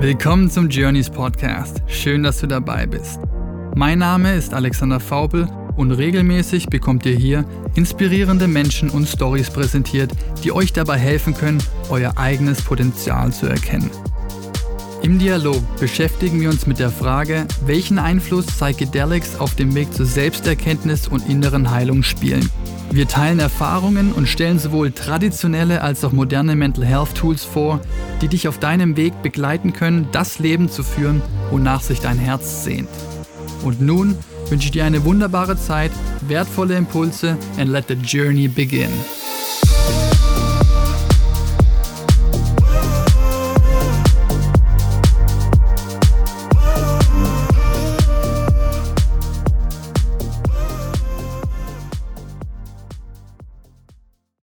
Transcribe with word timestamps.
Willkommen 0.00 0.48
zum 0.48 0.70
Journeys 0.70 1.10
Podcast. 1.10 1.82
Schön, 1.86 2.22
dass 2.22 2.40
du 2.40 2.46
dabei 2.46 2.86
bist. 2.86 3.20
Mein 3.76 3.98
Name 3.98 4.34
ist 4.34 4.54
Alexander 4.54 4.98
Faubel 4.98 5.46
und 5.76 5.90
regelmäßig 5.90 6.68
bekommt 6.68 7.04
ihr 7.04 7.14
hier 7.14 7.44
inspirierende 7.74 8.48
Menschen 8.48 8.88
und 8.88 9.06
Stories 9.06 9.50
präsentiert, 9.50 10.10
die 10.42 10.52
euch 10.52 10.72
dabei 10.72 10.96
helfen 10.96 11.34
können, 11.34 11.62
euer 11.90 12.16
eigenes 12.16 12.62
Potenzial 12.62 13.30
zu 13.30 13.44
erkennen. 13.44 13.90
Im 15.02 15.18
Dialog 15.18 15.60
beschäftigen 15.78 16.40
wir 16.40 16.48
uns 16.48 16.66
mit 16.66 16.78
der 16.78 16.90
Frage, 16.90 17.46
welchen 17.66 17.98
Einfluss 17.98 18.46
Psychedelics 18.46 19.38
auf 19.38 19.54
dem 19.54 19.74
Weg 19.74 19.92
zur 19.92 20.06
Selbsterkenntnis 20.06 21.08
und 21.08 21.28
inneren 21.28 21.70
Heilung 21.70 22.02
spielen 22.04 22.48
wir 22.92 23.06
teilen 23.06 23.38
Erfahrungen 23.38 24.12
und 24.12 24.28
stellen 24.28 24.58
sowohl 24.58 24.90
traditionelle 24.90 25.82
als 25.82 26.04
auch 26.04 26.12
moderne 26.12 26.56
Mental 26.56 26.84
Health 26.84 27.14
Tools 27.14 27.44
vor, 27.44 27.80
die 28.20 28.28
dich 28.28 28.48
auf 28.48 28.58
deinem 28.58 28.96
Weg 28.96 29.22
begleiten 29.22 29.72
können, 29.72 30.08
das 30.10 30.40
Leben 30.40 30.68
zu 30.68 30.82
führen, 30.82 31.22
wonach 31.50 31.82
sich 31.82 32.00
dein 32.00 32.18
Herz 32.18 32.64
sehnt. 32.64 32.88
Und 33.62 33.80
nun 33.80 34.16
wünsche 34.48 34.66
ich 34.66 34.72
dir 34.72 34.84
eine 34.84 35.04
wunderbare 35.04 35.56
Zeit, 35.56 35.92
wertvolle 36.22 36.76
Impulse 36.76 37.36
and 37.58 37.70
let 37.70 37.86
the 37.88 37.94
journey 37.94 38.48
begin. 38.48 38.90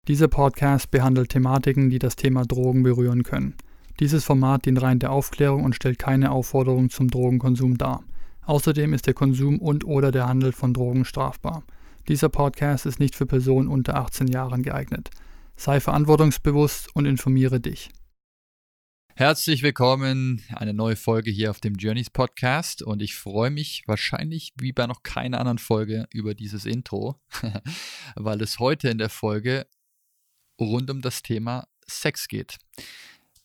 Dieser 0.09 0.29
Podcast 0.29 0.93
behandelt 0.93 1.31
Thematiken, 1.31 1.91
die 1.91 1.99
das 1.99 2.15
Thema 2.15 2.45
Drogen 2.45 2.85
berühren 2.85 3.25
können. 3.25 3.57
Dieses 3.99 4.23
Format 4.23 4.65
dient 4.65 4.81
rein 4.81 5.01
der 5.01 5.11
Aufklärung 5.11 5.65
und 5.65 5.75
stellt 5.75 5.99
keine 5.99 6.31
Aufforderung 6.31 6.91
zum 6.91 7.09
Drogenkonsum 7.09 7.77
dar. 7.77 8.05
Außerdem 8.43 8.93
ist 8.93 9.09
der 9.09 9.15
Konsum 9.15 9.59
und/oder 9.59 10.13
der 10.13 10.29
Handel 10.29 10.53
von 10.53 10.73
Drogen 10.73 11.05
strafbar. 11.05 11.65
Dieser 12.07 12.29
Podcast 12.29 12.87
ist 12.87 13.01
nicht 13.01 13.17
für 13.17 13.27
Personen 13.27 13.67
unter 13.67 13.97
18 13.97 14.29
Jahren 14.29 14.63
geeignet. 14.63 15.11
Sei 15.57 15.81
verantwortungsbewusst 15.81 16.95
und 16.95 17.05
informiere 17.05 17.59
dich. 17.59 17.91
Herzlich 19.17 19.65
willkommen, 19.65 20.43
eine 20.55 20.75
neue 20.75 20.95
Folge 20.95 21.33
hier 21.33 21.51
auf 21.51 21.59
dem 21.59 21.75
Journeys 21.75 22.11
Podcast 22.11 22.81
und 22.81 23.03
ich 23.03 23.17
freue 23.17 23.51
mich 23.51 23.83
wahrscheinlich 23.87 24.53
wie 24.61 24.73
bei 24.73 24.87
noch 24.87 25.03
keiner 25.03 25.41
anderen 25.41 25.59
Folge 25.59 26.07
über 26.13 26.35
dieses 26.35 26.65
Intro, 26.65 27.19
weil 28.15 28.41
es 28.43 28.61
heute 28.61 28.89
in 28.89 28.99
der 28.99 29.09
Folge 29.09 29.67
rund 30.61 30.91
um 30.91 31.03
das 31.03 31.23
Thema 31.23 31.69
Sex 31.87 32.29
geht. 32.29 32.59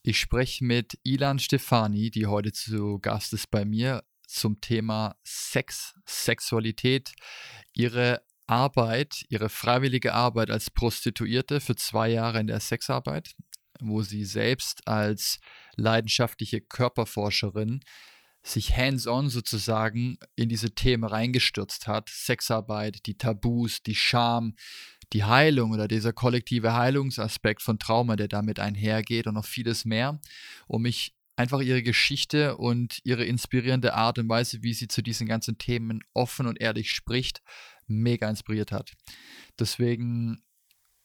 Ich 0.03 0.19
spreche 0.19 0.63
mit 0.63 0.97
Ilan 1.03 1.39
Stefani, 1.39 2.09
die 2.09 2.25
heute 2.25 2.51
zu 2.51 2.99
Gast 2.99 3.33
ist 3.33 3.51
bei 3.51 3.65
mir, 3.65 4.03
zum 4.27 4.61
Thema 4.61 5.15
Sex, 5.23 5.93
Sexualität, 6.05 7.11
ihre 7.73 8.23
Arbeit, 8.47 9.25
ihre 9.29 9.49
freiwillige 9.49 10.13
Arbeit 10.13 10.49
als 10.49 10.71
Prostituierte 10.71 11.59
für 11.59 11.75
zwei 11.75 12.09
Jahre 12.09 12.39
in 12.39 12.47
der 12.47 12.59
Sexarbeit, 12.59 13.33
wo 13.79 14.01
sie 14.01 14.25
selbst 14.25 14.87
als 14.87 15.39
leidenschaftliche 15.75 16.61
Körperforscherin 16.61 17.81
sich 18.43 18.75
hands-on 18.75 19.29
sozusagen 19.29 20.17
in 20.35 20.49
diese 20.49 20.71
Themen 20.71 21.03
reingestürzt 21.03 21.87
hat. 21.87 22.09
Sexarbeit, 22.09 23.05
die 23.05 23.17
Tabus, 23.17 23.83
die 23.83 23.95
Scham, 23.95 24.55
die 25.13 25.23
Heilung 25.23 25.71
oder 25.71 25.87
dieser 25.87 26.13
kollektive 26.13 26.73
Heilungsaspekt 26.73 27.61
von 27.61 27.79
Trauma, 27.79 28.15
der 28.15 28.27
damit 28.27 28.59
einhergeht 28.59 29.27
und 29.27 29.33
noch 29.33 29.45
vieles 29.45 29.85
mehr, 29.85 30.19
um 30.67 30.83
mich 30.83 31.13
einfach 31.35 31.61
ihre 31.61 31.83
Geschichte 31.83 32.57
und 32.57 32.99
ihre 33.03 33.25
inspirierende 33.25 33.93
Art 33.93 34.19
und 34.19 34.29
Weise, 34.29 34.63
wie 34.63 34.73
sie 34.73 34.87
zu 34.87 35.01
diesen 35.01 35.27
ganzen 35.27 35.57
Themen 35.57 36.01
offen 36.13 36.45
und 36.45 36.61
ehrlich 36.61 36.91
spricht, 36.91 37.41
mega 37.87 38.29
inspiriert 38.29 38.71
hat. 38.71 38.93
Deswegen 39.59 40.43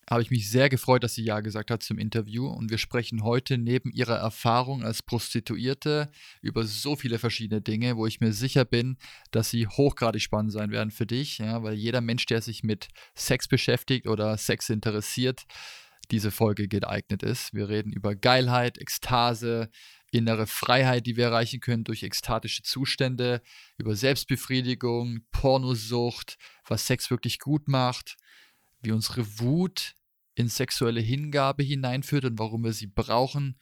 habe 0.09 0.22
ich 0.22 0.31
mich 0.31 0.49
sehr 0.49 0.69
gefreut, 0.69 1.03
dass 1.03 1.15
sie 1.15 1.25
Ja 1.25 1.41
gesagt 1.41 1.71
hat 1.71 1.83
zum 1.83 1.99
Interview. 1.99 2.47
Und 2.47 2.71
wir 2.71 2.78
sprechen 2.78 3.25
heute 3.25 3.59
neben 3.59 3.91
ihrer 3.91 4.17
Erfahrung 4.17 4.84
als 4.84 5.03
Prostituierte 5.03 6.11
über 6.43 6.65
so 6.65 6.94
viele 6.94 7.19
verschiedene 7.19 7.61
Dinge, 7.61 7.97
wo 7.97 8.06
ich 8.06 8.21
mir 8.21 8.33
sicher 8.33 8.65
bin, 8.65 8.99
dass 9.33 9.50
sie 9.50 9.66
hochgradig 9.66 10.22
spannend 10.22 10.53
sein 10.53 10.71
werden 10.71 10.93
für 10.93 11.06
dich. 11.06 11.39
Ja, 11.39 11.62
weil 11.62 11.75
jeder 11.75 12.00
Mensch, 12.00 12.27
der 12.27 12.41
sich 12.41 12.62
mit 12.62 12.89
Sex 13.15 13.49
beschäftigt 13.49 14.06
oder 14.06 14.37
Sex 14.39 14.71
interessiert, 14.71 15.43
diese 16.12 16.31
Folge 16.31 16.69
geeignet 16.69 17.25
ist. 17.25 17.53
Wir 17.53 17.69
reden 17.69 17.93
über 17.93 18.15
Geilheit, 18.15 18.78
Ekstase, 18.78 19.71
innere 20.12 20.47
Freiheit, 20.47 21.05
die 21.06 21.16
wir 21.16 21.25
erreichen 21.27 21.59
können 21.59 21.83
durch 21.83 22.05
ekstatische 22.05 22.62
Zustände, 22.62 23.43
über 23.77 23.97
Selbstbefriedigung, 23.97 25.22
Pornosucht, 25.33 26.39
was 26.65 26.87
Sex 26.87 27.11
wirklich 27.11 27.41
gut 27.41 27.66
macht 27.66 28.16
wie 28.83 28.93
unsere 28.93 29.39
Wut 29.39 29.95
in 30.35 30.49
sexuelle 30.49 31.01
Hingabe 31.01 31.63
hineinführt 31.63 32.27
und 32.27 32.39
warum 32.39 32.65
wir 32.65 32.73
sie 32.73 32.87
brauchen, 32.87 33.59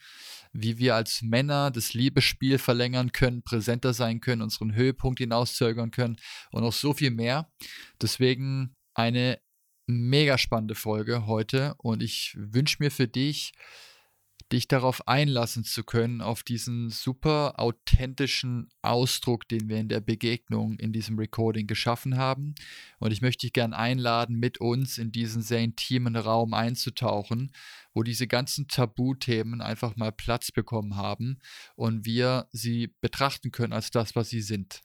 wie 0.51 0.77
wir 0.77 0.95
als 0.95 1.21
Männer 1.21 1.71
das 1.71 1.93
Liebesspiel 1.93 2.57
verlängern 2.57 3.11
können, 3.11 3.43
präsenter 3.43 3.93
sein 3.93 4.19
können, 4.19 4.41
unseren 4.41 4.75
Höhepunkt 4.75 5.19
hinauszögern 5.19 5.91
können 5.91 6.17
und 6.51 6.63
noch 6.63 6.73
so 6.73 6.93
viel 6.93 7.11
mehr. 7.11 7.49
Deswegen 8.01 8.75
eine 8.93 9.39
mega 9.87 10.37
spannende 10.37 10.75
Folge 10.75 11.27
heute 11.27 11.75
und 11.77 12.03
ich 12.03 12.35
wünsche 12.37 12.77
mir 12.79 12.91
für 12.91 13.07
dich, 13.07 13.53
dich 14.51 14.67
darauf 14.67 15.07
einlassen 15.07 15.63
zu 15.63 15.83
können, 15.83 16.21
auf 16.21 16.43
diesen 16.43 16.89
super 16.91 17.59
authentischen 17.59 18.69
Ausdruck, 18.83 19.47
den 19.47 19.69
wir 19.69 19.77
in 19.77 19.89
der 19.89 20.01
Begegnung 20.01 20.77
in 20.77 20.93
diesem 20.93 21.17
Recording 21.17 21.65
geschaffen 21.65 22.17
haben. 22.17 22.53
Und 22.99 23.11
ich 23.11 23.21
möchte 23.21 23.47
dich 23.47 23.53
gern 23.53 23.73
einladen, 23.73 24.37
mit 24.37 24.59
uns 24.59 24.99
in 24.99 25.11
diesen 25.11 25.41
sehr 25.41 25.59
intimen 25.59 26.15
Raum 26.15 26.53
einzutauchen, 26.53 27.51
wo 27.93 28.03
diese 28.03 28.27
ganzen 28.27 28.67
Tabuthemen 28.67 29.61
einfach 29.61 29.95
mal 29.95 30.11
Platz 30.11 30.51
bekommen 30.51 30.95
haben 30.95 31.39
und 31.75 32.05
wir 32.05 32.47
sie 32.51 32.93
betrachten 33.01 33.51
können 33.51 33.73
als 33.73 33.89
das, 33.89 34.15
was 34.15 34.29
sie 34.29 34.41
sind. 34.41 34.81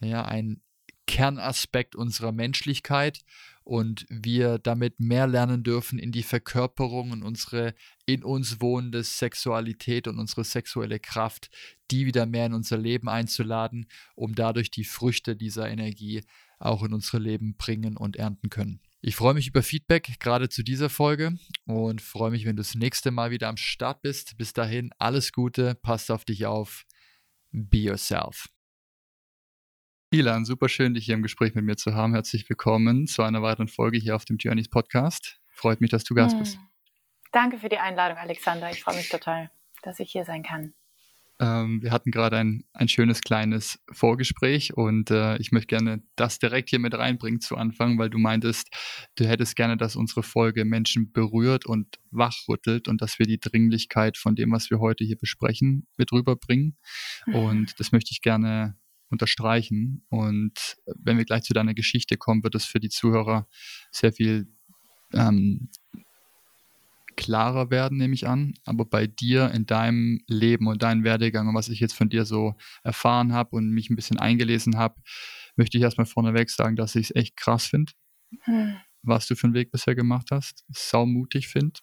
Ja, 0.00 0.24
ein 0.24 0.62
Kernaspekt 1.06 1.94
unserer 1.94 2.32
Menschlichkeit 2.32 3.20
und 3.66 4.06
wir 4.08 4.58
damit 4.58 5.00
mehr 5.00 5.26
lernen 5.26 5.64
dürfen 5.64 5.98
in 5.98 6.12
die 6.12 6.22
Verkörperung 6.22 7.10
und 7.10 7.24
unsere 7.24 7.74
in 8.06 8.22
uns 8.22 8.60
wohnende 8.60 9.02
Sexualität 9.02 10.06
und 10.06 10.20
unsere 10.20 10.44
sexuelle 10.44 11.00
Kraft, 11.00 11.50
die 11.90 12.06
wieder 12.06 12.26
mehr 12.26 12.46
in 12.46 12.54
unser 12.54 12.78
Leben 12.78 13.08
einzuladen, 13.08 13.88
um 14.14 14.36
dadurch 14.36 14.70
die 14.70 14.84
Früchte 14.84 15.34
dieser 15.34 15.68
Energie 15.68 16.22
auch 16.60 16.84
in 16.84 16.92
unsere 16.92 17.18
Leben 17.18 17.56
bringen 17.56 17.96
und 17.96 18.14
ernten 18.14 18.50
können. 18.50 18.80
Ich 19.00 19.16
freue 19.16 19.34
mich 19.34 19.48
über 19.48 19.64
Feedback 19.64 20.20
gerade 20.20 20.48
zu 20.48 20.62
dieser 20.62 20.88
Folge 20.88 21.36
und 21.64 22.00
freue 22.00 22.30
mich, 22.30 22.44
wenn 22.44 22.54
du 22.54 22.62
das 22.62 22.76
nächste 22.76 23.10
Mal 23.10 23.32
wieder 23.32 23.48
am 23.48 23.56
Start 23.56 24.00
bist. 24.00 24.38
Bis 24.38 24.52
dahin 24.52 24.90
alles 24.98 25.32
Gute, 25.32 25.74
passt 25.74 26.12
auf 26.12 26.24
dich 26.24 26.46
auf, 26.46 26.86
be 27.50 27.78
yourself. 27.78 28.46
Ilan, 30.10 30.44
super 30.44 30.68
schön, 30.68 30.94
dich 30.94 31.06
hier 31.06 31.16
im 31.16 31.22
Gespräch 31.22 31.56
mit 31.56 31.64
mir 31.64 31.76
zu 31.76 31.92
haben. 31.92 32.14
Herzlich 32.14 32.48
willkommen 32.48 33.08
zu 33.08 33.24
einer 33.24 33.42
weiteren 33.42 33.66
Folge 33.66 33.98
hier 33.98 34.14
auf 34.14 34.24
dem 34.24 34.36
Journeys 34.36 34.68
Podcast. 34.68 35.40
Freut 35.48 35.80
mich, 35.80 35.90
dass 35.90 36.04
du 36.04 36.14
Gast 36.14 36.34
hm. 36.34 36.38
bist. 36.38 36.58
Danke 37.32 37.58
für 37.58 37.68
die 37.68 37.78
Einladung, 37.78 38.16
Alexander. 38.16 38.70
Ich 38.70 38.84
freue 38.84 38.96
mich 38.96 39.08
total, 39.08 39.50
dass 39.82 39.98
ich 39.98 40.12
hier 40.12 40.24
sein 40.24 40.44
kann. 40.44 40.74
Ähm, 41.40 41.82
wir 41.82 41.90
hatten 41.90 42.12
gerade 42.12 42.36
ein, 42.36 42.64
ein 42.72 42.86
schönes 42.86 43.20
kleines 43.20 43.82
Vorgespräch 43.90 44.74
und 44.76 45.10
äh, 45.10 45.38
ich 45.38 45.50
möchte 45.50 45.66
gerne 45.66 46.04
das 46.14 46.38
direkt 46.38 46.70
hier 46.70 46.78
mit 46.78 46.94
reinbringen 46.94 47.40
zu 47.40 47.56
Anfang, 47.56 47.98
weil 47.98 48.08
du 48.08 48.18
meintest, 48.18 48.68
du 49.16 49.26
hättest 49.26 49.56
gerne, 49.56 49.76
dass 49.76 49.96
unsere 49.96 50.22
Folge 50.22 50.64
Menschen 50.64 51.10
berührt 51.10 51.66
und 51.66 51.98
wachrüttelt 52.12 52.86
und 52.86 53.02
dass 53.02 53.18
wir 53.18 53.26
die 53.26 53.40
Dringlichkeit 53.40 54.16
von 54.16 54.36
dem, 54.36 54.52
was 54.52 54.70
wir 54.70 54.78
heute 54.78 55.04
hier 55.04 55.18
besprechen, 55.18 55.88
mit 55.96 56.12
rüberbringen. 56.12 56.78
Mhm. 57.26 57.34
Und 57.34 57.80
das 57.80 57.90
möchte 57.90 58.12
ich 58.12 58.22
gerne 58.22 58.76
unterstreichen. 59.10 60.04
Und 60.08 60.76
wenn 60.86 61.18
wir 61.18 61.24
gleich 61.24 61.42
zu 61.42 61.54
deiner 61.54 61.74
Geschichte 61.74 62.16
kommen, 62.16 62.42
wird 62.42 62.54
es 62.54 62.64
für 62.64 62.80
die 62.80 62.88
Zuhörer 62.88 63.48
sehr 63.90 64.12
viel 64.12 64.48
ähm, 65.12 65.70
klarer 67.16 67.70
werden, 67.70 67.98
nehme 67.98 68.14
ich 68.14 68.28
an. 68.28 68.54
Aber 68.64 68.84
bei 68.84 69.06
dir 69.06 69.50
in 69.50 69.66
deinem 69.66 70.20
Leben 70.28 70.68
und 70.68 70.82
deinem 70.82 71.04
Werdegang 71.04 71.48
und 71.48 71.54
was 71.54 71.68
ich 71.68 71.80
jetzt 71.80 71.94
von 71.94 72.08
dir 72.08 72.24
so 72.24 72.54
erfahren 72.84 73.32
habe 73.32 73.56
und 73.56 73.70
mich 73.70 73.90
ein 73.90 73.96
bisschen 73.96 74.18
eingelesen 74.18 74.76
habe, 74.76 75.00
möchte 75.56 75.78
ich 75.78 75.82
erstmal 75.82 76.06
vorneweg 76.06 76.50
sagen, 76.50 76.76
dass 76.76 76.94
ich 76.94 77.10
es 77.10 77.16
echt 77.16 77.36
krass 77.36 77.66
finde, 77.66 77.92
hm. 78.42 78.76
was 79.02 79.26
du 79.26 79.34
für 79.34 79.46
einen 79.46 79.54
Weg 79.54 79.70
bisher 79.70 79.94
gemacht 79.94 80.28
hast, 80.30 80.64
saumutig 80.68 81.48
finde 81.48 81.80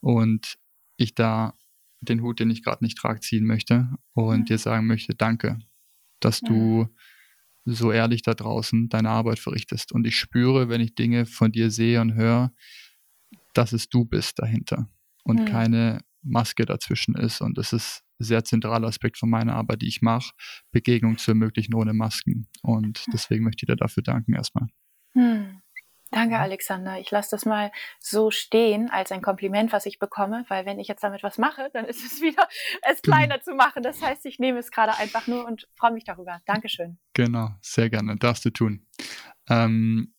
und 0.00 0.56
ich 0.96 1.14
da 1.14 1.54
den 2.00 2.22
Hut, 2.22 2.40
den 2.40 2.50
ich 2.50 2.64
gerade 2.64 2.82
nicht 2.82 2.98
trage, 2.98 3.20
ziehen 3.20 3.44
möchte 3.44 3.90
und 4.14 4.38
hm. 4.38 4.44
dir 4.46 4.58
sagen 4.58 4.86
möchte, 4.86 5.14
danke, 5.14 5.58
dass 6.24 6.40
du 6.40 6.88
so 7.64 7.92
ehrlich 7.92 8.22
da 8.22 8.34
draußen 8.34 8.88
deine 8.88 9.10
Arbeit 9.10 9.38
verrichtest. 9.38 9.92
Und 9.92 10.06
ich 10.06 10.18
spüre, 10.18 10.68
wenn 10.68 10.80
ich 10.80 10.94
Dinge 10.94 11.26
von 11.26 11.52
dir 11.52 11.70
sehe 11.70 12.00
und 12.00 12.14
höre, 12.14 12.52
dass 13.54 13.72
es 13.72 13.88
du 13.88 14.04
bist 14.04 14.38
dahinter 14.38 14.88
und 15.24 15.40
mhm. 15.40 15.44
keine 15.44 16.00
Maske 16.22 16.64
dazwischen 16.64 17.14
ist. 17.14 17.40
Und 17.40 17.58
das 17.58 17.72
ist 17.72 18.02
ein 18.20 18.24
sehr 18.24 18.44
zentraler 18.44 18.88
Aspekt 18.88 19.18
von 19.18 19.30
meiner 19.30 19.54
Arbeit, 19.54 19.82
die 19.82 19.88
ich 19.88 20.02
mache, 20.02 20.32
Begegnung 20.70 21.18
zu 21.18 21.32
ermöglichen 21.32 21.74
ohne 21.74 21.92
Masken. 21.92 22.48
Und 22.62 23.04
deswegen 23.12 23.44
möchte 23.44 23.64
ich 23.64 23.68
dir 23.68 23.76
dafür 23.76 24.02
danken 24.02 24.34
erstmal. 24.34 24.68
Hm. 25.14 25.51
Danke, 26.12 26.38
Alexander. 26.38 27.00
Ich 27.00 27.10
lasse 27.10 27.30
das 27.30 27.46
mal 27.46 27.72
so 27.98 28.30
stehen 28.30 28.90
als 28.90 29.10
ein 29.12 29.22
Kompliment, 29.22 29.72
was 29.72 29.86
ich 29.86 29.98
bekomme, 29.98 30.44
weil 30.48 30.66
wenn 30.66 30.78
ich 30.78 30.86
jetzt 30.86 31.02
damit 31.02 31.22
was 31.22 31.38
mache, 31.38 31.70
dann 31.72 31.86
ist 31.86 32.04
es 32.04 32.20
wieder, 32.22 32.46
es 32.82 33.00
genau. 33.00 33.16
kleiner 33.16 33.40
zu 33.40 33.54
machen. 33.54 33.82
Das 33.82 34.02
heißt, 34.02 34.26
ich 34.26 34.38
nehme 34.38 34.58
es 34.58 34.70
gerade 34.70 34.96
einfach 34.98 35.26
nur 35.26 35.46
und 35.46 35.66
freue 35.74 35.92
mich 35.92 36.04
darüber. 36.04 36.40
Dankeschön. 36.44 36.98
Genau, 37.14 37.50
sehr 37.62 37.88
gerne. 37.88 38.16
Darfst 38.16 38.44
du 38.44 38.50
tun. 38.50 38.86
Ähm, 39.48 40.12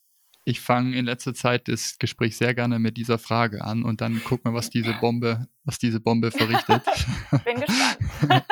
ich 0.45 0.61
fange 0.61 0.97
in 0.97 1.05
letzter 1.05 1.35
Zeit 1.35 1.67
das 1.67 1.99
Gespräch 1.99 2.37
sehr 2.37 2.55
gerne 2.55 2.79
mit 2.79 2.97
dieser 2.97 3.19
Frage 3.19 3.63
an 3.63 3.83
und 3.83 4.01
dann 4.01 4.21
gucken 4.23 4.51
wir, 4.51 4.57
was 4.57 4.71
diese 4.71 4.93
Bombe, 4.93 5.47
was 5.63 5.77
diese 5.77 5.99
Bombe 5.99 6.31
verrichtet. 6.31 6.83
Bin 7.45 7.61
gespannt. 7.61 7.97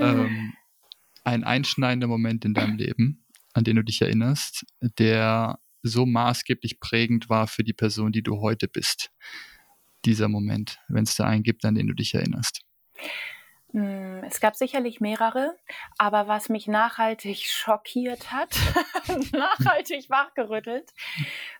ähm, 0.00 0.52
ein 1.22 1.44
einschneidender 1.44 2.08
Moment 2.08 2.44
in 2.44 2.54
deinem 2.54 2.76
Leben, 2.76 3.24
an 3.54 3.62
den 3.62 3.76
du 3.76 3.84
dich 3.84 4.02
erinnerst, 4.02 4.66
der 4.80 5.60
so 5.82 6.06
maßgeblich 6.06 6.80
prägend 6.80 7.28
war 7.28 7.46
für 7.46 7.64
die 7.64 7.72
Person, 7.72 8.12
die 8.12 8.22
du 8.22 8.40
heute 8.40 8.68
bist. 8.68 9.10
Dieser 10.04 10.28
Moment, 10.28 10.78
wenn 10.88 11.04
es 11.04 11.16
da 11.16 11.26
einen 11.26 11.42
gibt, 11.42 11.64
an 11.64 11.74
den 11.74 11.86
du 11.86 11.94
dich 11.94 12.14
erinnerst. 12.14 12.62
Hm, 13.72 14.24
es 14.24 14.40
gab 14.40 14.56
sicherlich 14.56 15.00
mehrere, 15.00 15.56
aber 15.96 16.26
was 16.26 16.48
mich 16.48 16.66
nachhaltig 16.66 17.46
schockiert 17.46 18.32
hat, 18.32 18.50
nachhaltig 19.32 20.10
wachgerüttelt, 20.10 20.90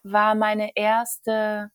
war 0.03 0.35
meine 0.35 0.73
erste 0.75 1.71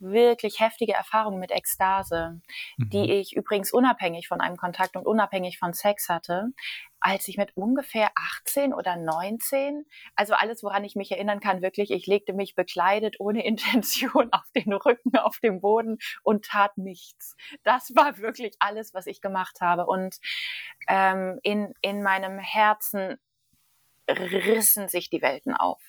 wirklich 0.00 0.60
heftige 0.60 0.94
Erfahrung 0.94 1.38
mit 1.38 1.50
Ekstase, 1.50 2.40
mhm. 2.76 2.90
die 2.90 3.12
ich 3.12 3.36
übrigens 3.36 3.72
unabhängig 3.72 4.28
von 4.28 4.40
einem 4.40 4.56
Kontakt 4.56 4.96
und 4.96 5.06
unabhängig 5.06 5.58
von 5.58 5.72
Sex 5.72 6.08
hatte, 6.08 6.52
als 7.00 7.28
ich 7.28 7.38
mit 7.38 7.56
ungefähr 7.56 8.10
18 8.14 8.74
oder 8.74 8.96
19, 8.96 9.86
also 10.14 10.34
alles, 10.34 10.62
woran 10.62 10.84
ich 10.84 10.96
mich 10.96 11.10
erinnern 11.10 11.40
kann, 11.40 11.62
wirklich, 11.62 11.90
ich 11.90 12.06
legte 12.06 12.34
mich 12.34 12.54
bekleidet 12.54 13.16
ohne 13.18 13.44
Intention 13.46 14.32
auf 14.32 14.50
den 14.54 14.72
Rücken, 14.72 15.16
auf 15.16 15.38
dem 15.38 15.60
Boden 15.60 15.98
und 16.22 16.44
tat 16.44 16.76
nichts. 16.76 17.36
Das 17.62 17.94
war 17.94 18.18
wirklich 18.18 18.54
alles, 18.58 18.94
was 18.94 19.06
ich 19.06 19.20
gemacht 19.20 19.60
habe. 19.60 19.86
Und 19.86 20.16
ähm, 20.88 21.38
in, 21.42 21.72
in 21.80 22.02
meinem 22.02 22.38
Herzen 22.38 23.16
rissen 24.08 24.88
sich 24.88 25.10
die 25.10 25.22
Welten 25.22 25.54
auf. 25.54 25.82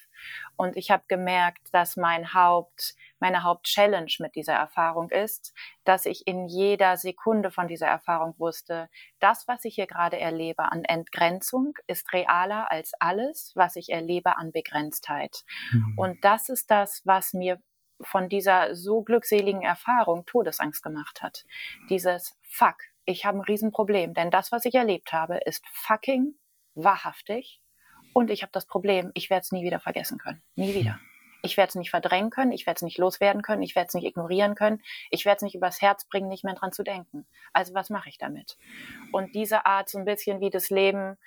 Und 0.55 0.77
ich 0.77 0.91
habe 0.91 1.03
gemerkt, 1.07 1.67
dass 1.71 1.97
mein 1.97 2.33
Haupt, 2.33 2.95
meine 3.21 3.43
Hauptchallenge 3.43 4.15
mit 4.19 4.35
dieser 4.35 4.53
Erfahrung 4.53 5.09
ist, 5.09 5.53
dass 5.83 6.05
ich 6.05 6.27
in 6.27 6.47
jeder 6.47 6.97
Sekunde 6.97 7.51
von 7.51 7.67
dieser 7.67 7.87
Erfahrung 7.87 8.35
wusste, 8.37 8.89
das, 9.19 9.47
was 9.47 9.63
ich 9.63 9.75
hier 9.75 9.87
gerade 9.87 10.19
erlebe 10.19 10.71
an 10.71 10.83
Entgrenzung, 10.83 11.73
ist 11.87 12.11
realer 12.13 12.71
als 12.71 12.93
alles, 12.99 13.53
was 13.55 13.75
ich 13.75 13.89
erlebe 13.89 14.37
an 14.37 14.51
Begrenztheit. 14.51 15.43
Mhm. 15.71 15.93
Und 15.97 16.23
das 16.25 16.49
ist 16.49 16.71
das, 16.71 17.01
was 17.05 17.33
mir 17.33 17.61
von 18.01 18.29
dieser 18.29 18.75
so 18.75 19.03
glückseligen 19.03 19.61
Erfahrung 19.61 20.25
Todesangst 20.25 20.81
gemacht 20.81 21.21
hat. 21.21 21.45
Dieses 21.89 22.35
Fuck, 22.41 22.77
ich 23.05 23.25
habe 23.25 23.37
ein 23.37 23.41
Riesenproblem, 23.41 24.13
denn 24.13 24.31
das, 24.31 24.51
was 24.51 24.65
ich 24.65 24.75
erlebt 24.75 25.13
habe, 25.13 25.37
ist 25.45 25.63
fucking 25.67 26.33
wahrhaftig 26.73 27.61
und 28.13 28.31
ich 28.31 28.41
habe 28.41 28.51
das 28.51 28.65
Problem, 28.65 29.11
ich 29.13 29.29
werde 29.29 29.41
es 29.41 29.51
nie 29.51 29.63
wieder 29.63 29.79
vergessen 29.79 30.17
können. 30.17 30.41
Nie 30.55 30.73
wieder. 30.73 30.99
Ich 31.41 31.57
werde 31.57 31.69
es 31.69 31.75
nicht 31.75 31.89
verdrängen 31.89 32.29
können, 32.29 32.51
ich 32.51 32.65
werde 32.65 32.77
es 32.77 32.81
nicht 32.83 32.97
loswerden 32.97 33.41
können, 33.41 33.63
ich 33.63 33.75
werde 33.75 33.87
es 33.87 33.93
nicht 33.93 34.05
ignorieren 34.05 34.55
können, 34.55 34.81
ich 35.09 35.25
werde 35.25 35.37
es 35.37 35.41
nicht 35.43 35.55
übers 35.55 35.81
Herz 35.81 36.05
bringen, 36.05 36.29
nicht 36.29 36.43
mehr 36.43 36.55
dran 36.55 36.71
zu 36.71 36.83
denken. 36.83 37.25
Also 37.53 37.73
was 37.73 37.89
mache 37.89 38.09
ich 38.09 38.17
damit? 38.17 38.57
Und 39.11 39.33
diese 39.35 39.65
Art, 39.65 39.89
so 39.89 39.97
ein 39.97 40.05
bisschen 40.05 40.39
wie 40.39 40.49
das 40.49 40.69
Leben, 40.69 41.17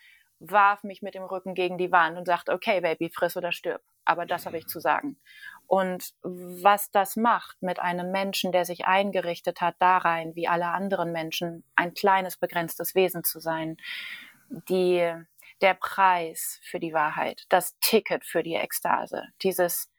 warf 0.41 0.83
mich 0.85 1.03
mit 1.03 1.15
dem 1.15 1.25
Rücken 1.25 1.55
gegen 1.55 1.79
die 1.79 1.93
Wand 1.93 2.19
und 2.19 2.27
sagt, 2.27 2.49
okay, 2.51 2.81
Baby, 2.81 3.11
friss 3.11 3.37
oder 3.37 3.53
stirb. 3.53 3.83
Aber 4.05 4.27
das 4.27 4.47
habe 4.47 4.59
ich 4.59 4.67
zu 4.67 4.81
sagen. 4.81 5.19
Und 5.67 6.13
was 6.23 6.91
das 6.91 7.17
macht 7.17 7.63
mit 7.63 7.79
einem 7.79 8.11
Menschen, 8.11 8.53
der 8.53 8.65
sich 8.65 8.85
eingerichtet 8.85 9.61
hat, 9.61 9.77
da 9.79 9.99
rein, 9.99 10.35
wie 10.35 10.47
alle 10.47 10.67
anderen 10.67 11.11
Menschen, 11.13 11.65
ein 11.75 11.95
kleines, 11.95 12.37
begrenztes 12.37 12.95
Wesen 12.95 13.25
zu 13.25 13.41
sein, 13.41 13.79
die 14.69 15.11
der 15.63 15.75
Preis 15.75 16.61
für 16.63 16.81
die 16.81 16.93
Wahrheit, 16.93 17.45
das 17.49 17.79
Ticket 17.81 18.25
für 18.25 18.43
die 18.43 18.57
Ekstase, 18.57 19.29
dieses 19.43 19.91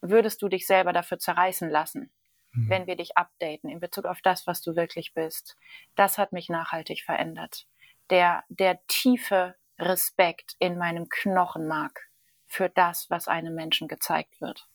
würdest 0.00 0.42
du 0.42 0.48
dich 0.48 0.66
selber 0.66 0.92
dafür 0.92 1.18
zerreißen 1.18 1.70
lassen, 1.70 2.10
mhm. 2.52 2.70
wenn 2.70 2.86
wir 2.86 2.96
dich 2.96 3.16
updaten 3.16 3.70
in 3.70 3.80
Bezug 3.80 4.04
auf 4.04 4.20
das, 4.22 4.46
was 4.46 4.60
du 4.62 4.76
wirklich 4.76 5.14
bist. 5.14 5.56
Das 5.94 6.18
hat 6.18 6.32
mich 6.32 6.48
nachhaltig 6.48 7.02
verändert. 7.02 7.66
Der, 8.10 8.44
der 8.48 8.84
tiefe 8.86 9.56
Respekt 9.78 10.56
in 10.58 10.78
meinem 10.78 11.08
Knochenmark 11.08 12.08
für 12.46 12.68
das, 12.68 13.10
was 13.10 13.28
einem 13.28 13.54
Menschen 13.54 13.88
gezeigt 13.88 14.40
wird. 14.40 14.68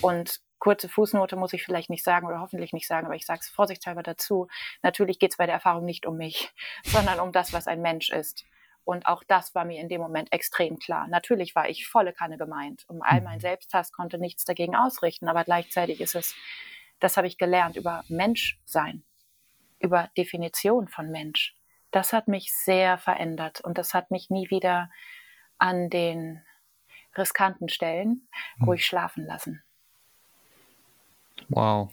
Und 0.00 0.40
kurze 0.58 0.88
Fußnote 0.88 1.36
muss 1.36 1.52
ich 1.52 1.64
vielleicht 1.64 1.90
nicht 1.90 2.04
sagen 2.04 2.26
oder 2.26 2.40
hoffentlich 2.40 2.72
nicht 2.72 2.86
sagen, 2.86 3.06
aber 3.06 3.16
ich 3.16 3.26
sage 3.26 3.40
es 3.42 3.48
vorsichtshalber 3.48 4.02
dazu. 4.02 4.48
Natürlich 4.82 5.18
geht 5.18 5.32
es 5.32 5.36
bei 5.36 5.46
der 5.46 5.56
Erfahrung 5.56 5.84
nicht 5.84 6.06
um 6.06 6.16
mich, 6.16 6.52
sondern 6.84 7.20
um 7.20 7.32
das, 7.32 7.52
was 7.52 7.66
ein 7.66 7.82
Mensch 7.82 8.10
ist. 8.10 8.44
Und 8.84 9.06
auch 9.06 9.22
das 9.24 9.54
war 9.54 9.64
mir 9.64 9.80
in 9.80 9.88
dem 9.88 10.00
Moment 10.00 10.32
extrem 10.32 10.78
klar. 10.78 11.06
Natürlich 11.08 11.54
war 11.54 11.68
ich 11.68 11.86
volle 11.86 12.12
Kanne 12.12 12.36
gemeint. 12.36 12.84
Um 12.88 13.00
all 13.02 13.20
mein 13.20 13.36
mhm. 13.36 13.42
Selbsthass 13.42 13.92
konnte 13.92 14.18
nichts 14.18 14.44
dagegen 14.44 14.74
ausrichten, 14.74 15.28
aber 15.28 15.44
gleichzeitig 15.44 16.00
ist 16.00 16.14
es, 16.14 16.34
das 16.98 17.16
habe 17.16 17.26
ich 17.26 17.38
gelernt 17.38 17.76
über 17.76 18.04
Menschsein, 18.08 19.04
über 19.78 20.10
Definition 20.16 20.88
von 20.88 21.10
Mensch. 21.10 21.54
Das 21.90 22.12
hat 22.12 22.26
mich 22.26 22.52
sehr 22.54 22.98
verändert 22.98 23.60
und 23.60 23.78
das 23.78 23.94
hat 23.94 24.10
mich 24.10 24.30
nie 24.30 24.50
wieder 24.50 24.90
an 25.58 25.90
den 25.90 26.42
riskanten 27.16 27.68
Stellen 27.68 28.28
mhm. 28.56 28.64
ruhig 28.64 28.84
schlafen 28.84 29.26
lassen. 29.26 29.62
Wow. 31.48 31.92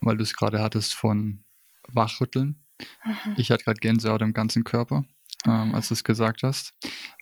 Weil 0.00 0.16
du 0.16 0.22
es 0.22 0.34
gerade 0.34 0.62
hattest 0.62 0.94
von 0.94 1.44
Wachrütteln. 1.88 2.62
Mhm. 3.04 3.34
Ich 3.36 3.50
hatte 3.50 3.64
gerade 3.64 3.80
Gänsehaut 3.80 4.22
im 4.22 4.32
ganzen 4.32 4.64
Körper 4.64 5.04
ähm, 5.46 5.74
als 5.74 5.88
du 5.88 5.94
es 5.94 6.04
gesagt 6.04 6.42
hast, 6.42 6.72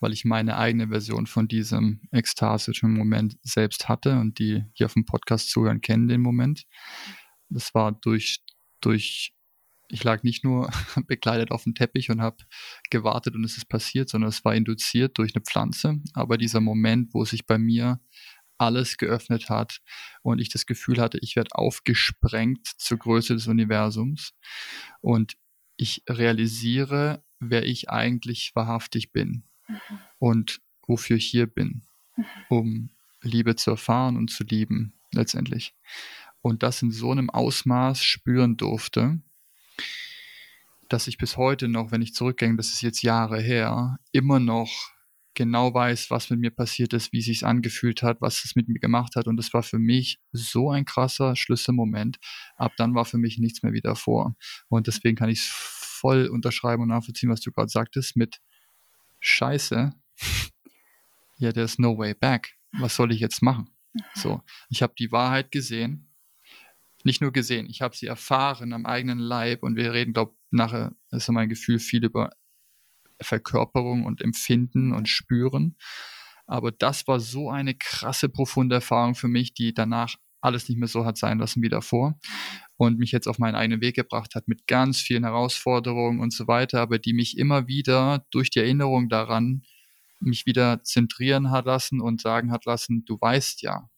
weil 0.01 0.13
ich 0.13 0.25
meine 0.25 0.57
eigene 0.57 0.89
Version 0.89 1.27
von 1.27 1.49
diesem 1.49 2.03
ekstasischen 2.11 2.93
Moment 2.95 3.37
selbst 3.43 3.89
hatte 3.89 4.19
und 4.19 4.39
die 4.39 4.65
hier 4.75 4.87
auf 4.87 4.95
dem 4.95 5.05
Podcast 5.05 5.51
zuhören 5.51 5.81
kennen 5.81 6.09
den 6.09 6.21
Moment. 6.21 6.65
Das 7.49 7.75
war 7.75 7.93
durch, 7.93 8.43
durch 8.81 9.35
ich 9.89 10.05
lag 10.05 10.23
nicht 10.23 10.43
nur 10.43 10.71
bekleidet 11.07 11.51
auf 11.51 11.65
dem 11.65 11.75
Teppich 11.75 12.11
und 12.11 12.21
habe 12.23 12.37
gewartet 12.91 13.35
und 13.35 13.45
es 13.45 13.57
ist 13.57 13.69
passiert, 13.69 14.09
sondern 14.09 14.29
es 14.29 14.45
war 14.45 14.55
induziert 14.55 15.19
durch 15.19 15.35
eine 15.35 15.45
Pflanze. 15.45 16.01
Aber 16.15 16.39
dieser 16.39 16.61
Moment, 16.61 17.13
wo 17.13 17.25
sich 17.25 17.47
bei 17.47 17.59
mir 17.59 18.01
alles 18.59 18.97
geöffnet 18.97 19.51
hat 19.51 19.81
und 20.23 20.41
ich 20.41 20.49
das 20.49 20.67
Gefühl 20.67 21.01
hatte, 21.01 21.19
ich 21.21 21.37
werde 21.37 21.55
aufgesprengt 21.55 22.67
zur 22.79 22.99
Größe 22.99 23.35
des 23.35 23.49
Universums 23.49 24.35
und 25.01 25.35
ich 25.77 26.03
realisiere, 26.09 27.25
wer 27.51 27.65
ich 27.65 27.91
eigentlich 27.91 28.53
wahrhaftig 28.55 29.13
bin 29.13 29.45
mhm. 29.69 29.99
und 30.19 30.61
wofür 30.87 31.17
ich 31.17 31.27
hier 31.27 31.47
bin, 31.47 31.83
mhm. 32.17 32.25
um 32.49 32.91
Liebe 33.23 33.57
zu 33.57 33.71
erfahren 33.71 34.17
und 34.17 34.31
zu 34.31 34.45
lieben 34.45 34.95
letztendlich. 35.13 35.75
Und 36.41 36.63
das 36.63 36.83
in 36.83 36.91
so 36.91 37.13
einem 37.13 37.31
Ausmaß 37.31 38.03
spüren 38.03 38.57
durfte, 38.57 39.21
dass 40.89 41.07
ich 41.07 41.17
bis 41.17 41.37
heute 41.37 41.69
noch, 41.69 41.91
wenn 41.91 42.03
ich 42.03 42.15
zurückgehe, 42.15 42.55
das 42.57 42.69
ist 42.69 42.83
jetzt 42.83 43.03
Jahre 43.03 43.41
her, 43.41 43.99
immer 44.11 44.41
noch 44.41 44.93
genau 45.35 45.73
weiß, 45.73 46.11
was 46.11 46.29
mit 46.31 46.41
mir 46.41 46.51
passiert 46.51 46.93
ist, 46.93 47.13
wie 47.13 47.21
es 47.21 47.27
sich 47.27 47.47
angefühlt 47.47 48.03
hat, 48.03 48.21
was 48.21 48.45
es 48.45 48.55
mit 48.55 48.69
mir 48.69 48.79
gemacht 48.79 49.17
hat. 49.17 49.27
Und 49.27 49.37
das 49.37 49.55
war 49.55 49.63
für 49.63 49.79
mich 49.79 50.21
so 50.33 50.71
ein 50.71 50.85
krasser 50.85 51.37
Schlüsselmoment. 51.37 52.19
Ab 52.57 52.73
dann 52.77 52.95
war 52.95 53.05
für 53.05 53.19
mich 53.19 53.39
nichts 53.39 53.63
mehr 53.63 53.73
wieder 53.73 53.97
vor. 53.97 54.37
Und 54.69 54.87
deswegen 54.87 55.17
kann 55.17 55.31
ich 55.31 55.41
es 55.41 55.82
voll 56.03 56.27
unterschreiben 56.27 56.83
und 56.83 56.89
nachvollziehen, 56.89 57.31
was 57.31 57.41
du 57.41 57.53
gerade 57.53 57.69
sagtest, 57.69 58.17
mit 58.17 58.41
Scheiße. 59.21 59.93
Ja, 61.39 61.53
there's 61.53 61.79
no 61.79 61.97
way 61.97 62.13
back. 62.13 62.57
Was 62.79 62.97
soll 62.97 63.13
ich 63.13 63.21
jetzt 63.21 63.43
machen? 63.43 63.71
So, 64.15 64.43
ich 64.69 64.83
habe 64.83 64.95
die 64.99 65.13
Wahrheit 65.13 65.51
gesehen. 65.53 66.09
Nicht 67.05 67.21
nur 67.21 67.33
gesehen, 67.33 67.69
ich 67.69 67.83
habe 67.83 67.97
sie 67.97 68.07
erfahren 68.07 68.73
am 68.73 68.87
eigenen 68.87 69.19
Leib 69.19 69.63
und 69.63 69.77
wir 69.77 69.93
reden, 69.93 70.13
glaube 70.13 70.33
ich, 70.33 70.39
nachher, 70.51 70.93
das 71.11 71.25
ist 71.25 71.29
mein 71.31 71.49
Gefühl, 71.49 71.79
viel 71.79 72.05
über 72.05 72.31
Verkörperung 73.21 74.05
und 74.05 74.21
Empfinden 74.21 74.93
und 74.93 75.09
Spüren. 75.09 75.77
Aber 76.47 76.73
das 76.73 77.07
war 77.07 77.21
so 77.21 77.51
eine 77.51 77.75
krasse, 77.75 78.29
profunde 78.29 78.77
Erfahrung 78.77 79.15
für 79.15 79.29
mich, 79.29 79.55
die 79.55 79.75
danach 79.75 80.17
alles 80.41 80.69
nicht 80.69 80.79
mehr 80.79 80.89
so 80.89 81.05
hat 81.05 81.17
sein 81.17 81.39
lassen 81.39 81.63
wie 81.63 81.69
davor 81.69 82.19
und 82.83 82.99
mich 82.99 83.13
jetzt 83.13 83.29
auf 83.29 83.39
meinen 83.39 83.55
eigenen 83.55 83.81
Weg 83.81 83.95
gebracht 83.95 84.35
hat 84.35 84.49
mit 84.49 84.67
ganz 84.67 85.01
vielen 85.01 85.23
Herausforderungen 85.23 86.19
und 86.19 86.33
so 86.33 86.49
weiter, 86.49 86.81
aber 86.81 86.99
die 86.99 87.13
mich 87.13 87.39
immer 87.39 87.69
wieder 87.69 88.27
durch 88.33 88.51
die 88.51 88.59
Erinnerung 88.59 89.09
daran 89.09 89.63
mich 90.19 90.47
wieder 90.47 90.83
zentrieren 90.83 91.53
hat 91.53 91.67
lassen 91.67 92.01
und 92.01 92.21
sagen 92.21 92.51
hat 92.51 92.65
lassen, 92.65 93.05
du 93.05 93.21
weißt 93.21 93.63
ja, 93.63 93.89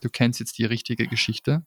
du 0.00 0.08
kennst 0.08 0.40
jetzt 0.40 0.58
die 0.58 0.64
richtige 0.64 1.06
Geschichte 1.06 1.64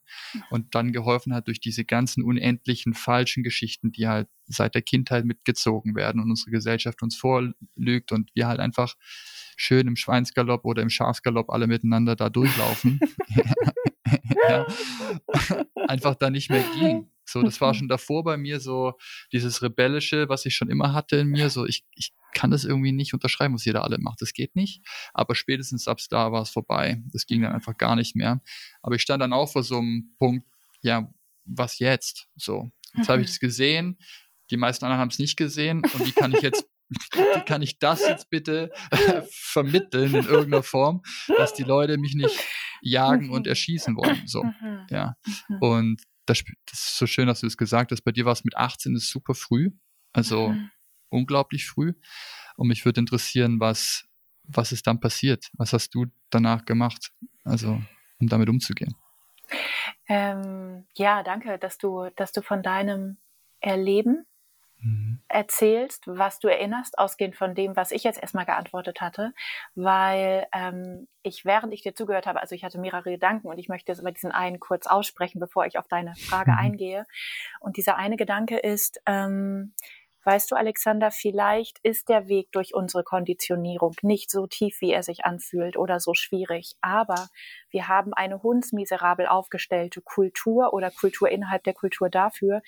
und 0.50 0.76
dann 0.76 0.92
geholfen 0.92 1.34
hat 1.34 1.48
durch 1.48 1.62
diese 1.62 1.86
ganzen 1.86 2.24
unendlichen 2.24 2.94
falschen 2.94 3.42
Geschichten, 3.42 3.94
die 3.94 4.10
halt 4.10 4.28
seit 4.46 4.76
der 4.76 4.82
Kindheit 4.82 5.24
mitgezogen 5.24 5.96
werden 5.96 6.22
und 6.22 6.30
unsere 6.30 6.52
Gesellschaft 6.52 7.02
uns 7.02 7.16
vorlügt 7.16 8.12
und 8.12 8.32
wir 8.36 8.48
halt 8.48 8.60
einfach 8.60 8.96
schön 9.56 9.88
im 9.88 9.96
Schweinsgalopp 9.96 10.66
oder 10.66 10.82
im 10.82 10.90
Schafsgalopp 10.90 11.50
alle 11.52 11.68
miteinander 11.68 12.18
da 12.18 12.30
durchlaufen. 12.30 13.00
ja. 14.48 14.68
einfach 15.88 16.16
da 16.16 16.30
nicht 16.30 16.50
mehr 16.50 16.64
ging. 16.80 17.12
So, 17.26 17.44
das 17.44 17.62
war 17.62 17.74
schon 17.74 17.88
davor 17.88 18.24
bei 18.24 18.38
mir 18.38 18.60
so 18.60 18.94
dieses 19.32 19.62
Rebellische, 19.62 20.30
was 20.30 20.46
ich 20.46 20.56
schon 20.56 20.70
immer 20.70 20.94
hatte 20.94 21.18
in 21.18 21.28
mir. 21.28 21.50
So, 21.50 21.66
ich, 21.66 21.86
ich 21.94 22.14
kann 22.34 22.52
das 22.52 22.66
irgendwie 22.66 22.92
nicht 22.92 23.14
unterschreiben, 23.14 23.54
was 23.54 23.66
jeder 23.66 23.84
alle 23.84 24.00
macht. 24.00 24.22
Das 24.22 24.34
geht 24.34 24.56
nicht. 24.56 24.82
Aber 25.14 25.36
spätestens 25.36 25.88
ab 25.88 26.00
da 26.10 26.32
war 26.32 26.42
es 26.42 26.50
vorbei. 26.50 27.02
Das 27.12 27.28
ging 27.28 27.42
dann 27.42 27.54
einfach 27.54 27.78
gar 27.78 27.96
nicht 27.96 28.16
mehr. 28.16 28.42
Aber 28.82 28.96
ich 28.96 29.02
stand 29.02 29.22
dann 29.22 29.34
auch 29.34 29.52
vor 29.52 29.64
so 29.64 29.78
einem 29.78 30.16
Punkt, 30.18 30.46
ja, 30.82 31.12
was 31.46 31.80
jetzt? 31.80 32.28
So, 32.36 32.72
jetzt 32.96 33.10
habe 33.10 33.22
ich 33.22 33.30
es 33.30 33.40
gesehen. 33.40 34.00
Die 34.50 34.58
meisten 34.58 34.86
anderen 34.86 35.02
haben 35.02 35.10
es 35.10 35.20
nicht 35.20 35.38
gesehen. 35.38 35.84
Und 35.84 36.06
wie 36.06 36.12
kann 36.12 36.34
ich 36.34 36.42
jetzt 36.42 36.66
wie 37.14 37.46
kann 37.46 37.62
ich 37.62 37.78
das 37.78 38.02
jetzt 38.08 38.30
bitte 38.32 38.72
vermitteln 39.30 40.16
in 40.16 40.26
irgendeiner 40.26 40.64
Form, 40.64 41.04
dass 41.38 41.54
die 41.54 41.64
Leute 41.64 42.00
mich 42.00 42.16
nicht 42.16 42.40
jagen 42.82 43.30
und 43.30 43.48
erschießen 43.48 43.96
wollen. 43.96 44.28
So, 44.28 44.44
mhm. 44.44 44.88
ja. 44.90 45.16
Mhm. 45.48 45.58
Und 45.60 46.04
das, 46.26 46.44
das, 46.66 46.80
ist 46.80 46.98
so 46.98 47.08
schön, 47.08 47.28
dass 47.28 47.42
du 47.42 47.48
es 47.48 47.54
das 47.54 47.58
gesagt 47.58 47.92
hast. 47.92 48.02
Bei 48.02 48.12
dir 48.12 48.26
war 48.26 48.34
es 48.34 48.44
mit 48.44 48.56
18 48.56 48.96
ist 48.96 49.10
super 49.10 49.34
früh, 49.34 49.72
also 50.14 50.50
mhm. 50.50 50.70
unglaublich 51.10 51.68
früh. 51.68 51.94
Und 52.56 52.68
mich 52.68 52.86
würde 52.86 53.00
interessieren, 53.00 53.60
was, 53.60 54.06
was 54.44 54.72
ist 54.72 54.86
dann 54.88 55.00
passiert? 55.00 55.50
Was 55.54 55.74
hast 55.74 55.96
du 55.96 56.06
danach 56.30 56.66
gemacht? 56.66 57.12
Also, 57.44 57.82
um 58.20 58.28
damit 58.28 58.50
umzugehen. 58.50 58.96
Ähm, 60.08 60.86
ja, 60.96 61.24
danke, 61.24 61.58
dass 61.58 61.78
du, 61.78 62.10
dass 62.16 62.32
du 62.32 62.42
von 62.42 62.62
deinem 62.62 63.18
Erleben 63.62 64.26
mhm. 64.82 65.22
erzählst, 65.28 66.04
was 66.08 66.40
du 66.40 66.48
erinnerst, 66.48 66.98
ausgehend 66.98 67.36
von 67.36 67.56
dem, 67.56 67.76
was 67.76 67.92
ich 67.92 68.04
jetzt 68.04 68.22
erstmal 68.22 68.46
geantwortet 68.46 69.02
hatte, 69.02 69.34
weil 69.76 70.48
ähm, 70.54 71.08
ich, 71.24 71.46
während 71.46 71.74
ich 71.74 71.82
dir 71.82 71.96
zugehört 71.96 72.28
habe, 72.28 72.42
also 72.42 72.56
ich 72.56 72.64
hatte 72.64 72.80
mehrere 72.80 73.12
Gedanken 73.12 73.48
und 73.48 73.58
ich 73.58 73.70
möchte 73.70 73.92
jetzt 73.92 74.00
aber 74.00 74.12
diesen 74.12 74.32
einen 74.32 74.60
kurz 74.60 74.88
aussprechen, 74.88 75.40
bevor 75.40 75.66
ich 75.66 75.78
auf 75.78 75.88
deine 75.88 76.16
Frage 76.16 76.52
mhm. 76.52 76.58
eingehe. 76.58 77.06
Und 77.60 77.78
dieser 77.78 77.98
eine 77.98 78.18
Gedanke 78.18 78.58
ist, 78.58 79.02
ähm, 79.06 79.74
Weißt 80.26 80.52
du, 80.52 80.56
Alexander, 80.56 81.12
vielleicht 81.12 81.80
ist 81.82 82.10
der 82.10 82.28
Weg 82.28 82.52
durch 82.52 82.76
unsere 82.76 83.04
Konditionierung 83.04 83.96
nicht 84.02 84.30
so 84.30 84.48
tief, 84.48 84.82
wie 84.82 84.92
er 84.92 85.02
sich 85.02 85.24
anfühlt 85.24 85.78
oder 85.78 86.02
so 86.02 86.14
schwierig, 86.14 86.76
aber 86.82 87.30
wir 87.72 87.88
haben 87.88 88.14
eine 88.14 88.44
hundsmiserabel 88.44 89.28
aufgestellte 89.28 90.02
Kultur 90.02 90.74
oder 90.74 90.92
Kultur 90.92 91.30
innerhalb 91.30 91.64
der 91.64 91.74
Kultur 91.74 92.10
dafür, 92.10 92.62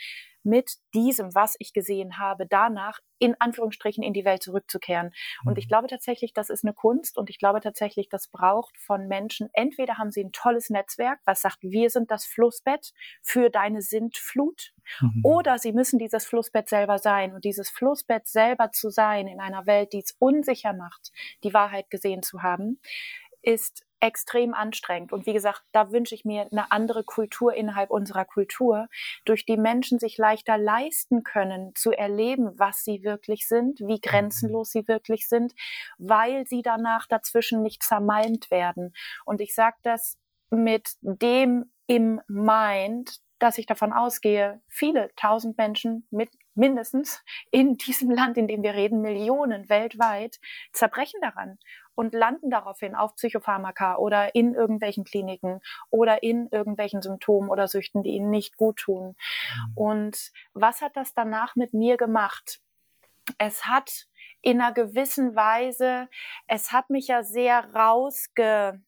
mit 0.43 0.75
diesem, 0.93 1.33
was 1.35 1.55
ich 1.59 1.73
gesehen 1.73 2.17
habe, 2.17 2.45
danach 2.47 2.99
in 3.19 3.35
Anführungsstrichen 3.39 4.03
in 4.03 4.13
die 4.13 4.25
Welt 4.25 4.41
zurückzukehren. 4.41 5.11
Und 5.45 5.57
ich 5.57 5.65
mhm. 5.65 5.69
glaube 5.69 5.87
tatsächlich, 5.87 6.33
das 6.33 6.49
ist 6.49 6.63
eine 6.63 6.73
Kunst 6.73 7.17
und 7.17 7.29
ich 7.29 7.37
glaube 7.37 7.61
tatsächlich, 7.61 8.09
das 8.09 8.27
braucht 8.27 8.77
von 8.77 9.07
Menschen, 9.07 9.49
entweder 9.53 9.97
haben 9.97 10.11
sie 10.11 10.23
ein 10.23 10.31
tolles 10.31 10.69
Netzwerk, 10.69 11.19
was 11.25 11.41
sagt, 11.41 11.59
wir 11.61 11.89
sind 11.89 12.09
das 12.09 12.25
Flussbett 12.25 12.93
für 13.21 13.49
deine 13.49 13.81
Sintflut, 13.81 14.73
mhm. 14.99 15.21
oder 15.23 15.59
sie 15.59 15.73
müssen 15.73 15.99
dieses 15.99 16.25
Flussbett 16.25 16.69
selber 16.69 16.97
sein. 16.97 17.33
Und 17.33 17.45
dieses 17.45 17.69
Flussbett 17.69 18.27
selber 18.27 18.71
zu 18.71 18.89
sein 18.89 19.27
in 19.27 19.39
einer 19.39 19.65
Welt, 19.65 19.93
die 19.93 19.99
es 19.99 20.15
unsicher 20.19 20.73
macht, 20.73 21.11
die 21.43 21.53
Wahrheit 21.53 21.89
gesehen 21.89 22.23
zu 22.23 22.41
haben, 22.41 22.79
ist 23.41 23.85
extrem 24.01 24.53
anstrengend. 24.53 25.13
Und 25.13 25.25
wie 25.25 25.33
gesagt, 25.33 25.63
da 25.71 25.91
wünsche 25.91 26.15
ich 26.15 26.25
mir 26.25 26.47
eine 26.51 26.71
andere 26.71 27.03
Kultur 27.03 27.53
innerhalb 27.53 27.91
unserer 27.91 28.25
Kultur, 28.25 28.87
durch 29.25 29.45
die 29.45 29.57
Menschen 29.57 29.99
sich 29.99 30.17
leichter 30.17 30.57
leisten 30.57 31.23
können, 31.23 31.73
zu 31.75 31.91
erleben, 31.91 32.57
was 32.57 32.83
sie 32.83 33.03
wirklich 33.03 33.47
sind, 33.47 33.79
wie 33.79 33.95
mhm. 33.95 34.01
grenzenlos 34.01 34.71
sie 34.71 34.87
wirklich 34.87 35.27
sind, 35.27 35.53
weil 35.97 36.47
sie 36.47 36.63
danach 36.63 37.07
dazwischen 37.07 37.61
nicht 37.61 37.83
zermalmt 37.83 38.49
werden. 38.51 38.93
Und 39.25 39.39
ich 39.39 39.53
sage 39.53 39.77
das 39.83 40.17
mit 40.49 40.95
dem 41.01 41.71
im 41.87 42.21
Mind, 42.27 43.19
dass 43.39 43.57
ich 43.57 43.65
davon 43.65 43.91
ausgehe, 43.91 44.61
viele 44.67 45.09
tausend 45.15 45.57
Menschen 45.57 46.07
mit 46.11 46.29
mindestens 46.55 47.23
in 47.51 47.77
diesem 47.77 48.11
Land, 48.11 48.37
in 48.37 48.47
dem 48.47 48.63
wir 48.63 48.73
reden, 48.73 49.01
Millionen 49.01 49.69
weltweit, 49.69 50.39
zerbrechen 50.73 51.19
daran 51.21 51.57
und 51.95 52.13
landen 52.13 52.49
daraufhin 52.49 52.95
auf 52.95 53.15
Psychopharmaka 53.15 53.97
oder 53.97 54.33
in 54.35 54.53
irgendwelchen 54.53 55.03
Kliniken 55.03 55.61
oder 55.89 56.23
in 56.23 56.47
irgendwelchen 56.51 57.01
Symptomen 57.01 57.49
oder 57.49 57.67
Süchten, 57.67 58.03
die 58.03 58.11
ihnen 58.11 58.29
nicht 58.29 58.57
gut 58.57 58.77
tun. 58.77 59.15
Mhm. 59.15 59.71
Und 59.75 60.31
was 60.53 60.81
hat 60.81 60.95
das 60.95 61.13
danach 61.13 61.55
mit 61.55 61.73
mir 61.73 61.97
gemacht? 61.97 62.61
Es 63.37 63.65
hat 63.65 64.07
in 64.41 64.59
einer 64.59 64.73
gewissen 64.73 65.35
Weise, 65.35 66.09
es 66.47 66.71
hat 66.71 66.89
mich 66.89 67.07
ja 67.07 67.23
sehr 67.23 67.73
rausge, 67.73 68.81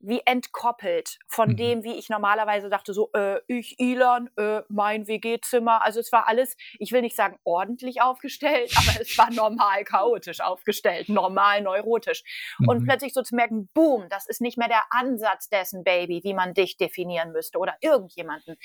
wie 0.00 0.20
entkoppelt 0.24 1.18
von 1.26 1.50
mhm. 1.50 1.56
dem, 1.56 1.84
wie 1.84 1.94
ich 1.94 2.08
normalerweise 2.08 2.68
dachte, 2.68 2.92
so, 2.92 3.10
äh, 3.14 3.40
ich, 3.48 3.80
Ilan, 3.80 4.30
äh, 4.36 4.62
mein 4.68 5.08
WG-Zimmer. 5.08 5.82
Also 5.82 5.98
es 5.98 6.12
war 6.12 6.28
alles, 6.28 6.56
ich 6.78 6.92
will 6.92 7.00
nicht 7.00 7.16
sagen 7.16 7.38
ordentlich 7.44 8.00
aufgestellt, 8.00 8.72
aber 8.76 9.00
es 9.00 9.18
war 9.18 9.30
normal 9.32 9.84
chaotisch 9.84 10.40
aufgestellt, 10.40 11.08
normal 11.08 11.62
neurotisch. 11.62 12.22
Mhm. 12.58 12.68
Und 12.68 12.84
plötzlich 12.84 13.12
so 13.12 13.22
zu 13.22 13.34
merken, 13.34 13.68
boom, 13.74 14.08
das 14.08 14.26
ist 14.28 14.40
nicht 14.40 14.56
mehr 14.56 14.68
der 14.68 14.84
Ansatz 14.90 15.48
dessen 15.48 15.82
Baby, 15.82 16.20
wie 16.22 16.34
man 16.34 16.54
dich 16.54 16.76
definieren 16.76 17.32
müsste 17.32 17.58
oder 17.58 17.76
irgendjemanden. 17.80 18.56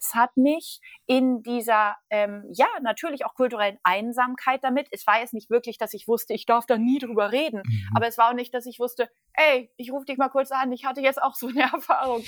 Es 0.00 0.14
hat 0.14 0.36
mich 0.36 0.80
in 1.06 1.42
dieser, 1.42 1.96
ähm, 2.08 2.44
ja, 2.52 2.68
natürlich 2.82 3.26
auch 3.26 3.34
kulturellen 3.34 3.78
Einsamkeit 3.82 4.64
damit. 4.64 4.88
Es 4.90 5.06
war 5.06 5.20
jetzt 5.20 5.34
nicht 5.34 5.50
wirklich, 5.50 5.76
dass 5.76 5.92
ich 5.92 6.08
wusste, 6.08 6.32
ich 6.32 6.46
darf 6.46 6.64
da 6.64 6.78
nie 6.78 6.98
drüber 6.98 7.30
reden, 7.30 7.62
mhm. 7.64 7.90
aber 7.94 8.06
es 8.06 8.16
war 8.16 8.30
auch 8.30 8.34
nicht, 8.34 8.54
dass 8.54 8.64
ich 8.64 8.78
wusste, 8.78 9.10
ey, 9.34 9.70
ich 9.76 9.92
rufe 9.92 10.06
dich 10.06 10.16
mal 10.16 10.28
kurz 10.28 10.50
an, 10.50 10.72
ich 10.78 10.84
hatte 10.84 11.00
jetzt 11.00 11.20
auch 11.20 11.34
so 11.34 11.48
eine 11.48 11.62
Erfahrung. 11.72 12.24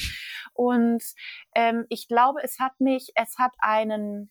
Und 0.52 1.02
ähm, 1.54 1.86
ich 1.88 2.08
glaube, 2.08 2.42
es 2.42 2.58
hat 2.58 2.80
mich, 2.80 3.12
es 3.14 3.38
hat 3.38 3.52
einen 3.58 4.30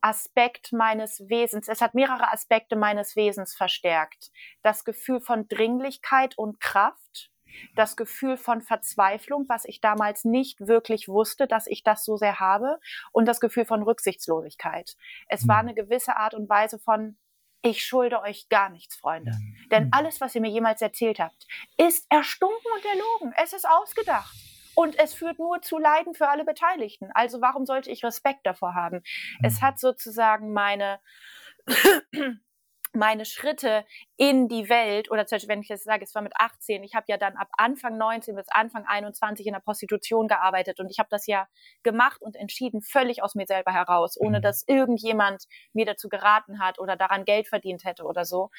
Aspekt 0.00 0.72
meines 0.72 1.20
Wesens, 1.28 1.68
es 1.68 1.80
hat 1.80 1.94
mehrere 1.94 2.32
Aspekte 2.32 2.76
meines 2.76 3.16
Wesens 3.16 3.54
verstärkt. 3.54 4.30
Das 4.62 4.84
Gefühl 4.84 5.20
von 5.20 5.48
Dringlichkeit 5.48 6.36
und 6.36 6.60
Kraft, 6.60 7.30
das 7.74 7.96
Gefühl 7.96 8.36
von 8.36 8.60
Verzweiflung, 8.60 9.46
was 9.48 9.64
ich 9.64 9.80
damals 9.80 10.24
nicht 10.24 10.60
wirklich 10.60 11.08
wusste, 11.08 11.46
dass 11.46 11.66
ich 11.66 11.82
das 11.82 12.04
so 12.04 12.16
sehr 12.16 12.40
habe, 12.40 12.80
und 13.12 13.26
das 13.26 13.40
Gefühl 13.40 13.64
von 13.64 13.82
Rücksichtslosigkeit. 13.82 14.96
Es 15.28 15.46
war 15.46 15.62
mhm. 15.62 15.68
eine 15.68 15.74
gewisse 15.74 16.16
Art 16.16 16.34
und 16.34 16.48
Weise 16.48 16.78
von, 16.78 17.16
ich 17.64 17.84
schulde 17.84 18.20
euch 18.20 18.48
gar 18.50 18.68
nichts, 18.68 18.94
Freunde. 18.94 19.32
Mhm. 19.32 19.68
Denn 19.70 19.84
mhm. 19.84 19.90
alles, 19.92 20.20
was 20.20 20.34
ihr 20.34 20.40
mir 20.40 20.50
jemals 20.50 20.82
erzählt 20.82 21.18
habt, 21.18 21.46
ist 21.78 22.06
erstunken 22.10 22.70
und 22.76 22.84
erlogen. 22.84 23.34
Es 23.42 23.52
ist 23.52 23.66
ausgedacht. 23.66 24.36
Und 24.76 24.98
es 24.98 25.14
führt 25.14 25.38
nur 25.38 25.62
zu 25.62 25.78
Leiden 25.78 26.14
für 26.14 26.28
alle 26.28 26.44
Beteiligten. 26.44 27.10
Also 27.14 27.40
warum 27.40 27.64
sollte 27.64 27.90
ich 27.90 28.04
Respekt 28.04 28.44
davor 28.44 28.74
haben? 28.74 29.02
Es 29.42 29.60
mhm. 29.60 29.66
hat 29.66 29.78
sozusagen 29.78 30.52
meine 30.52 31.00
meine 32.94 33.24
Schritte 33.24 33.84
in 34.16 34.48
die 34.48 34.68
Welt, 34.68 35.10
oder 35.10 35.26
zum 35.26 35.36
Beispiel, 35.36 35.48
wenn 35.50 35.62
ich 35.62 35.68
jetzt 35.68 35.84
sage, 35.84 36.04
es 36.04 36.14
war 36.14 36.22
mit 36.22 36.32
18, 36.36 36.82
ich 36.82 36.94
habe 36.94 37.06
ja 37.08 37.16
dann 37.16 37.36
ab 37.36 37.48
Anfang 37.56 37.98
19 37.98 38.34
bis 38.36 38.46
Anfang 38.48 38.84
21 38.86 39.46
in 39.46 39.52
der 39.52 39.60
Prostitution 39.60 40.28
gearbeitet 40.28 40.80
und 40.80 40.90
ich 40.90 40.98
habe 40.98 41.08
das 41.10 41.26
ja 41.26 41.46
gemacht 41.82 42.22
und 42.22 42.36
entschieden, 42.36 42.82
völlig 42.82 43.22
aus 43.22 43.34
mir 43.34 43.46
selber 43.46 43.72
heraus, 43.72 44.18
ohne 44.18 44.38
mhm. 44.38 44.42
dass 44.42 44.64
irgendjemand 44.66 45.44
mir 45.72 45.86
dazu 45.86 46.08
geraten 46.08 46.58
hat 46.60 46.78
oder 46.78 46.96
daran 46.96 47.24
Geld 47.24 47.48
verdient 47.48 47.84
hätte 47.84 48.04
oder 48.04 48.24
so. 48.24 48.50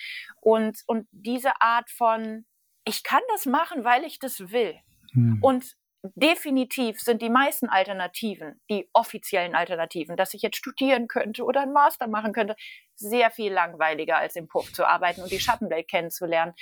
Und, 0.42 0.82
und 0.88 1.08
diese 1.12 1.62
Art 1.62 1.90
von, 1.90 2.46
ich 2.86 3.04
kann 3.04 3.22
das 3.34 3.46
machen, 3.46 3.84
weil 3.84 4.04
ich 4.04 4.20
das 4.20 4.52
will. 4.52 4.76
Mhm. 5.14 5.40
Und 5.42 5.76
definitiv 6.16 7.00
sind 7.00 7.22
die 7.22 7.30
meisten 7.30 7.70
Alternativen, 7.70 8.62
die 8.70 8.90
offiziellen 8.94 9.56
Alternativen, 9.56 10.16
dass 10.16 10.34
ich 10.34 10.42
jetzt 10.42 10.58
studieren 10.58 11.08
könnte 11.08 11.44
oder 11.44 11.62
einen 11.62 11.74
Master 11.74 12.08
machen 12.08 12.34
könnte, 12.34 12.56
sehr 12.96 13.32
viel 13.32 13.52
langweiliger 13.52 14.18
als 14.18 14.36
im 14.36 14.48
Puff 14.48 14.72
zu 14.72 14.88
arbeiten 14.88 15.22
und 15.22 15.32
die 15.32 15.40
Schattenwelt 15.40 15.88
kennenzulernen. 15.88 16.54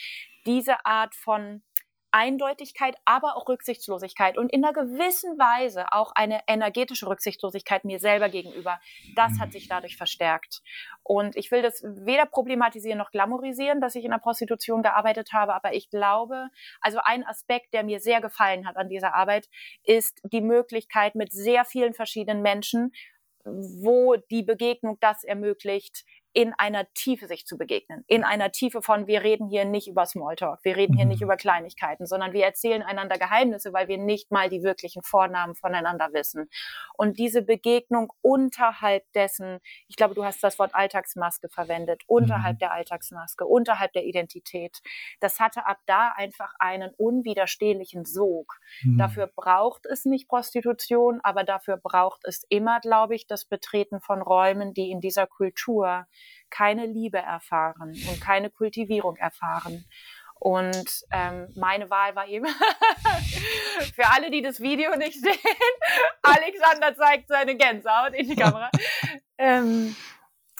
Diese 0.45 0.85
Art 0.85 1.15
von 1.15 1.63
Eindeutigkeit, 2.13 2.95
aber 3.05 3.35
auch 3.35 3.49
Rücksichtslosigkeit 3.49 4.37
und 4.37 4.53
in 4.53 4.63
einer 4.63 4.73
gewissen 4.73 5.37
Weise 5.39 5.91
auch 5.91 6.11
eine 6.13 6.41
energetische 6.47 7.07
Rücksichtslosigkeit 7.07 7.85
mir 7.85 7.99
selber 7.99 8.29
gegenüber. 8.29 8.79
Das 9.15 9.39
hat 9.39 9.51
sich 9.51 9.67
dadurch 9.67 9.97
verstärkt. 9.97 10.61
Und 11.01 11.35
ich 11.35 11.49
will 11.49 11.63
das 11.63 11.83
weder 11.83 12.27
problematisieren 12.27 12.99
noch 12.99 13.11
glamourisieren, 13.11 13.81
dass 13.81 13.95
ich 13.95 14.05
in 14.05 14.11
der 14.11 14.19
Prostitution 14.19 14.83
gearbeitet 14.83 15.33
habe, 15.33 15.55
aber 15.55 15.73
ich 15.73 15.89
glaube, 15.89 16.49
also 16.81 16.99
ein 17.03 17.25
Aspekt, 17.25 17.73
der 17.73 17.83
mir 17.83 17.99
sehr 17.99 18.21
gefallen 18.21 18.67
hat 18.67 18.77
an 18.77 18.89
dieser 18.89 19.15
Arbeit, 19.15 19.49
ist 19.83 20.21
die 20.23 20.41
Möglichkeit 20.41 21.15
mit 21.15 21.31
sehr 21.31 21.65
vielen 21.65 21.95
verschiedenen 21.95 22.43
Menschen, 22.43 22.93
wo 23.45 24.15
die 24.15 24.43
Begegnung 24.43 24.97
das 25.01 25.23
ermöglicht, 25.23 26.05
in 26.33 26.53
einer 26.57 26.91
Tiefe 26.93 27.27
sich 27.27 27.45
zu 27.45 27.57
begegnen. 27.57 28.03
In 28.07 28.23
einer 28.23 28.51
Tiefe 28.51 28.81
von, 28.81 29.05
wir 29.05 29.21
reden 29.23 29.47
hier 29.47 29.65
nicht 29.65 29.87
über 29.87 30.05
Smalltalk, 30.05 30.59
wir 30.63 30.75
reden 30.75 30.97
hier 30.97 31.05
nicht 31.05 31.21
mhm. 31.21 31.25
über 31.25 31.37
Kleinigkeiten, 31.37 32.07
sondern 32.07 32.33
wir 32.33 32.43
erzählen 32.43 32.81
einander 32.81 33.19
Geheimnisse, 33.19 33.71
weil 33.71 33.87
wir 33.87 33.99
nicht 33.99 34.31
mal 34.31 34.49
die 34.49 34.63
wirklichen 34.63 35.03
Vornamen 35.03 35.53
voneinander 35.53 36.11
wissen. 36.11 36.49
Und 36.97 37.19
diese 37.19 37.43
Begegnung 37.43 38.11
unterhalb 38.21 39.03
dessen, 39.13 39.59
ich 39.87 39.95
glaube, 39.95 40.15
du 40.15 40.25
hast 40.25 40.43
das 40.43 40.57
Wort 40.57 40.73
Alltagsmaske 40.73 41.49
verwendet, 41.49 42.01
unterhalb 42.07 42.55
mhm. 42.55 42.59
der 42.59 42.73
Alltagsmaske, 42.73 43.45
unterhalb 43.45 43.93
der 43.93 44.05
Identität, 44.05 44.81
das 45.19 45.39
hatte 45.39 45.67
ab 45.67 45.77
da 45.85 46.13
einfach 46.15 46.53
einen 46.57 46.91
unwiderstehlichen 46.97 48.05
Sog. 48.05 48.59
Mhm. 48.81 48.97
Dafür 48.97 49.27
braucht 49.27 49.85
es 49.85 50.05
nicht 50.05 50.27
Prostitution, 50.27 51.19
aber 51.21 51.43
dafür 51.43 51.77
braucht 51.77 52.21
es 52.25 52.43
immer, 52.49 52.79
glaube 52.79 53.13
ich, 53.13 53.27
das 53.27 53.45
Betreten 53.45 54.01
von 54.01 54.21
Räumen, 54.21 54.73
die 54.73 54.89
in 54.89 54.99
dieser 54.99 55.27
Kultur 55.27 56.07
keine 56.49 56.85
Liebe 56.85 57.17
erfahren 57.17 57.93
und 58.09 58.21
keine 58.21 58.49
Kultivierung 58.49 59.15
erfahren. 59.17 59.85
Und 60.43 61.05
ähm, 61.11 61.47
meine 61.55 61.89
Wahl 61.89 62.15
war 62.15 62.27
eben, 62.27 62.45
für 63.95 64.05
alle, 64.11 64.29
die 64.29 64.41
das 64.41 64.59
Video 64.59 64.93
nicht 64.97 65.21
sehen, 65.21 65.37
Alexander 66.21 66.93
zeigt 66.95 67.29
seine 67.29 67.55
Gänsehaut 67.55 68.13
in 68.13 68.27
die 68.27 68.35
Kamera. 68.35 68.69
ähm, 69.37 69.95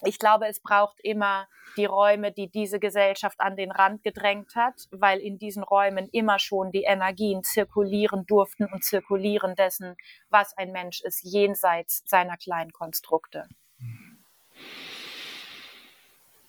ich 0.06 0.20
glaube, 0.20 0.48
es 0.48 0.62
braucht 0.62 1.00
immer 1.02 1.48
die 1.76 1.86
Räume, 1.86 2.32
die 2.32 2.50
diese 2.50 2.80
Gesellschaft 2.80 3.40
an 3.40 3.56
den 3.56 3.72
Rand 3.72 4.04
gedrängt 4.04 4.56
hat, 4.56 4.88
weil 4.92 5.20
in 5.20 5.38
diesen 5.38 5.64
Räumen 5.64 6.08
immer 6.12 6.40
schon 6.40 6.72
die 6.72 6.84
Energien 6.84 7.44
zirkulieren 7.44 8.26
durften 8.26 8.66
und 8.72 8.84
zirkulieren 8.84 9.56
dessen, 9.56 9.96
was 10.30 10.56
ein 10.58 10.72
Mensch 10.72 11.02
ist, 11.02 11.22
jenseits 11.24 12.04
seiner 12.06 12.38
kleinen 12.38 12.72
Konstrukte. 12.72 13.48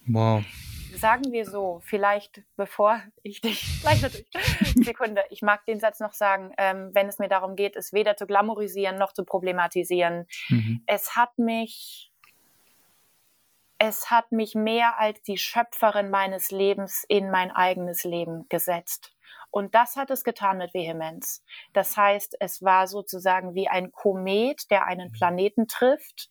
Wow. 0.07 0.45
Sagen 0.97 1.33
wir 1.33 1.45
so, 1.45 1.81
vielleicht 1.85 2.43
bevor 2.57 3.03
ich 3.23 3.41
dich, 3.41 3.79
gleich 3.83 4.03
natürlich, 4.03 4.29
Sekunde, 4.85 5.25
ich 5.31 5.43
mag 5.43 5.65
den 5.67 5.81
Satz 5.81 6.01
noch 6.01 6.13
sagen, 6.13 6.53
ähm, 6.57 6.91
wenn 6.93 7.09
es 7.09 7.19
mir 7.19 7.29
darum 7.29 7.57
geht, 7.57 7.75
es 7.77 7.93
weder 7.93 8.17
zu 8.17 8.27
glamourisieren 8.27 8.97
noch 8.97 9.13
zu 9.13 9.25
problematisieren. 9.25 10.27
Mhm. 10.49 10.83
Es 10.87 11.17
hat 11.17 11.37
mich 11.39 12.13
es 13.79 14.11
hat 14.11 14.33
mich 14.33 14.55
mehr 14.55 14.99
als 14.99 15.21
die 15.23 15.37
Schöpferin 15.37 16.09
meines 16.09 16.51
Lebens 16.51 17.05
in 17.09 17.31
mein 17.31 17.51
eigenes 17.51 18.05
Leben 18.05 18.49
gesetzt. 18.49 19.15
Und 19.51 19.75
das 19.75 19.97
hat 19.97 20.11
es 20.11 20.25
getan 20.25 20.59
mit 20.59 20.75
Vehemenz. 20.75 21.45
Das 21.73 21.97
heißt, 21.97 22.37
es 22.41 22.63
war 22.63 22.87
sozusagen 22.87 23.55
wie 23.55 23.69
ein 23.69 23.93
Komet, 23.93 24.71
der 24.71 24.87
einen 24.87 25.13
Planeten 25.13 25.69
trifft, 25.69 26.31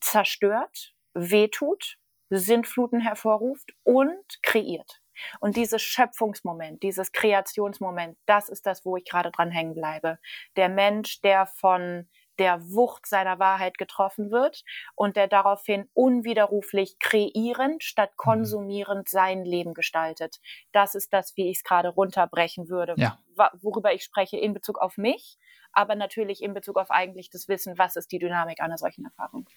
zerstört, 0.00 0.92
wehtut, 1.14 1.98
Sintfluten 2.30 3.00
hervorruft 3.00 3.72
und 3.84 4.42
kreiert. 4.42 5.00
Und 5.40 5.56
dieses 5.56 5.82
Schöpfungsmoment, 5.82 6.82
dieses 6.82 7.12
Kreationsmoment, 7.12 8.16
das 8.26 8.48
ist 8.48 8.66
das, 8.66 8.84
wo 8.84 8.96
ich 8.96 9.04
gerade 9.04 9.30
dran 9.30 9.50
hängen 9.50 9.74
bleibe. 9.74 10.18
Der 10.56 10.68
Mensch, 10.68 11.20
der 11.20 11.46
von 11.46 12.08
der 12.38 12.62
Wucht 12.70 13.06
seiner 13.06 13.38
Wahrheit 13.38 13.78
getroffen 13.78 14.30
wird 14.30 14.62
und 14.94 15.16
der 15.16 15.26
daraufhin 15.26 15.88
unwiderruflich 15.92 16.98
kreierend 16.98 17.82
statt 17.82 18.10
mhm. 18.12 18.16
konsumierend 18.16 19.08
sein 19.08 19.44
Leben 19.44 19.74
gestaltet. 19.74 20.40
Das 20.72 20.94
ist 20.94 21.12
das, 21.12 21.36
wie 21.36 21.50
ich 21.50 21.58
es 21.58 21.64
gerade 21.64 21.88
runterbrechen 21.88 22.68
würde, 22.68 22.94
ja. 22.96 23.18
worüber 23.60 23.92
ich 23.92 24.04
spreche 24.04 24.38
in 24.38 24.54
Bezug 24.54 24.78
auf 24.78 24.96
mich, 24.96 25.38
aber 25.72 25.96
natürlich 25.96 26.42
in 26.42 26.54
Bezug 26.54 26.76
auf 26.76 26.90
eigentlich 26.90 27.30
das 27.30 27.48
Wissen, 27.48 27.76
was 27.76 27.96
ist 27.96 28.12
die 28.12 28.18
Dynamik 28.18 28.60
einer 28.60 28.78
solchen 28.78 29.04
Erfahrung. 29.04 29.48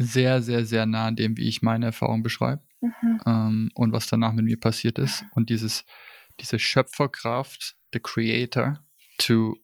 Sehr, 0.00 0.42
sehr, 0.42 0.64
sehr 0.64 0.86
nah 0.86 1.06
an 1.06 1.16
dem, 1.16 1.36
wie 1.36 1.48
ich 1.48 1.62
meine 1.62 1.86
Erfahrung 1.86 2.22
beschreibe 2.22 2.62
mhm. 2.80 3.20
ähm, 3.26 3.70
und 3.74 3.92
was 3.92 4.06
danach 4.06 4.32
mit 4.32 4.44
mir 4.44 4.58
passiert 4.58 4.98
ist. 4.98 5.24
Und 5.34 5.50
dieses, 5.50 5.84
diese 6.40 6.58
Schöpferkraft, 6.58 7.76
the 7.92 8.00
Creator, 8.00 8.84
to 9.18 9.56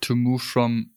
to 0.00 0.14
move 0.14 0.42
from, 0.42 0.94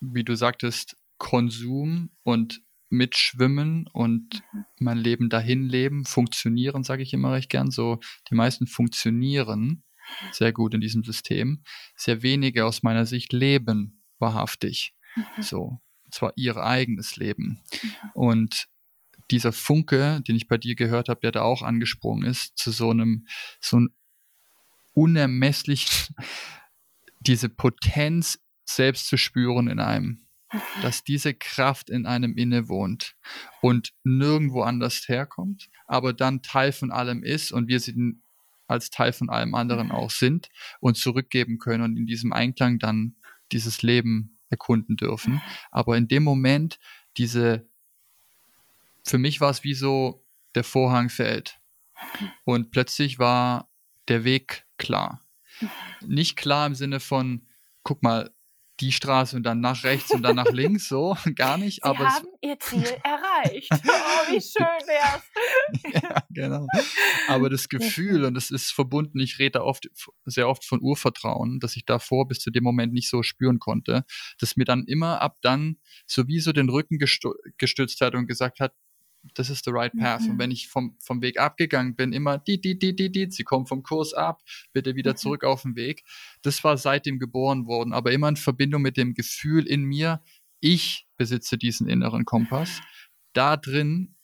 wie 0.00 0.24
du 0.24 0.36
sagtest, 0.36 0.96
Konsum 1.18 2.10
und 2.22 2.60
mitschwimmen 2.88 3.88
und 3.92 4.42
mhm. 4.52 4.64
mein 4.78 4.98
Leben 4.98 5.30
dahin 5.30 5.68
leben, 5.68 6.04
funktionieren, 6.04 6.84
sage 6.84 7.02
ich 7.02 7.12
immer 7.14 7.32
recht 7.32 7.48
gern. 7.48 7.70
So, 7.70 8.00
die 8.30 8.34
meisten 8.34 8.66
funktionieren 8.66 9.84
sehr 10.32 10.52
gut 10.52 10.74
in 10.74 10.80
diesem 10.80 11.04
System. 11.04 11.62
Sehr 11.96 12.22
wenige 12.22 12.66
aus 12.66 12.82
meiner 12.82 13.06
Sicht 13.06 13.32
leben 13.32 14.02
wahrhaftig. 14.18 14.94
Mhm. 15.16 15.42
So, 15.42 15.80
zwar 16.12 16.32
ihr 16.36 16.56
eigenes 16.56 17.16
Leben. 17.16 17.60
Und 18.14 18.68
dieser 19.30 19.52
Funke, 19.52 20.20
den 20.26 20.36
ich 20.36 20.46
bei 20.46 20.58
dir 20.58 20.74
gehört 20.74 21.08
habe, 21.08 21.20
der 21.20 21.32
da 21.32 21.42
auch 21.42 21.62
angesprungen 21.62 22.28
ist, 22.28 22.56
zu 22.56 22.70
so 22.70 22.90
einem, 22.90 23.26
so 23.60 23.78
einem 23.78 23.90
unermesslichen 24.92 26.14
diese 27.20 27.48
Potenz 27.48 28.38
selbst 28.64 29.06
zu 29.06 29.16
spüren 29.16 29.68
in 29.68 29.80
einem, 29.80 30.26
dass 30.82 31.04
diese 31.04 31.34
Kraft 31.34 31.88
in 31.88 32.06
einem 32.06 32.36
innewohnt 32.36 33.14
und 33.60 33.92
nirgendwo 34.04 34.62
anders 34.62 35.08
herkommt, 35.08 35.68
aber 35.86 36.12
dann 36.12 36.42
Teil 36.42 36.72
von 36.72 36.90
allem 36.90 37.22
ist 37.22 37.52
und 37.52 37.68
wir 37.68 37.80
sie 37.80 37.94
als 38.66 38.90
Teil 38.90 39.12
von 39.12 39.28
allem 39.28 39.54
anderen 39.54 39.90
auch 39.90 40.10
sind 40.10 40.48
und 40.80 40.96
zurückgeben 40.96 41.58
können 41.58 41.82
und 41.82 41.96
in 41.96 42.06
diesem 42.06 42.32
Einklang 42.32 42.78
dann 42.78 43.16
dieses 43.52 43.82
Leben 43.82 44.31
erkunden 44.52 44.96
dürfen. 44.96 45.42
Aber 45.72 45.96
in 45.96 46.06
dem 46.06 46.22
Moment 46.22 46.78
diese, 47.16 47.66
für 49.04 49.18
mich 49.18 49.40
war 49.40 49.50
es 49.50 49.64
wie 49.64 49.74
so, 49.74 50.24
der 50.54 50.64
Vorhang 50.64 51.08
fällt 51.08 51.60
und 52.44 52.70
plötzlich 52.70 53.18
war 53.18 53.68
der 54.08 54.24
Weg 54.24 54.66
klar 54.76 55.22
nicht 56.06 56.36
klar 56.36 56.66
im 56.66 56.74
Sinne 56.74 57.00
von, 57.00 57.46
guck 57.82 58.02
mal, 58.02 58.30
die 58.80 58.92
Straße 58.92 59.36
und 59.36 59.44
dann 59.44 59.60
nach 59.60 59.84
rechts 59.84 60.10
und 60.12 60.22
dann 60.22 60.36
nach 60.36 60.46
links, 60.52 60.88
so, 60.88 61.16
gar 61.36 61.56
nicht. 61.56 61.76
Sie 61.76 61.82
aber 61.82 62.08
haben 62.08 62.28
ihr 62.40 62.58
Ziel 62.58 62.96
erreicht. 63.04 63.70
Oh, 63.84 64.32
wie 64.32 64.40
schön 64.40 64.66
wär's. 64.86 66.02
ja, 66.02 66.21
genau. 66.32 66.66
Aber 67.28 67.50
das 67.50 67.68
Gefühl, 67.68 68.24
und 68.24 68.34
das 68.34 68.50
ist 68.50 68.72
verbunden, 68.72 69.20
ich 69.20 69.38
rede 69.38 69.64
oft, 69.64 69.88
sehr 70.24 70.48
oft 70.48 70.64
von 70.64 70.80
Urvertrauen, 70.80 71.60
dass 71.60 71.76
ich 71.76 71.84
davor 71.84 72.26
bis 72.28 72.40
zu 72.40 72.50
dem 72.50 72.64
Moment 72.64 72.92
nicht 72.92 73.08
so 73.08 73.22
spüren 73.22 73.58
konnte, 73.58 74.04
dass 74.38 74.56
mir 74.56 74.64
dann 74.64 74.84
immer 74.84 75.20
ab 75.20 75.38
dann 75.42 75.76
sowieso 76.06 76.52
den 76.52 76.68
Rücken 76.68 76.98
gestützt 76.98 78.00
hat 78.00 78.14
und 78.14 78.26
gesagt 78.26 78.60
hat, 78.60 78.74
das 79.34 79.50
ist 79.50 79.64
the 79.64 79.70
right 79.70 79.92
path. 79.96 80.22
Mhm. 80.22 80.30
Und 80.30 80.38
wenn 80.38 80.50
ich 80.50 80.68
vom, 80.68 80.96
vom 80.98 81.22
Weg 81.22 81.38
abgegangen 81.38 81.94
bin, 81.94 82.12
immer 82.12 82.38
die, 82.38 82.60
die, 82.60 82.78
die, 82.78 82.94
die, 82.94 83.10
die, 83.10 83.30
sie 83.30 83.44
kommen 83.44 83.66
vom 83.66 83.82
Kurs 83.82 84.14
ab, 84.14 84.42
bitte 84.72 84.94
wieder 84.96 85.12
mhm. 85.12 85.16
zurück 85.16 85.44
auf 85.44 85.62
den 85.62 85.76
Weg. 85.76 86.04
Das 86.42 86.62
war 86.64 86.76
seitdem 86.76 87.18
geboren 87.18 87.66
worden, 87.66 87.92
aber 87.92 88.12
immer 88.12 88.28
in 88.28 88.36
Verbindung 88.36 88.82
mit 88.82 88.96
dem 88.96 89.14
Gefühl 89.14 89.66
in 89.66 89.84
mir, 89.84 90.22
ich 90.60 91.06
besitze 91.16 91.58
diesen 91.58 91.88
inneren 91.88 92.24
Kompass. 92.24 92.80
Da 93.32 93.56
drin 93.56 94.14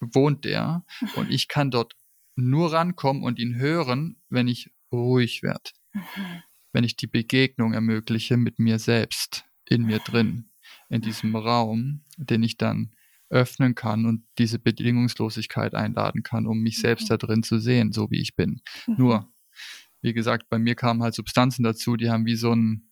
wohnt 0.00 0.44
der 0.44 0.84
und 1.16 1.30
ich 1.30 1.48
kann 1.48 1.70
dort 1.70 1.94
nur 2.36 2.72
rankommen 2.72 3.22
und 3.22 3.38
ihn 3.38 3.56
hören, 3.56 4.20
wenn 4.28 4.48
ich 4.48 4.70
ruhig 4.92 5.42
werde. 5.42 5.70
Mhm. 5.92 6.42
Wenn 6.72 6.84
ich 6.84 6.96
die 6.96 7.06
Begegnung 7.06 7.72
ermögliche 7.72 8.36
mit 8.36 8.58
mir 8.58 8.78
selbst, 8.78 9.44
in 9.68 9.84
mir 9.84 9.98
drin, 9.98 10.50
in 10.88 11.00
diesem 11.00 11.34
Raum, 11.36 12.04
den 12.16 12.42
ich 12.42 12.56
dann 12.56 12.92
öffnen 13.28 13.74
kann 13.74 14.06
und 14.06 14.24
diese 14.38 14.58
Bedingungslosigkeit 14.58 15.74
einladen 15.74 16.22
kann, 16.22 16.46
um 16.46 16.60
mich 16.60 16.80
selbst 16.80 17.04
mhm. 17.04 17.08
da 17.08 17.16
drin 17.16 17.42
zu 17.42 17.58
sehen, 17.58 17.92
so 17.92 18.10
wie 18.10 18.20
ich 18.20 18.34
bin. 18.34 18.60
Mhm. 18.86 18.94
Nur, 18.98 19.32
wie 20.02 20.12
gesagt, 20.12 20.48
bei 20.48 20.58
mir 20.58 20.74
kamen 20.74 21.02
halt 21.02 21.14
Substanzen 21.14 21.62
dazu, 21.62 21.96
die 21.96 22.10
haben 22.10 22.26
wie 22.26 22.36
so 22.36 22.52
ein, 22.52 22.89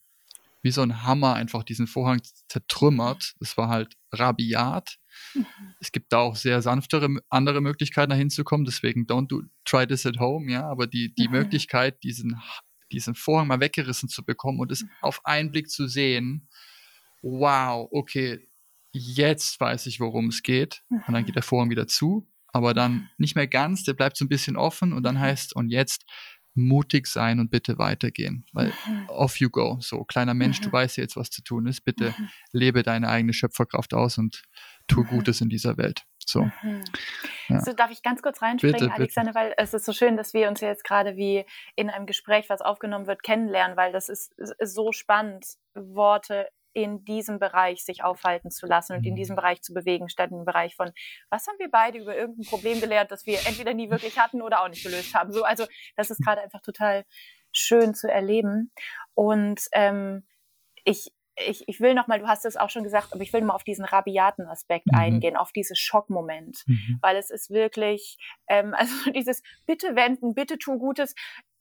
wie 0.62 0.70
so 0.70 0.82
ein 0.82 1.02
Hammer 1.04 1.34
einfach 1.34 1.62
diesen 1.62 1.86
Vorhang 1.86 2.20
zertrümmert. 2.48 3.34
Das 3.38 3.56
war 3.56 3.68
halt 3.68 3.96
rabiat. 4.12 4.98
Mhm. 5.34 5.46
Es 5.80 5.92
gibt 5.92 6.12
da 6.12 6.18
auch 6.18 6.36
sehr 6.36 6.62
sanftere 6.62 7.08
andere 7.28 7.60
Möglichkeiten, 7.60 8.10
da 8.10 8.16
hinzukommen. 8.16 8.64
Deswegen 8.64 9.06
don't 9.06 9.28
do, 9.28 9.42
try 9.64 9.86
this 9.86 10.06
at 10.06 10.18
home, 10.18 10.50
ja. 10.50 10.68
Aber 10.68 10.86
die, 10.86 11.14
die 11.14 11.28
mhm. 11.28 11.34
Möglichkeit, 11.34 12.02
diesen, 12.02 12.40
diesen 12.90 13.14
Vorhang 13.14 13.46
mal 13.46 13.60
weggerissen 13.60 14.08
zu 14.08 14.24
bekommen 14.24 14.60
und 14.60 14.72
es 14.72 14.82
mhm. 14.82 14.90
auf 15.00 15.24
einen 15.24 15.50
Blick 15.50 15.70
zu 15.70 15.86
sehen, 15.86 16.48
wow, 17.22 17.88
okay, 17.92 18.48
jetzt 18.92 19.60
weiß 19.60 19.86
ich, 19.86 20.00
worum 20.00 20.28
es 20.28 20.42
geht. 20.42 20.82
Und 20.88 21.12
dann 21.12 21.24
geht 21.24 21.36
der 21.36 21.42
Vorhang 21.42 21.70
wieder 21.70 21.86
zu, 21.86 22.28
aber 22.48 22.74
dann 22.74 23.10
nicht 23.18 23.36
mehr 23.36 23.46
ganz, 23.46 23.84
der 23.84 23.94
bleibt 23.94 24.16
so 24.16 24.24
ein 24.24 24.28
bisschen 24.28 24.56
offen 24.56 24.92
und 24.92 25.02
dann 25.02 25.16
mhm. 25.16 25.20
heißt, 25.20 25.54
und 25.54 25.70
jetzt 25.70 26.04
mutig 26.58 27.06
sein 27.06 27.40
und 27.40 27.50
bitte 27.50 27.78
weitergehen, 27.78 28.44
weil 28.52 28.72
mhm. 28.86 29.08
off 29.08 29.38
you 29.40 29.50
go. 29.50 29.78
So, 29.80 30.04
kleiner 30.04 30.34
Mensch, 30.34 30.60
du 30.60 30.68
mhm. 30.68 30.72
weißt 30.72 30.96
jetzt, 30.96 31.16
was 31.16 31.30
zu 31.30 31.42
tun 31.42 31.66
ist. 31.66 31.84
Bitte 31.84 32.14
lebe 32.52 32.82
deine 32.82 33.08
eigene 33.08 33.32
Schöpferkraft 33.32 33.94
aus 33.94 34.18
und 34.18 34.42
tu 34.86 35.04
Gutes 35.04 35.40
in 35.40 35.48
dieser 35.48 35.76
Welt. 35.76 36.04
So. 36.26 36.50
Ja. 37.48 37.60
so 37.60 37.72
darf 37.72 37.90
ich 37.90 38.02
ganz 38.02 38.20
kurz 38.20 38.42
reinspringen, 38.42 38.78
bitte, 38.78 38.92
Alexander, 38.92 39.32
bitte. 39.32 39.46
weil 39.46 39.54
es 39.56 39.72
ist 39.72 39.86
so 39.86 39.92
schön, 39.92 40.16
dass 40.16 40.34
wir 40.34 40.48
uns 40.48 40.60
jetzt 40.60 40.84
gerade 40.84 41.16
wie 41.16 41.46
in 41.74 41.88
einem 41.88 42.04
Gespräch, 42.04 42.50
was 42.50 42.60
aufgenommen 42.60 43.06
wird, 43.06 43.22
kennenlernen, 43.22 43.76
weil 43.76 43.92
das 43.92 44.10
ist, 44.10 44.34
ist 44.38 44.74
so 44.74 44.92
spannend, 44.92 45.46
Worte 45.74 46.48
in 46.72 47.04
diesem 47.04 47.38
Bereich 47.38 47.84
sich 47.84 48.04
aufhalten 48.04 48.50
zu 48.50 48.66
lassen 48.66 48.96
und 48.96 49.06
in 49.06 49.14
diesem 49.14 49.34
mhm. 49.34 49.38
Bereich 49.38 49.62
zu 49.62 49.72
bewegen, 49.72 50.08
statt 50.08 50.30
im 50.30 50.44
Bereich 50.44 50.76
von, 50.76 50.92
was 51.30 51.46
haben 51.46 51.58
wir 51.58 51.70
beide 51.70 51.98
über 51.98 52.16
irgendein 52.16 52.46
Problem 52.46 52.80
gelernt, 52.80 53.10
das 53.10 53.26
wir 53.26 53.38
entweder 53.46 53.74
nie 53.74 53.90
wirklich 53.90 54.18
hatten 54.18 54.42
oder 54.42 54.62
auch 54.62 54.68
nicht 54.68 54.84
gelöst 54.84 55.14
haben. 55.14 55.32
So, 55.32 55.44
also 55.44 55.66
das 55.96 56.10
ist 56.10 56.22
gerade 56.24 56.40
einfach 56.40 56.60
total 56.62 57.04
schön 57.52 57.94
zu 57.94 58.10
erleben. 58.10 58.72
Und 59.14 59.60
ähm, 59.72 60.26
ich, 60.84 61.10
ich, 61.36 61.64
ich 61.66 61.80
will 61.80 61.94
nochmal, 61.94 62.18
du 62.18 62.26
hast 62.26 62.44
es 62.44 62.56
auch 62.56 62.70
schon 62.70 62.82
gesagt, 62.82 63.12
aber 63.12 63.22
ich 63.22 63.32
will 63.32 63.42
mal 63.42 63.54
auf 63.54 63.64
diesen 63.64 63.84
rabiaten 63.84 64.46
Aspekt 64.46 64.86
mhm. 64.86 64.98
eingehen, 64.98 65.36
auf 65.36 65.52
dieses 65.52 65.78
Schockmoment, 65.78 66.64
mhm. 66.66 66.98
weil 67.00 67.16
es 67.16 67.30
ist 67.30 67.50
wirklich, 67.50 68.18
ähm, 68.48 68.74
also 68.76 69.10
dieses 69.12 69.42
Bitte 69.66 69.96
wenden, 69.96 70.34
bitte 70.34 70.58
tu 70.58 70.78
Gutes. 70.78 71.14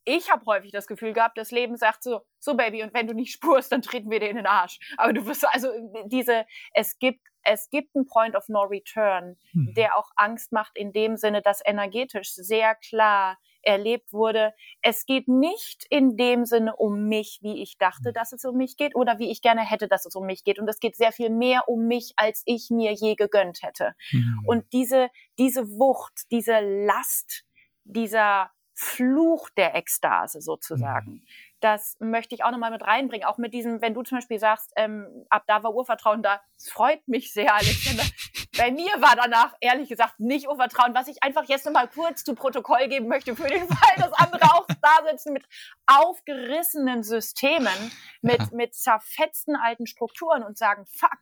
Ich 0.04 0.30
habe 0.30 0.44
häufig 0.46 0.72
das 0.72 0.86
Gefühl 0.86 1.12
gehabt, 1.12 1.36
das 1.36 1.50
Leben 1.50 1.76
sagt 1.76 2.02
so, 2.02 2.20
so 2.38 2.56
Baby, 2.56 2.82
und 2.82 2.94
wenn 2.94 3.06
du 3.06 3.14
nicht 3.14 3.32
spurst, 3.32 3.72
dann 3.72 3.82
treten 3.82 4.10
wir 4.10 4.20
dir 4.20 4.30
in 4.30 4.36
den 4.36 4.46
Arsch. 4.46 4.78
Aber 4.96 5.12
du 5.12 5.26
wirst 5.26 5.46
also 5.48 5.68
diese, 6.06 6.46
es 6.72 6.98
gibt 6.98 7.20
es 7.44 7.70
gibt 7.70 7.94
einen 7.94 8.06
Point 8.06 8.36
of 8.36 8.48
No 8.48 8.62
Return, 8.62 9.36
mhm. 9.52 9.72
der 9.74 9.96
auch 9.96 10.10
Angst 10.16 10.52
macht 10.52 10.76
in 10.76 10.92
dem 10.92 11.16
Sinne, 11.16 11.40
dass 11.40 11.62
energetisch 11.64 12.34
sehr 12.34 12.74
klar 12.74 13.38
erlebt 13.62 14.12
wurde, 14.12 14.54
es 14.82 15.04
geht 15.04 15.28
nicht 15.28 15.84
in 15.90 16.16
dem 16.16 16.44
Sinne 16.44 16.76
um 16.76 17.08
mich, 17.08 17.40
wie 17.42 17.62
ich 17.62 17.76
dachte, 17.78 18.12
dass 18.12 18.32
es 18.32 18.44
um 18.44 18.56
mich 18.56 18.76
geht 18.76 18.94
oder 18.94 19.18
wie 19.18 19.30
ich 19.30 19.42
gerne 19.42 19.62
hätte, 19.62 19.88
dass 19.88 20.06
es 20.06 20.14
um 20.14 20.26
mich 20.26 20.44
geht. 20.44 20.58
Und 20.58 20.68
es 20.68 20.80
geht 20.80 20.96
sehr 20.96 21.12
viel 21.12 21.30
mehr 21.30 21.68
um 21.68 21.86
mich, 21.86 22.12
als 22.16 22.42
ich 22.46 22.70
mir 22.70 22.92
je 22.92 23.14
gegönnt 23.14 23.62
hätte. 23.62 23.94
Mhm. 24.12 24.42
Und 24.46 24.72
diese, 24.72 25.10
diese 25.38 25.68
Wucht, 25.68 26.30
diese 26.30 26.60
Last, 26.60 27.44
dieser 27.84 28.50
Fluch 28.80 29.50
der 29.50 29.74
Ekstase 29.74 30.40
sozusagen, 30.40 31.10
mhm 31.10 31.22
das 31.60 31.96
möchte 31.98 32.34
ich 32.34 32.44
auch 32.44 32.50
nochmal 32.50 32.70
mit 32.70 32.82
reinbringen. 32.82 33.26
Auch 33.26 33.38
mit 33.38 33.52
diesem, 33.52 33.80
wenn 33.80 33.94
du 33.94 34.02
zum 34.02 34.18
Beispiel 34.18 34.38
sagst, 34.38 34.72
ähm, 34.76 35.26
ab 35.28 35.44
da 35.46 35.62
war 35.62 35.74
Urvertrauen 35.74 36.22
da, 36.22 36.40
es 36.56 36.70
freut 36.70 37.06
mich 37.08 37.32
sehr, 37.32 37.54
Alexander. 37.54 38.04
Bei 38.56 38.70
mir 38.70 38.90
war 38.98 39.14
danach, 39.16 39.54
ehrlich 39.60 39.88
gesagt, 39.88 40.18
nicht 40.18 40.48
Urvertrauen, 40.48 40.94
was 40.94 41.08
ich 41.08 41.22
einfach 41.22 41.44
jetzt 41.44 41.64
nochmal 41.66 41.88
kurz 41.88 42.24
zu 42.24 42.34
Protokoll 42.34 42.88
geben 42.88 43.08
möchte, 43.08 43.36
für 43.36 43.48
den 43.48 43.68
Fall, 43.68 43.94
dass 43.96 44.12
andere 44.12 44.44
auch 44.54 44.66
da 44.66 45.10
sitzen 45.10 45.32
mit 45.32 45.44
aufgerissenen 45.86 47.02
Systemen, 47.02 47.92
mit, 48.22 48.40
mit 48.52 48.74
zerfetzten 48.74 49.56
alten 49.56 49.86
Strukturen 49.86 50.42
und 50.42 50.58
sagen, 50.58 50.86
fuck, 50.86 51.18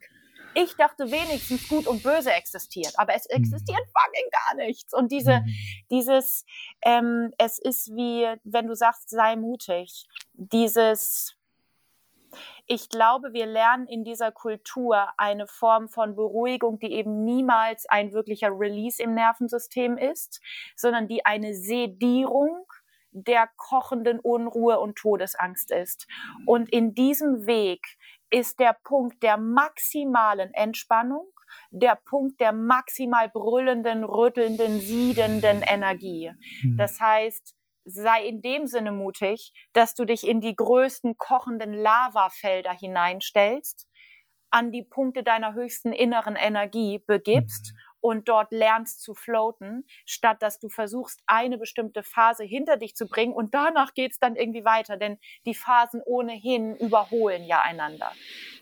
ich 0.57 0.75
dachte 0.75 1.11
wenigstens 1.11 1.67
gut 1.67 1.85
und 1.85 2.01
böse 2.01 2.31
existiert, 2.31 2.93
aber 2.97 3.13
es 3.13 3.27
existiert 3.27 3.85
mhm. 3.85 3.91
fucking 3.91 4.29
gar 4.31 4.65
nichts. 4.65 4.91
Und 4.91 5.11
diese, 5.11 5.41
mhm. 5.41 5.53
dieses, 5.91 6.45
ähm, 6.81 7.31
es 7.37 7.59
ist 7.59 7.89
wie, 7.95 8.27
wenn 8.43 8.65
du 8.65 8.75
sagst, 8.75 9.09
sei 9.11 9.35
mutig, 9.35 10.07
dieses, 10.33 11.37
ich 12.65 12.89
glaube, 12.89 13.33
wir 13.33 13.45
lernen 13.45 13.85
in 13.85 14.03
dieser 14.03 14.31
Kultur 14.31 15.07
eine 15.17 15.45
Form 15.45 15.89
von 15.89 16.15
Beruhigung, 16.15 16.79
die 16.79 16.91
eben 16.91 17.23
niemals 17.23 17.85
ein 17.87 18.11
wirklicher 18.11 18.49
Release 18.49 19.01
im 19.01 19.13
Nervensystem 19.13 19.95
ist, 19.97 20.41
sondern 20.75 21.07
die 21.07 21.23
eine 21.23 21.53
Sedierung 21.53 22.65
der 23.11 23.47
kochenden 23.57 24.19
Unruhe 24.19 24.79
und 24.79 24.95
Todesangst 24.97 25.71
ist. 25.71 26.07
Und 26.45 26.71
in 26.71 26.93
diesem 26.93 27.45
Weg 27.45 27.97
ist 28.29 28.59
der 28.59 28.75
Punkt 28.83 29.23
der 29.23 29.37
maximalen 29.37 30.53
Entspannung, 30.53 31.27
der 31.71 31.95
Punkt 31.95 32.39
der 32.41 32.51
maximal 32.51 33.29
brüllenden, 33.29 34.03
rüttelnden, 34.03 34.79
siedenden 34.79 35.61
Energie. 35.61 36.31
Mhm. 36.63 36.77
Das 36.77 36.99
heißt, 36.99 37.55
sei 37.85 38.25
in 38.25 38.41
dem 38.41 38.67
Sinne 38.67 38.91
mutig, 38.91 39.53
dass 39.73 39.93
du 39.93 40.05
dich 40.05 40.27
in 40.27 40.41
die 40.41 40.55
größten 40.55 41.17
kochenden 41.17 41.73
Lavafelder 41.73 42.73
hineinstellst, 42.73 43.87
an 44.49 44.71
die 44.71 44.83
Punkte 44.83 45.23
deiner 45.23 45.53
höchsten 45.53 45.93
inneren 45.93 46.35
Energie 46.35 46.99
begibst 47.05 47.73
mhm 47.73 47.86
und 48.01 48.29
dort 48.29 48.51
lernst 48.51 49.01
zu 49.01 49.13
floaten, 49.13 49.85
statt 50.05 50.41
dass 50.41 50.59
du 50.59 50.69
versuchst, 50.69 51.21
eine 51.25 51.57
bestimmte 51.57 52.03
Phase 52.03 52.43
hinter 52.43 52.77
dich 52.77 52.95
zu 52.95 53.07
bringen 53.07 53.33
und 53.33 53.53
danach 53.53 53.93
geht 53.93 54.11
es 54.11 54.19
dann 54.19 54.35
irgendwie 54.35 54.65
weiter, 54.65 54.97
denn 54.97 55.17
die 55.45 55.55
Phasen 55.55 56.01
ohnehin 56.05 56.75
überholen 56.75 57.43
ja 57.43 57.61
einander. 57.61 58.11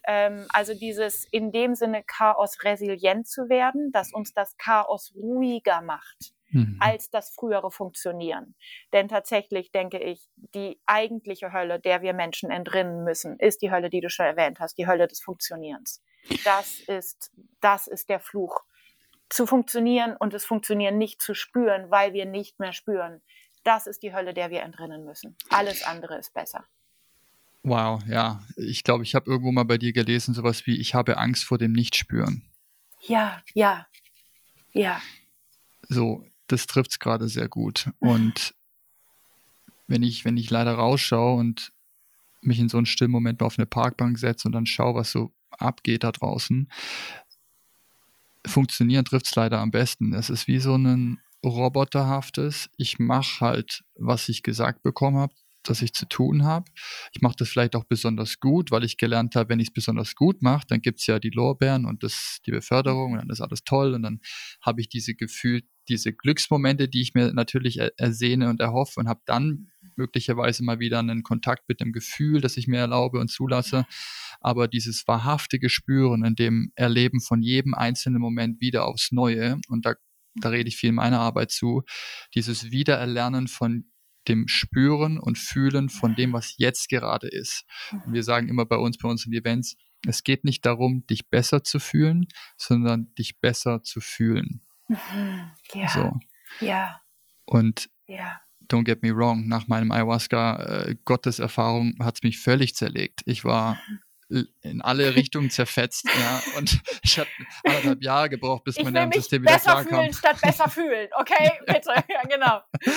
Ähm, 0.05 0.45
also 0.49 0.73
dieses 0.73 1.25
in 1.31 1.51
dem 1.51 1.75
Sinne 1.75 2.03
Chaos 2.03 2.63
resilient 2.63 3.27
zu 3.27 3.49
werden, 3.49 3.91
dass 3.91 4.13
uns 4.13 4.33
das 4.33 4.57
Chaos 4.57 5.13
ruhiger 5.15 5.81
macht 5.81 6.35
mhm. 6.55 6.77
als 6.79 7.09
das 7.09 7.29
frühere 7.29 7.71
Funktionieren. 7.71 8.55
Denn 8.93 9.07
tatsächlich 9.07 9.71
denke 9.71 9.99
ich, 9.99 10.27
die 10.35 10.79
eigentliche 10.85 11.51
Hölle, 11.53 11.79
der 11.79 12.01
wir 12.01 12.13
Menschen 12.13 12.49
entrinnen 12.49 13.03
müssen, 13.03 13.37
ist 13.39 13.61
die 13.61 13.71
Hölle, 13.71 13.89
die 13.89 14.01
du 14.01 14.09
schon 14.09 14.25
erwähnt 14.25 14.59
hast, 14.59 14.77
die 14.77 14.87
Hölle 14.87 15.07
des 15.07 15.21
Funktionierens. 15.21 16.01
Das 16.43 16.79
ist, 16.87 17.31
das 17.61 17.87
ist 17.87 18.09
der 18.09 18.19
Fluch 18.19 18.63
zu 19.29 19.47
funktionieren 19.47 20.15
und 20.17 20.33
das 20.33 20.45
Funktionieren 20.45 20.97
nicht 20.97 21.21
zu 21.21 21.33
spüren, 21.33 21.89
weil 21.89 22.13
wir 22.13 22.25
nicht 22.25 22.59
mehr 22.59 22.73
spüren. 22.73 23.21
Das 23.63 23.87
ist 23.87 24.03
die 24.03 24.13
Hölle, 24.13 24.33
der 24.33 24.51
wir 24.51 24.61
entrinnen 24.61 25.05
müssen. 25.05 25.35
Alles 25.49 25.83
andere 25.83 26.17
ist 26.17 26.33
besser. 26.33 26.65
Wow, 27.63 28.03
ja. 28.07 28.43
Ich 28.57 28.83
glaube, 28.83 29.03
ich 29.03 29.15
habe 29.15 29.29
irgendwo 29.29 29.51
mal 29.51 29.65
bei 29.65 29.79
dir 29.79 29.91
gelesen, 29.91 30.35
sowas 30.35 30.67
wie, 30.67 30.79
ich 30.79 30.93
habe 30.93 31.17
Angst 31.17 31.43
vor 31.45 31.57
dem 31.57 31.71
Nichtspüren. 31.71 32.43
Ja, 33.01 33.41
ja, 33.55 33.87
ja. 34.71 35.01
So, 35.89 36.23
das 36.45 36.67
trifft 36.67 36.91
es 36.91 36.99
gerade 36.99 37.27
sehr 37.27 37.49
gut. 37.49 37.89
Und 37.97 38.53
wenn 39.87 40.03
ich, 40.03 40.25
wenn 40.25 40.37
ich 40.37 40.51
leider 40.51 40.75
rausschaue 40.75 41.35
und 41.35 41.71
mich 42.41 42.59
in 42.59 42.69
so 42.69 42.77
einen 42.77 42.85
stillen 42.85 43.11
Moment 43.11 43.41
auf 43.41 43.57
eine 43.57 43.65
Parkbank 43.65 44.19
setze 44.19 44.47
und 44.47 44.51
dann 44.51 44.67
schaue, 44.67 44.93
was 44.93 45.11
so 45.11 45.31
abgeht 45.49 46.03
da 46.03 46.11
draußen, 46.11 46.69
funktionieren 48.45 49.05
trifft 49.05 49.27
es 49.27 49.35
leider 49.35 49.59
am 49.59 49.71
besten. 49.71 50.13
Es 50.13 50.29
ist 50.29 50.47
wie 50.47 50.59
so 50.59 50.75
ein 50.75 51.19
roboterhaftes, 51.45 52.69
ich 52.77 52.99
mache 52.99 53.39
halt, 53.41 53.83
was 53.95 54.29
ich 54.29 54.43
gesagt 54.43 54.81
bekommen 54.83 55.17
habe, 55.17 55.33
dass 55.63 55.81
ich 55.81 55.93
zu 55.93 56.07
tun 56.07 56.43
habe. 56.43 56.65
Ich 57.13 57.21
mache 57.21 57.35
das 57.37 57.49
vielleicht 57.49 57.75
auch 57.75 57.85
besonders 57.85 58.39
gut, 58.39 58.71
weil 58.71 58.83
ich 58.83 58.97
gelernt 58.97 59.35
habe, 59.35 59.49
wenn 59.49 59.59
ich 59.59 59.69
es 59.69 59.73
besonders 59.73 60.15
gut 60.15 60.41
mache, 60.41 60.65
dann 60.67 60.81
gibt 60.81 60.99
es 60.99 61.07
ja 61.07 61.19
die 61.19 61.29
Lorbeeren 61.29 61.85
und 61.85 62.03
das, 62.03 62.39
die 62.45 62.51
Beförderung 62.51 63.13
und 63.13 63.19
dann 63.19 63.29
ist 63.29 63.41
alles 63.41 63.63
toll 63.63 63.93
und 63.93 64.03
dann 64.03 64.21
habe 64.61 64.81
ich 64.81 64.89
diese 64.89 65.15
Gefühl, 65.15 65.61
diese 65.87 66.13
Glücksmomente, 66.13 66.87
die 66.87 67.01
ich 67.01 67.13
mir 67.13 67.33
natürlich 67.33 67.79
er 67.79 67.91
ersehne 67.97 68.49
und 68.49 68.59
erhoffe 68.59 68.99
und 68.99 69.07
habe 69.07 69.21
dann 69.25 69.71
möglicherweise 69.95 70.63
mal 70.63 70.79
wieder 70.79 70.99
einen 70.99 71.23
Kontakt 71.23 71.69
mit 71.69 71.79
dem 71.79 71.93
Gefühl, 71.93 72.41
das 72.41 72.57
ich 72.57 72.67
mir 72.67 72.79
erlaube 72.79 73.19
und 73.19 73.29
zulasse. 73.29 73.85
Aber 74.45 74.67
dieses 74.67 75.07
wahrhaftige 75.07 75.69
Spüren 75.69 76.23
in 76.23 76.35
dem 76.35 76.71
Erleben 76.75 77.19
von 77.19 77.41
jedem 77.41 77.73
einzelnen 77.73 78.21
Moment 78.21 78.61
wieder 78.61 78.85
aufs 78.85 79.11
Neue, 79.11 79.59
und 79.69 79.87
da, 79.87 79.95
da 80.35 80.49
rede 80.49 80.69
ich 80.69 80.77
viel 80.77 80.89
in 80.89 80.95
meiner 80.95 81.19
Arbeit 81.19 81.49
zu, 81.49 81.81
dieses 82.35 82.69
Wiedererlernen 82.69 83.47
von 83.47 83.91
dem 84.27 84.47
Spüren 84.47 85.19
und 85.19 85.39
Fühlen 85.39 85.89
von 85.89 86.15
dem, 86.15 86.31
was 86.31 86.53
jetzt 86.57 86.89
gerade 86.89 87.27
ist. 87.27 87.65
Und 88.05 88.13
wir 88.13 88.21
sagen 88.21 88.47
immer 88.47 88.67
bei 88.67 88.77
uns, 88.77 88.99
bei 88.99 89.09
uns 89.09 89.25
in 89.25 89.33
Events, 89.33 89.77
es 90.07 90.23
geht 90.23 90.43
nicht 90.43 90.63
darum, 90.63 91.07
dich 91.07 91.27
besser 91.27 91.63
zu 91.63 91.79
fühlen, 91.79 92.27
sondern 92.55 93.15
dich 93.15 93.39
besser 93.39 93.81
zu 93.81 93.99
fühlen. 93.99 94.61
Mhm. 94.87 95.51
Ja. 95.73 95.89
So. 95.89 96.19
Ja. 96.63 97.01
Und 97.45 97.89
ja 98.05 98.39
don't 98.67 98.85
get 98.85 99.03
me 99.03 99.15
wrong, 99.15 99.47
nach 99.47 99.67
meinem 99.67 99.91
Ayahuasca-Gotteserfahrung 99.91 101.93
äh, 101.99 102.03
hat 102.03 102.15
es 102.15 102.23
mich 102.23 102.39
völlig 102.39 102.73
zerlegt. 102.75 103.21
Ich 103.25 103.45
war 103.45 103.79
in 104.27 104.81
alle 104.81 105.15
Richtungen 105.15 105.51
zerfetzt, 105.51 106.05
ja, 106.05 106.41
und 106.57 106.81
ich 107.03 107.19
habe 107.19 107.29
anderthalb 107.63 108.03
Jahre 108.03 108.29
gebraucht, 108.29 108.63
bis 108.63 108.81
mein 108.81 108.93
Nervensystem 108.93 109.43
wieder 109.43 109.59
klarkam. 109.59 109.83
Besser 109.85 109.97
fühlen 109.97 110.13
statt 110.13 110.41
besser 110.41 110.69
fühlen, 110.69 111.09
okay, 111.19 111.51
bitte, 111.67 111.91
ja, 112.09 112.21
genau. 112.23 112.61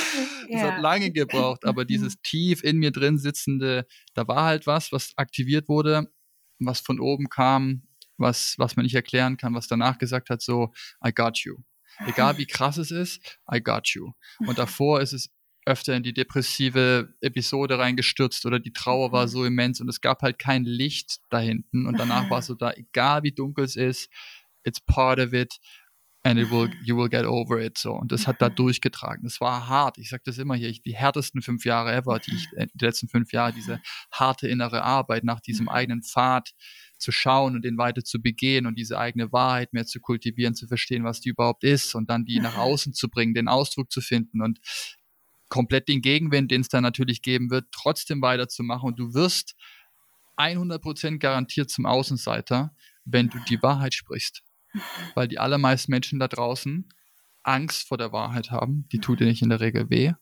Es 0.49 0.63
ja. 0.63 0.73
hat 0.73 0.81
lange 0.81 1.11
gebraucht, 1.11 1.65
aber 1.67 1.85
dieses 1.85 2.21
tief 2.23 2.65
in 2.65 2.79
mir 2.79 2.91
drin 2.91 3.19
sitzende, 3.19 3.87
da 4.15 4.27
war 4.27 4.45
halt 4.45 4.67
was, 4.67 4.91
was 4.93 5.13
aktiviert 5.17 5.69
wurde, 5.69 6.11
was 6.59 6.81
von 6.81 6.99
oben 6.99 7.29
kam, 7.29 7.83
was, 8.17 8.55
was 8.57 8.77
man 8.77 8.85
nicht 8.85 8.95
erklären 8.95 9.37
kann, 9.37 9.55
was 9.55 9.69
danach 9.69 9.99
gesagt 9.99 10.31
hat, 10.31 10.41
so, 10.41 10.73
I 11.05 11.13
got 11.13 11.39
you. 11.41 11.59
Egal 12.07 12.39
wie 12.39 12.47
krass 12.47 12.77
es 12.77 12.91
ist, 12.91 13.41
I 13.53 13.61
got 13.61 13.89
you. 13.89 14.13
Und 14.47 14.59
davor 14.59 15.01
ist 15.01 15.13
es 15.13 15.31
öfter 15.69 15.95
in 15.95 16.03
die 16.03 16.15
depressive 16.15 17.15
Episode 17.21 17.79
reingestürzt 17.79 18.47
oder 18.47 18.59
die 18.59 18.73
Trauer 18.73 19.13
war 19.13 19.25
mhm. 19.27 19.29
so 19.29 19.45
immens 19.45 19.81
und 19.81 19.89
es 19.89 20.01
gab 20.01 20.23
halt 20.23 20.39
kein 20.39 20.65
Licht 20.65 21.19
da 21.31 21.39
hinten 21.39 21.87
und 21.87 21.99
danach 21.99 22.31
war 22.31 22.43
so 22.43 22.55
da, 22.59 22.73
egal 22.73 23.23
wie 23.23 23.33
dunkel 23.33 23.65
es 23.65 23.77
ist, 23.77 24.11
it's 24.65 24.81
part 24.81 25.21
of 25.21 25.33
it 25.33 25.59
and 26.25 26.39
it 26.39 26.51
will, 26.51 26.69
you 26.83 26.97
will 26.97 27.09
get 27.09 27.25
over 27.25 27.61
it. 27.61 27.79
So. 27.79 27.93
Und 27.93 28.13
das 28.13 28.27
hat 28.27 28.43
da 28.43 28.49
durchgetragen. 28.49 29.23
Das 29.25 29.41
war 29.41 29.69
hart. 29.69 29.99
Ich 29.99 30.11
sage 30.11 30.23
das 30.27 30.39
immer 30.39 30.57
hier, 30.57 30.73
die 30.73 30.97
härtesten 30.97 31.43
fünf 31.43 31.65
Jahre 31.65 31.93
ever, 31.93 32.19
die 32.19 32.35
ich, 32.35 32.49
äh, 32.57 32.67
die 32.75 32.85
letzten 32.85 33.09
fünf 33.09 33.33
Jahre, 33.33 33.53
diese 33.53 33.81
harte 34.11 34.49
innere 34.49 34.83
Arbeit 34.83 35.25
nach 35.25 35.41
diesem 35.41 35.69
eigenen 35.69 36.03
Pfad 36.03 36.53
zu 36.99 37.13
schauen 37.13 37.55
und 37.55 37.65
den 37.65 37.79
weiter 37.79 38.03
zu 38.03 38.21
begehen 38.21 38.67
und 38.67 38.77
diese 38.77 38.99
eigene 38.99 39.31
Wahrheit 39.33 39.73
mehr 39.73 39.87
zu 39.87 40.01
kultivieren, 40.01 40.55
zu 40.55 40.67
verstehen, 40.67 41.05
was 41.05 41.21
die 41.21 41.29
überhaupt 41.29 41.63
ist 41.63 41.95
und 41.95 42.11
dann 42.11 42.25
die 42.25 42.41
nach 42.41 42.57
außen 42.57 42.93
zu 42.93 43.09
bringen, 43.09 43.35
den 43.35 43.49
Ausdruck 43.49 43.93
zu 43.93 44.01
finden. 44.01 44.43
Und 44.43 44.59
komplett 45.49 45.89
den 45.89 46.03
Gegenwind, 46.03 46.51
den 46.51 46.61
es 46.61 46.69
da 46.69 46.81
natürlich 46.81 47.23
geben 47.23 47.51
wird, 47.51 47.67
trotzdem 47.73 48.23
weiterzumachen. 48.23 48.89
Und 48.89 48.99
du 48.99 49.15
wirst 49.15 49.55
100% 50.37 51.19
garantiert 51.19 51.71
zum 51.71 51.87
Außenseiter, 51.87 52.75
wenn 53.05 53.29
du 53.29 53.39
die 53.49 53.63
Wahrheit 53.63 53.95
sprichst. 53.95 54.43
Weil 55.15 55.29
die 55.29 55.39
allermeisten 55.39 55.91
Menschen 55.91 56.19
da 56.19 56.29
draußen 56.29 56.89
Angst 57.43 57.89
vor 57.89 57.97
der 57.97 58.13
Wahrheit 58.13 58.51
haben, 58.51 58.87
die 58.93 58.99
tut 58.99 59.21
dir 59.21 59.27
nicht 59.27 59.43
in 59.43 59.49
der 59.49 59.61
Regel 59.61 59.89
weh. 59.91 60.13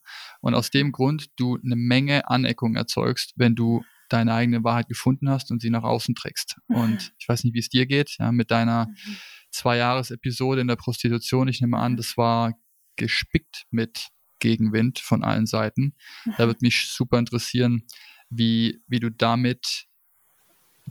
Und 0.40 0.54
aus 0.54 0.70
dem 0.70 0.92
Grund 0.92 1.28
du 1.36 1.58
eine 1.62 1.76
Menge 1.76 2.28
Aneckung 2.28 2.76
erzeugst, 2.76 3.32
wenn 3.36 3.54
du 3.56 3.82
deine 4.08 4.32
eigene 4.34 4.62
Wahrheit 4.62 4.88
gefunden 4.88 5.28
hast 5.28 5.50
und 5.50 5.60
sie 5.60 5.70
nach 5.70 5.82
außen 5.82 6.14
trägst. 6.14 6.56
Und 6.68 7.12
ich 7.18 7.28
weiß 7.28 7.42
nicht, 7.42 7.54
wie 7.54 7.58
es 7.58 7.68
dir 7.68 7.86
geht, 7.86 8.16
ja, 8.18 8.30
mit 8.30 8.52
deiner 8.52 8.86
mhm. 8.86 9.16
Zwei-Jahres-Episode 9.50 10.60
in 10.60 10.68
der 10.68 10.76
Prostitution. 10.76 11.48
Ich 11.48 11.60
nehme 11.60 11.78
an, 11.78 11.96
das 11.96 12.16
war 12.16 12.54
gespickt 12.94 13.64
mit 13.70 14.08
Gegenwind 14.46 15.00
von 15.00 15.24
allen 15.24 15.46
Seiten. 15.46 15.94
Da 16.38 16.46
würde 16.46 16.60
mich 16.62 16.88
super 16.88 17.18
interessieren, 17.18 17.82
wie, 18.30 18.80
wie 18.86 19.00
du 19.00 19.10
damit 19.10 19.86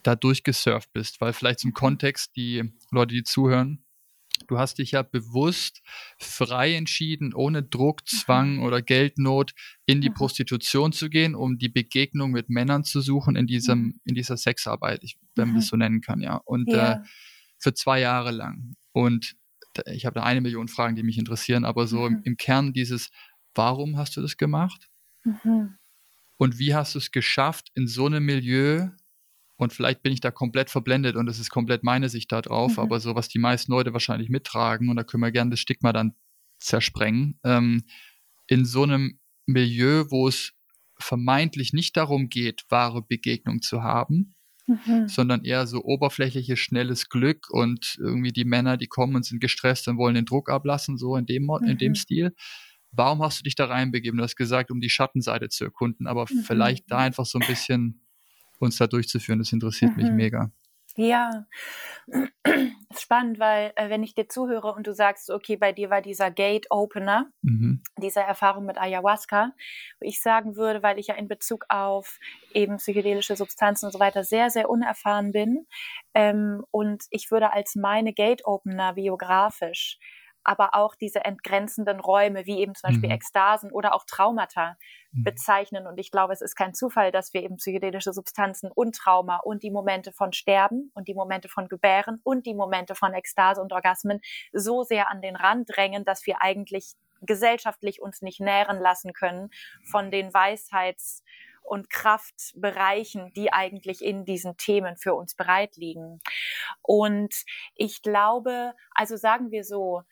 da 0.04 0.18
durchgesurft 0.18 0.92
bist, 0.92 1.22
weil 1.22 1.32
vielleicht 1.32 1.60
zum 1.60 1.74
Kontext, 1.74 2.36
die 2.36 2.74
Leute, 2.92 3.16
die 3.16 3.24
zuhören, 3.24 3.86
du 4.48 4.60
hast 4.60 4.80
dich 4.80 4.92
ja 4.92 5.04
bewusst 5.04 5.82
frei 6.20 6.76
entschieden, 6.76 7.34
ohne 7.34 7.64
Druck, 7.64 8.02
mhm. 8.02 8.18
Zwang 8.18 8.60
oder 8.60 8.82
Geldnot 8.82 9.54
in 9.86 10.02
die 10.02 10.10
mhm. 10.10 10.16
Prostitution 10.16 10.92
zu 10.92 11.10
gehen, 11.10 11.34
um 11.34 11.58
die 11.58 11.70
Begegnung 11.70 12.32
mit 12.32 12.50
Männern 12.50 12.84
zu 12.84 13.00
suchen 13.00 13.38
in 13.38 13.48
diesem, 13.48 13.80
mhm. 13.80 14.00
in 14.04 14.16
dieser 14.16 14.36
Sexarbeit, 14.36 15.02
ich, 15.02 15.18
wenn 15.36 15.48
man 15.48 15.58
das 15.58 15.68
so 15.68 15.78
nennen 15.78 16.02
kann, 16.02 16.20
ja. 16.20 16.42
Und 16.44 16.70
ja. 16.72 16.96
Äh, 16.96 17.04
für 17.58 17.74
zwei 17.74 18.02
Jahre 18.02 18.32
lang. 18.32 18.76
Und 18.92 19.38
ich 19.86 20.06
habe 20.06 20.16
da 20.16 20.24
eine 20.24 20.42
Million 20.42 20.68
Fragen, 20.68 20.96
die 20.96 21.04
mich 21.04 21.18
interessieren, 21.18 21.66
aber 21.66 21.88
so 21.88 22.06
im, 22.06 22.22
im 22.24 22.38
Kern 22.38 22.74
dieses, 22.74 23.10
warum 23.56 23.98
hast 23.98 24.16
du 24.18 24.22
das 24.22 24.38
gemacht? 24.38 24.90
Mhm. 25.24 25.78
Und 26.38 26.60
wie 26.60 26.76
hast 26.76 26.96
du 26.96 27.00
es 27.00 27.12
geschafft, 27.12 27.72
in 27.76 27.88
so 27.88 28.06
einem 28.06 28.26
Milieu 28.26 28.90
und 29.58 29.72
vielleicht 29.72 30.04
bin 30.04 30.12
ich 30.12 30.20
da 30.20 30.32
komplett 30.32 30.70
verblendet 30.70 31.16
und 31.16 31.30
es 31.30 31.40
ist 31.40 31.50
komplett 31.50 31.84
meine 31.84 32.10
Sicht 32.10 32.32
da 32.32 32.42
drauf, 32.42 32.74
mhm. 32.74 32.80
aber 32.80 33.00
so, 33.00 33.16
was 33.16 33.30
die 33.30 33.40
meisten 33.40 33.72
Leute 33.72 33.94
wahrscheinlich 33.94 34.30
mittragen, 34.30 34.90
und 34.90 34.98
da 34.98 35.04
können 35.04 35.24
wir 35.24 35.32
gerne 35.32 35.52
das 35.52 35.60
Stigma 35.60 35.94
dann 35.94 36.14
zersprengen, 36.60 37.40
ähm, 37.44 37.84
in 38.48 38.66
so 38.66 38.84
einem 38.84 39.20
Milieu, 39.46 40.06
wo 40.10 40.28
es 40.28 40.54
vermeintlich 41.00 41.74
nicht 41.74 41.98
darum 41.98 42.30
geht, 42.30 42.66
wahre 42.70 43.02
Begegnung 43.02 43.62
zu 43.62 43.84
haben, 43.84 44.36
mhm. 44.68 45.08
sondern 45.08 45.44
eher 45.44 45.68
so 45.68 45.84
oberflächliches, 45.84 46.60
schnelles 46.60 47.10
Glück 47.10 47.50
und 47.50 47.98
irgendwie 48.00 48.32
die 48.32 48.46
Männer, 48.46 48.78
die 48.78 48.88
kommen 48.88 49.16
und 49.16 49.26
sind 49.26 49.40
gestresst 49.40 49.88
und 49.88 49.98
wollen 49.98 50.16
den 50.16 50.26
Druck 50.26 50.50
ablassen, 50.50 50.98
so 50.98 51.16
in 51.16 51.26
dem, 51.26 51.44
mhm. 51.44 51.68
in 51.68 51.78
dem 51.78 51.92
mhm. 51.92 51.96
Stil. 51.96 52.36
Warum 52.96 53.22
hast 53.22 53.40
du 53.40 53.44
dich 53.44 53.56
da 53.56 53.66
reinbegeben? 53.66 54.18
Du 54.18 54.24
hast 54.24 54.36
gesagt, 54.36 54.72
um 54.72 54.80
die 54.80 54.90
Schattenseite 54.90 55.50
zu 55.50 55.66
erkunden, 55.66 56.08
aber 56.08 56.26
mhm. 56.30 56.44
vielleicht 56.44 56.90
da 56.90 57.00
einfach 57.00 57.26
so 57.26 57.40
ein 57.40 57.48
bisschen 57.48 58.02
uns 58.60 58.78
da 58.78 58.88
durchzuführen. 58.88 59.40
Das 59.40 59.52
interessiert 59.52 59.96
mhm. 59.96 60.04
mich 60.04 60.12
mega. 60.12 60.52
Ja, 60.98 61.46
ist 62.08 62.32
spannend, 63.02 63.38
weil 63.38 63.74
äh, 63.76 63.90
wenn 63.90 64.02
ich 64.02 64.16
dir 64.16 64.30
zuhöre 64.30 64.74
und 64.74 64.88
du 64.88 64.94
sagst, 64.94 65.30
okay, 65.30 65.58
bei 65.58 65.74
dir 65.74 65.90
war 65.90 66.02
dieser 66.02 66.32
Gate 66.32 66.68
Opener, 66.70 67.30
mhm. 67.42 67.82
diese 68.02 68.22
Erfahrung 68.22 68.66
mit 68.66 68.78
Ayahuasca, 68.78 69.52
wo 70.00 70.08
ich 70.08 70.22
sagen 70.22 70.56
würde, 70.56 70.84
weil 70.84 70.98
ich 70.98 71.08
ja 71.08 71.16
in 71.16 71.28
Bezug 71.28 71.66
auf 71.68 72.18
eben 72.54 72.78
psychedelische 72.78 73.36
Substanzen 73.36 73.88
und 73.88 73.92
so 73.92 74.00
weiter 74.00 74.24
sehr, 74.24 74.50
sehr 74.50 74.70
unerfahren 74.70 75.34
bin 75.34 75.68
ähm, 76.14 76.64
und 76.72 77.04
ich 77.10 77.30
würde 77.30 77.52
als 77.52 77.76
meine 77.76 78.14
Gate 78.14 78.46
Opener 78.46 78.94
biografisch 78.94 80.00
aber 80.46 80.76
auch 80.76 80.96
diese 80.96 81.26
entgrenzenden 81.26 82.00
Räume, 82.00 82.46
wie 82.46 82.60
eben 82.60 82.76
zum 82.76 82.90
Beispiel 82.90 83.10
mhm. 83.10 83.16
Ekstasen 83.16 83.72
oder 83.72 83.96
auch 83.96 84.06
Traumata 84.06 84.78
mhm. 85.12 85.24
bezeichnen. 85.24 85.88
Und 85.88 86.00
ich 86.00 86.12
glaube, 86.12 86.34
es 86.34 86.42
ist 86.42 86.56
kein 86.56 86.74
Zufall, 86.74 87.12
dass 87.12 87.34
wir 87.34 87.44
eben 87.44 87.58
psychedelische 87.58 88.14
Substanzen 88.14 88.72
und 88.72 88.96
Trauma 88.96 89.38
und 89.38 89.64
die 89.64 89.72
Momente 89.72 90.14
von 90.14 90.32
Sterben 90.34 90.92
und 90.94 91.08
die 91.08 91.16
Momente 91.16 91.50
von 91.50 91.68
Gebären 91.68 92.22
und 92.24 92.46
die 92.46 92.54
Momente 92.54 92.96
von 92.96 93.14
Ekstase 93.14 93.62
und 93.62 93.74
Orgasmen 93.74 94.22
so 94.54 94.84
sehr 94.84 95.10
an 95.10 95.22
den 95.22 95.36
Rand 95.36 95.70
drängen, 95.76 96.06
dass 96.06 96.26
wir 96.26 96.42
eigentlich 96.42 96.94
gesellschaftlich 97.22 98.02
uns 98.02 98.22
nicht 98.22 98.40
nähren 98.40 98.80
lassen 98.80 99.14
können 99.14 99.50
von 99.84 100.12
den 100.12 100.34
Weisheits- 100.34 101.24
und 101.66 101.90
Kraftbereichen, 101.90 103.34
die 103.34 103.52
eigentlich 103.52 104.04
in 104.04 104.26
diesen 104.26 104.56
Themen 104.58 104.98
für 104.98 105.16
uns 105.16 105.36
bereit 105.36 105.76
liegen. 105.76 106.22
Und 106.82 107.34
ich 107.74 108.02
glaube, 108.02 108.74
also 108.92 109.18
sagen 109.18 109.52
wir 109.52 109.64
so, 109.64 110.04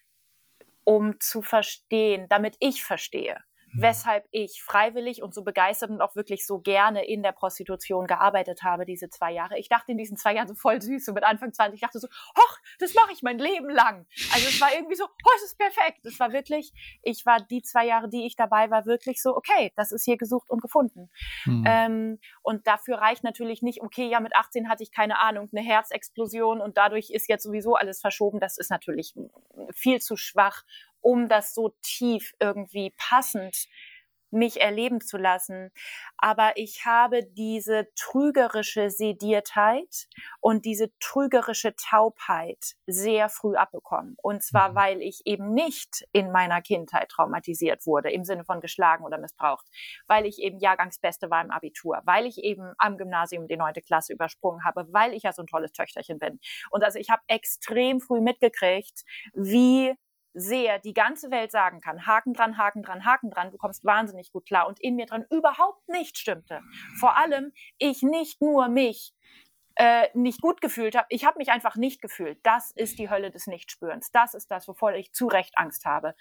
um 0.85 1.19
zu 1.19 1.41
verstehen, 1.41 2.27
damit 2.29 2.55
ich 2.59 2.83
verstehe. 2.83 3.37
Weshalb 3.75 4.25
ich 4.31 4.61
freiwillig 4.63 5.21
und 5.23 5.33
so 5.33 5.43
begeistert 5.43 5.89
und 5.89 6.01
auch 6.01 6.15
wirklich 6.15 6.45
so 6.45 6.59
gerne 6.59 7.05
in 7.05 7.23
der 7.23 7.31
Prostitution 7.31 8.07
gearbeitet 8.07 8.63
habe, 8.63 8.85
diese 8.85 9.09
zwei 9.09 9.31
Jahre. 9.31 9.57
Ich 9.57 9.69
dachte 9.69 9.91
in 9.91 9.97
diesen 9.97 10.17
zwei 10.17 10.35
Jahren 10.35 10.47
so 10.47 10.55
voll 10.55 10.81
süß, 10.81 11.05
so 11.05 11.13
mit 11.13 11.23
Anfang 11.23 11.53
20, 11.53 11.75
ich 11.75 11.81
dachte 11.81 11.99
so, 11.99 12.07
hoch, 12.07 12.57
das 12.79 12.93
mache 12.93 13.11
ich 13.11 13.23
mein 13.23 13.39
Leben 13.39 13.69
lang. 13.69 14.05
Also 14.33 14.47
es 14.47 14.61
war 14.61 14.73
irgendwie 14.73 14.95
so, 14.95 15.05
oh, 15.05 15.31
es 15.37 15.43
ist 15.43 15.57
perfekt. 15.57 16.05
Es 16.05 16.19
war 16.19 16.31
wirklich, 16.31 16.71
ich 17.01 17.25
war 17.25 17.41
die 17.41 17.61
zwei 17.61 17.85
Jahre, 17.85 18.09
die 18.09 18.25
ich 18.25 18.35
dabei 18.35 18.69
war, 18.69 18.85
wirklich 18.85 19.21
so, 19.21 19.35
okay, 19.35 19.71
das 19.75 19.91
ist 19.91 20.05
hier 20.05 20.17
gesucht 20.17 20.49
und 20.49 20.61
gefunden. 20.61 21.09
Mhm. 21.45 21.63
Ähm, 21.67 22.19
und 22.41 22.67
dafür 22.67 22.97
reicht 22.97 23.23
natürlich 23.23 23.61
nicht, 23.61 23.81
okay, 23.81 24.07
ja, 24.07 24.19
mit 24.19 24.35
18 24.35 24.69
hatte 24.69 24.83
ich 24.83 24.91
keine 24.91 25.19
Ahnung, 25.19 25.49
eine 25.51 25.65
Herzexplosion 25.65 26.61
und 26.61 26.77
dadurch 26.77 27.09
ist 27.09 27.27
jetzt 27.27 27.43
sowieso 27.43 27.75
alles 27.75 28.01
verschoben. 28.01 28.39
Das 28.39 28.57
ist 28.57 28.69
natürlich 28.69 29.13
viel 29.73 29.99
zu 29.99 30.15
schwach 30.15 30.63
um 31.03 31.27
das 31.29 31.53
so 31.53 31.75
tief 31.81 32.33
irgendwie 32.39 32.93
passend 32.97 33.67
mich 34.33 34.59
erleben 34.59 34.99
zu 34.99 35.17
lassen. 35.17 35.71
Aber 36.17 36.53
ich 36.55 36.85
habe 36.85 37.23
diese 37.23 37.87
trügerische 37.95 38.89
Sediertheit 38.89 40.07
und 40.41 40.65
diese 40.65 40.89
trügerische 40.99 41.75
Taubheit 41.75 42.73
sehr 42.87 43.29
früh 43.29 43.55
abbekommen. 43.55 44.15
Und 44.21 44.43
zwar, 44.43 44.71
mhm. 44.71 44.75
weil 44.75 45.01
ich 45.01 45.21
eben 45.25 45.53
nicht 45.53 46.05
in 46.11 46.31
meiner 46.31 46.61
Kindheit 46.61 47.09
traumatisiert 47.09 47.85
wurde, 47.85 48.11
im 48.11 48.25
Sinne 48.25 48.43
von 48.43 48.59
geschlagen 48.59 49.05
oder 49.05 49.17
missbraucht, 49.17 49.67
weil 50.07 50.25
ich 50.25 50.39
eben 50.39 50.59
Jahrgangsbeste 50.59 51.29
war 51.29 51.43
im 51.43 51.51
Abitur, 51.51 52.01
weil 52.05 52.25
ich 52.25 52.39
eben 52.39 52.73
am 52.77 52.97
Gymnasium 52.97 53.47
die 53.47 53.57
neunte 53.57 53.81
Klasse 53.81 54.13
übersprungen 54.13 54.65
habe, 54.65 54.87
weil 54.91 55.13
ich 55.13 55.23
ja 55.23 55.33
so 55.33 55.43
ein 55.43 55.47
tolles 55.47 55.71
Töchterchen 55.71 56.17
bin. 56.17 56.39
Und 56.71 56.83
also 56.83 56.97
ich 56.97 57.09
habe 57.09 57.21
extrem 57.27 57.99
früh 57.99 58.21
mitgekriegt, 58.21 59.03
wie 59.33 59.93
sehr 60.33 60.79
die 60.79 60.93
ganze 60.93 61.31
Welt 61.31 61.51
sagen 61.51 61.81
kann, 61.81 62.05
Haken 62.05 62.33
dran, 62.33 62.57
Haken 62.57 62.83
dran, 62.83 63.05
Haken 63.05 63.29
dran, 63.29 63.51
du 63.51 63.57
kommst 63.57 63.85
wahnsinnig 63.85 64.31
gut 64.31 64.45
klar 64.45 64.67
und 64.67 64.79
in 64.79 64.95
mir 64.95 65.05
dran 65.05 65.25
überhaupt 65.29 65.87
nicht 65.87 66.17
stimmte. 66.17 66.61
Vor 66.99 67.17
allem 67.17 67.51
ich 67.77 68.01
nicht 68.01 68.41
nur 68.41 68.67
mich 68.67 69.13
äh, 69.75 70.09
nicht 70.13 70.41
gut 70.41 70.61
gefühlt 70.61 70.95
habe, 70.95 71.07
ich 71.09 71.25
habe 71.25 71.39
mich 71.39 71.49
einfach 71.49 71.75
nicht 71.75 72.01
gefühlt. 72.01 72.37
Das 72.43 72.71
ist 72.71 72.99
die 72.99 73.09
Hölle 73.09 73.31
des 73.31 73.47
Nichtspürens. 73.47 74.11
Das 74.11 74.33
ist 74.33 74.51
das, 74.51 74.67
wovor 74.67 74.93
ich 74.93 75.13
zu 75.13 75.27
Recht 75.27 75.57
Angst 75.57 75.85
habe. 75.85 76.15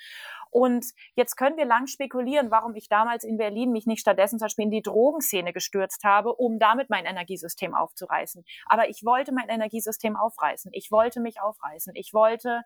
Und 0.50 0.86
jetzt 1.16 1.36
können 1.36 1.56
wir 1.56 1.66
lang 1.66 1.86
spekulieren, 1.86 2.50
warum 2.50 2.74
ich 2.74 2.88
damals 2.88 3.24
in 3.24 3.36
Berlin 3.36 3.70
mich 3.70 3.86
nicht 3.86 4.00
stattdessen 4.00 4.38
zum 4.38 4.46
Beispiel 4.46 4.64
in 4.64 4.70
die 4.70 4.82
Drogenszene 4.82 5.52
gestürzt 5.52 6.04
habe, 6.04 6.34
um 6.34 6.58
damit 6.58 6.88
mein 6.88 7.04
Energiesystem 7.04 7.74
aufzureißen. 7.74 8.44
Aber 8.66 8.88
ich 8.88 9.04
wollte 9.04 9.32
mein 9.32 9.48
Energiesystem 9.48 10.16
aufreißen. 10.16 10.70
Ich 10.74 10.90
wollte 10.90 11.20
mich 11.20 11.40
aufreißen. 11.40 11.94
Ich 11.94 12.14
wollte 12.14 12.62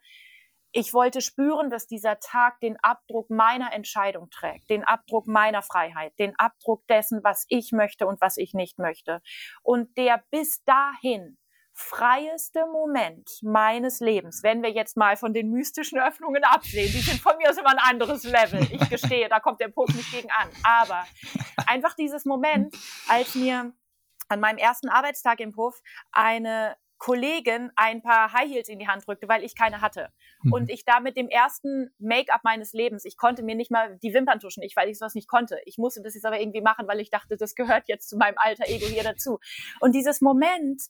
ich 0.77 0.93
wollte 0.93 1.23
spüren, 1.23 1.71
dass 1.71 1.87
dieser 1.87 2.21
Tag 2.21 2.61
den 2.61 2.77
Abdruck 2.83 3.31
meiner 3.31 3.73
Entscheidung 3.73 4.29
trägt, 4.29 4.69
den 4.69 4.85
Abdruck 4.85 5.27
meiner 5.27 5.63
Freiheit, 5.63 6.13
den 6.19 6.39
Abdruck 6.39 6.87
dessen, 6.87 7.25
was 7.25 7.47
ich 7.49 7.73
möchte 7.73 8.07
und 8.07 8.21
was 8.21 8.37
ich 8.37 8.53
nicht 8.53 8.79
möchte. 8.79 9.23
Und 9.63 9.97
der 9.97 10.23
bis 10.31 10.63
dahin 10.65 11.39
freieste 11.73 12.67
Moment 12.67 13.39
meines 13.43 14.01
Lebens, 14.01 14.43
wenn 14.43 14.63
wir 14.63 14.71
jetzt 14.71 14.99
mal 14.99 15.17
von 15.17 15.33
den 15.33 15.51
mystischen 15.51 15.99
Öffnungen 15.99 16.45
absehen, 16.45 16.93
die 16.93 17.01
sind 17.01 17.21
von 17.21 17.39
mir 17.39 17.49
aus 17.49 17.57
immer 17.57 17.71
ein 17.71 17.79
anderes 17.79 18.25
Level. 18.25 18.61
Ich 18.71 18.91
gestehe, 18.91 19.31
da 19.31 19.41
kommt 19.41 19.61
der 19.61 19.69
Puff 19.69 19.89
nicht 19.95 20.13
gegen 20.13 20.31
an. 20.31 20.51
Aber 20.63 21.07
einfach 21.67 21.95
dieses 21.95 22.27
Moment, 22.27 22.77
als 23.09 23.35
mir 23.35 23.73
an 24.29 24.41
meinem 24.41 24.59
ersten 24.59 24.91
Arbeitstag 24.91 25.41
im 25.41 25.53
Puff 25.53 25.81
eine 26.13 26.77
Kollegin 26.99 27.71
ein 27.77 28.03
paar 28.03 28.33
High 28.33 28.51
Heels 28.51 28.69
in 28.69 28.79
die 28.79 28.89
Hand 28.89 29.07
drückte, 29.07 29.29
weil 29.29 29.45
ich 29.45 29.55
keine 29.55 29.81
hatte. 29.81 30.09
Mhm. 30.43 30.53
Und 30.53 30.71
ich 30.71 30.85
da 30.85 31.01
mit 31.01 31.17
dem 31.17 31.29
ersten 31.29 31.91
Make-up 31.99 32.43
meines 32.45 32.73
Lebens, 32.73 33.05
ich 33.05 33.17
konnte 33.17 33.43
mir 33.43 33.55
nicht 33.55 33.71
mal 33.71 33.99
die 33.99 34.15
Wimpern 34.15 34.41
tuschen, 34.41 34.63
ich, 34.63 34.77
weil 34.77 34.89
ich 34.89 34.99
sowas 34.99 35.15
nicht 35.15 35.29
konnte. 35.29 35.59
Ich 35.65 35.79
musste 35.79 36.03
das 36.03 36.15
jetzt 36.15 36.25
aber 36.25 36.41
irgendwie 36.41 36.63
machen, 36.63 36.89
weil 36.89 37.01
ich 37.01 37.11
dachte, 37.11 37.37
das 37.37 37.55
gehört 37.55 37.89
jetzt 37.89 38.09
zu 38.09 38.17
meinem 38.17 38.37
alter 38.39 38.65
Ego 38.67 38.87
hier 38.87 39.03
dazu. 39.03 39.39
Und 39.81 39.95
dieses 39.95 40.21
Moment, 40.21 40.83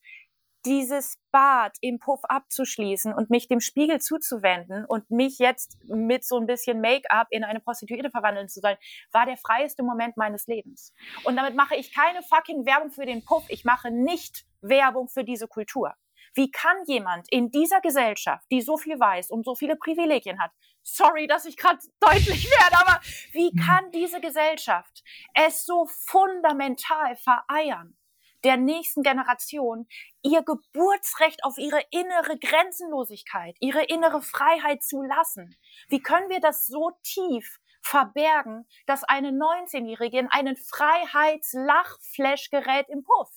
dieses 0.65 1.19
Bad 1.31 1.77
im 1.81 1.99
Puff 1.99 2.21
abzuschließen 2.25 3.15
und 3.15 3.31
mich 3.31 3.47
dem 3.47 3.61
Spiegel 3.61 4.01
zuzuwenden 4.01 4.85
und 4.85 5.11
mich 5.11 5.39
jetzt 5.39 5.79
mit 5.85 6.25
so 6.25 6.39
ein 6.39 6.47
bisschen 6.47 6.81
Make-up 6.81 7.29
in 7.31 7.45
eine 7.45 7.61
Prostituierte 7.61 8.11
verwandeln 8.11 8.49
zu 8.49 8.61
sollen, 8.61 8.77
war 9.13 9.27
der 9.27 9.37
freieste 9.37 9.83
Moment 9.85 10.17
meines 10.17 10.47
Lebens. 10.47 10.93
Und 11.25 11.37
damit 11.37 11.55
mache 11.55 11.77
ich 11.77 11.95
keine 11.95 12.23
fucking 12.23 12.67
Werbung 12.67 12.91
für 12.91 13.07
den 13.07 13.25
Puff. 13.25 13.45
Ich 13.49 13.65
mache 13.65 13.91
nicht 13.91 14.46
Werbung 14.61 15.09
für 15.09 15.25
diese 15.25 15.49
Kultur. 15.49 15.95
Wie 16.35 16.51
kann 16.51 16.77
jemand 16.87 17.27
in 17.31 17.51
dieser 17.51 17.81
Gesellschaft, 17.81 18.45
die 18.51 18.61
so 18.61 18.77
viel 18.77 19.01
weiß 19.01 19.31
und 19.31 19.45
so 19.45 19.55
viele 19.55 19.77
Privilegien 19.77 20.39
hat, 20.39 20.51
sorry, 20.83 21.27
dass 21.27 21.47
ich 21.47 21.57
gerade 21.57 21.79
deutlich 22.01 22.51
werde, 22.51 22.77
aber 22.79 23.01
wie 23.33 23.51
mhm. 23.53 23.59
kann 23.59 23.91
diese 23.91 24.21
Gesellschaft 24.21 25.03
es 25.35 25.65
so 25.65 25.87
fundamental 25.87 27.17
vereiern, 27.17 27.97
der 28.45 28.57
nächsten 28.57 29.03
Generation 29.03 29.89
ihr 30.23 30.43
Geburtsrecht 30.43 31.43
auf 31.43 31.59
ihre 31.59 31.83
innere 31.91 32.39
Grenzenlosigkeit, 32.39 33.57
ihre 33.61 33.85
innere 33.85 34.23
Freiheit 34.23 34.83
zu 34.83 35.03
lassen? 35.03 35.57
Wie 35.89 36.03
können 36.03 36.29
wir 36.29 36.41
das 36.41 36.67
so 36.67 36.93
tief 37.03 37.59
verbergen, 37.83 38.67
dass 38.87 39.05
eine 39.05 39.31
19-Jährige 39.31 40.19
in 40.19 40.29
einen 40.31 40.57
Freiheitslachflash 40.57 42.51
gerät 42.51 42.89
im 42.89 43.05
Puff? 43.05 43.31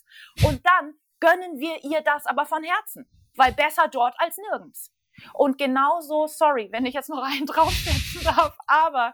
Und 0.43 0.65
dann 0.65 0.95
gönnen 1.19 1.59
wir 1.59 1.83
ihr 1.83 2.01
das 2.01 2.25
aber 2.25 2.45
von 2.45 2.63
Herzen, 2.63 3.09
weil 3.35 3.53
besser 3.53 3.87
dort 3.87 4.15
als 4.19 4.37
nirgends. 4.37 4.93
Und 5.33 5.57
genauso, 5.57 6.27
sorry, 6.27 6.69
wenn 6.71 6.85
ich 6.85 6.93
jetzt 6.93 7.09
noch 7.09 7.23
einen 7.23 7.45
draufsetzen 7.45 8.23
darf, 8.23 8.57
aber 8.67 9.13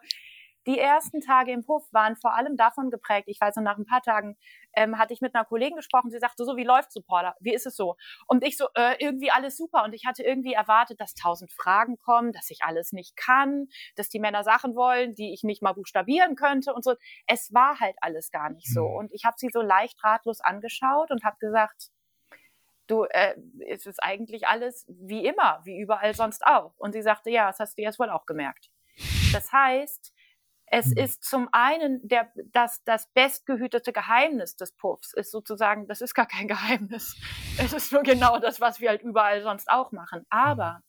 die 0.67 0.79
ersten 0.79 1.21
Tage 1.21 1.51
im 1.51 1.63
Puff 1.63 1.83
waren 1.91 2.15
vor 2.15 2.33
allem 2.33 2.57
davon 2.57 2.89
geprägt. 2.89 3.27
Ich 3.27 3.39
weiß 3.39 3.55
noch, 3.57 3.63
nach 3.63 3.77
ein 3.77 3.85
paar 3.85 4.01
Tagen 4.01 4.35
ähm, 4.73 4.97
hatte 4.97 5.13
ich 5.13 5.21
mit 5.21 5.35
einer 5.35 5.45
Kollegin 5.45 5.75
gesprochen. 5.75 6.09
Sie 6.09 6.17
sagte 6.17 6.43
so, 6.43 6.57
wie 6.57 6.63
läuft 6.63 6.91
Supporter? 6.91 7.35
Wie 7.39 7.53
ist 7.53 7.67
es 7.67 7.75
so? 7.75 7.95
Und 8.27 8.43
ich 8.43 8.57
so, 8.57 8.67
äh, 8.73 8.95
irgendwie 8.99 9.29
alles 9.29 9.57
super. 9.57 9.83
Und 9.83 9.93
ich 9.93 10.05
hatte 10.05 10.23
irgendwie 10.23 10.53
erwartet, 10.53 10.99
dass 10.99 11.13
tausend 11.13 11.51
Fragen 11.51 11.97
kommen, 11.97 12.31
dass 12.31 12.49
ich 12.49 12.63
alles 12.63 12.93
nicht 12.93 13.15
kann, 13.15 13.67
dass 13.95 14.09
die 14.09 14.19
Männer 14.19 14.43
Sachen 14.43 14.75
wollen, 14.75 15.13
die 15.13 15.33
ich 15.33 15.43
nicht 15.43 15.61
mal 15.61 15.73
buchstabieren 15.73 16.35
könnte 16.35 16.73
und 16.73 16.83
so. 16.83 16.95
Es 17.27 17.53
war 17.53 17.79
halt 17.79 17.95
alles 18.01 18.31
gar 18.31 18.49
nicht 18.49 18.67
so. 18.67 18.87
Mhm. 18.87 18.95
Und 18.95 19.13
ich 19.13 19.23
habe 19.23 19.35
sie 19.37 19.49
so 19.53 19.61
leicht 19.61 20.03
ratlos 20.03 20.41
angeschaut 20.41 21.11
und 21.11 21.23
habe 21.23 21.37
gesagt, 21.39 21.91
du, 22.87 23.05
äh, 23.05 23.35
es 23.67 23.85
ist 23.85 24.01
eigentlich 24.01 24.47
alles 24.47 24.85
wie 24.87 25.25
immer, 25.25 25.61
wie 25.63 25.79
überall 25.79 26.13
sonst 26.13 26.45
auch. 26.45 26.73
Und 26.77 26.93
sie 26.93 27.01
sagte, 27.01 27.29
ja, 27.29 27.47
das 27.47 27.59
hast 27.59 27.77
du 27.77 27.81
jetzt 27.81 27.99
wohl 27.99 28.09
auch 28.09 28.25
gemerkt. 28.25 28.69
Das 29.33 29.51
heißt, 29.51 30.13
es 30.67 30.87
mhm. 30.87 30.97
ist 30.97 31.23
zum 31.23 31.49
einen 31.51 32.07
der, 32.07 32.31
das, 32.51 32.83
das 32.83 33.07
bestgehütete 33.13 33.93
Geheimnis 33.93 34.55
des 34.55 34.71
Puffs, 34.73 35.13
ist 35.13 35.31
sozusagen, 35.31 35.87
das 35.87 36.01
ist 36.01 36.13
gar 36.13 36.27
kein 36.27 36.47
Geheimnis. 36.47 37.15
Es 37.57 37.73
ist 37.73 37.91
nur 37.91 38.03
genau 38.03 38.39
das, 38.39 38.61
was 38.61 38.79
wir 38.79 38.89
halt 38.89 39.01
überall 39.01 39.41
sonst 39.43 39.69
auch 39.69 39.91
machen. 39.91 40.25
Aber 40.29 40.81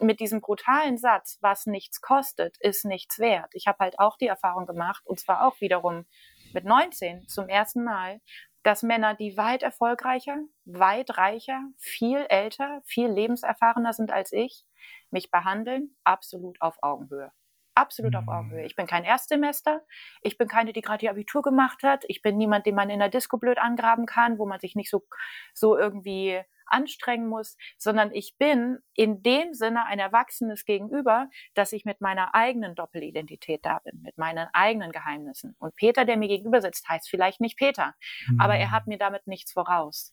mit 0.00 0.20
diesem 0.20 0.40
brutalen 0.40 0.96
Satz, 0.96 1.38
was 1.40 1.66
nichts 1.66 2.00
kostet, 2.00 2.56
ist 2.58 2.84
nichts 2.84 3.18
wert. 3.18 3.50
Ich 3.52 3.66
habe 3.66 3.78
halt 3.80 3.98
auch 3.98 4.16
die 4.16 4.26
Erfahrung 4.26 4.66
gemacht, 4.66 5.04
und 5.06 5.20
zwar 5.20 5.46
auch 5.46 5.60
wiederum 5.60 6.06
mit 6.52 6.64
19 6.64 7.28
zum 7.28 7.48
ersten 7.48 7.84
Mal, 7.84 8.20
dass 8.64 8.82
Männer, 8.82 9.14
die 9.14 9.36
weit 9.36 9.62
erfolgreicher, 9.62 10.38
weit 10.64 11.16
reicher, 11.16 11.62
viel 11.78 12.26
älter, 12.28 12.82
viel 12.84 13.08
lebenserfahrener 13.08 13.92
sind 13.92 14.10
als 14.10 14.32
ich, 14.32 14.64
mich 15.10 15.30
behandeln 15.30 15.96
absolut 16.02 16.60
auf 16.60 16.82
Augenhöhe 16.82 17.30
absolut 17.74 18.14
auf 18.16 18.28
Augenhöhe. 18.28 18.60
Mhm. 18.60 18.66
Ich 18.66 18.76
bin 18.76 18.86
kein 18.86 19.04
Erstsemester, 19.04 19.82
ich 20.22 20.38
bin 20.38 20.48
keine, 20.48 20.72
die 20.72 20.80
gerade 20.80 21.04
ihr 21.04 21.10
Abitur 21.10 21.42
gemacht 21.42 21.82
hat, 21.82 22.04
ich 22.08 22.22
bin 22.22 22.36
niemand, 22.36 22.66
den 22.66 22.74
man 22.74 22.90
in 22.90 23.00
der 23.00 23.08
Disco 23.08 23.36
blöd 23.36 23.58
angraben 23.58 24.06
kann, 24.06 24.38
wo 24.38 24.46
man 24.46 24.60
sich 24.60 24.74
nicht 24.74 24.90
so, 24.90 25.04
so 25.52 25.76
irgendwie 25.76 26.40
anstrengen 26.74 27.28
muss, 27.28 27.56
sondern 27.78 28.12
ich 28.12 28.36
bin 28.36 28.78
in 28.94 29.22
dem 29.22 29.54
Sinne 29.54 29.86
ein 29.86 29.98
Erwachsenes 29.98 30.64
gegenüber, 30.64 31.28
dass 31.54 31.72
ich 31.72 31.84
mit 31.84 32.00
meiner 32.00 32.34
eigenen 32.34 32.74
Doppelidentität 32.74 33.64
da 33.64 33.78
bin, 33.78 34.02
mit 34.02 34.18
meinen 34.18 34.48
eigenen 34.52 34.92
Geheimnissen. 34.92 35.54
Und 35.58 35.76
Peter, 35.76 36.04
der 36.04 36.16
mir 36.16 36.28
gegenüber 36.28 36.60
sitzt, 36.60 36.88
heißt 36.88 37.08
vielleicht 37.08 37.40
nicht 37.40 37.56
Peter, 37.56 37.94
mhm. 38.26 38.40
aber 38.40 38.56
er 38.56 38.70
hat 38.70 38.86
mir 38.86 38.98
damit 38.98 39.26
nichts 39.26 39.52
voraus. 39.52 40.12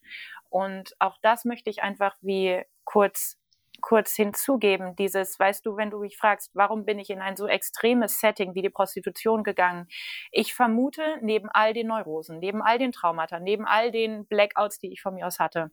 Und 0.50 0.95
auch 1.00 1.17
das 1.21 1.45
möchte 1.45 1.69
ich 1.69 1.82
einfach 1.82 2.15
wie 2.21 2.62
kurz 2.84 3.41
kurz 3.82 4.15
hinzugeben, 4.15 4.95
dieses, 4.95 5.39
weißt 5.39 5.65
du, 5.65 5.76
wenn 5.76 5.89
du 5.89 6.00
mich 6.00 6.17
fragst, 6.17 6.52
warum 6.54 6.86
bin 6.86 7.00
ich 7.00 7.10
in 7.10 7.19
ein 7.19 7.36
so 7.36 7.47
extremes 7.47 8.19
Setting 8.19 8.54
wie 8.56 8.62
die 8.62 8.69
Prostitution 8.69 9.43
gegangen? 9.43 9.88
Ich 10.32 10.54
vermute, 10.54 11.17
neben 11.21 11.50
all 11.50 11.74
den 11.74 11.88
Neurosen, 11.88 12.39
neben 12.39 12.62
all 12.62 12.78
den 12.78 12.91
Traumata, 12.91 13.39
neben 13.39 13.65
all 13.65 13.91
den 13.91 14.26
Blackouts, 14.28 14.80
die 14.80 14.91
ich 14.93 15.02
von 15.02 15.15
mir 15.15 15.28
aus 15.28 15.39
hatte, 15.39 15.71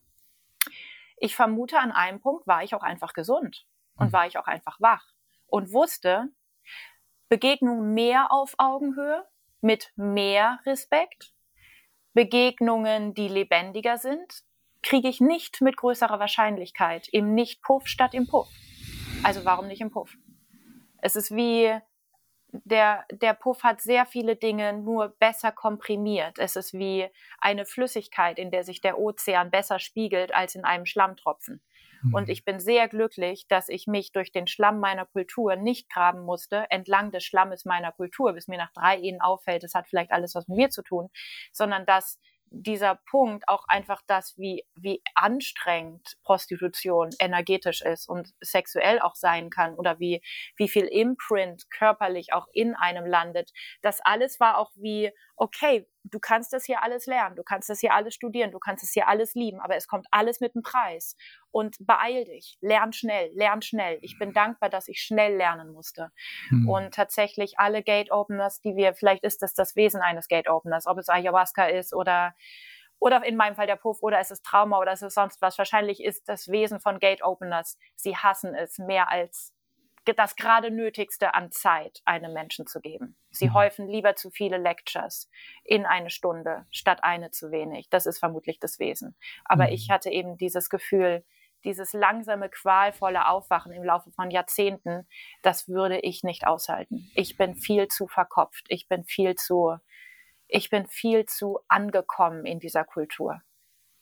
ich 1.17 1.35
vermute, 1.35 1.79
an 1.79 1.93
einem 1.93 2.21
Punkt 2.21 2.47
war 2.47 2.63
ich 2.63 2.75
auch 2.75 2.83
einfach 2.83 3.13
gesund 3.13 3.67
und 3.97 4.09
mhm. 4.09 4.13
war 4.13 4.27
ich 4.27 4.39
auch 4.39 4.47
einfach 4.47 4.81
wach 4.81 5.05
und 5.47 5.73
wusste, 5.73 6.29
Begegnungen 7.29 7.95
mehr 7.95 8.33
auf 8.33 8.55
Augenhöhe, 8.59 9.27
mit 9.61 9.93
mehr 9.97 10.61
Respekt, 10.67 11.35
Begegnungen, 12.15 13.15
die 13.15 13.29
lebendiger 13.29 13.99
sind, 13.99 14.45
kriege 14.83 15.09
ich 15.09 15.21
nicht 15.21 15.61
mit 15.61 15.77
größerer 15.77 16.21
Wahrscheinlichkeit 16.21 17.09
im 17.09 17.35
Nicht-Puff 17.35 17.87
statt 17.87 18.15
im 18.15 18.27
Puff. 18.27 18.49
Also 19.25 19.45
warum 19.45 19.67
nicht 19.67 19.81
im 19.81 19.91
Puff? 19.91 20.17
Es 20.99 21.17
ist 21.17 21.35
wie 21.35 21.77
der, 22.53 23.05
der 23.11 23.35
Puff 23.35 23.63
hat 23.63 23.81
sehr 23.81 24.07
viele 24.07 24.37
Dinge 24.37 24.73
nur 24.73 25.09
besser 25.19 25.53
komprimiert. 25.53 26.39
Es 26.39 26.57
ist 26.57 26.73
wie 26.73 27.07
eine 27.41 27.67
Flüssigkeit, 27.67 28.39
in 28.39 28.51
der 28.51 28.65
sich 28.65 28.81
der 28.81 28.99
Ozean 28.99 29.51
besser 29.51 29.79
spiegelt 29.79 30.35
als 30.35 30.55
in 30.55 30.65
einem 30.65 30.87
Schlammtropfen. 30.87 31.61
Mhm. 32.03 32.15
Und 32.15 32.29
ich 32.29 32.45
bin 32.45 32.61
sehr 32.61 32.89
glücklich, 32.89 33.47
dass 33.49 33.69
ich 33.69 33.87
mich 33.87 34.13
durch 34.13 34.33
den 34.33 34.47
Schlamm 34.47 34.81
meiner 34.81 35.05
Kultur 35.05 35.57
nicht 35.57 35.91
graben 35.91 36.25
musste, 36.25 36.67
entlang 36.71 37.11
des 37.11 37.25
Schlammes 37.25 37.65
meiner 37.65 37.93
Kultur, 37.93 38.33
bis 38.33 38.49
mir 38.49 38.59
nach 38.59 38.73
drei 38.73 38.99
Ehen 38.99 39.21
auffällt, 39.21 39.65
es 39.65 39.75
hat 39.75 39.89
vielleicht 39.89 40.13
alles 40.13 40.35
was 40.35 40.49
mit 40.49 40.57
mir 40.57 40.71
zu 40.71 40.83
tun, 40.83 41.11
sondern 41.53 41.85
dass 41.87 42.19
dieser 42.51 42.97
Punkt 43.11 43.49
auch 43.49 43.65
einfach 43.69 44.03
das, 44.07 44.37
wie, 44.39 44.65
wie 44.77 45.03
anstrengend 45.15 46.17
Prostitution 46.23 47.11
energetisch 47.19 47.83
ist 47.83 48.09
und 48.09 48.31
sexuell 48.41 49.01
auch 49.01 49.15
sein 49.15 49.51
kann 49.51 49.75
oder 49.75 49.99
wie, 49.99 50.23
wie 50.57 50.69
viel 50.69 50.85
Imprint 50.85 51.71
körperlich 51.71 52.33
auch 52.33 52.47
in 52.53 52.75
einem 52.75 53.07
landet. 53.07 53.53
Das 53.83 54.01
alles 54.03 54.41
war 54.41 54.59
auch 54.59 54.71
wie, 54.77 55.11
okay, 55.37 55.87
du 56.11 56.19
kannst 56.19 56.53
das 56.53 56.65
hier 56.65 56.83
alles 56.83 57.07
lernen, 57.07 57.37
du 57.37 57.43
kannst 57.43 57.69
das 57.69 57.81
hier 57.81 57.95
alles 57.95 58.15
studieren, 58.15 58.51
du 58.51 58.59
kannst 58.59 58.85
es 58.85 58.93
hier 58.93 59.09
alles 59.09 59.35
lieben, 59.35 59.61
aber 59.61 59.77
es 59.77 59.87
kommt 59.87 60.07
alles 60.11 60.41
mit 60.41 60.55
einem 60.55 60.63
Preis. 60.63 61.17
Und 61.51 61.77
beeil 61.81 62.25
dich, 62.25 62.59
lern 62.61 62.93
schnell, 62.93 63.31
lern 63.35 63.63
schnell. 63.63 63.99
Ich 64.03 64.19
bin 64.19 64.35
dankbar, 64.35 64.69
dass 64.69 64.87
ich 64.87 65.01
schnell 65.01 65.37
lernen 65.37 65.73
musste. 65.73 66.13
Mhm. 66.51 66.69
Und 66.69 66.95
tatsächlich 66.95 67.59
alle 67.59 67.83
Gate 67.83 68.11
Openers, 68.11 68.61
die 68.61 68.77
wir, 68.77 68.95
vielleicht 68.95 69.25
ist 69.25 69.43
das 69.43 69.55
das 69.55 69.75
Wesen 69.75 70.03
eines 70.03 70.29
Gate 70.29 70.49
Openers, 70.49 70.87
ob 70.87 70.99
es 70.99 71.09
Ayahuasca 71.09 71.67
ist 71.67 71.95
oder 71.95 72.35
oder 73.01 73.25
in 73.25 73.37
meinem 73.37 73.55
Fall 73.55 73.67
der 73.67 73.77
Puff 73.77 74.03
oder 74.03 74.21
ist 74.21 74.33
es 74.33 74.43
Trauma 74.43 74.79
oder 74.79 74.93
ist 74.93 75.03
es 75.03 75.15
sonst 75.15 75.41
was. 75.41 75.57
Wahrscheinlich 75.57 76.03
ist 76.03 76.29
das 76.29 76.49
Wesen 76.49 76.81
von 76.81 76.99
Gate 76.99 77.23
Openers, 77.23 77.79
sie 77.95 78.17
hassen 78.17 78.55
es 78.55 78.79
mehr 78.79 79.11
als 79.11 79.55
das 80.15 80.37
gerade 80.37 80.71
Nötigste 80.71 81.35
an 81.35 81.51
Zeit 81.51 82.01
einem 82.05 82.33
Menschen 82.33 82.67
zu 82.67 82.81
geben. 82.81 83.17
Sie 83.31 83.49
mhm. 83.49 83.55
häufen 83.55 83.89
lieber 83.89 84.17
zu 84.17 84.31
viele 84.31 84.59
Lectures 84.59 85.29
in 85.65 85.87
eine 85.87 86.11
Stunde 86.11 86.67
statt 86.71 87.01
eine 87.03 87.31
zu 87.31 87.51
wenig. 87.51 87.89
Das 87.91 88.07
ist 88.07 88.19
vermutlich 88.19 88.59
das 88.61 88.79
Wesen. 88.79 89.17
Aber 89.45 89.67
mhm. 89.67 89.73
ich 89.73 89.91
hatte 89.91 90.11
eben 90.11 90.37
dieses 90.37 90.71
Gefühl, 90.71 91.25
dieses 91.65 91.93
langsame, 91.93 92.49
qualvolle 92.49 93.27
Aufwachen 93.27 93.73
im 93.73 93.83
Laufe 93.83 94.11
von 94.13 94.31
Jahrzehnten, 94.31 95.09
das 95.43 95.69
würde 95.69 95.99
ich 95.99 96.23
nicht 96.23 96.47
aushalten. 96.47 97.11
Ich 97.15 97.37
bin 97.37 97.57
viel 97.57 97.89
zu 97.89 98.07
verkopft. 98.07 98.67
Ich 98.69 98.89
bin 98.89 99.05
viel 99.05 99.35
zu, 99.35 99.77
ich 100.47 100.71
bin 100.71 100.87
viel 100.87 101.27
zu 101.27 101.59
angekommen 101.69 102.47
in 102.47 102.61
dieser 102.61 102.85
Kultur. 102.85 103.43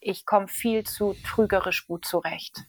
Ich 0.01 0.27
komme 0.27 0.49
viel 0.49 0.85
zu 0.85 1.15
trügerisch 1.25 1.87
gut 1.87 2.05
zurecht. 2.05 2.67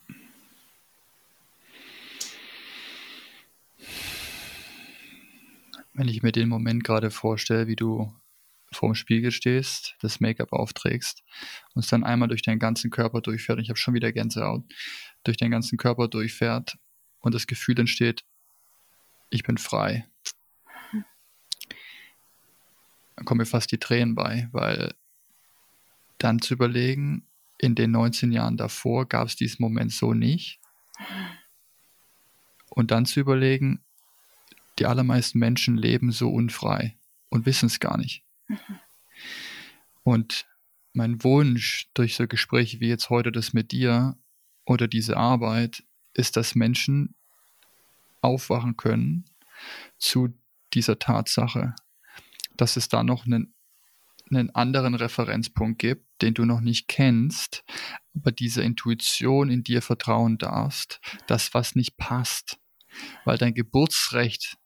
Wenn 5.98 6.08
ich 6.10 6.22
mir 6.22 6.32
den 6.32 6.48
Moment 6.48 6.84
gerade 6.84 7.10
vorstelle, 7.10 7.66
wie 7.66 7.76
du 7.76 8.14
vorm 8.72 8.94
Spiegel 8.94 9.32
stehst, 9.32 9.96
das 10.00 10.20
Make-up 10.20 10.54
aufträgst 10.54 11.24
und 11.74 11.84
es 11.84 11.90
dann 11.90 12.04
einmal 12.04 12.28
durch 12.28 12.44
deinen 12.44 12.60
ganzen 12.60 12.92
Körper 12.92 13.20
durchfährt, 13.20 13.58
und 13.58 13.64
ich 13.64 13.70
habe 13.70 13.80
schon 13.80 13.96
wieder 13.96 14.12
Gänsehaut, 14.12 14.64
durch 15.24 15.38
deinen 15.38 15.50
ganzen 15.50 15.80
Körper 15.80 16.08
durchfährt 16.08 16.78
und 17.20 17.34
das 17.34 17.48
Gefühl 17.48 17.80
entsteht, 17.80 18.24
ich 19.32 19.42
bin 19.42 19.58
frei. 19.58 20.08
Dann 23.16 23.26
kommen 23.26 23.40
mir 23.40 23.48
fast 23.48 23.72
die 23.72 23.80
Tränen 23.80 24.14
bei, 24.14 24.50
weil 24.52 24.94
dann 26.20 26.40
zu 26.44 26.54
überlegen, 26.54 27.26
in 27.58 27.74
den 27.74 27.90
19 27.90 28.32
Jahren 28.32 28.56
davor 28.56 29.08
gab 29.08 29.30
es 29.30 29.36
diesen 29.36 29.64
Moment 29.64 29.92
so 29.92 30.14
nicht. 30.14 30.60
Und 32.70 32.92
dann 32.92 33.08
zu 33.08 33.20
überlegen, 33.20 33.84
die 34.80 34.86
allermeisten 34.86 35.40
Menschen 35.40 35.78
leben 35.78 36.12
so 36.12 36.30
unfrei 36.30 36.98
und 37.30 37.46
wissen 37.46 37.68
es 37.68 37.80
gar 37.80 37.98
nicht. 37.98 38.24
Mhm. 38.48 38.80
Und 40.04 40.48
mein 40.94 41.24
Wunsch 41.24 41.90
durch 41.94 42.16
so 42.16 42.28
Gespräche 42.28 42.80
wie 42.80 42.88
jetzt 42.88 43.10
heute 43.10 43.32
das 43.32 43.54
mit 43.54 43.72
dir 43.72 44.18
oder 44.66 44.88
diese 44.88 45.18
Arbeit 45.18 45.84
ist, 46.14 46.38
dass 46.38 46.56
Menschen 46.56 47.16
aufwachen 48.22 48.78
können 48.78 49.26
zu 49.98 50.34
dieser 50.74 51.00
Tatsache, 51.00 51.76
dass 52.56 52.78
es 52.78 52.90
da 52.90 53.04
noch 53.04 53.26
einen, 53.26 53.54
einen 54.30 54.50
anderen 54.52 54.96
Referenzpunkt 54.96 55.80
gibt, 55.80 56.06
den 56.22 56.34
du 56.34 56.46
noch 56.46 56.62
nicht 56.62 56.88
kennst, 56.88 57.64
aber 58.16 58.32
dieser 58.32 58.64
Intuition 58.64 59.50
in 59.50 59.64
dir 59.64 59.82
vertrauen 59.82 60.38
darfst, 60.38 61.00
dass 61.28 61.54
was 61.54 61.76
nicht 61.76 61.98
passt, 61.98 62.60
weil 63.24 63.38
dein 63.38 63.54
Geburtsrecht 63.54 64.58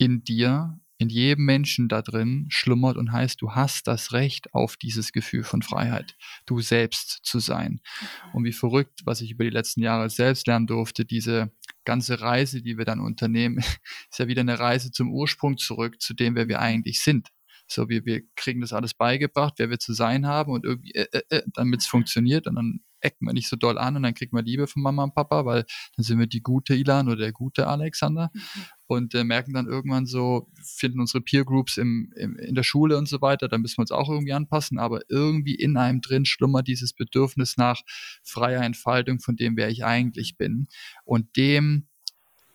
in 0.00 0.24
dir 0.24 0.80
in 1.00 1.08
jedem 1.08 1.46
Menschen 1.46 1.88
da 1.88 2.02
drin 2.02 2.44
schlummert 2.50 2.98
und 2.98 3.10
heißt, 3.10 3.40
du 3.40 3.52
hast 3.52 3.86
das 3.86 4.12
Recht 4.12 4.52
auf 4.52 4.76
dieses 4.76 5.12
Gefühl 5.12 5.44
von 5.44 5.62
Freiheit, 5.62 6.14
du 6.44 6.60
selbst 6.60 7.20
zu 7.22 7.38
sein. 7.38 7.80
Mhm. 7.80 8.34
Und 8.34 8.44
wie 8.44 8.52
verrückt, 8.52 9.00
was 9.06 9.22
ich 9.22 9.30
über 9.30 9.44
die 9.44 9.50
letzten 9.50 9.80
Jahre 9.80 10.10
selbst 10.10 10.46
lernen 10.46 10.66
durfte, 10.66 11.06
diese 11.06 11.52
ganze 11.86 12.20
Reise, 12.20 12.60
die 12.60 12.76
wir 12.76 12.84
dann 12.84 13.00
unternehmen, 13.00 13.56
ist 14.10 14.18
ja 14.18 14.28
wieder 14.28 14.42
eine 14.42 14.58
Reise 14.58 14.92
zum 14.92 15.10
Ursprung 15.10 15.56
zurück, 15.56 16.02
zu 16.02 16.12
dem, 16.12 16.34
wer 16.34 16.48
wir 16.48 16.60
eigentlich 16.60 17.00
sind. 17.00 17.28
So, 17.66 17.88
wir, 17.88 18.04
wir 18.04 18.20
kriegen 18.36 18.60
das 18.60 18.74
alles 18.74 18.92
beigebracht, 18.92 19.54
wer 19.56 19.70
wir 19.70 19.78
zu 19.78 19.94
sein 19.94 20.26
haben 20.26 20.52
und 20.52 20.66
irgendwie, 20.66 20.92
äh, 20.92 21.06
äh, 21.12 21.22
äh 21.30 21.42
damit 21.54 21.80
es 21.80 21.86
funktioniert 21.86 22.46
und 22.46 22.56
dann 22.56 22.80
ecken 23.00 23.26
wir 23.26 23.32
nicht 23.32 23.48
so 23.48 23.56
doll 23.56 23.78
an 23.78 23.96
und 23.96 24.02
dann 24.02 24.14
kriegen 24.14 24.36
wir 24.36 24.42
Liebe 24.42 24.66
von 24.66 24.82
Mama 24.82 25.04
und 25.04 25.14
Papa, 25.14 25.44
weil 25.44 25.64
dann 25.96 26.04
sind 26.04 26.18
wir 26.18 26.26
die 26.26 26.42
gute 26.42 26.74
Ilan 26.74 27.08
oder 27.08 27.16
der 27.16 27.32
gute 27.32 27.66
Alexander 27.66 28.30
mhm. 28.32 28.40
und 28.86 29.14
äh, 29.14 29.24
merken 29.24 29.54
dann 29.54 29.66
irgendwann 29.66 30.06
so, 30.06 30.48
finden 30.62 31.00
unsere 31.00 31.22
Peer 31.22 31.44
Groups 31.44 31.76
im, 31.76 32.12
im, 32.16 32.36
in 32.36 32.54
der 32.54 32.62
Schule 32.62 32.96
und 32.98 33.08
so 33.08 33.20
weiter, 33.20 33.48
da 33.48 33.58
müssen 33.58 33.78
wir 33.78 33.82
uns 33.82 33.92
auch 33.92 34.08
irgendwie 34.08 34.32
anpassen, 34.32 34.78
aber 34.78 35.00
irgendwie 35.08 35.54
in 35.54 35.76
einem 35.76 36.00
drin 36.00 36.24
schlummert 36.24 36.68
dieses 36.68 36.92
Bedürfnis 36.92 37.56
nach 37.56 37.82
freier 38.22 38.62
Entfaltung 38.62 39.20
von 39.20 39.36
dem, 39.36 39.56
wer 39.56 39.68
ich 39.68 39.84
eigentlich 39.84 40.36
bin 40.36 40.68
und 41.04 41.36
dem, 41.36 41.88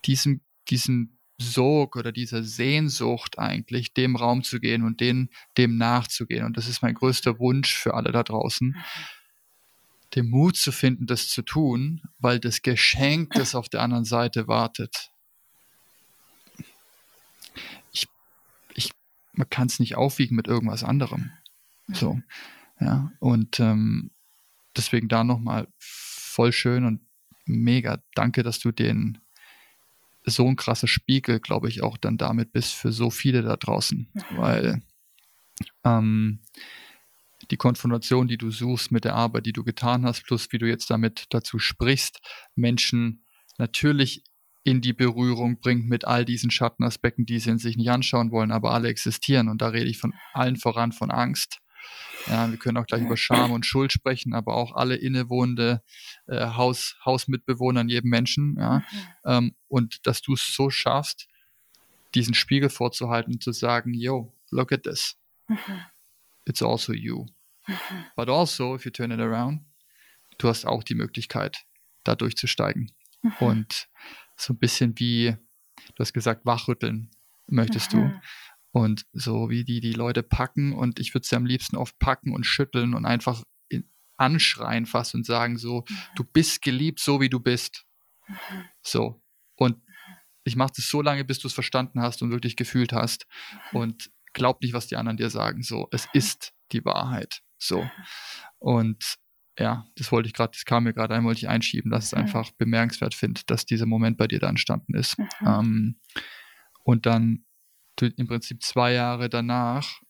diesem, 0.05 0.41
diesem 0.69 1.11
Sog 1.37 1.97
oder 1.97 2.13
dieser 2.13 2.43
Sehnsucht 2.43 3.39
eigentlich, 3.39 3.93
dem 3.93 4.15
Raum 4.15 4.43
zu 4.43 4.61
gehen 4.61 4.83
und 4.83 5.01
den, 5.01 5.29
dem 5.57 5.77
nachzugehen. 5.77 6.45
Und 6.45 6.55
das 6.55 6.69
ist 6.69 6.81
mein 6.81 6.93
größter 6.93 7.39
Wunsch 7.39 7.75
für 7.75 7.93
alle 7.93 8.13
da 8.13 8.23
draußen, 8.23 8.69
mhm 8.69 8.83
den 10.13 10.29
Mut 10.29 10.55
zu 10.57 10.71
finden, 10.71 11.07
das 11.07 11.29
zu 11.29 11.41
tun, 11.41 12.01
weil 12.19 12.39
das 12.39 12.61
Geschenk, 12.61 13.33
das 13.33 13.55
auf 13.55 13.69
der 13.69 13.81
anderen 13.81 14.05
Seite 14.05 14.47
wartet, 14.47 15.11
ich, 17.91 18.07
ich, 18.73 18.91
man 19.33 19.49
kann 19.49 19.67
es 19.67 19.79
nicht 19.79 19.95
aufwiegen 19.95 20.35
mit 20.35 20.47
irgendwas 20.47 20.83
anderem. 20.83 21.31
So, 21.87 22.19
ja, 22.79 23.11
und 23.19 23.59
ähm, 23.59 24.11
deswegen 24.75 25.07
da 25.07 25.23
nochmal 25.23 25.67
voll 25.77 26.51
schön 26.51 26.85
und 26.85 27.01
mega. 27.45 27.99
Danke, 28.15 28.43
dass 28.43 28.59
du 28.59 28.71
den 28.71 29.19
so 30.25 30.47
ein 30.47 30.55
krasser 30.55 30.87
Spiegel, 30.87 31.39
glaube 31.39 31.69
ich, 31.69 31.83
auch 31.83 31.97
dann 31.97 32.17
damit 32.17 32.51
bist 32.51 32.73
für 32.73 32.91
so 32.91 33.09
viele 33.11 33.43
da 33.43 33.55
draußen, 33.57 34.07
weil 34.31 34.81
ähm, 35.83 36.39
die 37.51 37.57
Konfrontation, 37.57 38.27
die 38.27 38.37
du 38.37 38.51
suchst 38.51 38.91
mit 38.91 39.05
der 39.05 39.15
Arbeit, 39.15 39.45
die 39.45 39.53
du 39.53 39.63
getan 39.63 40.05
hast, 40.05 40.23
plus 40.23 40.51
wie 40.51 40.57
du 40.57 40.67
jetzt 40.67 40.89
damit 40.89 41.25
dazu 41.29 41.59
sprichst, 41.59 42.19
Menschen 42.55 43.25
natürlich 43.57 44.23
in 44.63 44.81
die 44.81 44.93
Berührung 44.93 45.59
bringt 45.59 45.87
mit 45.87 46.05
all 46.05 46.25
diesen 46.25 46.49
Schattenaspekten, 46.49 47.25
die 47.25 47.39
sie 47.39 47.51
in 47.51 47.59
sich 47.59 47.77
nicht 47.77 47.91
anschauen 47.91 48.31
wollen, 48.31 48.51
aber 48.51 48.71
alle 48.71 48.89
existieren. 48.89 49.47
Und 49.47 49.61
da 49.61 49.67
rede 49.67 49.89
ich 49.89 49.99
von 49.99 50.13
allen 50.33 50.55
voran 50.55 50.91
von 50.91 51.11
Angst. 51.11 51.59
Ja, 52.27 52.49
wir 52.49 52.57
können 52.57 52.77
auch 52.77 52.87
gleich 52.87 53.03
über 53.03 53.15
Scham 53.15 53.51
und 53.51 53.67
Schuld 53.67 53.91
sprechen, 53.91 54.33
aber 54.33 54.55
auch 54.55 54.73
alle 54.75 54.95
innewohnende 54.95 55.83
äh, 56.27 56.39
Haus, 56.39 56.97
Hausmitbewohner 57.05 57.81
in 57.81 57.89
jedem 57.89 58.09
Menschen. 58.09 58.55
Ja, 58.57 58.79
mhm. 58.79 58.83
ähm, 59.25 59.55
und 59.67 60.07
dass 60.07 60.23
du 60.23 60.33
es 60.33 60.55
so 60.55 60.71
schaffst, 60.71 61.27
diesen 62.15 62.33
Spiegel 62.33 62.69
vorzuhalten 62.69 63.33
und 63.33 63.43
zu 63.43 63.51
sagen, 63.51 63.93
yo, 63.93 64.33
look 64.49 64.71
at 64.71 64.83
this. 64.83 65.15
Mhm 65.47 65.85
it's 66.45 66.61
also 66.61 66.93
you. 66.93 67.25
Mhm. 67.67 68.05
But 68.15 68.29
also, 68.29 68.75
if 68.75 68.85
you 68.85 68.91
turn 68.91 69.11
it 69.11 69.19
around, 69.19 69.61
du 70.37 70.47
hast 70.47 70.65
auch 70.65 70.83
die 70.83 70.95
Möglichkeit, 70.95 71.65
da 72.03 72.15
durchzusteigen. 72.15 72.91
Mhm. 73.21 73.33
Und 73.39 73.87
so 74.37 74.53
ein 74.53 74.59
bisschen 74.59 74.97
wie, 74.99 75.35
du 75.95 75.99
hast 75.99 76.13
gesagt, 76.13 76.45
wachrütteln 76.45 77.11
möchtest 77.47 77.93
mhm. 77.93 77.97
du. 77.97 78.21
Und 78.71 79.05
so 79.13 79.49
wie 79.49 79.63
die 79.63 79.79
die 79.79 79.93
Leute 79.93 80.21
packen 80.21 80.73
und 80.73 80.99
ich 80.99 81.13
würde 81.13 81.25
sie 81.25 81.35
am 81.35 81.45
liebsten 81.45 81.77
oft 81.77 81.97
packen 81.97 82.33
und 82.33 82.45
schütteln 82.45 82.93
und 82.93 83.05
einfach 83.05 83.43
in, 83.69 83.89
anschreien 84.17 84.85
fast 84.85 85.15
und 85.15 85.25
sagen 85.25 85.57
so, 85.57 85.85
mhm. 85.87 85.97
du 86.15 86.23
bist 86.23 86.61
geliebt, 86.61 86.99
so 86.99 87.21
wie 87.21 87.29
du 87.29 87.39
bist. 87.39 87.85
Mhm. 88.27 88.35
So. 88.81 89.21
Und 89.55 89.81
ich 90.43 90.55
mache 90.55 90.73
das 90.75 90.89
so 90.89 91.01
lange, 91.01 91.23
bis 91.23 91.39
du 91.39 91.47
es 91.47 91.53
verstanden 91.53 92.01
hast 92.01 92.21
und 92.21 92.31
wirklich 92.31 92.55
gefühlt 92.55 92.91
hast. 92.93 93.27
Mhm. 93.71 93.79
Und 93.79 94.11
glaub 94.35 94.61
nicht, 94.61 94.73
was 94.73 94.85
die 94.85 94.97
anderen 94.97 95.17
dir 95.17 95.31
sagen. 95.31 95.63
So, 95.63 95.87
es 95.91 96.07
ist 96.13 96.53
die 96.71 96.85
Wahrheit. 96.85 97.41
So. 97.57 97.89
Und 98.59 99.15
ja, 99.57 99.87
das 99.95 100.11
wollte 100.11 100.27
ich 100.27 100.33
gerade, 100.33 100.51
das 100.51 100.65
kam 100.65 100.83
mir 100.83 100.93
gerade 100.93 101.15
ein, 101.15 101.23
wollte 101.23 101.39
ich 101.39 101.49
einschieben, 101.49 101.89
dass 101.89 102.05
ich 102.05 102.09
es 102.09 102.13
einfach 102.13 102.51
bemerkenswert 102.51 103.15
finde, 103.15 103.41
dass 103.47 103.65
dieser 103.65 103.85
Moment 103.85 104.17
bei 104.17 104.27
dir 104.27 104.39
da 104.39 104.49
entstanden 104.49 104.93
ist. 104.93 105.17
Ähm, 105.41 105.99
und 106.83 107.05
dann 107.05 107.45
du 107.95 108.07
im 108.07 108.27
Prinzip 108.27 108.61
zwei 108.61 108.93
Jahre 108.93 109.29
danach 109.29 110.01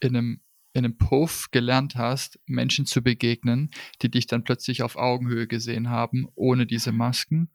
in 0.00 0.16
einem, 0.16 0.40
in 0.72 0.84
einem 0.84 0.96
Puff 0.96 1.48
gelernt 1.50 1.96
hast, 1.96 2.40
Menschen 2.46 2.86
zu 2.86 3.02
begegnen, 3.02 3.70
die 4.00 4.10
dich 4.10 4.26
dann 4.26 4.44
plötzlich 4.44 4.82
auf 4.82 4.96
Augenhöhe 4.96 5.46
gesehen 5.46 5.90
haben, 5.90 6.26
ohne 6.34 6.66
diese 6.66 6.92
mhm. 6.92 6.98
Masken. 6.98 7.50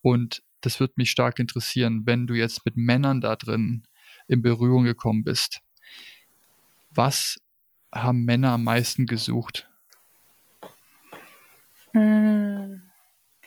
Und 0.00 0.42
das 0.60 0.78
würde 0.78 0.94
mich 0.96 1.10
stark 1.10 1.40
interessieren, 1.40 2.02
wenn 2.06 2.26
du 2.26 2.34
jetzt 2.34 2.64
mit 2.64 2.76
Männern 2.76 3.20
da 3.20 3.34
drin 3.36 3.84
in 4.28 4.42
Berührung 4.42 4.84
gekommen 4.84 5.24
bist. 5.24 5.60
Was 6.94 7.40
haben 7.92 8.24
Männer 8.24 8.52
am 8.52 8.64
meisten 8.64 9.06
gesucht? 9.06 9.68
Hm. 11.92 12.82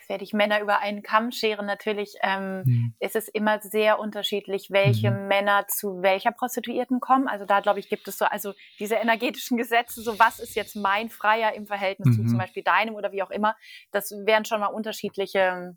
Werde 0.07 0.23
ich 0.23 0.31
Männer 0.31 0.61
über 0.61 0.79
einen 0.79 1.03
Kamm 1.03 1.31
scheren? 1.31 1.65
Natürlich 1.65 2.15
ähm, 2.21 2.63
hm. 2.63 2.93
ist 2.99 3.17
es 3.17 3.27
immer 3.27 3.59
sehr 3.61 3.99
unterschiedlich, 3.99 4.71
welche 4.71 5.09
hm. 5.09 5.27
Männer 5.27 5.67
zu 5.67 6.01
welcher 6.01 6.31
Prostituierten 6.31 7.01
kommen. 7.01 7.27
Also 7.27 7.45
da 7.45 7.59
glaube 7.59 7.79
ich, 7.79 7.89
gibt 7.89 8.07
es 8.07 8.17
so, 8.17 8.25
also 8.25 8.53
diese 8.79 8.95
energetischen 8.95 9.57
Gesetze, 9.57 10.01
so 10.01 10.17
was 10.17 10.39
ist 10.39 10.55
jetzt 10.55 10.75
mein 10.77 11.09
Freier 11.09 11.53
im 11.53 11.67
Verhältnis 11.67 12.17
mhm. 12.17 12.23
zu 12.23 12.29
zum 12.29 12.37
Beispiel 12.37 12.63
deinem 12.63 12.95
oder 12.95 13.11
wie 13.11 13.21
auch 13.21 13.31
immer. 13.31 13.57
Das 13.91 14.11
wären 14.11 14.45
schon 14.45 14.61
mal 14.61 14.67
unterschiedliche 14.67 15.75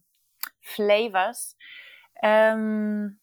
Flavors. 0.60 1.56
Ähm, 2.22 3.18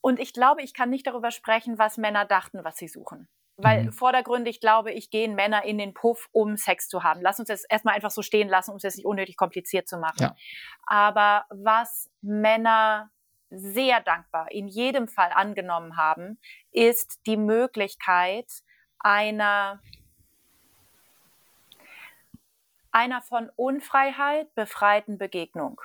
und 0.00 0.18
ich 0.18 0.32
glaube, 0.32 0.62
ich 0.62 0.74
kann 0.74 0.90
nicht 0.90 1.06
darüber 1.06 1.30
sprechen, 1.30 1.78
was 1.78 1.98
Männer 1.98 2.24
dachten, 2.24 2.64
was 2.64 2.76
sie 2.76 2.88
suchen. 2.88 3.28
Weil 3.56 3.84
mhm. 3.84 3.92
vordergründig 3.92 4.60
glaube 4.60 4.90
ich, 4.92 5.10
gehen 5.10 5.34
Männer 5.34 5.64
in 5.64 5.76
den 5.76 5.92
Puff, 5.92 6.28
um 6.32 6.56
Sex 6.56 6.88
zu 6.88 7.02
haben. 7.02 7.20
Lass 7.20 7.38
uns 7.38 7.48
das 7.48 7.64
erstmal 7.64 7.94
einfach 7.94 8.10
so 8.10 8.22
stehen 8.22 8.48
lassen, 8.48 8.70
um 8.70 8.78
es 8.78 8.82
jetzt 8.82 8.96
nicht 8.96 9.06
unnötig 9.06 9.36
kompliziert 9.36 9.86
zu 9.86 9.98
machen. 9.98 10.20
Ja. 10.20 10.36
Aber 10.86 11.44
was 11.50 12.10
Männer 12.22 13.10
sehr 13.50 14.00
dankbar 14.00 14.50
in 14.50 14.68
jedem 14.68 15.08
Fall 15.08 15.30
angenommen 15.32 15.96
haben, 15.96 16.38
ist 16.70 17.20
die 17.26 17.36
Möglichkeit 17.36 18.46
einer, 18.98 19.82
einer 22.92 23.20
von 23.22 23.50
Unfreiheit 23.56 24.54
befreiten 24.54 25.18
Begegnung. 25.18 25.80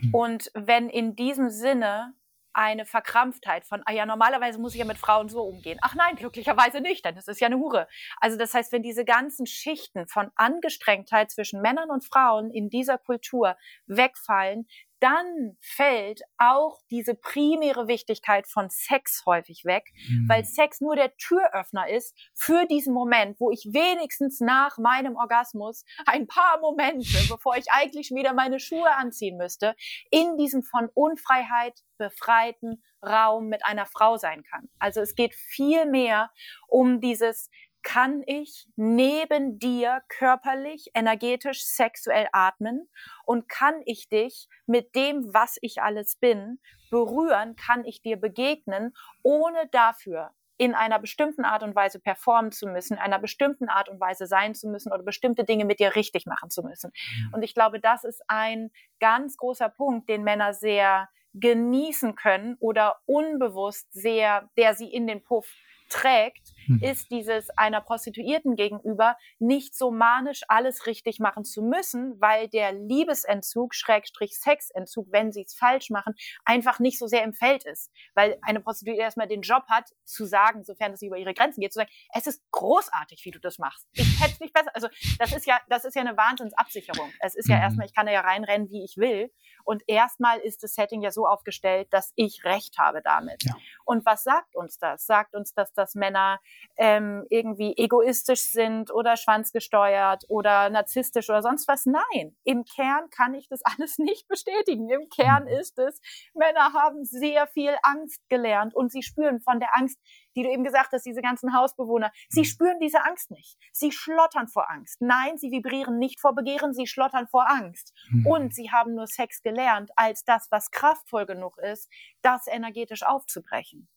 Mhm. 0.00 0.14
Und 0.14 0.50
wenn 0.54 0.88
in 0.88 1.16
diesem 1.16 1.50
Sinne 1.50 2.14
eine 2.58 2.84
Verkrampftheit 2.86 3.64
von, 3.64 3.82
ah 3.86 3.92
ja, 3.92 4.04
normalerweise 4.04 4.58
muss 4.58 4.74
ich 4.74 4.80
ja 4.80 4.84
mit 4.84 4.98
Frauen 4.98 5.28
so 5.28 5.42
umgehen. 5.42 5.78
Ach 5.80 5.94
nein, 5.94 6.16
glücklicherweise 6.16 6.80
nicht, 6.80 7.04
denn 7.04 7.16
es 7.16 7.28
ist 7.28 7.40
ja 7.40 7.46
eine 7.46 7.58
Hure. 7.58 7.86
Also 8.20 8.36
das 8.36 8.52
heißt, 8.52 8.72
wenn 8.72 8.82
diese 8.82 9.04
ganzen 9.04 9.46
Schichten 9.46 10.08
von 10.08 10.32
Angestrengtheit 10.34 11.30
zwischen 11.30 11.62
Männern 11.62 11.88
und 11.88 12.04
Frauen 12.04 12.50
in 12.50 12.68
dieser 12.68 12.98
Kultur 12.98 13.56
wegfallen, 13.86 14.66
dann 15.00 15.56
fällt 15.60 16.22
auch 16.38 16.78
diese 16.90 17.14
primäre 17.14 17.88
Wichtigkeit 17.88 18.46
von 18.46 18.68
Sex 18.70 19.22
häufig 19.26 19.64
weg, 19.64 19.84
mhm. 20.08 20.28
weil 20.28 20.44
Sex 20.44 20.80
nur 20.80 20.96
der 20.96 21.16
Türöffner 21.16 21.88
ist 21.88 22.16
für 22.34 22.66
diesen 22.66 22.94
Moment, 22.94 23.38
wo 23.40 23.50
ich 23.50 23.68
wenigstens 23.72 24.40
nach 24.40 24.78
meinem 24.78 25.16
Orgasmus 25.16 25.84
ein 26.06 26.26
paar 26.26 26.60
Momente, 26.60 27.06
bevor 27.28 27.56
ich 27.56 27.66
eigentlich 27.70 28.10
wieder 28.10 28.32
meine 28.32 28.60
Schuhe 28.60 28.94
anziehen 28.94 29.36
müsste, 29.36 29.74
in 30.10 30.36
diesem 30.36 30.62
von 30.62 30.88
Unfreiheit 30.94 31.74
befreiten 31.98 32.82
Raum 33.04 33.48
mit 33.48 33.64
einer 33.64 33.86
Frau 33.86 34.16
sein 34.16 34.42
kann. 34.42 34.68
Also 34.78 35.00
es 35.00 35.14
geht 35.14 35.34
viel 35.34 35.86
mehr 35.86 36.30
um 36.66 37.00
dieses 37.00 37.48
kann 37.88 38.22
ich 38.26 38.68
neben 38.76 39.58
dir 39.58 40.02
körperlich, 40.08 40.90
energetisch, 40.92 41.64
sexuell 41.64 42.28
atmen 42.32 42.86
und 43.24 43.48
kann 43.48 43.80
ich 43.86 44.10
dich 44.10 44.46
mit 44.66 44.94
dem, 44.94 45.32
was 45.32 45.56
ich 45.62 45.80
alles 45.80 46.16
bin, 46.16 46.60
berühren, 46.90 47.56
kann 47.56 47.86
ich 47.86 48.02
dir 48.02 48.18
begegnen, 48.18 48.92
ohne 49.22 49.68
dafür 49.72 50.32
in 50.58 50.74
einer 50.74 50.98
bestimmten 50.98 51.46
Art 51.46 51.62
und 51.62 51.74
Weise 51.74 51.98
performen 51.98 52.52
zu 52.52 52.66
müssen, 52.66 52.98
in 52.98 53.00
einer 53.00 53.18
bestimmten 53.18 53.70
Art 53.70 53.88
und 53.88 53.98
Weise 54.00 54.26
sein 54.26 54.54
zu 54.54 54.68
müssen 54.68 54.92
oder 54.92 55.02
bestimmte 55.02 55.44
Dinge 55.44 55.64
mit 55.64 55.80
dir 55.80 55.94
richtig 55.96 56.26
machen 56.26 56.50
zu 56.50 56.62
müssen. 56.62 56.92
Mhm. 56.92 57.34
Und 57.36 57.42
ich 57.42 57.54
glaube, 57.54 57.80
das 57.80 58.04
ist 58.04 58.22
ein 58.28 58.70
ganz 59.00 59.38
großer 59.38 59.70
Punkt, 59.70 60.10
den 60.10 60.24
Männer 60.24 60.52
sehr 60.52 61.08
genießen 61.32 62.16
können 62.16 62.58
oder 62.60 62.96
unbewusst 63.06 63.90
sehr, 63.94 64.50
der 64.58 64.74
sie 64.74 64.92
in 64.92 65.06
den 65.06 65.22
Puff 65.22 65.50
trägt. 65.88 66.52
Ist 66.80 67.10
dieses 67.10 67.50
einer 67.50 67.80
Prostituierten 67.80 68.56
gegenüber 68.56 69.16
nicht 69.38 69.76
so 69.76 69.90
manisch 69.90 70.42
alles 70.48 70.86
richtig 70.86 71.18
machen 71.18 71.44
zu 71.44 71.62
müssen, 71.62 72.20
weil 72.20 72.48
der 72.48 72.72
Liebesentzug, 72.72 73.74
Schrägstrich 73.74 74.38
Sexentzug, 74.38 75.06
wenn 75.10 75.32
sie 75.32 75.42
es 75.42 75.54
falsch 75.54 75.90
machen, 75.90 76.14
einfach 76.44 76.78
nicht 76.78 76.98
so 76.98 77.06
sehr 77.06 77.24
im 77.24 77.32
Feld 77.32 77.64
ist. 77.64 77.90
Weil 78.14 78.38
eine 78.42 78.60
Prostituierte 78.60 79.02
erstmal 79.02 79.28
den 79.28 79.42
Job 79.42 79.64
hat, 79.68 79.90
zu 80.04 80.24
sagen, 80.24 80.64
sofern 80.64 80.92
es 80.92 81.02
über 81.02 81.16
ihre 81.16 81.34
Grenzen 81.34 81.60
geht, 81.60 81.72
zu 81.72 81.80
sagen, 81.80 81.90
es 82.14 82.26
ist 82.26 82.42
großartig, 82.50 83.24
wie 83.24 83.30
du 83.30 83.40
das 83.40 83.58
machst. 83.58 83.86
Ich 83.92 84.20
hätte 84.20 84.32
es 84.34 84.40
nicht 84.40 84.54
besser. 84.54 84.70
Also 84.74 84.88
das 85.18 85.32
ist 85.32 85.46
ja, 85.46 85.60
das 85.68 85.84
ist 85.84 85.94
ja 85.94 86.02
eine 86.02 86.16
Wahnsinnsabsicherung. 86.16 87.12
Es 87.20 87.34
ist 87.34 87.48
ja 87.48 87.56
mhm. 87.56 87.62
erstmal, 87.62 87.86
ich 87.86 87.94
kann 87.94 88.06
da 88.06 88.12
ja 88.12 88.20
reinrennen, 88.20 88.70
wie 88.70 88.84
ich 88.84 88.96
will. 88.96 89.30
Und 89.64 89.82
erstmal 89.86 90.38
ist 90.38 90.62
das 90.62 90.74
Setting 90.74 91.02
ja 91.02 91.10
so 91.10 91.26
aufgestellt, 91.26 91.88
dass 91.90 92.12
ich 92.16 92.44
Recht 92.44 92.78
habe 92.78 93.02
damit. 93.02 93.44
Ja. 93.44 93.54
Und 93.84 94.06
was 94.06 94.24
sagt 94.24 94.56
uns 94.56 94.78
das? 94.78 95.06
Sagt 95.06 95.34
uns 95.34 95.52
das, 95.52 95.72
dass 95.74 95.94
Männer 95.94 96.40
ähm, 96.76 97.24
irgendwie 97.28 97.74
egoistisch 97.76 98.42
sind 98.42 98.92
oder 98.92 99.16
schwanzgesteuert 99.16 100.24
oder 100.28 100.70
narzisstisch 100.70 101.28
oder 101.28 101.42
sonst 101.42 101.66
was? 101.66 101.86
Nein, 101.86 102.36
im 102.44 102.64
Kern 102.64 103.10
kann 103.10 103.34
ich 103.34 103.48
das 103.48 103.60
alles 103.64 103.98
nicht 103.98 104.28
bestätigen. 104.28 104.88
Im 104.88 105.08
Kern 105.08 105.44
mhm. 105.44 105.60
ist 105.60 105.78
es, 105.78 106.00
Männer 106.34 106.72
haben 106.72 107.04
sehr 107.04 107.46
viel 107.48 107.76
Angst 107.82 108.20
gelernt 108.28 108.74
und 108.74 108.92
sie 108.92 109.02
spüren 109.02 109.40
von 109.40 109.60
der 109.60 109.76
Angst, 109.76 109.98
die 110.36 110.44
du 110.44 110.50
eben 110.50 110.62
gesagt 110.62 110.92
hast, 110.92 111.04
diese 111.04 111.20
ganzen 111.20 111.52
Hausbewohner, 111.52 112.12
sie 112.28 112.40
mhm. 112.40 112.44
spüren 112.44 112.78
diese 112.80 113.04
Angst 113.04 113.30
nicht. 113.30 113.58
Sie 113.72 113.90
schlottern 113.90 114.46
vor 114.46 114.70
Angst. 114.70 115.00
Nein, 115.00 115.36
sie 115.36 115.50
vibrieren 115.50 115.98
nicht 115.98 116.20
vor 116.20 116.34
Begehren, 116.34 116.74
sie 116.74 116.86
schlottern 116.86 117.26
vor 117.26 117.50
Angst. 117.50 117.92
Mhm. 118.10 118.26
Und 118.26 118.54
sie 118.54 118.70
haben 118.70 118.94
nur 118.94 119.08
Sex 119.08 119.42
gelernt 119.42 119.90
als 119.96 120.24
das, 120.24 120.46
was 120.50 120.70
kraftvoll 120.70 121.26
genug 121.26 121.58
ist, 121.58 121.90
das 122.22 122.46
energetisch 122.46 123.02
aufzubrechen. 123.02 123.88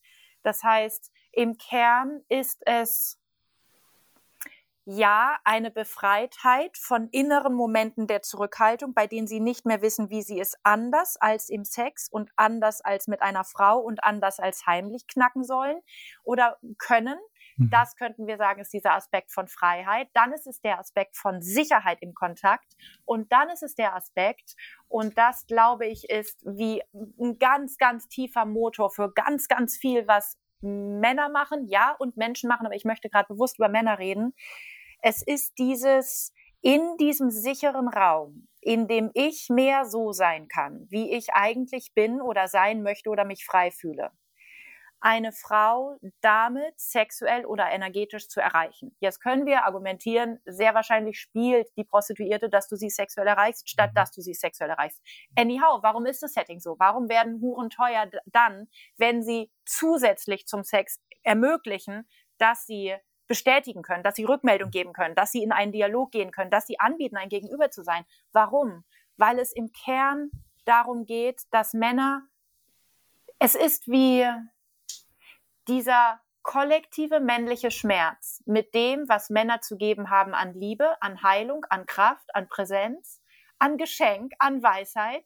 Das 0.43 0.63
heißt, 0.63 1.11
im 1.31 1.57
Kern 1.57 2.21
ist 2.29 2.61
es 2.65 3.21
ja 4.85 5.37
eine 5.43 5.69
Befreitheit 5.69 6.75
von 6.77 7.07
inneren 7.09 7.53
Momenten 7.53 8.07
der 8.07 8.23
Zurückhaltung, 8.23 8.93
bei 8.93 9.05
denen 9.05 9.27
sie 9.27 9.39
nicht 9.39 9.65
mehr 9.65 9.81
wissen, 9.81 10.09
wie 10.09 10.23
sie 10.23 10.39
es 10.39 10.55
anders 10.63 11.17
als 11.17 11.49
im 11.49 11.63
Sex 11.63 12.09
und 12.09 12.31
anders 12.35 12.81
als 12.81 13.07
mit 13.07 13.21
einer 13.21 13.43
Frau 13.43 13.79
und 13.79 14.03
anders 14.03 14.39
als 14.39 14.65
heimlich 14.65 15.05
knacken 15.07 15.43
sollen 15.43 15.79
oder 16.23 16.57
können. 16.79 17.17
Mhm. 17.57 17.69
Das 17.69 17.95
könnten 17.95 18.25
wir 18.25 18.37
sagen, 18.37 18.61
ist 18.61 18.73
dieser 18.73 18.95
Aspekt 18.95 19.31
von 19.31 19.47
Freiheit. 19.47 20.09
Dann 20.13 20.33
ist 20.33 20.47
es 20.47 20.61
der 20.61 20.79
Aspekt 20.79 21.15
von 21.15 21.41
Sicherheit 21.41 21.99
im 22.01 22.15
Kontakt. 22.15 22.75
Und 23.05 23.31
dann 23.31 23.49
ist 23.49 23.63
es 23.63 23.75
der 23.75 23.95
Aspekt, 23.95 24.55
und 24.87 25.17
das 25.17 25.45
glaube 25.45 25.85
ich 25.85 26.09
ist 26.09 26.43
wie 26.43 26.81
ein 26.93 27.37
ganz, 27.37 27.77
ganz 27.77 28.07
tiefer 28.07 28.45
Motor 28.45 28.89
für 28.89 29.11
ganz, 29.13 29.47
ganz 29.47 29.77
viel, 29.77 30.07
was 30.07 30.37
Männer 30.61 31.29
machen, 31.29 31.67
ja, 31.67 31.95
und 31.99 32.17
Menschen 32.17 32.47
machen, 32.47 32.65
aber 32.65 32.75
ich 32.75 32.85
möchte 32.85 33.09
gerade 33.09 33.33
bewusst 33.33 33.57
über 33.57 33.69
Männer 33.69 33.99
reden. 33.99 34.33
Es 35.01 35.21
ist 35.21 35.57
dieses 35.57 36.33
in 36.61 36.97
diesem 36.99 37.31
sicheren 37.31 37.87
Raum, 37.87 38.47
in 38.61 38.87
dem 38.87 39.09
ich 39.15 39.49
mehr 39.49 39.85
so 39.85 40.11
sein 40.11 40.47
kann, 40.47 40.85
wie 40.89 41.11
ich 41.11 41.33
eigentlich 41.33 41.93
bin 41.95 42.21
oder 42.21 42.47
sein 42.47 42.83
möchte 42.83 43.09
oder 43.09 43.25
mich 43.25 43.45
frei 43.45 43.71
fühle 43.71 44.11
eine 45.01 45.31
Frau 45.31 45.97
damit 46.21 46.79
sexuell 46.79 47.45
oder 47.45 47.69
energetisch 47.71 48.29
zu 48.29 48.39
erreichen. 48.39 48.95
Jetzt 48.99 49.19
können 49.19 49.47
wir 49.47 49.65
argumentieren, 49.65 50.39
sehr 50.45 50.75
wahrscheinlich 50.75 51.19
spielt 51.19 51.67
die 51.75 51.83
Prostituierte, 51.83 52.49
dass 52.49 52.67
du 52.67 52.75
sie 52.75 52.91
sexuell 52.91 53.27
erreichst, 53.27 53.67
statt 53.67 53.91
mhm. 53.91 53.95
dass 53.95 54.11
du 54.11 54.21
sie 54.21 54.35
sexuell 54.35 54.69
erreichst. 54.69 55.01
Anyhow, 55.35 55.81
warum 55.81 56.05
ist 56.05 56.21
das 56.21 56.33
Setting 56.33 56.59
so? 56.59 56.75
Warum 56.77 57.09
werden 57.09 57.41
Huren 57.41 57.71
teuer 57.71 58.09
dann, 58.27 58.67
wenn 58.97 59.23
sie 59.23 59.51
zusätzlich 59.65 60.45
zum 60.45 60.63
Sex 60.63 61.01
ermöglichen, 61.23 62.07
dass 62.37 62.65
sie 62.67 62.95
bestätigen 63.27 63.81
können, 63.81 64.03
dass 64.03 64.15
sie 64.15 64.25
Rückmeldung 64.25 64.69
geben 64.69 64.93
können, 64.93 65.15
dass 65.15 65.31
sie 65.31 65.41
in 65.41 65.51
einen 65.51 65.71
Dialog 65.71 66.11
gehen 66.11 66.31
können, 66.31 66.51
dass 66.51 66.67
sie 66.67 66.79
anbieten, 66.79 67.17
ein 67.17 67.29
Gegenüber 67.29 67.71
zu 67.71 67.83
sein. 67.83 68.05
Warum? 68.33 68.83
Weil 69.17 69.39
es 69.39 69.51
im 69.51 69.71
Kern 69.71 70.29
darum 70.65 71.05
geht, 71.05 71.41
dass 71.49 71.73
Männer, 71.73 72.23
es 73.39 73.55
ist 73.55 73.87
wie, 73.87 74.27
dieser 75.67 76.19
kollektive 76.43 77.19
männliche 77.19 77.71
Schmerz 77.71 78.41
mit 78.45 78.73
dem, 78.73 79.07
was 79.07 79.29
Männer 79.29 79.61
zu 79.61 79.77
geben 79.77 80.09
haben 80.09 80.33
an 80.33 80.53
Liebe, 80.53 81.01
an 81.01 81.21
Heilung, 81.21 81.65
an 81.69 81.85
Kraft, 81.85 82.33
an 82.33 82.47
Präsenz, 82.47 83.21
an 83.59 83.77
Geschenk, 83.77 84.33
an 84.39 84.63
Weisheit, 84.63 85.25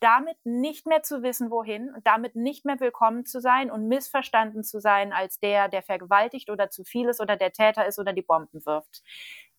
damit 0.00 0.36
nicht 0.44 0.86
mehr 0.86 1.02
zu 1.02 1.22
wissen, 1.22 1.50
wohin 1.50 1.92
und 1.94 2.06
damit 2.06 2.36
nicht 2.36 2.64
mehr 2.64 2.78
willkommen 2.78 3.24
zu 3.24 3.40
sein 3.40 3.70
und 3.70 3.88
missverstanden 3.88 4.62
zu 4.62 4.80
sein 4.80 5.12
als 5.12 5.40
der, 5.40 5.68
der 5.68 5.82
vergewaltigt 5.82 6.50
oder 6.50 6.70
zu 6.70 6.84
viel 6.84 7.08
ist 7.08 7.20
oder 7.20 7.36
der 7.36 7.52
Täter 7.52 7.86
ist 7.86 7.98
oder 7.98 8.12
die 8.12 8.22
Bomben 8.22 8.64
wirft. 8.64 9.02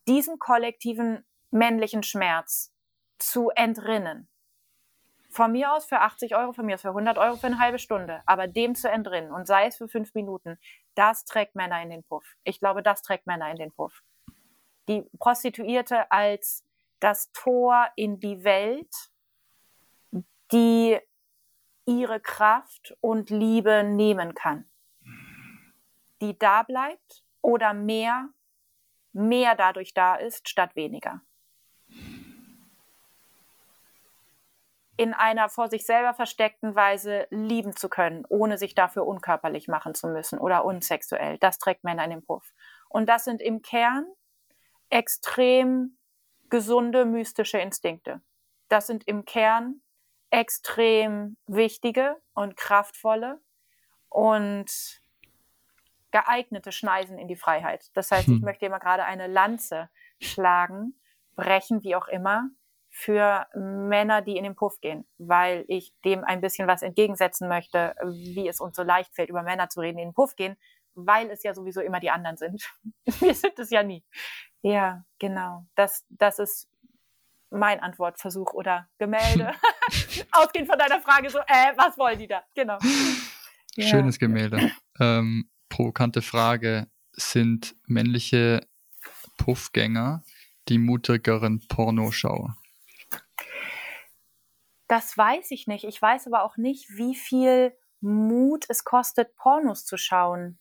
Diesen 0.08 0.40
kollektiven 0.40 1.26
männlichen 1.52 2.04
Schmerz 2.04 2.74
zu 3.18 3.50
entrinnen 3.50 4.30
von 5.30 5.52
mir 5.52 5.74
aus 5.74 5.86
für 5.86 6.00
80 6.00 6.36
Euro, 6.36 6.54
von 6.54 6.66
mir 6.66 6.76
aus 6.76 6.82
für 6.82 6.90
100 6.90 7.18
Euro 7.18 7.36
für 7.36 7.48
eine 7.48 7.60
halbe 7.60 7.80
Stunde, 7.80 8.22
aber 8.26 8.48
dem 8.48 8.76
zu 8.76 8.90
entrinnen 8.90 9.32
und 9.32 9.48
sei 9.48 9.68
es 9.68 9.78
für 9.78 9.88
fünf 9.88 10.14
Minuten, 10.16 10.58
das 10.96 11.24
trägt 11.26 11.56
Männer 11.56 11.82
in 11.82 11.90
den 11.90 12.04
Puff. 12.04 12.26
Ich 12.44 12.60
glaube, 12.60 12.82
das 12.82 13.02
trägt 13.02 13.28
Männer 13.28 13.50
in 13.52 13.58
den 13.58 13.72
Puff. 13.72 14.04
Die 14.88 15.04
Prostituierte 15.20 16.12
als 16.12 16.66
das 17.00 17.32
Tor 17.32 17.88
in 17.96 18.20
die 18.20 18.44
Welt, 18.44 18.94
die 20.52 21.00
ihre 21.86 22.20
Kraft 22.20 22.96
und 23.00 23.30
Liebe 23.30 23.84
nehmen 23.84 24.34
kann. 24.34 24.70
Die 26.22 26.38
da 26.38 26.64
bleibt 26.64 27.24
oder 27.42 27.74
mehr, 27.74 28.30
mehr 29.14 29.56
dadurch 29.56 29.94
da 29.94 30.16
ist, 30.16 30.50
statt 30.50 30.76
weniger. 30.76 31.22
In 35.00 35.14
einer 35.14 35.48
vor 35.48 35.70
sich 35.70 35.86
selber 35.86 36.14
versteckten 36.14 36.76
Weise 36.76 37.26
lieben 37.30 37.74
zu 37.74 37.88
können, 37.88 38.26
ohne 38.28 38.58
sich 38.58 38.76
dafür 38.76 39.08
unkörperlich 39.08 39.70
machen 39.70 39.96
zu 39.96 40.08
müssen 40.08 40.38
oder 40.38 40.66
unsexuell. 40.66 41.38
Das 41.38 41.58
trägt 41.58 41.86
Männer 41.86 42.04
in 42.04 42.10
den 42.10 42.26
Puff. 42.26 42.52
Und 42.90 43.08
das 43.08 43.24
sind 43.24 43.42
im 43.42 43.62
Kern 43.62 44.06
extrem 44.90 45.98
gesunde, 46.50 47.06
mystische 47.06 47.60
Instinkte. 47.60 48.20
Das 48.68 48.88
sind 48.88 49.08
im 49.08 49.24
Kern 49.24 49.80
extrem 50.32 51.38
wichtige 51.48 52.18
und 52.34 52.58
kraftvolle 52.58 53.40
und 54.10 55.02
geeignete 56.12 56.74
Schneisen 56.74 57.18
in 57.18 57.30
die 57.30 57.38
Freiheit. 57.38 57.90
Das 57.94 58.12
heißt, 58.12 58.28
ich 58.28 58.40
hm. 58.40 58.42
möchte 58.42 58.66
immer 58.66 58.80
gerade 58.80 59.06
eine 59.06 59.28
Lanze 59.28 59.90
schlagen, 60.20 61.00
brechen, 61.38 61.84
wie 61.84 61.96
auch 61.96 62.10
immer, 62.10 62.50
für 62.90 63.46
Männer, 63.56 64.22
die 64.22 64.38
in 64.38 64.44
den 64.44 64.56
Puff 64.56 64.80
gehen, 64.82 65.06
weil 65.18 65.64
ich 65.68 65.94
dem 66.04 66.24
ein 66.24 66.42
bisschen 66.42 66.68
was 66.68 66.82
entgegensetzen 66.82 67.48
möchte, 67.48 67.96
wie 68.04 68.48
es 68.48 68.60
uns 68.60 68.76
so 68.76 68.84
leicht 68.84 69.14
fällt, 69.14 69.30
über 69.30 69.44
Männer 69.44 69.70
zu 69.70 69.80
reden, 69.80 69.98
die 69.98 70.04
in 70.04 70.10
den 70.10 70.16
Puff 70.16 70.36
gehen, 70.36 70.58
weil 70.96 71.30
es 71.30 71.44
ja 71.44 71.54
sowieso 71.54 71.82
immer 71.82 72.00
die 72.00 72.10
anderen 72.10 72.38
sind. 72.38 72.64
Wir 73.20 73.34
sind 73.34 73.58
es 73.60 73.70
ja 73.70 73.84
nie. 73.84 74.04
Ja, 74.62 75.04
genau. 75.20 75.66
Das, 75.76 76.06
das 76.10 76.40
ist 76.40 76.68
mein 77.52 77.80
Antwortversuch 77.80 78.54
oder 78.54 78.90
Gemälde. 78.98 79.54
Ausgehend 80.32 80.68
von 80.68 80.78
deiner 80.78 81.02
Frage 81.02 81.30
so, 81.30 81.40
äh, 81.40 81.74
was 81.78 81.98
wollen 81.98 82.20
die 82.20 82.28
da? 82.28 82.44
Genau. 82.56 82.78
Ja. 83.76 83.88
Schönes 83.88 84.20
Gemälde. 84.20 84.72
Ähm, 85.00 85.50
provokante 85.70 86.22
Frage. 86.22 86.88
Sind 87.14 87.76
männliche 87.86 88.62
Puffgänger 89.38 90.24
die 90.68 90.78
mutigeren 90.78 91.66
Pornoschauer? 91.68 92.56
Das 94.90 95.18
weiß 95.18 95.52
ich 95.52 95.68
nicht. 95.68 95.86
Ich 95.86 96.02
weiß 96.02 96.28
aber 96.28 96.44
auch 96.44 96.58
nicht, 96.58 96.90
wie 96.90 97.16
viel 97.16 97.78
Mut 98.02 98.66
es 98.70 98.84
kostet, 98.84 99.36
Pornos 99.36 99.86
zu 99.86 99.98
schauen. 99.98 100.58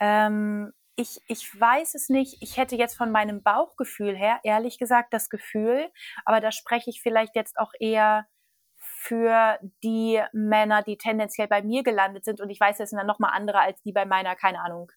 Ähm, 0.00 0.72
ich, 0.96 1.20
ich 1.28 1.60
weiß 1.60 1.94
es 1.94 2.08
nicht. 2.08 2.38
Ich 2.40 2.56
hätte 2.56 2.76
jetzt 2.76 2.96
von 2.96 3.12
meinem 3.12 3.42
Bauchgefühl 3.42 4.16
her, 4.16 4.40
ehrlich 4.42 4.78
gesagt, 4.78 5.12
das 5.12 5.28
Gefühl, 5.28 5.90
aber 6.24 6.40
da 6.40 6.50
spreche 6.50 6.88
ich 6.88 7.02
vielleicht 7.02 7.36
jetzt 7.36 7.58
auch 7.58 7.72
eher 7.78 8.26
für 8.76 9.58
die 9.84 10.20
Männer, 10.32 10.82
die 10.82 10.96
tendenziell 10.96 11.46
bei 11.46 11.62
mir 11.62 11.82
gelandet 11.82 12.24
sind. 12.24 12.40
Und 12.40 12.48
ich 12.48 12.58
weiß, 12.58 12.80
es 12.80 12.90
sind 12.90 12.98
dann 12.98 13.06
nochmal 13.06 13.32
andere 13.34 13.60
als 13.60 13.82
die 13.82 13.92
bei 13.92 14.06
meiner, 14.06 14.34
keine 14.34 14.60
Ahnung, 14.60 14.90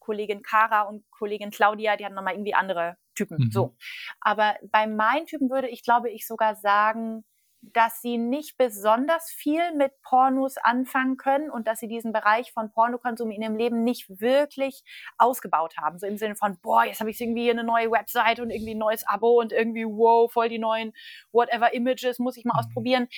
Kollegin 0.00 0.42
Kara 0.42 0.82
und 0.82 1.08
Kollegin 1.10 1.50
Claudia, 1.50 1.96
die 1.96 2.04
hatten 2.04 2.16
nochmal 2.16 2.34
irgendwie 2.34 2.54
andere 2.54 2.96
Typen. 3.14 3.44
Mhm. 3.44 3.50
So. 3.52 3.76
Aber 4.20 4.56
bei 4.72 4.88
meinen 4.88 5.26
Typen 5.26 5.50
würde 5.50 5.68
ich, 5.68 5.84
glaube 5.84 6.10
ich, 6.10 6.26
sogar 6.26 6.56
sagen, 6.56 7.24
dass 7.72 8.00
sie 8.00 8.18
nicht 8.18 8.56
besonders 8.56 9.30
viel 9.30 9.74
mit 9.74 9.92
Pornos 10.02 10.56
anfangen 10.58 11.16
können 11.16 11.50
und 11.50 11.66
dass 11.66 11.80
sie 11.80 11.88
diesen 11.88 12.12
Bereich 12.12 12.52
von 12.52 12.70
Pornokonsum 12.72 13.30
in 13.30 13.42
ihrem 13.42 13.56
Leben 13.56 13.84
nicht 13.84 14.08
wirklich 14.20 14.82
ausgebaut 15.18 15.76
haben. 15.76 15.98
So 15.98 16.06
im 16.06 16.16
Sinne 16.16 16.36
von, 16.36 16.58
boah, 16.60 16.84
jetzt 16.84 17.00
habe 17.00 17.10
ich 17.10 17.20
irgendwie 17.20 17.50
eine 17.50 17.64
neue 17.64 17.90
Website 17.90 18.40
und 18.40 18.50
irgendwie 18.50 18.74
ein 18.74 18.78
neues 18.78 19.06
Abo 19.06 19.40
und 19.40 19.52
irgendwie, 19.52 19.84
wow, 19.84 20.30
voll 20.32 20.48
die 20.48 20.58
neuen 20.58 20.92
whatever 21.32 21.72
Images, 21.72 22.18
muss 22.18 22.36
ich 22.36 22.44
mal 22.44 22.54
mhm. 22.54 22.60
ausprobieren. 22.60 23.08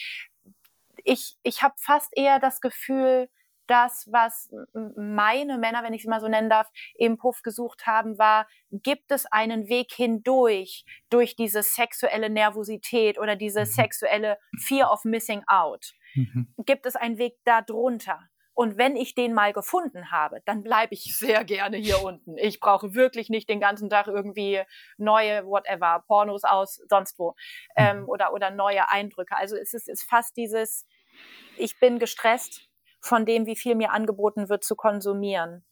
Ich, 1.05 1.37
ich 1.43 1.63
habe 1.63 1.75
fast 1.79 2.13
eher 2.17 2.39
das 2.39 2.61
Gefühl, 2.61 3.29
das, 3.71 4.09
was 4.11 4.51
meine 4.97 5.57
Männer, 5.57 5.85
wenn 5.85 5.95
ich 5.95 6.03
sie 6.03 6.09
mal 6.09 6.21
so 6.21 6.29
nennen 6.29 6.51
darf, 6.51 6.68
im 6.97 7.18
Puff 7.18 7.43
gesucht 7.43 7.87
haben, 7.87 8.18
war, 8.18 8.49
gibt 8.71 9.12
es 9.12 9.27
einen 9.27 9.68
Weg 9.68 9.93
hindurch, 9.93 10.85
durch 11.09 11.37
diese 11.37 11.62
sexuelle 11.62 12.31
Nervosität 12.31 13.18
oder 13.18 13.37
diese 13.37 13.61
mhm. 13.61 13.66
sexuelle 13.66 14.39
Fear 14.59 14.93
of 14.93 15.05
Missing 15.05 15.45
Out? 15.47 15.93
Mhm. 16.14 16.53
Gibt 16.66 16.85
es 16.87 16.97
einen 16.97 17.18
Weg 17.18 17.37
darunter? 17.45 18.18
Und 18.55 18.77
wenn 18.77 18.97
ich 18.97 19.14
den 19.14 19.33
mal 19.33 19.53
gefunden 19.53 20.11
habe, 20.11 20.43
dann 20.45 20.62
bleibe 20.62 20.93
ich 20.93 21.16
sehr 21.16 21.45
gerne 21.45 21.77
hier 21.77 22.03
unten. 22.03 22.37
Ich 22.37 22.61
brauche 22.61 22.95
wirklich 22.95 23.31
nicht 23.31 23.49
den 23.49 23.61
ganzen 23.61 23.89
Tag 23.89 24.09
irgendwie 24.09 24.62
neue, 24.99 25.47
whatever, 25.47 26.05
Pornos 26.07 26.43
aus 26.45 26.81
sonst 26.89 27.18
wo 27.18 27.37
ähm, 27.77 28.01
mhm. 28.01 28.09
oder, 28.09 28.33
oder 28.35 28.51
neue 28.51 28.91
Eindrücke. 28.91 29.37
Also 29.37 29.57
es 29.57 29.73
ist, 29.73 29.89
ist 29.89 30.03
fast 30.03 30.37
dieses, 30.37 30.87
ich 31.57 31.79
bin 31.79 31.99
gestresst 31.99 32.70
von 33.01 33.27
dem, 33.27 33.47
wie 33.47 33.57
viel 33.57 33.75
mir 33.75 33.93
angeboten 33.93 34.49
wird 34.49 34.65
zu 34.65 34.77
konsumieren. 34.77 35.65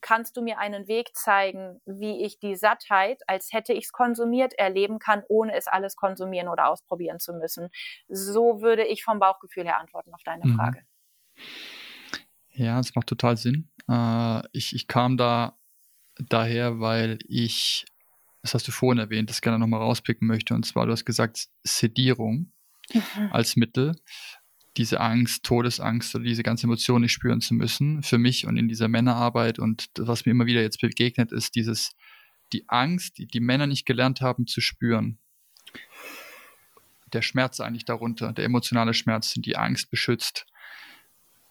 Kannst 0.00 0.36
du 0.36 0.42
mir 0.42 0.58
einen 0.58 0.86
Weg 0.86 1.16
zeigen, 1.16 1.80
wie 1.86 2.22
ich 2.24 2.38
die 2.38 2.56
Sattheit, 2.56 3.22
als 3.26 3.52
hätte 3.52 3.72
ich 3.72 3.86
es 3.86 3.92
konsumiert, 3.92 4.52
erleben 4.58 4.98
kann, 4.98 5.22
ohne 5.28 5.54
es 5.56 5.66
alles 5.66 5.96
konsumieren 5.96 6.48
oder 6.48 6.68
ausprobieren 6.68 7.20
zu 7.20 7.32
müssen? 7.32 7.70
So 8.08 8.60
würde 8.60 8.84
ich 8.84 9.02
vom 9.02 9.18
Bauchgefühl 9.18 9.64
her 9.64 9.80
antworten 9.80 10.12
auf 10.12 10.22
deine 10.22 10.44
mhm. 10.44 10.56
Frage. 10.56 10.84
Ja, 12.50 12.76
das 12.76 12.94
macht 12.94 13.06
total 13.06 13.36
Sinn. 13.38 13.70
Äh, 13.88 14.42
ich, 14.52 14.74
ich 14.74 14.88
kam 14.88 15.16
da 15.16 15.58
daher, 16.18 16.80
weil 16.80 17.18
ich, 17.26 17.86
das 18.42 18.54
hast 18.54 18.68
du 18.68 18.72
vorhin 18.72 18.98
erwähnt, 18.98 19.30
das 19.30 19.40
gerne 19.40 19.58
nochmal 19.58 19.80
rauspicken 19.80 20.28
möchte. 20.28 20.54
Und 20.54 20.66
zwar, 20.66 20.86
du 20.86 20.92
hast 20.92 21.04
gesagt, 21.04 21.48
Sedierung 21.62 22.52
mhm. 22.92 23.30
als 23.32 23.56
Mittel, 23.56 23.96
diese 24.76 25.00
Angst, 25.00 25.44
Todesangst 25.44 26.14
oder 26.14 26.24
diese 26.24 26.42
ganze 26.42 26.66
Emotion 26.66 27.02
nicht 27.02 27.12
spüren 27.12 27.40
zu 27.40 27.54
müssen, 27.54 28.02
für 28.02 28.18
mich 28.18 28.46
und 28.46 28.56
in 28.56 28.68
dieser 28.68 28.88
Männerarbeit. 28.88 29.58
Und 29.58 29.86
was 29.98 30.26
mir 30.26 30.32
immer 30.32 30.46
wieder 30.46 30.62
jetzt 30.62 30.80
begegnet, 30.80 31.32
ist 31.32 31.54
dieses, 31.54 31.92
die 32.52 32.68
Angst, 32.68 33.18
die 33.18 33.26
die 33.26 33.40
Männer 33.40 33.66
nicht 33.66 33.86
gelernt 33.86 34.20
haben 34.20 34.46
zu 34.46 34.60
spüren. 34.60 35.18
Der 37.12 37.22
Schmerz 37.22 37.60
eigentlich 37.60 37.84
darunter, 37.84 38.32
der 38.32 38.44
emotionale 38.44 38.94
Schmerz, 38.94 39.34
die 39.36 39.56
Angst 39.56 39.90
beschützt 39.90 40.46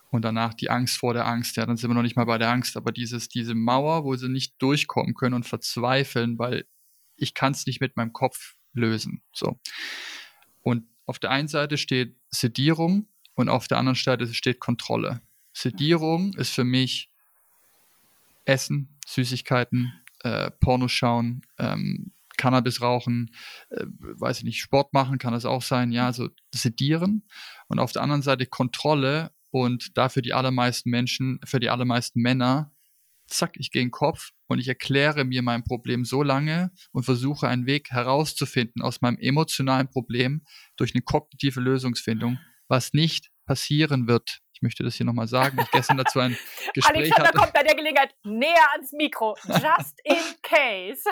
und 0.10 0.24
danach 0.24 0.54
die 0.54 0.70
Angst 0.70 0.98
vor 0.98 1.14
der 1.14 1.26
Angst. 1.26 1.56
Ja, 1.56 1.66
dann 1.66 1.78
sind 1.78 1.90
wir 1.90 1.96
noch 1.96 2.02
nicht 2.02 2.18
mal 2.18 2.26
bei 2.26 2.38
der 2.38 2.50
Angst, 2.50 2.76
aber 2.76 2.92
dieses, 2.92 3.30
diese 3.30 3.56
Mauer, 3.56 4.04
wo 4.04 4.16
sie 4.16 4.30
nicht 4.30 4.62
durchkommen 4.62 5.14
können 5.14 5.36
und 5.36 5.48
verzweifeln, 5.48 6.38
weil 6.38 6.66
ich 7.16 7.34
kann 7.34 7.54
es 7.54 7.66
nicht 7.66 7.80
mit 7.80 7.96
meinem 7.96 8.12
Kopf 8.12 8.56
lösen. 8.74 9.22
So. 9.32 9.60
Und 10.62 10.88
auf 11.06 11.20
der 11.20 11.32
einen 11.32 11.48
Seite 11.48 11.78
steht 11.78 12.18
Sedierung 12.30 13.08
und 13.36 13.50
auf 13.50 13.68
der 13.68 13.78
anderen 13.78 13.96
Seite 13.96 14.32
steht 14.34 14.60
Kontrolle. 14.60 15.22
Sedierung 15.54 16.34
ist 16.34 16.52
für 16.52 16.64
mich 16.64 17.10
Essen, 18.46 18.98
Süßigkeiten, 19.06 19.94
äh, 20.24 20.52
Porno 20.52 20.88
schauen, 20.88 21.42
ähm, 21.58 22.12
Cannabis 22.38 22.82
rauchen, 22.82 23.32
äh, 23.70 23.86
weiß 23.86 24.40
ich 24.40 24.44
nicht, 24.44 24.60
Sport 24.60 24.94
machen 24.94 25.18
kann 25.18 25.34
das 25.34 25.46
auch 25.46 25.62
sein, 25.62 25.92
ja, 25.92 26.08
also 26.08 26.30
sedieren. 26.54 27.28
Und 27.68 27.80
auf 27.80 27.92
der 27.92 28.02
anderen 28.02 28.22
Seite 28.22 28.46
Kontrolle 28.46 29.32
und 29.52 29.98
dafür 29.98 30.22
die 30.22 30.34
allermeisten 30.34 30.90
Menschen, 30.90 31.40
für 31.46 31.60
die 31.60 31.70
allermeisten 31.70 32.22
Männer, 32.22 32.72
zack, 33.28 33.54
ich 33.58 33.72
gehe 33.72 33.82
in 33.82 33.88
den 33.88 33.92
Kopf 33.92 34.32
und 34.48 34.60
ich 34.60 34.68
erkläre 34.68 35.26
mir 35.26 35.42
mein 35.42 35.64
Problem 35.64 36.06
so 36.06 36.24
lange 36.24 36.72
und 36.92 37.04
versuche 37.04 37.48
einen 37.48 37.66
Weg 37.66 37.92
herauszufinden 37.92 38.82
aus 38.82 39.02
meinem 39.02 39.18
emotionalen 39.20 39.90
Problem 39.90 40.44
durch 40.76 40.94
eine 40.94 41.02
kognitive 41.02 41.60
Lösungsfindung, 41.60 42.40
was 42.74 42.94
nicht 42.94 43.30
passieren 43.46 44.08
wird, 44.08 44.40
möchte 44.62 44.84
das 44.84 44.95
hier 44.95 45.06
nochmal 45.06 45.28
sagen. 45.28 45.58
Ich 45.62 45.72
gestern 45.72 45.97
dazu 45.97 46.20
ein 46.20 46.38
Gespräch 46.74 46.95
Alexander 46.95 47.28
hatte. 47.28 47.38
kommt 47.38 47.54
bei 47.54 47.64
der 47.64 47.76
Gelegenheit 47.76 48.16
näher 48.24 48.72
ans 48.74 48.91
Mikro, 48.91 49.36
just 49.47 49.99
in 50.04 50.18
case. 50.41 51.04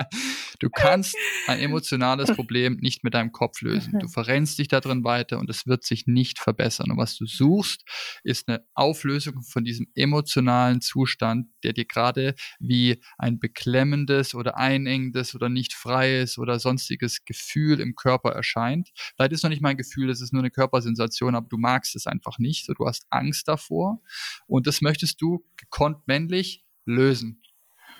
du 0.60 0.68
kannst 0.70 1.16
ein 1.46 1.60
emotionales 1.60 2.32
Problem 2.32 2.78
nicht 2.80 3.04
mit 3.04 3.14
deinem 3.14 3.32
Kopf 3.32 3.60
lösen. 3.62 3.98
Du 3.98 4.08
verrennst 4.08 4.58
dich 4.58 4.68
da 4.68 4.80
drin 4.80 5.04
weiter 5.04 5.38
und 5.38 5.48
es 5.50 5.66
wird 5.66 5.84
sich 5.84 6.06
nicht 6.06 6.38
verbessern. 6.38 6.90
Und 6.90 6.98
was 6.98 7.16
du 7.16 7.26
suchst, 7.26 7.84
ist 8.24 8.48
eine 8.48 8.64
Auflösung 8.74 9.42
von 9.42 9.64
diesem 9.64 9.86
emotionalen 9.94 10.80
Zustand, 10.80 11.48
der 11.64 11.72
dir 11.72 11.84
gerade 11.84 12.34
wie 12.58 13.02
ein 13.18 13.38
beklemmendes 13.38 14.34
oder 14.34 14.56
einengendes 14.56 15.34
oder 15.34 15.48
nicht 15.48 15.72
freies 15.72 16.38
oder 16.38 16.58
sonstiges 16.58 17.24
Gefühl 17.24 17.80
im 17.80 17.94
Körper 17.94 18.30
erscheint. 18.30 18.90
Vielleicht 19.16 19.32
ist 19.32 19.42
noch 19.42 19.50
nicht 19.50 19.62
mein 19.62 19.76
Gefühl, 19.76 20.10
es 20.10 20.20
ist 20.20 20.32
nur 20.32 20.42
eine 20.42 20.50
Körpersensation, 20.50 21.34
aber 21.34 21.48
du 21.48 21.56
magst 21.56 21.96
es 21.96 22.06
einfach 22.06 22.38
nicht. 22.38 22.68
du 22.68 22.86
hast 22.90 23.06
Angst 23.10 23.48
davor 23.48 24.00
und 24.46 24.66
das 24.66 24.80
möchtest 24.80 25.22
du 25.22 25.44
gekonnt 25.56 26.06
männlich 26.06 26.64
lösen. 26.84 27.42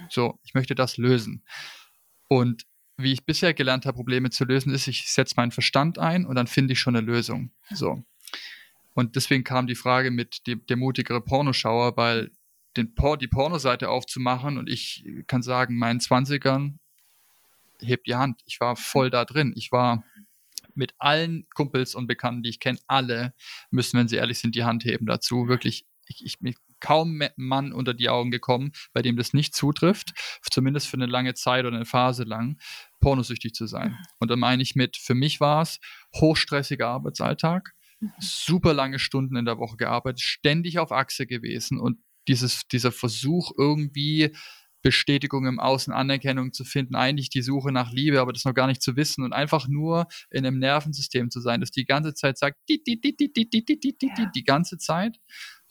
So, 0.09 0.38
ich 0.43 0.55
möchte 0.55 0.74
das 0.74 0.97
lösen. 0.97 1.45
Und 2.28 2.66
wie 2.97 3.12
ich 3.12 3.24
bisher 3.24 3.55
gelernt 3.55 3.86
habe, 3.86 3.97
Probleme 3.97 4.30
zu 4.30 4.45
lösen, 4.45 4.72
ist, 4.74 4.86
ich 4.86 5.11
setze 5.11 5.34
meinen 5.36 5.53
Verstand 5.53 5.99
ein 5.99 6.26
und 6.26 6.34
dann 6.34 6.47
finde 6.47 6.72
ich 6.72 6.80
schon 6.80 6.97
eine 6.97 7.07
Lösung. 7.07 7.53
So. 7.70 8.05
Und 8.95 9.16
deswegen 9.16 9.45
kam 9.45 9.66
die 9.66 9.74
Frage 9.74 10.11
mit 10.11 10.47
dem, 10.47 10.64
der 10.66 10.76
mutigere 10.76 11.20
Pornoschauer, 11.20 11.97
weil 11.97 12.30
den 12.76 12.95
Por 12.95 13.16
die 13.16 13.28
Pornoseite 13.28 13.88
aufzumachen 13.88 14.59
und 14.59 14.68
ich 14.68 15.05
kann 15.26 15.43
sagen, 15.43 15.76
meinen 15.76 16.01
20ern, 16.01 16.74
hebt 17.80 18.07
die 18.07 18.14
Hand. 18.14 18.43
Ich 18.47 18.61
war 18.61 18.76
voll 18.76 19.11
da 19.11 19.24
drin. 19.24 19.53
Ich 19.57 19.72
war 19.72 20.05
mit 20.81 20.95
allen 20.99 21.47
Kumpels 21.55 21.95
und 21.95 22.07
Bekannten, 22.07 22.43
die 22.43 22.51
ich 22.51 22.59
kenne, 22.59 22.78
alle 22.89 23.35
müssen, 23.70 23.99
wenn 23.99 24.09
sie 24.09 24.16
ehrlich 24.16 24.39
sind, 24.39 24.55
die 24.55 24.64
Hand 24.64 24.85
heben 24.85 25.07
dazu. 25.07 25.47
Wirklich, 25.47 25.87
ich, 26.07 26.24
ich 26.24 26.41
mir 26.41 26.55
kaum 26.81 27.22
Mann 27.37 27.72
unter 27.72 27.93
die 27.93 28.09
Augen 28.09 28.31
gekommen, 28.31 28.72
bei 28.95 29.03
dem 29.03 29.16
das 29.16 29.35
nicht 29.35 29.55
zutrifft, 29.55 30.12
zumindest 30.51 30.89
für 30.89 30.97
eine 30.97 31.07
lange 31.07 31.35
Zeit 31.35 31.66
oder 31.66 31.76
eine 31.76 31.85
Phase 31.85 32.24
lang, 32.24 32.59
pornosüchtig 33.01 33.53
zu 33.53 33.66
sein. 33.66 33.99
Und 34.18 34.31
dann 34.31 34.41
meine 34.41 34.62
ich 34.62 34.74
mit, 34.74 34.97
für 34.97 35.14
mich 35.14 35.41
war 35.41 35.61
es 35.61 35.78
hochstressiger 36.16 36.89
Arbeitsalltag, 36.89 37.74
super 38.18 38.72
lange 38.72 38.99
Stunden 38.99 39.37
in 39.37 39.45
der 39.45 39.59
Woche 39.59 39.76
gearbeitet, 39.76 40.20
ständig 40.20 40.78
auf 40.78 40.91
Achse 40.91 41.26
gewesen 41.26 41.78
und 41.78 41.99
dieses, 42.28 42.66
dieser 42.68 42.93
Versuch 42.93 43.53
irgendwie 43.59 44.35
Bestätigung 44.83 45.47
im 45.47 45.61
Außen, 45.61 45.93
Anerkennung 45.93 46.53
zu 46.53 46.64
finden, 46.64 46.95
eigentlich 46.95 47.31
die 47.31 47.43
Suche 47.43 47.72
nach 47.72 47.93
Liebe, 47.93 48.20
aber 48.20 48.33
das 48.33 48.45
noch 48.45 48.55
gar 48.55 48.66
nicht 48.66 48.83
zu 48.83 48.97
wissen 48.97 49.24
und 49.24 49.33
einfach 49.33 49.68
nur 49.68 50.07
in 50.31 50.47
einem 50.47 50.59
Nervensystem 50.59 51.31
zu 51.31 51.41
sein, 51.41 51.61
das 51.61 51.70
die 51.70 51.85
ganze 51.85 52.14
Zeit 52.14 52.39
sagt, 52.39 52.59
die, 52.68 52.83
die, 52.83 53.01
die, 53.01 53.16
die, 53.16 53.33
die, 53.33 53.49
die, 53.51 53.64
die, 53.64 53.78
die, 53.81 53.95
die, 53.99 54.26
die 54.35 54.45
ganze 54.45 54.78
Zeit. 54.78 55.18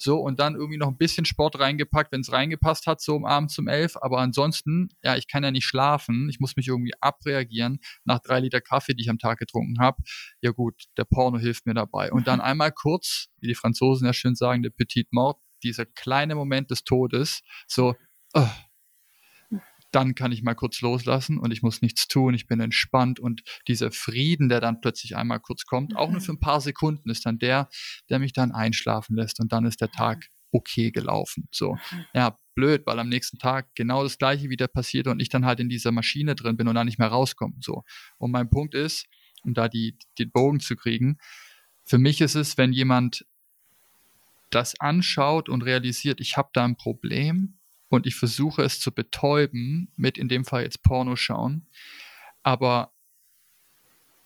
So, 0.01 0.17
und 0.17 0.39
dann 0.39 0.55
irgendwie 0.55 0.77
noch 0.77 0.87
ein 0.87 0.97
bisschen 0.97 1.25
Sport 1.25 1.59
reingepackt, 1.59 2.13
wenn 2.13 2.21
es 2.21 2.31
reingepasst 2.31 2.87
hat, 2.87 3.01
so 3.01 3.15
um 3.15 3.25
Abend 3.25 3.53
um 3.59 3.67
elf. 3.67 3.97
Aber 3.99 4.19
ansonsten, 4.19 4.87
ja, 5.03 5.17
ich 5.17 5.27
kann 5.27 5.43
ja 5.43 5.51
nicht 5.51 5.65
schlafen. 5.65 6.29
Ich 6.29 6.39
muss 6.39 6.55
mich 6.55 6.69
irgendwie 6.69 6.93
abreagieren 7.01 7.79
nach 8.05 8.19
drei 8.19 8.39
Liter 8.39 8.61
Kaffee, 8.61 8.93
die 8.93 9.01
ich 9.01 9.09
am 9.09 9.19
Tag 9.19 9.39
getrunken 9.39 9.79
habe. 9.79 10.01
Ja 10.39 10.51
gut, 10.51 10.85
der 10.95 11.03
Porno 11.03 11.37
hilft 11.37 11.65
mir 11.65 11.73
dabei. 11.73 12.13
Und 12.13 12.27
dann 12.27 12.39
einmal 12.39 12.71
kurz, 12.71 13.27
wie 13.41 13.47
die 13.47 13.55
Franzosen 13.55 14.05
ja 14.05 14.13
schön 14.13 14.35
sagen, 14.35 14.63
der 14.63 14.69
Petit 14.69 15.11
Mort, 15.11 15.41
dieser 15.63 15.85
kleine 15.85 16.35
Moment 16.35 16.71
des 16.71 16.85
Todes, 16.85 17.41
so, 17.67 17.93
oh, 18.33 18.47
dann 19.91 20.15
kann 20.15 20.31
ich 20.31 20.43
mal 20.43 20.55
kurz 20.55 20.81
loslassen 20.81 21.37
und 21.37 21.51
ich 21.51 21.61
muss 21.61 21.81
nichts 21.81 22.07
tun, 22.07 22.33
ich 22.33 22.47
bin 22.47 22.59
entspannt 22.59 23.19
und 23.19 23.41
dieser 23.67 23.91
Frieden, 23.91 24.49
der 24.49 24.61
dann 24.61 24.81
plötzlich 24.81 25.15
einmal 25.15 25.39
kurz 25.39 25.65
kommt, 25.65 25.95
auch 25.95 26.09
nur 26.09 26.19
mhm. 26.19 26.25
für 26.25 26.33
ein 26.33 26.39
paar 26.39 26.61
Sekunden, 26.61 27.09
ist 27.09 27.25
dann 27.25 27.39
der, 27.39 27.69
der 28.09 28.19
mich 28.19 28.33
dann 28.33 28.51
einschlafen 28.51 29.15
lässt 29.15 29.39
und 29.39 29.51
dann 29.51 29.65
ist 29.65 29.81
der 29.81 29.91
Tag 29.91 30.27
okay 30.51 30.91
gelaufen. 30.91 31.47
So, 31.51 31.73
mhm. 31.73 32.05
ja, 32.13 32.37
blöd, 32.55 32.83
weil 32.85 32.99
am 32.99 33.09
nächsten 33.09 33.37
Tag 33.37 33.69
genau 33.75 34.03
das 34.03 34.17
gleiche 34.17 34.49
wieder 34.49 34.67
passiert 34.67 35.07
und 35.07 35.21
ich 35.21 35.29
dann 35.29 35.45
halt 35.45 35.59
in 35.59 35.69
dieser 35.69 35.91
Maschine 35.91 36.35
drin 36.35 36.57
bin 36.57 36.67
und 36.67 36.75
dann 36.75 36.87
nicht 36.87 36.99
mehr 36.99 37.07
rauskomme. 37.07 37.55
So. 37.61 37.83
Und 38.17 38.31
mein 38.31 38.49
Punkt 38.49 38.75
ist, 38.75 39.07
um 39.43 39.53
da 39.53 39.69
die, 39.69 39.97
den 40.17 40.31
Bogen 40.31 40.59
zu 40.59 40.75
kriegen, 40.75 41.17
für 41.85 41.97
mich 41.97 42.21
ist 42.21 42.35
es, 42.35 42.57
wenn 42.57 42.73
jemand 42.73 43.25
das 44.49 44.79
anschaut 44.79 45.47
und 45.47 45.63
realisiert, 45.63 46.19
ich 46.19 46.37
habe 46.37 46.49
da 46.53 46.65
ein 46.65 46.75
Problem, 46.75 47.58
und 47.89 48.05
ich 48.07 48.15
versuche 48.15 48.61
es 48.63 48.79
zu 48.79 48.91
betäuben 48.91 49.91
mit 49.95 50.17
in 50.17 50.29
dem 50.29 50.45
Fall 50.45 50.63
jetzt 50.63 50.83
Porno 50.83 51.15
schauen. 51.15 51.67
Aber 52.43 52.93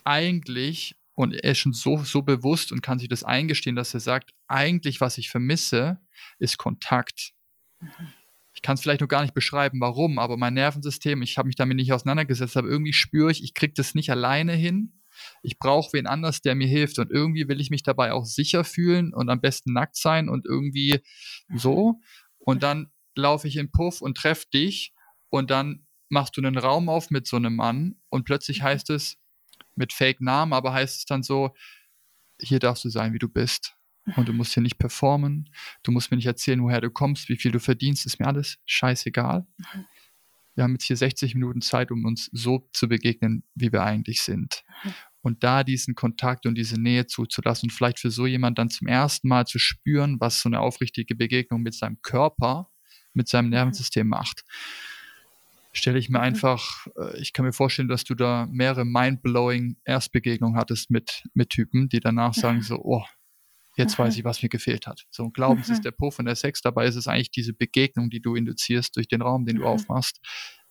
eigentlich, 0.03 0.95
und 1.13 1.33
er 1.33 1.51
ist 1.51 1.59
schon 1.59 1.73
so, 1.73 1.97
so 2.03 2.21
bewusst 2.21 2.71
und 2.71 2.81
kann 2.81 2.99
sich 2.99 3.07
das 3.07 3.23
eingestehen, 3.23 3.75
dass 3.75 3.93
er 3.93 3.99
sagt, 3.99 4.33
eigentlich, 4.47 5.01
was 5.01 5.17
ich 5.17 5.29
vermisse, 5.29 5.99
ist 6.39 6.57
Kontakt. 6.57 7.33
Ich 8.53 8.61
kann 8.61 8.75
es 8.75 8.81
vielleicht 8.81 9.01
noch 9.01 9.07
gar 9.07 9.21
nicht 9.21 9.33
beschreiben, 9.33 9.79
warum, 9.81 10.19
aber 10.19 10.37
mein 10.37 10.53
Nervensystem, 10.53 11.21
ich 11.21 11.37
habe 11.37 11.47
mich 11.47 11.55
damit 11.55 11.77
nicht 11.77 11.93
auseinandergesetzt, 11.93 12.57
aber 12.57 12.67
irgendwie 12.67 12.93
spüre 12.93 13.31
ich, 13.31 13.43
ich 13.43 13.53
kriege 13.53 13.73
das 13.73 13.95
nicht 13.95 14.11
alleine 14.11 14.53
hin. 14.53 14.99
Ich 15.41 15.59
brauche 15.59 15.93
wen 15.93 16.07
anders, 16.07 16.41
der 16.41 16.55
mir 16.55 16.67
hilft. 16.67 16.99
Und 16.99 17.11
irgendwie 17.11 17.47
will 17.47 17.61
ich 17.61 17.69
mich 17.69 17.83
dabei 17.83 18.13
auch 18.13 18.25
sicher 18.25 18.63
fühlen 18.63 19.13
und 19.13 19.29
am 19.29 19.41
besten 19.41 19.73
nackt 19.73 19.95
sein 19.95 20.27
und 20.27 20.45
irgendwie 20.45 21.01
so. 21.53 21.99
Und 22.39 22.63
dann 22.63 22.91
laufe 23.15 23.47
ich 23.47 23.57
in 23.57 23.71
Puff 23.71 24.01
und 24.01 24.17
treffe 24.17 24.47
dich 24.53 24.93
und 25.29 25.49
dann 25.51 25.85
machst 26.09 26.37
du 26.37 26.41
einen 26.41 26.57
Raum 26.57 26.89
auf 26.89 27.09
mit 27.09 27.27
so 27.27 27.37
einem 27.37 27.55
Mann 27.55 27.95
und 28.09 28.25
plötzlich 28.25 28.59
mhm. 28.59 28.63
heißt 28.63 28.89
es 28.91 29.17
mit 29.75 29.93
Fake-Namen, 29.93 30.53
aber 30.53 30.73
heißt 30.73 30.99
es 30.99 31.05
dann 31.05 31.23
so, 31.23 31.53
hier 32.39 32.59
darfst 32.59 32.85
du 32.85 32.89
sein, 32.89 33.13
wie 33.13 33.19
du 33.19 33.29
bist. 33.29 33.75
und 34.17 34.27
du 34.27 34.33
musst 34.33 34.53
hier 34.53 34.63
nicht 34.63 34.77
performen, 34.77 35.49
du 35.83 35.91
musst 35.91 36.11
mir 36.11 36.17
nicht 36.17 36.25
erzählen, 36.25 36.61
woher 36.61 36.81
du 36.81 36.91
kommst, 36.91 37.29
wie 37.29 37.37
viel 37.37 37.51
du 37.51 37.59
verdienst, 37.59 38.05
ist 38.05 38.19
mir 38.19 38.27
alles 38.27 38.57
scheißegal. 38.65 39.47
Mhm. 39.57 39.85
Wir 40.55 40.63
haben 40.63 40.73
jetzt 40.73 40.85
hier 40.85 40.97
60 40.97 41.33
Minuten 41.35 41.61
Zeit, 41.61 41.89
um 41.89 42.05
uns 42.05 42.29
so 42.31 42.69
zu 42.73 42.87
begegnen, 42.87 43.43
wie 43.55 43.71
wir 43.71 43.83
eigentlich 43.83 44.21
sind. 44.21 44.63
Mhm. 44.83 44.93
Und 45.21 45.43
da 45.43 45.63
diesen 45.63 45.95
Kontakt 45.95 46.45
und 46.45 46.55
diese 46.55 46.79
Nähe 46.79 47.07
zuzulassen 47.07 47.67
und 47.67 47.71
vielleicht 47.71 47.99
für 47.99 48.11
so 48.11 48.25
jemand 48.25 48.59
dann 48.59 48.69
zum 48.69 48.87
ersten 48.87 49.29
Mal 49.29 49.47
zu 49.47 49.57
spüren, 49.57 50.19
was 50.19 50.41
so 50.41 50.49
eine 50.49 50.59
aufrichtige 50.59 51.15
Begegnung 51.15 51.61
mit 51.61 51.73
seinem 51.73 52.01
Körper, 52.01 52.69
mit 53.13 53.27
seinem. 53.27 53.49
Nervensystem 53.49 54.07
macht 54.07 54.43
stelle 55.73 55.97
ich 55.97 56.09
mir 56.09 56.19
mhm. 56.19 56.23
einfach, 56.23 56.87
äh, 56.97 57.19
ich 57.19 57.33
kann 57.33 57.45
mir 57.45 57.51
vorstellen, 57.51 57.87
dass 57.87 58.03
du 58.03 58.15
da 58.15 58.47
mehrere 58.49 58.85
mind-blowing 58.85 59.77
Erstbegegnungen 59.83 60.57
hattest 60.57 60.89
mit, 60.91 61.23
mit 61.33 61.49
Typen, 61.49 61.89
die 61.89 61.99
danach 61.99 62.33
sagen 62.33 62.61
so, 62.61 62.79
oh, 62.83 63.03
jetzt 63.75 63.97
weiß 63.97 64.15
ich, 64.15 64.23
was 64.23 64.43
mir 64.43 64.49
gefehlt 64.49 64.85
hat. 64.85 65.05
So, 65.09 65.23
und 65.23 65.33
glauben, 65.33 65.59
es 65.59 65.69
ist 65.69 65.83
der 65.83 65.91
Puff 65.91 66.19
und 66.19 66.25
der 66.25 66.35
Sex, 66.35 66.61
dabei 66.61 66.85
ist 66.85 66.95
es 66.95 67.07
eigentlich 67.07 67.31
diese 67.31 67.53
Begegnung, 67.53 68.11
die 68.11 68.21
du 68.21 68.35
induzierst 68.35 68.95
durch 68.95 69.07
den 69.07 69.23
Raum, 69.23 69.45
den 69.45 69.57
du 69.57 69.65
aufmachst, 69.65 70.19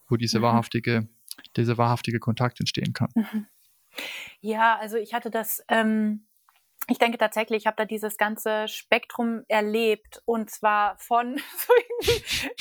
wo 0.09 0.17
diese 0.17 0.41
wahrhaftige, 0.41 1.09
dieser 1.57 1.77
wahrhaftige 1.79 2.21
Kontakt 2.21 2.61
entstehen 2.61 2.93
kann. 2.93 3.11
Ja, 4.41 4.79
also 4.79 4.97
ich 4.97 5.13
hatte 5.13 5.31
das, 5.31 5.63
ähm, 5.69 6.27
ich 6.89 6.99
denke 6.99 7.19
tatsächlich, 7.19 7.63
ich 7.63 7.67
habe 7.67 7.77
da 7.77 7.85
dieses 7.85 8.17
ganze 8.17 8.69
Spektrum 8.69 9.45
erlebt 9.49 10.23
und 10.25 10.51
zwar 10.51 10.99
von 10.99 11.41
so 11.57 11.73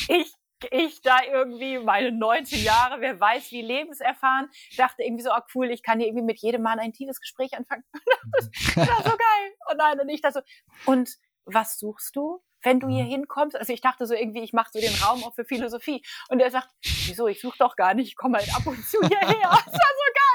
ich 0.07 0.34
ich 0.69 1.01
da 1.01 1.17
irgendwie 1.24 1.80
meine 1.80 2.11
19 2.11 2.63
Jahre, 2.63 3.01
wer 3.01 3.19
weiß 3.19 3.51
wie 3.51 3.61
lebenserfahren, 3.61 4.49
dachte 4.78 5.03
irgendwie 5.03 5.24
so, 5.24 5.32
ah 5.32 5.45
cool, 5.55 5.72
ich 5.72 5.82
kann 5.82 5.99
hier 5.99 6.07
irgendwie 6.07 6.26
mit 6.26 6.39
jedem 6.39 6.61
Mann 6.61 6.80
ein 6.80 6.93
tiefes 6.93 7.19
Gespräch 7.19 7.57
anfangen. 7.57 7.84
das 8.36 8.78
war 8.78 8.97
so 8.97 9.09
geil. 9.09 9.53
Und 9.69 9.78
nein, 9.78 9.99
und 9.99 10.09
ich 10.09 10.22
dachte 10.22 10.43
so, 10.86 10.91
und 10.91 11.17
was 11.45 11.80
suchst 11.80 12.15
du? 12.15 12.43
Wenn 12.63 12.80
du 12.80 12.88
hier 12.89 13.03
hinkommst, 13.03 13.55
also 13.55 13.74
ich 13.74 13.82
dachte 13.82 14.05
so 14.05 14.13
irgendwie, 14.13 14.43
ich 14.43 14.53
mache 14.53 14.69
so 14.72 14.80
den 14.80 14.93
Raum 15.01 15.24
auch 15.24 15.34
für 15.34 15.45
Philosophie. 15.45 16.03
Und 16.30 16.39
er 16.41 16.51
sagt, 16.51 16.69
wieso, 16.84 17.28
ich 17.28 17.41
suche 17.41 17.57
doch 17.57 17.76
gar 17.76 17.95
nicht, 17.95 18.09
ich 18.09 18.15
komme 18.15 18.38
halt 18.38 18.53
ab 18.55 18.67
und 18.67 18.86
zu 18.86 18.99
hierher. 19.01 19.49
Das 19.51 19.65
war 19.65 19.91
so 19.97 20.07
geil. 20.13 20.30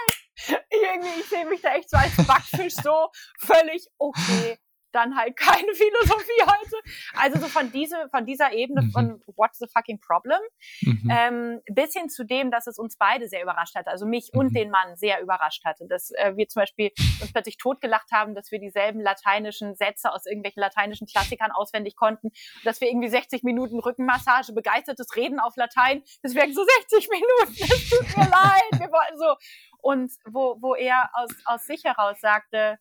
irgendwie, 0.70 1.20
ich 1.20 1.28
sehe 1.28 1.46
mich 1.46 1.60
da 1.60 1.74
echt 1.74 1.90
so 1.90 1.96
als 1.96 2.16
Backfisch 2.26 2.74
so 2.74 3.10
völlig 3.38 3.86
okay 3.98 4.58
dann 4.96 5.16
halt 5.16 5.36
keine 5.36 5.72
Philosophie 5.74 6.42
heute. 6.42 6.76
Also 7.14 7.40
so 7.40 7.46
von, 7.46 7.70
diese, 7.70 8.08
von 8.10 8.26
dieser 8.26 8.52
Ebene 8.52 8.82
mhm. 8.82 8.90
von 8.90 9.22
What's 9.36 9.58
the 9.58 9.66
fucking 9.72 10.00
problem? 10.00 10.40
Mhm. 10.82 11.10
Ähm, 11.10 11.60
bis 11.72 11.92
hin 11.92 12.08
zu 12.08 12.24
dem, 12.24 12.50
dass 12.50 12.66
es 12.66 12.78
uns 12.78 12.96
beide 12.96 13.28
sehr 13.28 13.42
überrascht 13.42 13.74
hatte, 13.74 13.90
also 13.90 14.06
mich 14.06 14.30
mhm. 14.32 14.40
und 14.40 14.56
den 14.56 14.70
Mann 14.70 14.96
sehr 14.96 15.20
überrascht 15.20 15.64
hatte, 15.64 15.86
dass 15.88 16.10
äh, 16.12 16.36
wir 16.36 16.48
zum 16.48 16.62
Beispiel 16.62 16.90
uns 17.20 17.32
plötzlich 17.32 17.58
totgelacht 17.58 18.10
haben, 18.12 18.34
dass 18.34 18.50
wir 18.50 18.58
dieselben 18.58 19.00
lateinischen 19.00 19.76
Sätze 19.76 20.12
aus 20.12 20.26
irgendwelchen 20.26 20.60
lateinischen 20.60 21.06
Klassikern 21.06 21.50
auswendig 21.52 21.96
konnten, 21.96 22.30
dass 22.64 22.80
wir 22.80 22.88
irgendwie 22.88 23.08
60 23.08 23.42
Minuten 23.42 23.78
Rückenmassage, 23.78 24.52
begeistertes 24.52 25.14
Reden 25.16 25.38
auf 25.38 25.56
Latein, 25.56 26.02
das 26.22 26.34
wären 26.34 26.52
so 26.52 26.64
60 26.90 27.08
Minuten, 27.10 27.72
es 27.74 27.90
tut 27.90 28.16
mir 28.16 28.30
leid, 28.30 28.80
wir 28.80 28.90
wollen 28.90 29.18
so. 29.18 29.36
Und 29.78 30.12
wo, 30.24 30.56
wo 30.60 30.74
er 30.74 31.10
aus, 31.12 31.30
aus 31.44 31.66
sich 31.66 31.84
heraus 31.84 32.18
sagte, 32.20 32.78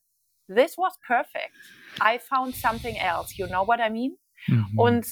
this 0.47 0.77
was 0.77 0.97
perfect. 1.05 1.51
I 2.01 2.19
found 2.19 2.55
something 2.55 2.97
else. 2.97 3.37
You 3.37 3.47
know 3.47 3.65
what 3.65 3.79
I 3.79 3.89
mean? 3.89 4.17
Mhm. 4.47 4.79
Und, 4.79 5.07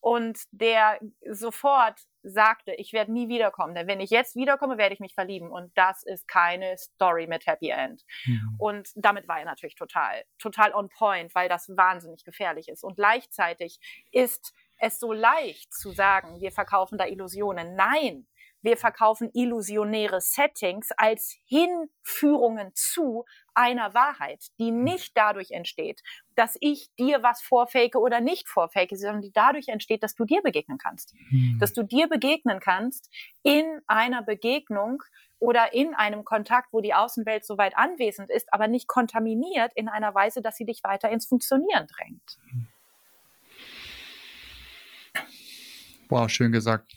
und 0.00 0.38
der 0.52 1.00
sofort 1.30 1.98
sagte, 2.22 2.72
ich 2.74 2.92
werde 2.92 3.12
nie 3.12 3.28
wiederkommen, 3.28 3.74
denn 3.74 3.86
wenn 3.86 4.00
ich 4.00 4.10
jetzt 4.10 4.34
wiederkomme, 4.34 4.78
werde 4.78 4.94
ich 4.94 5.00
mich 5.00 5.14
verlieben 5.14 5.50
und 5.50 5.70
das 5.76 6.02
ist 6.02 6.26
keine 6.26 6.76
Story 6.76 7.26
mit 7.26 7.46
Happy 7.46 7.70
End. 7.70 8.04
Mhm. 8.26 8.56
Und 8.58 8.88
damit 8.96 9.28
war 9.28 9.38
er 9.38 9.44
natürlich 9.44 9.76
total, 9.76 10.24
total 10.38 10.74
on 10.74 10.88
point, 10.88 11.34
weil 11.34 11.48
das 11.48 11.68
wahnsinnig 11.68 12.24
gefährlich 12.24 12.68
ist. 12.68 12.82
Und 12.82 12.96
gleichzeitig 12.96 13.78
ist 14.10 14.52
es 14.78 14.98
so 14.98 15.12
leicht 15.12 15.72
zu 15.72 15.90
sagen, 15.92 16.40
wir 16.40 16.52
verkaufen 16.52 16.98
da 16.98 17.06
Illusionen. 17.06 17.76
Nein, 17.76 18.26
wir 18.62 18.76
verkaufen 18.76 19.30
illusionäre 19.32 20.20
Settings 20.20 20.90
als 20.96 21.36
Hinführungen 21.46 22.72
zu 22.74 23.24
einer 23.54 23.94
Wahrheit, 23.94 24.46
die 24.58 24.68
hm. 24.68 24.84
nicht 24.84 25.16
dadurch 25.16 25.50
entsteht, 25.52 26.02
dass 26.34 26.56
ich 26.60 26.88
dir 26.98 27.22
was 27.22 27.42
vorfake 27.42 27.98
oder 27.98 28.20
nicht 28.20 28.48
vorfake, 28.48 28.96
sondern 28.96 29.22
die 29.22 29.32
dadurch 29.32 29.68
entsteht, 29.68 30.02
dass 30.02 30.14
du 30.14 30.24
dir 30.24 30.42
begegnen 30.42 30.78
kannst. 30.78 31.14
Hm. 31.28 31.58
Dass 31.60 31.72
du 31.72 31.82
dir 31.82 32.08
begegnen 32.08 32.60
kannst 32.60 33.10
in 33.42 33.80
einer 33.86 34.22
Begegnung 34.22 35.02
oder 35.38 35.72
in 35.74 35.94
einem 35.94 36.24
Kontakt, 36.24 36.72
wo 36.72 36.80
die 36.80 36.94
Außenwelt 36.94 37.44
so 37.44 37.58
weit 37.58 37.76
anwesend 37.76 38.30
ist, 38.30 38.52
aber 38.52 38.68
nicht 38.68 38.88
kontaminiert 38.88 39.72
in 39.74 39.88
einer 39.88 40.14
Weise, 40.14 40.42
dass 40.42 40.56
sie 40.56 40.64
dich 40.64 40.82
weiter 40.82 41.10
ins 41.10 41.26
Funktionieren 41.26 41.86
drängt. 41.86 42.38
Wow, 46.08 46.28
schön 46.28 46.52
gesagt. 46.52 46.94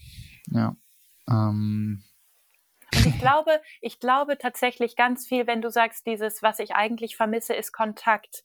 Ja. 0.52 0.76
Ähm. 1.30 2.04
Und 2.96 3.06
ich 3.06 3.20
glaube, 3.20 3.62
ich 3.82 4.00
glaube 4.00 4.38
tatsächlich 4.38 4.96
ganz 4.96 5.28
viel, 5.28 5.46
wenn 5.48 5.62
du 5.62 5.70
sagst, 5.70 6.08
dieses, 6.08 6.42
was 6.42 6.60
ich 6.60 6.74
eigentlich 6.74 7.16
vermisse, 7.16 7.54
ist 7.54 7.72
Kontakt. 7.72 8.44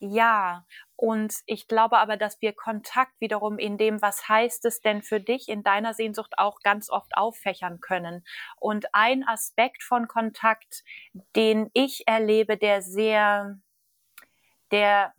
Ja, 0.00 0.66
und 0.96 1.34
ich 1.46 1.68
glaube 1.68 1.98
aber, 1.98 2.16
dass 2.16 2.40
wir 2.40 2.52
Kontakt 2.52 3.12
wiederum 3.20 3.58
in 3.58 3.78
dem, 3.78 4.02
was 4.02 4.28
heißt 4.28 4.64
es 4.64 4.80
denn 4.80 5.02
für 5.02 5.20
dich 5.20 5.48
in 5.48 5.62
deiner 5.62 5.94
Sehnsucht 5.94 6.34
auch 6.38 6.60
ganz 6.60 6.90
oft 6.90 7.16
auffächern 7.16 7.80
können. 7.80 8.24
Und 8.58 8.94
ein 8.94 9.26
Aspekt 9.26 9.82
von 9.82 10.08
Kontakt, 10.08 10.82
den 11.36 11.70
ich 11.72 12.06
erlebe, 12.06 12.56
der 12.56 12.82
sehr, 12.82 13.58
der 14.70 15.14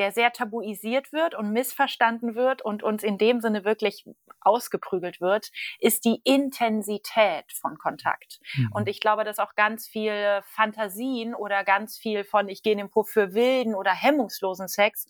der 0.00 0.12
sehr 0.12 0.32
tabuisiert 0.32 1.12
wird 1.12 1.34
und 1.34 1.52
missverstanden 1.52 2.34
wird 2.34 2.62
und 2.62 2.82
uns 2.82 3.02
in 3.02 3.18
dem 3.18 3.42
Sinne 3.42 3.66
wirklich 3.66 4.06
ausgeprügelt 4.40 5.20
wird, 5.20 5.50
ist 5.78 6.06
die 6.06 6.22
Intensität 6.24 7.44
von 7.52 7.76
Kontakt. 7.76 8.40
Mhm. 8.56 8.70
Und 8.72 8.88
ich 8.88 9.00
glaube, 9.00 9.24
dass 9.24 9.38
auch 9.38 9.54
ganz 9.56 9.86
viel 9.86 10.40
Fantasien 10.46 11.34
oder 11.34 11.64
ganz 11.64 11.98
viel 11.98 12.24
von 12.24 12.48
ich 12.48 12.62
gehe 12.62 12.72
in 12.72 12.78
den 12.78 12.90
Puff 12.90 13.10
für 13.10 13.34
wilden 13.34 13.74
oder 13.74 13.92
hemmungslosen 13.92 14.68
Sex 14.68 15.06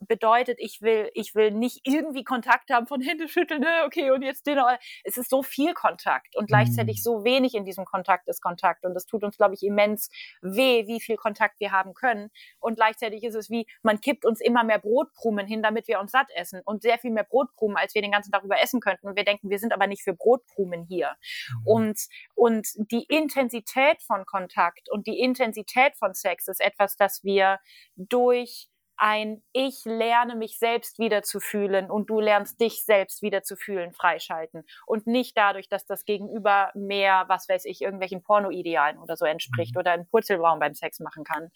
bedeutet, 0.00 0.58
ich 0.60 0.80
will, 0.82 1.10
ich 1.14 1.34
will 1.34 1.50
nicht 1.50 1.80
irgendwie 1.84 2.24
Kontakt 2.24 2.70
haben 2.70 2.86
von 2.86 3.00
Hände 3.00 3.28
schütteln, 3.28 3.60
ne, 3.60 3.84
okay, 3.86 4.10
und 4.10 4.22
jetzt 4.22 4.46
Dinner. 4.46 4.78
Es 5.04 5.16
ist 5.16 5.30
so 5.30 5.42
viel 5.42 5.74
Kontakt 5.74 6.36
und 6.36 6.46
gleichzeitig 6.46 6.98
mhm. 6.98 7.02
so 7.02 7.24
wenig 7.24 7.54
in 7.54 7.64
diesem 7.64 7.84
Kontakt 7.84 8.28
ist 8.28 8.40
Kontakt. 8.40 8.84
Und 8.84 8.94
das 8.94 9.06
tut 9.06 9.24
uns, 9.24 9.36
glaube 9.36 9.54
ich, 9.54 9.62
immens 9.62 10.10
weh, 10.42 10.86
wie 10.86 11.00
viel 11.00 11.16
Kontakt 11.16 11.60
wir 11.60 11.72
haben 11.72 11.94
können. 11.94 12.30
Und 12.60 12.76
gleichzeitig 12.76 13.22
ist 13.24 13.34
es 13.34 13.50
wie, 13.50 13.66
man 13.82 14.00
kippt 14.00 14.24
uns 14.24 14.40
immer 14.40 14.64
mehr 14.64 14.78
Brotkrumen 14.78 15.46
hin, 15.46 15.62
damit 15.62 15.88
wir 15.88 16.00
uns 16.00 16.12
satt 16.12 16.28
essen. 16.34 16.60
Und 16.64 16.82
sehr 16.82 16.98
viel 16.98 17.10
mehr 17.10 17.24
Brotkrumen, 17.24 17.76
als 17.76 17.94
wir 17.94 18.02
den 18.02 18.12
ganzen 18.12 18.32
Tag 18.32 18.44
über 18.44 18.60
essen 18.62 18.80
könnten. 18.80 19.08
Und 19.08 19.16
wir 19.16 19.24
denken, 19.24 19.50
wir 19.50 19.58
sind 19.58 19.72
aber 19.72 19.86
nicht 19.86 20.02
für 20.02 20.14
Brotkrumen 20.14 20.84
hier. 20.84 21.14
Mhm. 21.48 21.66
Und, 21.66 22.00
und 22.34 22.68
die 22.90 23.04
Intensität 23.08 24.02
von 24.02 24.24
Kontakt 24.26 24.90
und 24.90 25.06
die 25.06 25.18
Intensität 25.20 25.96
von 25.96 26.14
Sex 26.14 26.48
ist 26.48 26.60
etwas, 26.60 26.96
das 26.96 27.24
wir 27.24 27.58
durch 27.96 28.68
ein 28.96 29.42
Ich 29.52 29.84
lerne 29.84 30.36
mich 30.36 30.58
selbst 30.58 30.98
wieder 30.98 31.22
zu 31.22 31.40
fühlen 31.40 31.90
und 31.90 32.10
du 32.10 32.20
lernst 32.20 32.60
dich 32.60 32.84
selbst 32.84 33.22
wieder 33.22 33.42
zu 33.42 33.56
fühlen 33.56 33.92
freischalten 33.92 34.64
und 34.86 35.06
nicht 35.06 35.36
dadurch, 35.36 35.68
dass 35.68 35.86
das 35.86 36.04
Gegenüber 36.04 36.70
mehr, 36.74 37.24
was 37.28 37.48
weiß 37.48 37.64
ich, 37.64 37.82
irgendwelchen 37.82 38.22
Pornoidealen 38.22 38.98
oder 38.98 39.16
so 39.16 39.24
entspricht 39.24 39.74
mhm. 39.74 39.80
oder 39.80 39.92
einen 39.92 40.06
Purzelbaum 40.06 40.58
beim 40.58 40.74
Sex 40.74 41.00
machen 41.00 41.24
kann. 41.24 41.50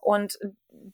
Und 0.00 0.38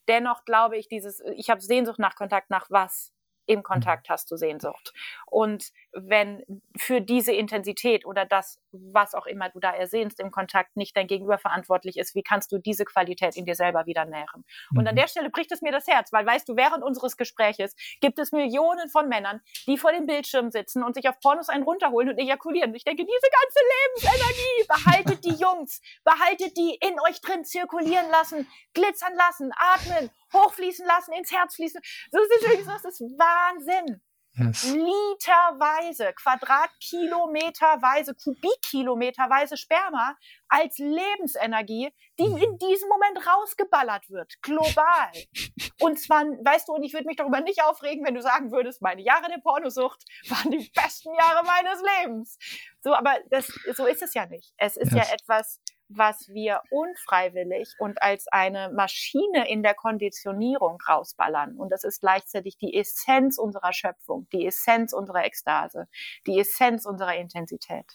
dennoch 0.09 0.45
glaube 0.45 0.77
ich, 0.77 0.89
dieses, 0.89 1.21
ich 1.35 1.51
habe 1.51 1.61
Sehnsucht 1.61 1.99
nach 1.99 2.17
Kontakt 2.17 2.51
nach 2.51 2.67
was? 2.71 3.13
im 3.47 3.63
Kontakt 3.63 4.09
hast 4.09 4.31
du 4.31 4.37
Sehnsucht. 4.37 4.93
Und 5.27 5.71
wenn 5.97 6.45
für 6.77 7.01
diese 7.01 7.33
Intensität 7.33 8.05
oder 8.07 8.27
das, 8.27 8.61
was 8.73 9.15
auch 9.15 9.27
immer 9.27 9.49
du 9.49 9.61
da 9.61 9.73
ersehnst 9.73 10.21
im 10.21 10.31
Kontakt, 10.31 10.77
nicht 10.77 10.97
dein 10.97 11.07
Gegenüber 11.07 11.39
verantwortlich 11.39 11.97
ist, 11.97 12.15
wie 12.15 12.23
kannst 12.23 12.53
du 12.53 12.59
diese 12.59 12.85
Qualität 12.85 13.37
in 13.37 13.47
dir 13.47 13.55
selber 13.55 13.87
wieder 13.87 14.05
nähren? 14.05 14.45
Und 14.77 14.87
an 14.87 14.95
mhm. 14.95 14.99
der 14.99 15.09
Stelle 15.09 15.31
bricht 15.31 15.51
es 15.53 15.63
mir 15.63 15.73
das 15.73 15.87
Herz, 15.87 16.13
weil 16.13 16.27
weißt 16.27 16.49
du, 16.49 16.57
während 16.57 16.85
unseres 16.85 17.17
Gespräches 17.17 17.75
gibt 18.01 18.19
es 18.19 18.33
Millionen 18.33 18.89
von 18.89 19.09
Männern, 19.09 19.41
die 19.67 19.79
vor 19.79 19.93
dem 19.93 20.07
Bildschirm 20.07 20.51
sitzen 20.51 20.83
und 20.83 20.95
sich 20.95 21.09
auf 21.09 21.19
Pornos 21.21 21.49
einen 21.49 21.65
runterholen 21.65 22.11
und 22.11 22.19
ejakulieren. 22.19 22.71
Und 22.71 22.77
ich 22.77 22.85
denke, 22.85 23.05
diese 23.05 23.31
ganze 23.33 24.11
Lebensenergie, 24.13 24.67
behaltet 24.69 25.25
die 25.25 25.43
Jungs, 25.43 25.81
behaltet 26.05 26.57
die 26.57 26.79
in 26.81 27.01
euch 27.01 27.21
drin 27.21 27.45
zirkulieren 27.45 28.11
lassen, 28.11 28.47
glitzern 28.75 29.15
lassen, 29.15 29.51
atmen, 29.57 30.11
hochfließen 30.33 30.87
lassen, 30.87 31.13
ins 31.13 31.33
Herz 31.33 31.55
fließen. 31.55 31.81
So 32.11 32.19
ist 32.21 32.67
das 32.67 32.85
ist 32.85 33.01
Wahnsinn. 33.01 34.03
Yes. 34.39 34.65
Literweise, 34.65 36.13
Quadratkilometerweise, 36.13 38.15
Kubikkilometerweise 38.15 39.57
Sperma 39.57 40.15
als 40.49 40.79
Lebensenergie, 40.79 41.93
die 42.19 42.29
mhm. 42.29 42.37
in 42.37 42.59
diesem 42.59 42.89
Moment 42.89 43.27
rausgeballert 43.27 44.11
wird, 44.11 44.41
global. 44.43 45.11
Und 45.81 45.99
zwar, 45.99 46.25
weißt 46.25 46.69
du, 46.69 46.75
und 46.75 46.83
ich 46.83 46.95
würde 46.95 47.07
mich 47.07 47.17
darüber 47.17 47.41
nicht 47.41 47.63
aufregen, 47.63 48.05
wenn 48.07 48.15
du 48.15 48.23
sagen 48.23 48.51
würdest, 48.51 48.81
meine 48.81 49.03
Jahre 49.03 49.29
der 49.29 49.39
Pornosucht 49.39 50.05
waren 50.29 50.51
die 50.51 50.71
besten 50.75 51.15
Jahre 51.15 51.45
meines 51.45 51.83
Lebens. 51.83 52.39
So, 52.81 52.95
aber 52.95 53.17
das, 53.31 53.47
so 53.75 53.87
ist 53.87 54.03
es 54.03 54.15
ja 54.15 54.27
nicht. 54.27 54.55
Es 54.57 54.77
ist 54.77 54.93
yes. 54.93 55.09
ja 55.09 55.15
etwas, 55.15 55.61
was 55.89 56.29
wir 56.29 56.63
unfreiwillig 56.71 57.75
und 57.79 58.03
als 58.03 58.27
eine 58.29 58.71
Maschine 58.75 59.49
in 59.49 59.63
der 59.63 59.75
Konditionierung 59.75 60.79
rausballern. 60.89 61.57
Und 61.57 61.71
das 61.71 61.85
ist 61.85 62.01
gleichzeitig 62.01 62.57
die 62.59 62.75
Essenz 62.75 63.39
unserer 63.39 63.73
Schöpfung, 63.73 64.27
die 64.33 64.47
Essenz 64.47 64.93
unserer 64.93 65.25
Ekstase, 65.25 65.89
die 66.27 66.39
Essenz 66.39 66.87
unserer 66.87 67.17
Intensität. 67.17 67.87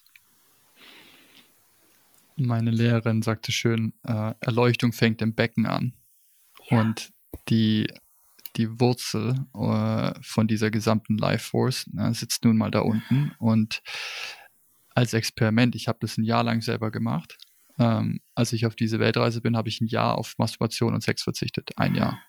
Meine 2.37 2.71
Lehrerin 2.71 3.21
sagte 3.21 3.51
schön, 3.51 3.93
äh, 4.03 4.33
Erleuchtung 4.39 4.93
fängt 4.93 5.21
im 5.21 5.35
Becken 5.35 5.65
an. 5.65 5.93
Ja. 6.69 6.79
Und 6.79 7.11
die, 7.49 7.87
die 8.55 8.79
Wurzel 8.79 9.35
äh, 9.53 10.13
von 10.23 10.47
dieser 10.47 10.71
gesamten 10.71 11.17
Life 11.17 11.49
Force 11.49 11.89
äh, 11.97 12.13
sitzt 12.13 12.45
nun 12.45 12.57
mal 12.57 12.71
da 12.71 12.79
unten. 12.79 13.35
Und 13.37 13.81
als 14.95 15.13
Experiment, 15.13 15.75
ich 15.75 15.87
habe 15.87 15.99
das 16.01 16.17
ein 16.17 16.23
Jahr 16.23 16.43
lang 16.43 16.61
selber 16.61 16.89
gemacht. 16.89 17.37
Ähm, 17.79 18.21
als 18.35 18.53
ich 18.53 18.65
auf 18.65 18.75
diese 18.75 18.99
Weltreise 18.99 19.41
bin, 19.41 19.57
habe 19.57 19.69
ich 19.69 19.81
ein 19.81 19.87
Jahr 19.87 20.17
auf 20.17 20.35
Masturbation 20.37 20.93
und 20.93 21.01
Sex 21.01 21.23
verzichtet. 21.23 21.71
Ein 21.77 21.95
Jahr. 21.95 22.21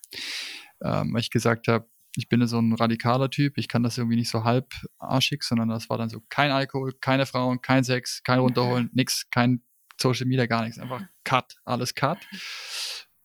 Ähm, 0.82 1.12
weil 1.12 1.20
ich 1.20 1.30
gesagt 1.30 1.68
habe, 1.68 1.88
ich 2.16 2.28
bin 2.28 2.46
so 2.46 2.58
ein 2.58 2.74
radikaler 2.74 3.30
Typ, 3.30 3.56
ich 3.56 3.68
kann 3.68 3.82
das 3.82 3.96
irgendwie 3.96 4.16
nicht 4.16 4.28
so 4.28 4.44
halb 4.44 4.74
arschig, 4.98 5.42
sondern 5.44 5.68
das 5.68 5.88
war 5.88 5.98
dann 5.98 6.10
so 6.10 6.20
kein 6.28 6.50
Alkohol, 6.50 6.92
keine 7.00 7.26
Frauen, 7.26 7.62
kein 7.62 7.84
Sex, 7.84 8.22
kein 8.22 8.38
Runterholen, 8.38 8.90
nix, 8.92 9.28
kein 9.30 9.62
Social 10.00 10.26
Media, 10.26 10.46
gar 10.46 10.64
nichts. 10.64 10.78
Einfach 10.78 11.02
Cut, 11.24 11.56
alles 11.64 11.94
Cut. 11.94 12.18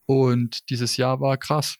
Und 0.05 0.70
dieses 0.70 0.95
Jahr 0.95 1.20
war 1.20 1.38
krass. 1.38 1.78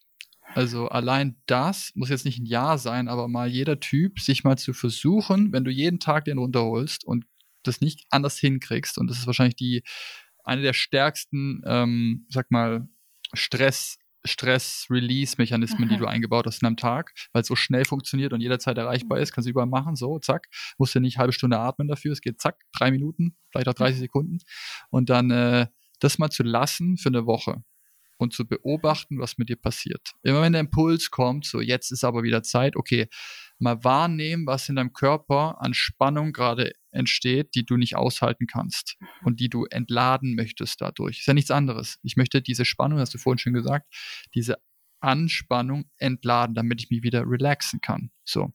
Also 0.54 0.88
allein 0.88 1.42
das 1.46 1.92
muss 1.96 2.10
jetzt 2.10 2.26
nicht 2.26 2.40
ein 2.40 2.46
Jahr 2.46 2.78
sein, 2.78 3.08
aber 3.08 3.28
mal 3.28 3.48
jeder 3.48 3.80
Typ 3.80 4.20
sich 4.20 4.44
mal 4.44 4.58
zu 4.58 4.74
versuchen, 4.74 5.52
wenn 5.54 5.64
du 5.64 5.72
jeden 5.72 6.00
Tag 6.00 6.26
den 6.26 6.38
runterholst 6.38 7.06
und 7.06 7.26
das 7.64 7.82
nicht 7.82 8.06
anders 8.10 8.38
hinkriegst. 8.38 8.98
Und 8.98 9.08
das 9.08 9.20
ist 9.20 9.28
wahrscheinlich 9.28 9.56
die 9.56 9.84
eine 10.48 10.62
der 10.62 10.74
stärksten, 10.74 11.62
ähm, 11.66 12.26
sag 12.30 12.52
mal, 12.52 12.88
Stress, 13.34 13.98
Stress-Release-Mechanismen, 14.26 15.90
die 15.90 15.98
du 15.98 16.06
eingebaut 16.06 16.46
hast 16.48 16.62
in 16.62 16.68
einem 16.68 16.78
Tag, 16.78 17.14
weil 17.34 17.42
es 17.42 17.48
so 17.48 17.56
schnell 17.56 17.86
funktioniert 17.86 18.34
und 18.34 18.42
jederzeit 18.42 18.78
erreichbar 18.78 19.20
ist, 19.20 19.34
kannst 19.34 19.48
du 19.48 19.52
überall 19.52 19.68
machen, 19.68 19.96
so, 19.96 20.20
zack, 20.20 20.48
musst 20.78 20.96
du 20.96 21.00
nicht 21.00 21.18
halbe 21.18 21.34
Stunde 21.34 21.60
atmen 21.60 21.88
dafür, 21.88 22.14
es 22.14 22.22
geht 22.22 22.40
zack, 22.42 22.64
drei 22.74 22.92
Minuten, 22.92 23.36
vielleicht 23.52 23.68
auch 23.68 23.74
30 23.74 24.00
Sekunden. 24.00 24.40
Und 24.90 25.10
dann 25.10 25.32
äh, 25.32 25.68
das 26.00 26.18
mal 26.18 26.30
zu 26.30 26.44
lassen 26.44 26.98
für 26.98 27.10
eine 27.10 27.26
Woche 27.26 27.64
und 28.18 28.34
zu 28.34 28.48
beobachten, 28.48 29.20
was 29.20 29.38
mit 29.38 29.50
dir 29.50 29.58
passiert. 29.58 30.14
Immer 30.24 30.42
wenn 30.42 30.54
der 30.54 30.62
Impuls 30.62 31.12
kommt, 31.12 31.46
so 31.46 31.62
jetzt 31.62 31.92
ist 31.92 32.04
aber 32.04 32.24
wieder 32.24 32.44
Zeit, 32.44 32.76
okay, 32.76 33.08
mal 33.60 33.84
wahrnehmen, 33.84 34.46
was 34.46 34.70
in 34.70 34.76
deinem 34.76 34.94
Körper 34.94 35.62
an 35.62 35.74
Spannung 35.74 36.32
gerade 36.32 36.74
entsteht, 36.92 37.56
die 37.56 37.66
du 37.66 37.78
nicht 37.78 37.96
aushalten 37.96 38.48
kannst 38.48 38.98
mhm. 39.00 39.08
und 39.26 39.40
die 39.40 39.50
du 39.50 39.66
entladen 39.66 40.36
möchtest 40.36 40.82
dadurch. 40.82 41.20
Ist 41.20 41.28
ja 41.28 41.34
nichts 41.34 41.52
anderes. 41.52 42.00
Ich 42.04 42.18
möchte 42.18 42.42
diese 42.42 42.66
Spannung, 42.66 43.00
hast 43.00 43.14
du 43.14 43.18
vorhin 43.18 43.40
schon 43.40 43.54
gesagt, 43.54 43.88
diese 44.36 44.58
Anspannung 45.00 45.90
entladen, 45.98 46.56
damit 46.56 46.82
ich 46.82 46.90
mich 46.90 47.04
wieder 47.04 47.24
relaxen 47.26 47.82
kann. 47.82 48.12
So. 48.24 48.54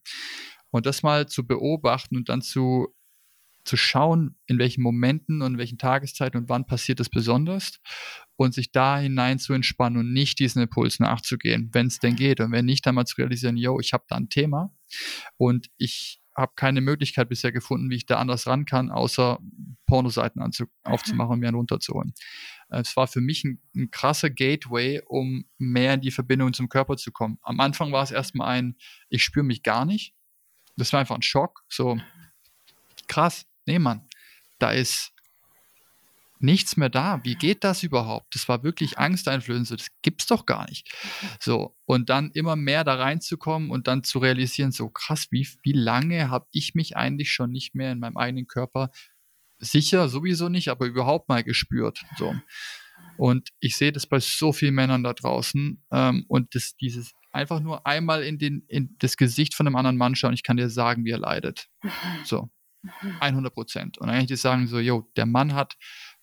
Und 0.70 0.86
das 0.86 1.02
mal 1.02 1.28
zu 1.28 1.46
beobachten 1.46 2.16
und 2.16 2.28
dann 2.28 2.42
zu 2.42 2.94
zu 3.64 3.76
schauen, 3.76 4.36
in 4.46 4.58
welchen 4.58 4.82
Momenten 4.82 5.40
und 5.42 5.52
in 5.52 5.58
welchen 5.58 5.78
Tageszeiten 5.78 6.40
und 6.40 6.48
wann 6.48 6.66
passiert 6.66 6.98
es 7.00 7.08
besonders 7.08 7.78
und 8.36 8.54
sich 8.54 8.72
da 8.72 8.98
hinein 8.98 9.38
zu 9.38 9.52
entspannen 9.52 9.98
und 9.98 10.12
nicht 10.12 10.38
diesen 10.40 10.62
Impuls 10.62 10.98
nachzugehen, 10.98 11.70
wenn 11.72 11.86
es 11.86 11.98
denn 11.98 12.16
geht. 12.16 12.40
Und 12.40 12.50
wenn 12.50 12.64
nicht, 12.64 12.84
dann 12.84 12.96
mal 12.96 13.04
zu 13.04 13.16
realisieren, 13.18 13.56
yo, 13.56 13.78
ich 13.78 13.92
habe 13.92 14.04
da 14.08 14.16
ein 14.16 14.28
Thema 14.28 14.74
und 15.36 15.70
ich 15.78 16.22
habe 16.34 16.52
keine 16.56 16.80
Möglichkeit 16.80 17.28
bisher 17.28 17.52
gefunden, 17.52 17.90
wie 17.90 17.96
ich 17.96 18.06
da 18.06 18.16
anders 18.16 18.46
ran 18.46 18.64
kann, 18.64 18.90
außer 18.90 19.38
Pornoseiten 19.86 20.42
aufzumachen 20.82 21.32
und 21.32 21.40
mir 21.40 21.48
einen 21.48 21.56
runterzuholen. 21.56 22.14
Es 22.70 22.96
war 22.96 23.06
für 23.06 23.20
mich 23.20 23.44
ein, 23.44 23.60
ein 23.76 23.90
krasser 23.90 24.30
Gateway, 24.30 25.02
um 25.06 25.44
mehr 25.58 25.94
in 25.94 26.00
die 26.00 26.10
Verbindung 26.10 26.54
zum 26.54 26.70
Körper 26.70 26.96
zu 26.96 27.12
kommen. 27.12 27.38
Am 27.42 27.60
Anfang 27.60 27.92
war 27.92 28.02
es 28.02 28.10
erstmal 28.10 28.48
ein, 28.48 28.76
ich 29.10 29.22
spüre 29.22 29.44
mich 29.44 29.62
gar 29.62 29.84
nicht. 29.84 30.14
Das 30.76 30.92
war 30.92 31.00
einfach 31.00 31.16
ein 31.16 31.22
Schock. 31.22 31.64
So, 31.68 32.00
krass, 33.08 33.46
nee, 33.66 33.78
Mann, 33.78 34.08
da 34.58 34.70
ist 34.70 35.12
nichts 36.42 36.76
mehr 36.76 36.88
da. 36.88 37.20
Wie 37.24 37.34
geht 37.34 37.64
das 37.64 37.82
überhaupt? 37.82 38.34
Das 38.34 38.48
war 38.48 38.62
wirklich 38.62 38.98
angsteinflößend. 38.98 39.80
Das 39.80 39.88
gibt's 40.02 40.26
doch 40.26 40.46
gar 40.46 40.68
nicht. 40.68 40.92
So. 41.40 41.76
Und 41.84 42.10
dann 42.10 42.30
immer 42.32 42.56
mehr 42.56 42.84
da 42.84 42.94
reinzukommen 42.94 43.70
und 43.70 43.86
dann 43.86 44.04
zu 44.04 44.18
realisieren, 44.18 44.72
so 44.72 44.88
krass, 44.88 45.28
wie, 45.30 45.48
wie 45.62 45.72
lange 45.72 46.30
habe 46.30 46.46
ich 46.52 46.74
mich 46.74 46.96
eigentlich 46.96 47.32
schon 47.32 47.50
nicht 47.50 47.74
mehr 47.74 47.92
in 47.92 47.98
meinem 47.98 48.16
eigenen 48.16 48.46
Körper 48.46 48.90
sicher, 49.58 50.08
sowieso 50.08 50.48
nicht, 50.48 50.68
aber 50.68 50.86
überhaupt 50.86 51.28
mal 51.28 51.44
gespürt. 51.44 52.04
So. 52.16 52.34
Und 53.16 53.50
ich 53.60 53.76
sehe 53.76 53.92
das 53.92 54.06
bei 54.06 54.18
so 54.20 54.52
vielen 54.52 54.74
Männern 54.74 55.02
da 55.02 55.12
draußen. 55.12 55.82
Ähm, 55.92 56.24
und 56.28 56.54
das, 56.54 56.76
dieses 56.76 57.12
einfach 57.30 57.60
nur 57.60 57.86
einmal 57.86 58.22
in, 58.22 58.38
den, 58.38 58.64
in 58.68 58.96
das 58.98 59.16
Gesicht 59.16 59.54
von 59.54 59.66
einem 59.66 59.76
anderen 59.76 59.96
Mann 59.96 60.14
schauen, 60.14 60.34
ich 60.34 60.42
kann 60.42 60.56
dir 60.56 60.68
sagen, 60.68 61.04
wie 61.04 61.10
er 61.10 61.18
leidet. 61.18 61.68
So. 62.24 62.50
100 63.20 63.54
Prozent. 63.54 63.98
Und 63.98 64.10
eigentlich 64.10 64.40
sagen 64.40 64.66
so, 64.66 64.78
yo, 64.78 65.08
der 65.16 65.26
Mann 65.26 65.54
hat 65.54 65.76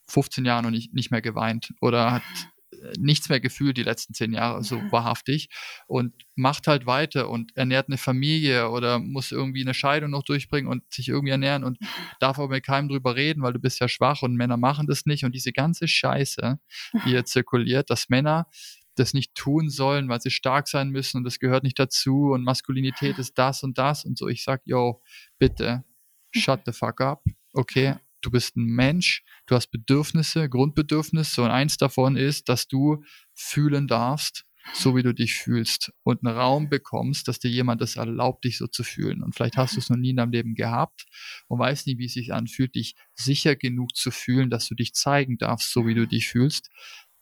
15 0.09 0.45
Jahre 0.45 0.63
noch 0.63 0.71
nicht, 0.71 0.93
nicht 0.93 1.11
mehr 1.11 1.21
geweint 1.21 1.73
oder 1.81 2.11
hat 2.11 2.23
äh, 2.71 2.93
nichts 2.97 3.29
mehr 3.29 3.39
gefühlt 3.39 3.77
die 3.77 3.83
letzten 3.83 4.13
zehn 4.13 4.33
Jahre, 4.33 4.63
so 4.63 4.81
wahrhaftig 4.91 5.49
und 5.87 6.13
macht 6.35 6.67
halt 6.67 6.85
weiter 6.85 7.29
und 7.29 7.55
ernährt 7.55 7.87
eine 7.87 7.97
Familie 7.97 8.69
oder 8.69 8.99
muss 8.99 9.31
irgendwie 9.31 9.61
eine 9.61 9.73
Scheidung 9.73 10.11
noch 10.11 10.23
durchbringen 10.23 10.69
und 10.69 10.83
sich 10.91 11.07
irgendwie 11.07 11.31
ernähren 11.31 11.63
und 11.63 11.77
darf 12.19 12.39
aber 12.39 12.49
mit 12.49 12.65
keinem 12.65 12.89
drüber 12.89 13.15
reden, 13.15 13.41
weil 13.41 13.53
du 13.53 13.59
bist 13.59 13.79
ja 13.79 13.87
schwach 13.87 14.21
und 14.21 14.35
Männer 14.35 14.57
machen 14.57 14.87
das 14.87 15.05
nicht 15.05 15.25
und 15.25 15.33
diese 15.33 15.51
ganze 15.51 15.87
Scheiße, 15.87 16.59
die 16.93 17.09
hier 17.09 17.25
zirkuliert, 17.25 17.89
dass 17.89 18.09
Männer 18.09 18.47
das 18.95 19.13
nicht 19.13 19.33
tun 19.35 19.69
sollen, 19.69 20.09
weil 20.09 20.21
sie 20.21 20.31
stark 20.31 20.67
sein 20.67 20.89
müssen 20.89 21.17
und 21.17 21.23
das 21.23 21.39
gehört 21.39 21.63
nicht 21.63 21.79
dazu 21.79 22.31
und 22.33 22.43
Maskulinität 22.43 23.17
ist 23.17 23.37
das 23.37 23.63
und 23.63 23.77
das 23.77 24.05
und 24.05 24.17
so. 24.17 24.27
Ich 24.27 24.43
sag, 24.43 24.61
yo, 24.65 25.01
bitte, 25.37 25.83
shut 26.31 26.61
the 26.65 26.71
fuck 26.71 27.01
up, 27.01 27.23
okay? 27.53 27.95
Du 28.21 28.31
bist 28.31 28.57
ein 28.57 28.65
Mensch, 28.65 29.23
du 29.45 29.55
hast 29.55 29.67
Bedürfnisse, 29.67 30.49
Grundbedürfnisse 30.49 31.41
und 31.41 31.51
eins 31.51 31.77
davon 31.77 32.17
ist, 32.17 32.49
dass 32.49 32.67
du 32.67 33.03
fühlen 33.33 33.87
darfst, 33.87 34.45
so 34.73 34.95
wie 34.95 35.03
du 35.03 35.13
dich 35.13 35.35
fühlst 35.35 35.91
und 36.03 36.25
einen 36.25 36.35
Raum 36.35 36.69
bekommst, 36.69 37.27
dass 37.27 37.39
dir 37.39 37.49
jemand 37.49 37.81
das 37.81 37.95
erlaubt, 37.95 38.43
dich 38.43 38.57
so 38.57 38.67
zu 38.67 38.83
fühlen. 38.83 39.23
Und 39.23 39.35
vielleicht 39.35 39.57
hast 39.57 39.75
du 39.75 39.79
es 39.79 39.89
noch 39.89 39.97
nie 39.97 40.11
in 40.11 40.17
deinem 40.17 40.31
Leben 40.31 40.55
gehabt 40.55 41.05
und 41.47 41.59
weißt 41.59 41.87
nicht, 41.87 41.97
wie 41.97 42.05
es 42.05 42.13
sich 42.13 42.33
anfühlt, 42.33 42.75
dich 42.75 42.95
sicher 43.15 43.55
genug 43.55 43.95
zu 43.95 44.11
fühlen, 44.11 44.49
dass 44.49 44.67
du 44.67 44.75
dich 44.75 44.93
zeigen 44.93 45.37
darfst, 45.37 45.71
so 45.71 45.87
wie 45.87 45.95
du 45.95 46.07
dich 46.07 46.27
fühlst. 46.27 46.69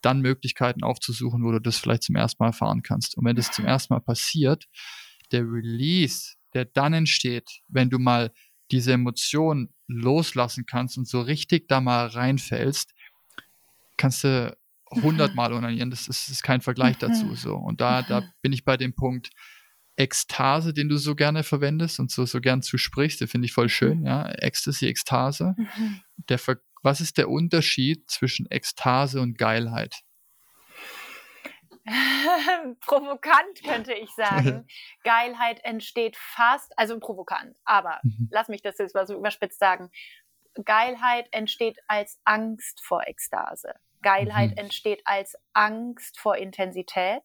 Dann 0.01 0.21
Möglichkeiten 0.21 0.83
aufzusuchen, 0.83 1.43
wo 1.43 1.51
du 1.51 1.59
das 1.59 1.77
vielleicht 1.77 2.03
zum 2.03 2.15
ersten 2.15 2.41
Mal 2.41 2.49
erfahren 2.49 2.83
kannst. 2.83 3.17
Und 3.17 3.25
wenn 3.25 3.35
das 3.35 3.51
zum 3.51 3.65
ersten 3.65 3.93
Mal 3.93 3.99
passiert, 3.99 4.67
der 5.31 5.43
Release, 5.43 6.35
der 6.53 6.65
dann 6.65 6.93
entsteht, 6.93 7.61
wenn 7.67 7.89
du 7.89 7.99
mal 7.99 8.31
diese 8.71 8.93
Emotion 8.93 9.69
loslassen 9.87 10.65
kannst 10.65 10.97
und 10.97 11.07
so 11.07 11.21
richtig 11.21 11.67
da 11.67 11.81
mal 11.81 12.07
reinfällst, 12.07 12.93
kannst 13.95 14.23
du 14.23 14.55
hundertmal 14.91 15.49
mhm. 15.51 15.57
onanieren. 15.57 15.89
Das 15.89 16.07
ist, 16.07 16.29
ist 16.29 16.43
kein 16.43 16.61
Vergleich 16.61 16.97
dazu. 16.97 17.25
Mhm. 17.25 17.35
So. 17.35 17.55
Und 17.55 17.81
da, 17.81 18.01
da 18.01 18.21
mhm. 18.21 18.25
bin 18.41 18.53
ich 18.53 18.63
bei 18.63 18.77
dem 18.77 18.93
Punkt 18.93 19.29
Ekstase, 19.95 20.73
den 20.73 20.89
du 20.89 20.97
so 20.97 21.15
gerne 21.15 21.43
verwendest 21.43 21.99
und 21.99 22.11
so, 22.11 22.25
so 22.25 22.39
gern 22.39 22.61
zusprichst. 22.61 23.19
Den 23.19 23.27
finde 23.27 23.45
ich 23.45 23.53
voll 23.53 23.69
schön, 23.69 24.03
ja. 24.03 24.29
Ecstasy, 24.29 24.85
Ekstase. 24.85 25.55
Der, 26.29 26.39
was 26.83 27.01
ist 27.01 27.17
der 27.17 27.29
Unterschied 27.29 28.09
zwischen 28.09 28.45
Ekstase 28.51 29.19
und 29.21 29.37
Geilheit? 29.37 29.95
provokant 32.81 33.63
könnte 33.63 33.93
ich 33.93 34.09
sagen. 34.11 34.67
Geilheit 35.03 35.63
entsteht 35.63 36.17
fast, 36.17 36.77
also 36.77 36.99
provokant, 36.99 37.55
aber 37.63 37.99
mhm. 38.03 38.29
lass 38.31 38.49
mich 38.49 38.61
das 38.61 38.77
jetzt 38.77 38.95
mal 38.95 39.07
so 39.07 39.15
überspitzt 39.15 39.59
sagen. 39.59 39.89
Geilheit 40.65 41.27
entsteht 41.31 41.77
als 41.87 42.19
Angst 42.23 42.83
vor 42.83 43.07
Ekstase. 43.07 43.75
Geilheit 44.01 44.51
mhm. 44.51 44.57
entsteht 44.57 45.01
als 45.05 45.37
Angst 45.57 46.19
vor 46.19 46.37
Intensität, 46.37 47.23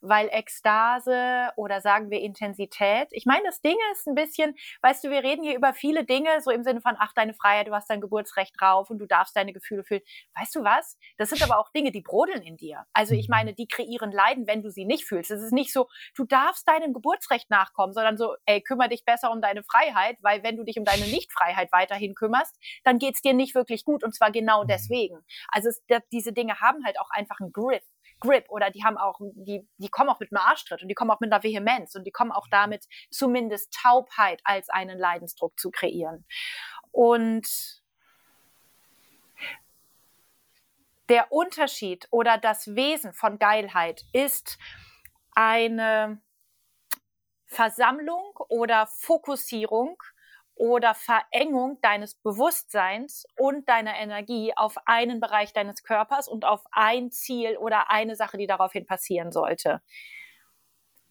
weil 0.00 0.28
Ekstase 0.32 1.50
oder 1.56 1.80
sagen 1.80 2.10
wir 2.10 2.20
Intensität, 2.20 3.06
ich 3.12 3.24
meine, 3.24 3.44
das 3.44 3.60
Ding 3.60 3.76
ist 3.92 4.08
ein 4.08 4.16
bisschen, 4.16 4.56
weißt 4.82 5.04
du, 5.04 5.10
wir 5.10 5.22
reden 5.22 5.44
hier 5.44 5.54
über 5.54 5.72
viele 5.72 6.04
Dinge, 6.04 6.40
so 6.40 6.50
im 6.50 6.64
Sinne 6.64 6.80
von, 6.80 6.96
ach, 6.98 7.12
deine 7.14 7.34
Freiheit, 7.34 7.68
du 7.68 7.74
hast 7.74 7.88
dein 7.88 8.00
Geburtsrecht 8.00 8.54
drauf 8.60 8.90
und 8.90 8.98
du 8.98 9.06
darfst 9.06 9.36
deine 9.36 9.52
Gefühle 9.52 9.84
fühlen. 9.84 10.02
Weißt 10.34 10.56
du 10.56 10.64
was? 10.64 10.98
Das 11.18 11.30
sind 11.30 11.40
aber 11.40 11.60
auch 11.60 11.70
Dinge, 11.70 11.92
die 11.92 12.00
brodeln 12.00 12.42
in 12.42 12.56
dir. 12.56 12.84
Also 12.92 13.14
ich 13.14 13.28
meine, 13.28 13.54
die 13.54 13.68
kreieren 13.68 14.10
Leiden, 14.10 14.48
wenn 14.48 14.62
du 14.62 14.70
sie 14.70 14.84
nicht 14.84 15.04
fühlst. 15.04 15.30
Es 15.30 15.40
ist 15.40 15.52
nicht 15.52 15.72
so, 15.72 15.86
du 16.16 16.24
darfst 16.24 16.66
deinem 16.66 16.92
Geburtsrecht 16.92 17.48
nachkommen, 17.48 17.92
sondern 17.92 18.16
so, 18.16 18.34
ey, 18.44 18.60
kümmere 18.60 18.88
dich 18.88 19.04
besser 19.04 19.30
um 19.30 19.40
deine 19.40 19.62
Freiheit, 19.62 20.16
weil 20.22 20.42
wenn 20.42 20.56
du 20.56 20.64
dich 20.64 20.78
um 20.78 20.84
deine 20.84 21.06
Nichtfreiheit 21.06 21.70
weiterhin 21.70 22.16
kümmerst, 22.16 22.56
dann 22.82 22.98
geht's 22.98 23.22
dir 23.22 23.34
nicht 23.34 23.54
wirklich 23.54 23.84
gut 23.84 24.02
und 24.02 24.16
zwar 24.16 24.32
genau 24.32 24.64
mhm. 24.64 24.68
deswegen. 24.68 25.24
Also 25.48 25.68
es, 25.68 25.80
diese 26.10 26.32
Dinge 26.32 26.60
haben 26.60 26.84
halt 26.84 26.98
auch 26.98 27.10
einfach 27.10 27.38
einen 27.38 27.52
Grip. 27.68 27.82
Grip 28.20 28.46
oder 28.48 28.70
die 28.70 28.82
haben 28.82 28.98
auch, 28.98 29.20
die, 29.20 29.68
die 29.76 29.88
kommen 29.88 30.10
auch 30.10 30.18
mit 30.18 30.32
einem 30.32 30.44
Arschtritt 30.44 30.82
und 30.82 30.88
die 30.88 30.94
kommen 30.94 31.10
auch 31.10 31.20
mit 31.20 31.32
einer 31.32 31.42
Vehemenz 31.42 31.94
und 31.94 32.04
die 32.04 32.10
kommen 32.10 32.32
auch 32.32 32.48
damit, 32.50 32.86
zumindest 33.10 33.72
Taubheit 33.72 34.40
als 34.42 34.68
einen 34.70 34.98
Leidensdruck 34.98 35.58
zu 35.58 35.70
kreieren. 35.70 36.24
Und 36.90 37.46
Der 41.08 41.32
Unterschied 41.32 42.06
oder 42.10 42.36
das 42.36 42.74
Wesen 42.74 43.14
von 43.14 43.38
Geilheit 43.38 44.04
ist 44.12 44.58
eine 45.32 46.20
Versammlung 47.46 48.38
oder 48.50 48.86
Fokussierung 48.86 50.02
oder 50.58 50.94
Verengung 50.94 51.80
deines 51.80 52.14
Bewusstseins 52.16 53.26
und 53.36 53.68
deiner 53.68 53.96
Energie 53.96 54.52
auf 54.56 54.76
einen 54.84 55.20
Bereich 55.20 55.52
deines 55.52 55.82
Körpers 55.82 56.28
und 56.28 56.44
auf 56.44 56.64
ein 56.72 57.10
Ziel 57.10 57.56
oder 57.56 57.90
eine 57.90 58.16
Sache, 58.16 58.36
die 58.36 58.46
daraufhin 58.46 58.86
passieren 58.86 59.32
sollte. 59.32 59.80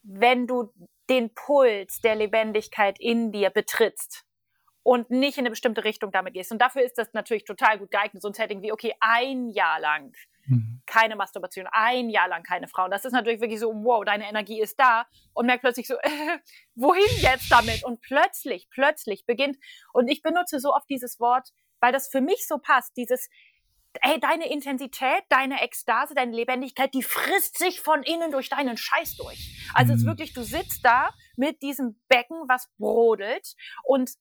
Wenn 0.03 0.47
du 0.47 0.71
den 1.09 1.33
Puls 1.33 2.01
der 2.01 2.15
Lebendigkeit 2.15 2.99
in 2.99 3.31
dir 3.31 3.49
betrittst, 3.49 4.27
und 4.87 5.09
nicht 5.09 5.37
in 5.37 5.41
eine 5.41 5.49
bestimmte 5.49 5.83
Richtung 5.83 6.13
damit 6.13 6.33
gehst. 6.33 6.49
Und 6.53 6.61
dafür 6.61 6.81
ist 6.81 6.97
das 6.97 7.11
natürlich 7.11 7.43
total 7.43 7.77
gut 7.77 7.91
geeignet, 7.91 8.21
so 8.21 8.29
ein 8.29 8.33
Setting 8.33 8.61
wie, 8.61 8.71
okay, 8.71 8.93
ein 9.01 9.49
Jahr 9.49 9.81
lang 9.81 10.13
mhm. 10.47 10.81
keine 10.85 11.15
Masturbation, 11.15 11.67
ein 11.71 12.09
Jahr 12.09 12.27
lang 12.27 12.43
keine 12.43 12.67
Frauen. 12.67 12.91
Das 12.91 13.05
ist 13.05 13.13
natürlich 13.13 13.41
wirklich 13.41 13.59
so, 13.59 13.71
wow, 13.73 14.03
deine 14.03 14.27
Energie 14.27 14.59
ist 14.59 14.79
da 14.79 15.05
und 15.33 15.45
merkt 15.45 15.61
plötzlich 15.61 15.87
so, 15.87 15.95
äh, 15.95 16.39
wohin 16.75 17.21
jetzt 17.21 17.51
damit? 17.51 17.83
Und 17.83 18.01
plötzlich, 18.01 18.67
plötzlich 18.69 19.25
beginnt, 19.25 19.57
und 19.93 20.07
ich 20.07 20.21
benutze 20.21 20.59
so 20.59 20.73
oft 20.73 20.89
dieses 20.89 21.19
Wort, 21.19 21.49
weil 21.79 21.91
das 21.91 22.09
für 22.09 22.21
mich 22.21 22.47
so 22.47 22.57
passt, 22.57 22.97
dieses, 22.97 23.29
ey, 24.01 24.19
deine 24.19 24.49
Intensität, 24.51 25.23
deine 25.29 25.61
Ekstase, 25.61 26.13
deine 26.13 26.35
Lebendigkeit, 26.35 26.93
die 26.93 27.03
frisst 27.03 27.57
sich 27.57 27.81
von 27.81 28.03
innen 28.03 28.31
durch 28.31 28.49
deinen 28.49 28.77
Scheiß 28.77 29.17
durch. 29.17 29.69
Also 29.73 29.91
mhm. 29.91 29.95
es 29.95 30.01
ist 30.01 30.05
mhm. 30.05 30.09
wirklich, 30.09 30.33
du 30.33 30.43
sitzt 30.43 30.83
da 30.83 31.09
mit 31.35 31.61
diesem 31.61 31.99
Becken, 32.07 32.37
was 32.47 32.69
brodelt 32.77 33.55
und 33.83 34.11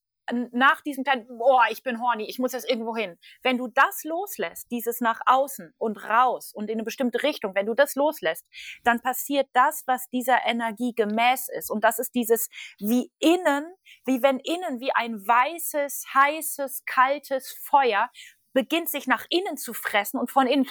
nach 0.51 0.81
diesem 0.81 1.03
kleinen, 1.03 1.27
boah, 1.27 1.63
ich 1.69 1.83
bin 1.83 2.01
horny, 2.01 2.25
ich 2.29 2.39
muss 2.39 2.53
jetzt 2.53 2.69
irgendwo 2.69 2.95
hin. 2.95 3.17
Wenn 3.43 3.57
du 3.57 3.67
das 3.67 4.03
loslässt, 4.03 4.69
dieses 4.71 5.01
nach 5.01 5.21
außen 5.25 5.73
und 5.77 5.97
raus 6.03 6.51
und 6.53 6.69
in 6.69 6.77
eine 6.77 6.83
bestimmte 6.83 7.23
Richtung, 7.23 7.55
wenn 7.55 7.65
du 7.65 7.73
das 7.73 7.95
loslässt, 7.95 8.45
dann 8.83 9.01
passiert 9.01 9.47
das, 9.53 9.83
was 9.85 10.09
dieser 10.09 10.45
Energie 10.45 10.93
gemäß 10.93 11.49
ist. 11.49 11.69
Und 11.69 11.83
das 11.83 11.99
ist 11.99 12.15
dieses 12.15 12.49
wie 12.79 13.11
innen, 13.19 13.65
wie 14.05 14.21
wenn 14.21 14.39
innen 14.39 14.79
wie 14.79 14.91
ein 14.93 15.25
weißes, 15.25 16.05
heißes, 16.13 16.83
kaltes 16.85 17.51
Feuer 17.63 18.09
beginnt 18.53 18.89
sich 18.89 19.05
nach 19.05 19.25
innen 19.29 19.55
zu 19.55 19.73
fressen 19.73 20.19
und 20.19 20.31
von 20.31 20.47
innen 20.47 20.65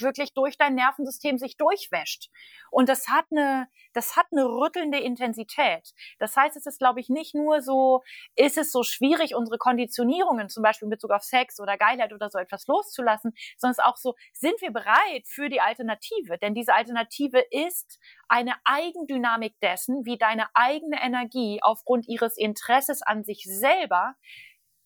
wirklich 0.00 0.32
durch 0.34 0.56
dein 0.56 0.74
Nervensystem 0.74 1.38
sich 1.38 1.56
durchwäscht. 1.56 2.30
Und 2.70 2.88
das 2.88 3.08
hat 3.08 3.26
eine, 3.30 3.68
das 3.92 4.16
hat 4.16 4.26
eine 4.32 4.46
rüttelnde 4.46 4.98
Intensität. 4.98 5.92
Das 6.18 6.36
heißt, 6.36 6.56
es 6.56 6.66
ist, 6.66 6.78
glaube 6.78 7.00
ich, 7.00 7.08
nicht 7.08 7.34
nur 7.34 7.60
so, 7.60 8.02
ist 8.34 8.56
es 8.56 8.72
so 8.72 8.82
schwierig, 8.82 9.34
unsere 9.34 9.58
Konditionierungen, 9.58 10.48
zum 10.48 10.62
Beispiel 10.62 10.86
in 10.86 10.90
Bezug 10.90 11.10
auf 11.10 11.22
Sex 11.22 11.60
oder 11.60 11.76
Geilheit 11.76 12.12
oder 12.12 12.30
so 12.30 12.38
etwas 12.38 12.66
loszulassen, 12.66 13.32
sondern 13.58 13.72
es 13.72 13.78
ist 13.78 13.84
auch 13.84 13.96
so, 13.96 14.14
sind 14.32 14.60
wir 14.60 14.72
bereit 14.72 15.26
für 15.26 15.48
die 15.48 15.60
Alternative? 15.60 16.38
Denn 16.38 16.54
diese 16.54 16.74
Alternative 16.74 17.44
ist 17.50 17.98
eine 18.28 18.54
Eigendynamik 18.64 19.58
dessen, 19.60 20.04
wie 20.04 20.16
deine 20.16 20.46
eigene 20.54 21.02
Energie 21.02 21.60
aufgrund 21.62 22.08
ihres 22.08 22.38
Interesses 22.38 23.02
an 23.02 23.24
sich 23.24 23.44
selber 23.44 24.14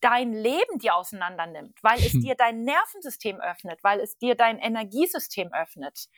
dein 0.01 0.33
Leben 0.33 0.79
dir 0.79 0.95
auseinander 0.95 1.47
nimmt, 1.47 1.83
weil 1.83 1.99
es 1.99 2.13
dir 2.13 2.35
dein 2.35 2.63
Nervensystem 2.63 3.41
öffnet, 3.41 3.83
weil 3.83 4.01
es 4.01 4.17
dir 4.19 4.35
dein 4.35 4.59
Energiesystem 4.59 5.53
öffnet. 5.53 6.09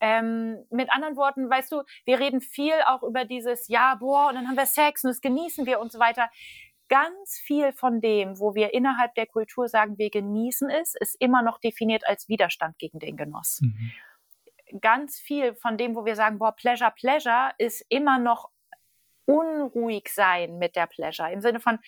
Ähm, 0.00 0.64
mit 0.70 0.92
anderen 0.92 1.16
Worten, 1.16 1.48
weißt 1.48 1.72
du, 1.72 1.82
wir 2.04 2.20
reden 2.20 2.40
viel 2.40 2.74
auch 2.86 3.02
über 3.02 3.24
dieses, 3.24 3.68
ja, 3.68 3.96
boah, 3.96 4.28
und 4.28 4.34
dann 4.34 4.48
haben 4.48 4.56
wir 4.56 4.66
Sex 4.66 5.04
und 5.04 5.10
das 5.10 5.20
genießen 5.20 5.66
wir 5.66 5.80
und 5.80 5.92
so 5.92 5.98
weiter. 5.98 6.30
Ganz 6.88 7.38
viel 7.38 7.72
von 7.72 8.00
dem, 8.00 8.38
wo 8.38 8.54
wir 8.54 8.74
innerhalb 8.74 9.14
der 9.14 9.26
Kultur 9.26 9.68
sagen, 9.68 9.96
wir 9.96 10.10
genießen 10.10 10.68
es, 10.68 10.94
ist 10.94 11.16
immer 11.18 11.42
noch 11.42 11.58
definiert 11.58 12.06
als 12.06 12.28
Widerstand 12.28 12.78
gegen 12.78 12.98
den 12.98 13.16
Genuss. 13.16 13.60
Mhm. 13.62 13.92
Ganz 14.80 15.18
viel 15.18 15.54
von 15.54 15.78
dem, 15.78 15.94
wo 15.94 16.04
wir 16.04 16.16
sagen, 16.16 16.38
boah, 16.38 16.52
Pleasure, 16.52 16.92
Pleasure, 16.94 17.52
ist 17.58 17.84
immer 17.88 18.18
noch 18.18 18.50
unruhig 19.26 20.08
sein 20.12 20.58
mit 20.58 20.76
der 20.76 20.86
Pleasure. 20.86 21.32
Im 21.32 21.40
Sinne 21.40 21.60
von, 21.60 21.78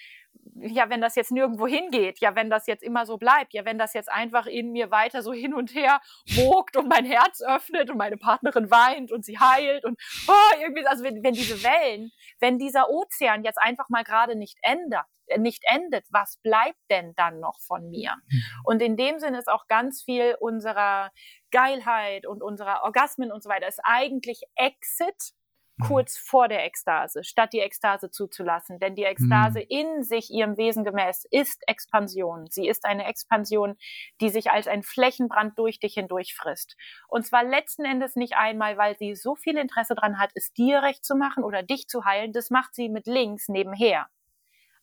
ja, 0.54 0.88
wenn 0.90 1.00
das 1.00 1.16
jetzt 1.16 1.32
nirgendwo 1.32 1.66
hingeht, 1.66 2.20
ja, 2.20 2.34
wenn 2.34 2.50
das 2.50 2.66
jetzt 2.66 2.82
immer 2.82 3.06
so 3.06 3.18
bleibt, 3.18 3.52
ja, 3.52 3.64
wenn 3.64 3.78
das 3.78 3.94
jetzt 3.94 4.10
einfach 4.10 4.46
in 4.46 4.72
mir 4.72 4.90
weiter 4.90 5.22
so 5.22 5.32
hin 5.32 5.54
und 5.54 5.74
her 5.74 6.00
wogt 6.34 6.76
und 6.76 6.88
mein 6.88 7.04
Herz 7.04 7.42
öffnet 7.42 7.90
und 7.90 7.98
meine 7.98 8.16
Partnerin 8.16 8.70
weint 8.70 9.12
und 9.12 9.24
sie 9.24 9.38
heilt 9.38 9.84
und 9.84 9.98
oh, 10.28 10.60
irgendwie, 10.60 10.86
also 10.86 11.04
wenn, 11.04 11.22
wenn 11.22 11.34
diese 11.34 11.62
Wellen, 11.62 12.10
wenn 12.40 12.58
dieser 12.58 12.88
Ozean 12.90 13.44
jetzt 13.44 13.58
einfach 13.60 13.88
mal 13.88 14.04
gerade 14.04 14.36
nicht 14.36 14.58
ändert, 14.62 15.06
äh, 15.26 15.38
nicht 15.38 15.64
endet, 15.66 16.06
was 16.10 16.38
bleibt 16.42 16.78
denn 16.90 17.14
dann 17.16 17.40
noch 17.40 17.60
von 17.60 17.88
mir? 17.90 18.14
Mhm. 18.28 18.42
Und 18.64 18.82
in 18.82 18.96
dem 18.96 19.18
Sinne 19.18 19.38
ist 19.38 19.48
auch 19.48 19.66
ganz 19.66 20.02
viel 20.02 20.36
unserer 20.40 21.10
Geilheit 21.50 22.26
und 22.26 22.42
unserer 22.42 22.82
Orgasmen 22.84 23.32
und 23.32 23.42
so 23.42 23.50
weiter 23.50 23.66
ist 23.66 23.80
eigentlich 23.82 24.42
Exit. 24.54 25.32
Kurz 25.80 26.16
vor 26.16 26.48
der 26.48 26.64
Ekstase, 26.64 27.22
statt 27.24 27.52
die 27.52 27.60
Ekstase 27.60 28.10
zuzulassen. 28.10 28.78
Denn 28.78 28.94
die 28.94 29.04
Ekstase 29.04 29.60
mhm. 29.60 29.66
in 29.68 30.02
sich 30.02 30.30
ihrem 30.30 30.56
Wesen 30.56 30.84
gemäß 30.84 31.26
ist 31.30 31.62
Expansion. 31.66 32.46
Sie 32.50 32.66
ist 32.66 32.84
eine 32.84 33.06
Expansion, 33.06 33.76
die 34.20 34.30
sich 34.30 34.50
als 34.50 34.68
ein 34.68 34.82
Flächenbrand 34.82 35.58
durch 35.58 35.78
dich 35.78 35.94
hindurch 35.94 36.34
frisst. 36.34 36.76
Und 37.08 37.26
zwar 37.26 37.44
letzten 37.44 37.84
Endes 37.84 38.16
nicht 38.16 38.36
einmal, 38.36 38.78
weil 38.78 38.96
sie 38.96 39.14
so 39.14 39.34
viel 39.34 39.58
Interesse 39.58 39.94
dran 39.94 40.18
hat, 40.18 40.30
es 40.34 40.52
dir 40.52 40.82
recht 40.82 41.04
zu 41.04 41.14
machen 41.14 41.44
oder 41.44 41.62
dich 41.62 41.88
zu 41.88 42.04
heilen. 42.04 42.32
Das 42.32 42.50
macht 42.50 42.74
sie 42.74 42.88
mit 42.88 43.06
links 43.06 43.48
nebenher. 43.48 44.06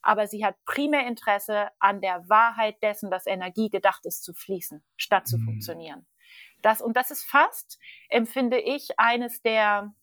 Aber 0.01 0.27
sie 0.27 0.45
hat 0.45 0.55
primär 0.65 1.07
Interesse 1.07 1.69
an 1.79 2.01
der 2.01 2.27
Wahrheit 2.27 2.83
dessen, 2.83 3.09
dass 3.09 3.25
Energie 3.25 3.69
gedacht 3.69 4.05
ist 4.05 4.23
zu 4.23 4.33
fließen, 4.33 4.83
statt 4.97 5.27
zu 5.27 5.37
mhm. 5.37 5.45
funktionieren. 5.45 6.05
Das, 6.61 6.81
und 6.81 6.95
das 6.95 7.11
ist 7.11 7.23
fast, 7.23 7.79
empfinde 8.09 8.59
ich, 8.59 8.97
eines 8.97 9.41
der, 9.41 9.93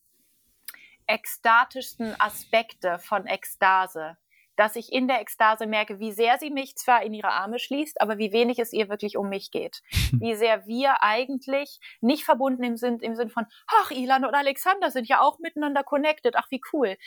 ekstatischsten 1.10 2.14
Aspekte 2.20 2.98
von 2.98 3.26
Ekstase, 3.26 4.16
dass 4.60 4.76
ich 4.76 4.92
in 4.92 5.08
der 5.08 5.22
Ekstase 5.22 5.66
merke, 5.66 6.00
wie 6.00 6.12
sehr 6.12 6.38
sie 6.38 6.50
mich 6.50 6.76
zwar 6.76 7.02
in 7.02 7.14
ihre 7.14 7.30
Arme 7.30 7.58
schließt, 7.58 7.98
aber 7.98 8.18
wie 8.18 8.30
wenig 8.30 8.58
es 8.58 8.74
ihr 8.74 8.90
wirklich 8.90 9.16
um 9.16 9.30
mich 9.30 9.50
geht. 9.50 9.80
Wie 10.20 10.34
sehr 10.34 10.66
wir 10.66 11.02
eigentlich 11.02 11.80
nicht 12.02 12.24
verbunden 12.24 12.76
sind 12.76 13.02
im 13.02 13.14
Sinn 13.14 13.30
von, 13.30 13.46
ach, 13.66 13.90
Ilan 13.90 14.26
und 14.26 14.34
Alexander 14.34 14.90
sind 14.90 15.08
ja 15.08 15.22
auch 15.22 15.38
miteinander 15.38 15.82
connected, 15.82 16.34
ach, 16.36 16.48
wie 16.50 16.60
cool. 16.72 16.98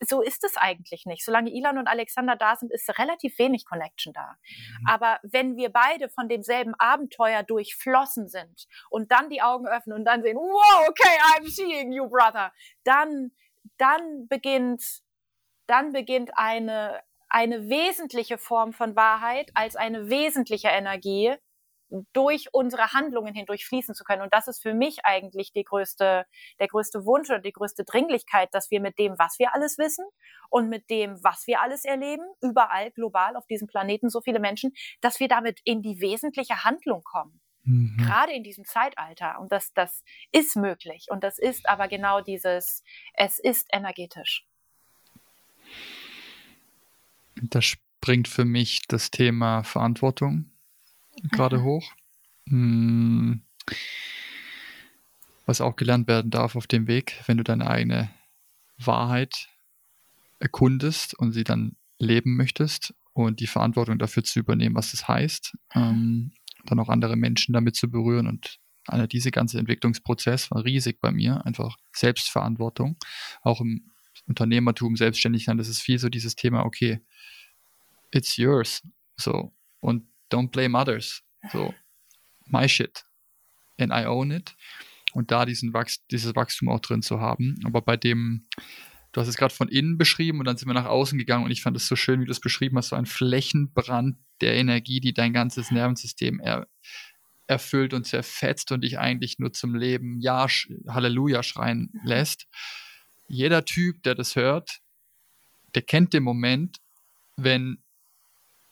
So 0.00 0.20
ist 0.20 0.44
es 0.44 0.58
eigentlich 0.58 1.06
nicht. 1.06 1.24
Solange 1.24 1.50
Ilan 1.50 1.78
und 1.78 1.86
Alexander 1.86 2.36
da 2.36 2.56
sind, 2.56 2.72
ist 2.72 2.98
relativ 2.98 3.38
wenig 3.38 3.64
Connection 3.64 4.12
da. 4.12 4.36
Mhm. 4.80 4.86
Aber 4.86 5.18
wenn 5.22 5.56
wir 5.56 5.70
beide 5.70 6.10
von 6.10 6.28
demselben 6.28 6.74
Abenteuer 6.78 7.42
durchflossen 7.42 8.28
sind 8.28 8.66
und 8.90 9.12
dann 9.12 9.30
die 9.30 9.40
Augen 9.40 9.66
öffnen 9.66 9.96
und 9.96 10.04
dann 10.04 10.22
sehen, 10.22 10.36
wow, 10.36 10.88
okay, 10.88 11.18
I'm 11.36 11.48
seeing 11.48 11.92
you, 11.92 12.08
brother, 12.08 12.52
dann 12.84 13.30
dann 13.78 14.28
beginnt, 14.28 15.02
dann 15.66 15.92
beginnt 15.92 16.30
eine, 16.34 17.02
eine 17.28 17.68
wesentliche 17.68 18.38
Form 18.38 18.72
von 18.72 18.96
Wahrheit 18.96 19.50
als 19.54 19.76
eine 19.76 20.08
wesentliche 20.08 20.68
Energie 20.68 21.34
durch 22.12 22.48
unsere 22.52 22.92
Handlungen 22.92 23.34
hindurch 23.34 23.66
fließen 23.66 23.94
zu 23.94 24.04
können. 24.04 24.22
Und 24.22 24.34
das 24.34 24.48
ist 24.48 24.62
für 24.62 24.74
mich 24.74 25.04
eigentlich 25.04 25.52
die 25.52 25.64
größte, 25.64 26.26
der 26.60 26.68
größte 26.68 27.04
Wunsch 27.04 27.30
oder 27.30 27.38
die 27.38 27.52
größte 27.52 27.84
Dringlichkeit, 27.84 28.50
dass 28.52 28.70
wir 28.70 28.80
mit 28.80 28.98
dem, 28.98 29.18
was 29.18 29.38
wir 29.38 29.54
alles 29.54 29.78
wissen 29.78 30.04
und 30.50 30.68
mit 30.68 30.90
dem, 30.90 31.22
was 31.22 31.46
wir 31.46 31.60
alles 31.62 31.84
erleben, 31.84 32.24
überall 32.42 32.90
global 32.90 33.36
auf 33.36 33.46
diesem 33.46 33.68
Planeten 33.68 34.10
so 34.10 34.20
viele 34.20 34.40
Menschen, 34.40 34.72
dass 35.00 35.20
wir 35.20 35.28
damit 35.28 35.60
in 35.64 35.82
die 35.82 36.00
wesentliche 36.00 36.64
Handlung 36.64 37.02
kommen. 37.04 37.40
Mhm. 37.68 37.98
Gerade 37.98 38.32
in 38.32 38.42
diesem 38.42 38.64
Zeitalter. 38.64 39.38
Und 39.38 39.52
das, 39.52 39.74
das 39.74 40.02
ist 40.32 40.56
möglich. 40.56 41.06
Und 41.10 41.22
das 41.22 41.38
ist 41.38 41.68
aber 41.68 41.86
genau 41.86 42.22
dieses, 42.22 42.82
es 43.12 43.38
ist 43.38 43.68
energetisch. 43.72 44.46
Da 47.42 47.60
springt 47.60 48.26
für 48.26 48.46
mich 48.46 48.82
das 48.88 49.10
Thema 49.10 49.62
Verantwortung 49.64 50.50
gerade 51.30 51.58
mhm. 51.58 51.62
hoch. 51.64 51.92
Hm. 52.48 53.42
Was 55.44 55.60
auch 55.60 55.76
gelernt 55.76 56.08
werden 56.08 56.30
darf 56.30 56.56
auf 56.56 56.66
dem 56.66 56.86
Weg, 56.86 57.22
wenn 57.26 57.36
du 57.36 57.44
deine 57.44 57.68
eigene 57.68 58.10
Wahrheit 58.78 59.48
erkundest 60.38 61.18
und 61.18 61.32
sie 61.32 61.44
dann 61.44 61.76
leben 61.98 62.36
möchtest 62.36 62.94
und 63.12 63.40
die 63.40 63.46
Verantwortung 63.46 63.98
dafür 63.98 64.24
zu 64.24 64.38
übernehmen, 64.38 64.74
was 64.74 64.92
das 64.92 65.06
heißt. 65.06 65.56
Ähm, 65.74 66.32
dann 66.70 66.80
auch 66.80 66.88
andere 66.88 67.16
Menschen 67.16 67.52
damit 67.52 67.76
zu 67.76 67.90
berühren. 67.90 68.26
Und 68.26 68.58
einer 68.86 69.06
diese 69.06 69.30
ganze 69.30 69.58
Entwicklungsprozess 69.58 70.50
war 70.50 70.64
riesig 70.64 71.00
bei 71.00 71.10
mir, 71.10 71.44
einfach 71.44 71.76
Selbstverantwortung, 71.92 72.96
auch 73.42 73.60
im 73.60 73.90
Unternehmertum, 74.26 74.96
Selbstständigkeit, 74.96 75.58
das 75.58 75.68
ist 75.68 75.80
viel 75.80 75.98
so 75.98 76.08
dieses 76.08 76.34
Thema, 76.34 76.64
okay, 76.64 77.00
it's 78.10 78.36
yours, 78.36 78.82
so, 79.16 79.52
und 79.80 80.06
don't 80.30 80.50
blame 80.50 80.76
others, 80.76 81.22
so, 81.52 81.74
my 82.46 82.68
shit, 82.68 83.04
and 83.78 83.92
I 83.92 84.06
own 84.06 84.30
it, 84.30 84.54
und 85.12 85.30
da 85.30 85.44
diesen 85.46 85.72
Wachs 85.72 86.04
dieses 86.10 86.34
Wachstum 86.34 86.68
auch 86.68 86.80
drin 86.80 87.02
zu 87.02 87.20
haben, 87.20 87.58
aber 87.64 87.80
bei 87.80 87.96
dem, 87.96 88.46
du 89.12 89.20
hast 89.20 89.28
es 89.28 89.36
gerade 89.36 89.54
von 89.54 89.68
innen 89.68 89.98
beschrieben 89.98 90.38
und 90.38 90.44
dann 90.44 90.56
sind 90.56 90.68
wir 90.68 90.74
nach 90.74 90.86
außen 90.86 91.18
gegangen 91.18 91.44
und 91.44 91.50
ich 91.50 91.62
fand 91.62 91.76
es 91.76 91.86
so 91.86 91.96
schön, 91.96 92.20
wie 92.20 92.26
du 92.26 92.30
es 92.30 92.40
beschrieben 92.40 92.76
hast, 92.76 92.88
so 92.88 92.96
ein 92.96 93.06
Flächenbrand 93.06 94.18
der 94.40 94.54
Energie, 94.54 95.00
die 95.00 95.12
dein 95.12 95.32
ganzes 95.32 95.70
Nervensystem 95.70 96.40
er, 96.40 96.68
erfüllt 97.46 97.94
und 97.94 98.06
zerfetzt 98.06 98.72
und 98.72 98.82
dich 98.82 98.98
eigentlich 98.98 99.38
nur 99.38 99.52
zum 99.52 99.74
Leben 99.74 100.20
Ja, 100.20 100.46
Halleluja 100.88 101.42
schreien 101.42 101.90
lässt. 102.04 102.46
Jeder 103.26 103.64
Typ, 103.64 104.02
der 104.02 104.14
das 104.14 104.36
hört, 104.36 104.80
der 105.74 105.82
kennt 105.82 106.12
den 106.12 106.22
Moment, 106.22 106.78
wenn 107.36 107.78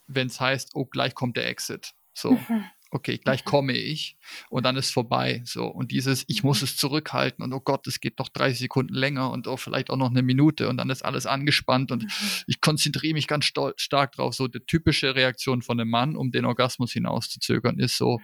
es 0.07 0.39
heißt, 0.39 0.71
oh, 0.75 0.85
gleich 0.85 1.15
kommt 1.15 1.37
der 1.37 1.47
Exit. 1.47 1.93
So. 2.13 2.33
Mhm 2.33 2.65
okay, 2.91 3.17
gleich 3.17 3.43
mhm. 3.43 3.49
komme 3.49 3.73
ich 3.73 4.17
und 4.49 4.65
dann 4.65 4.75
ist 4.75 4.91
vorbei. 4.91 5.41
So. 5.45 5.65
Und 5.65 5.91
dieses, 5.91 6.23
ich 6.27 6.43
muss 6.43 6.61
mhm. 6.61 6.65
es 6.65 6.77
zurückhalten 6.77 7.43
und 7.43 7.53
oh 7.53 7.59
Gott, 7.59 7.87
es 7.87 7.99
geht 7.99 8.19
noch 8.19 8.29
30 8.29 8.59
Sekunden 8.59 8.93
länger 8.93 9.31
und 9.31 9.47
oh, 9.47 9.57
vielleicht 9.57 9.89
auch 9.89 9.97
noch 9.97 10.09
eine 10.09 10.21
Minute 10.21 10.69
und 10.69 10.77
dann 10.77 10.89
ist 10.89 11.03
alles 11.03 11.25
angespannt 11.25 11.91
und 11.91 12.03
mhm. 12.03 12.09
ich 12.47 12.61
konzentriere 12.61 13.13
mich 13.13 13.27
ganz 13.27 13.45
stark 13.45 14.11
drauf. 14.13 14.33
So 14.33 14.47
die 14.47 14.59
typische 14.59 15.15
Reaktion 15.15 15.61
von 15.61 15.79
einem 15.79 15.89
Mann, 15.89 16.15
um 16.15 16.31
den 16.31 16.45
Orgasmus 16.45 16.91
hinauszuzögern, 16.93 17.79
ist 17.79 17.97
so 17.97 18.19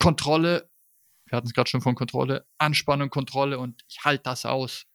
Kontrolle, 0.00 0.70
wir 1.26 1.36
hatten 1.36 1.46
es 1.46 1.54
gerade 1.54 1.68
schon 1.68 1.80
von 1.80 1.94
Kontrolle, 1.94 2.46
Anspannung, 2.58 3.10
Kontrolle 3.10 3.58
und 3.58 3.82
ich 3.88 4.04
halte 4.04 4.24
das 4.24 4.46
aus. 4.46 4.86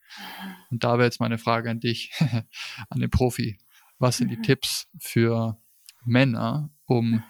Und 0.69 0.83
da 0.83 0.93
wäre 0.93 1.05
jetzt 1.05 1.19
meine 1.19 1.37
Frage 1.37 1.69
an 1.69 1.79
dich, 1.79 2.11
an 2.89 2.99
den 2.99 3.09
Profi. 3.09 3.57
Was 3.99 4.17
sind 4.17 4.29
die 4.29 4.41
Tipps 4.41 4.87
für 4.99 5.57
Männer, 6.05 6.71
um 6.85 7.23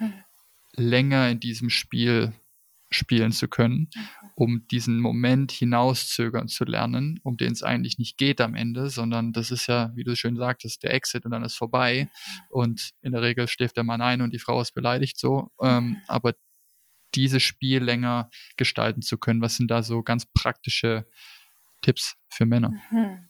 länger 0.75 1.29
in 1.29 1.39
diesem 1.39 1.69
Spiel 1.69 2.33
spielen 2.89 3.31
zu 3.31 3.47
können, 3.47 3.89
um 4.35 4.67
diesen 4.67 4.99
Moment 4.99 5.51
hinauszögern 5.51 6.47
zu 6.47 6.63
lernen, 6.63 7.19
um 7.23 7.37
den 7.37 7.51
es 7.51 7.63
eigentlich 7.63 7.97
nicht 7.97 8.17
geht 8.17 8.39
am 8.39 8.55
Ende, 8.55 8.89
sondern 8.89 9.33
das 9.33 9.51
ist 9.51 9.67
ja, 9.67 9.91
wie 9.95 10.03
du 10.03 10.15
schön 10.15 10.35
sagtest, 10.35 10.83
der 10.83 10.93
Exit 10.93 11.25
und 11.25 11.31
dann 11.31 11.43
ist 11.43 11.55
vorbei. 11.55 12.09
Und 12.49 12.91
in 13.01 13.11
der 13.11 13.21
Regel 13.21 13.47
schläft 13.47 13.77
der 13.77 13.83
Mann 13.83 14.01
ein 14.01 14.21
und 14.21 14.33
die 14.33 14.39
Frau 14.39 14.61
ist 14.61 14.73
beleidigt 14.73 15.17
so, 15.17 15.51
ähm, 15.61 15.97
aber 16.07 16.33
dieses 17.15 17.43
Spiel 17.43 17.83
länger 17.83 18.29
gestalten 18.57 19.01
zu 19.01 19.17
können, 19.17 19.41
was 19.41 19.55
sind 19.55 19.69
da 19.69 19.83
so 19.83 20.01
ganz 20.01 20.25
praktische 20.33 21.05
Tipps 21.81 22.15
für 22.29 22.45
Männer? 22.45 22.73
Mhm. 22.91 23.29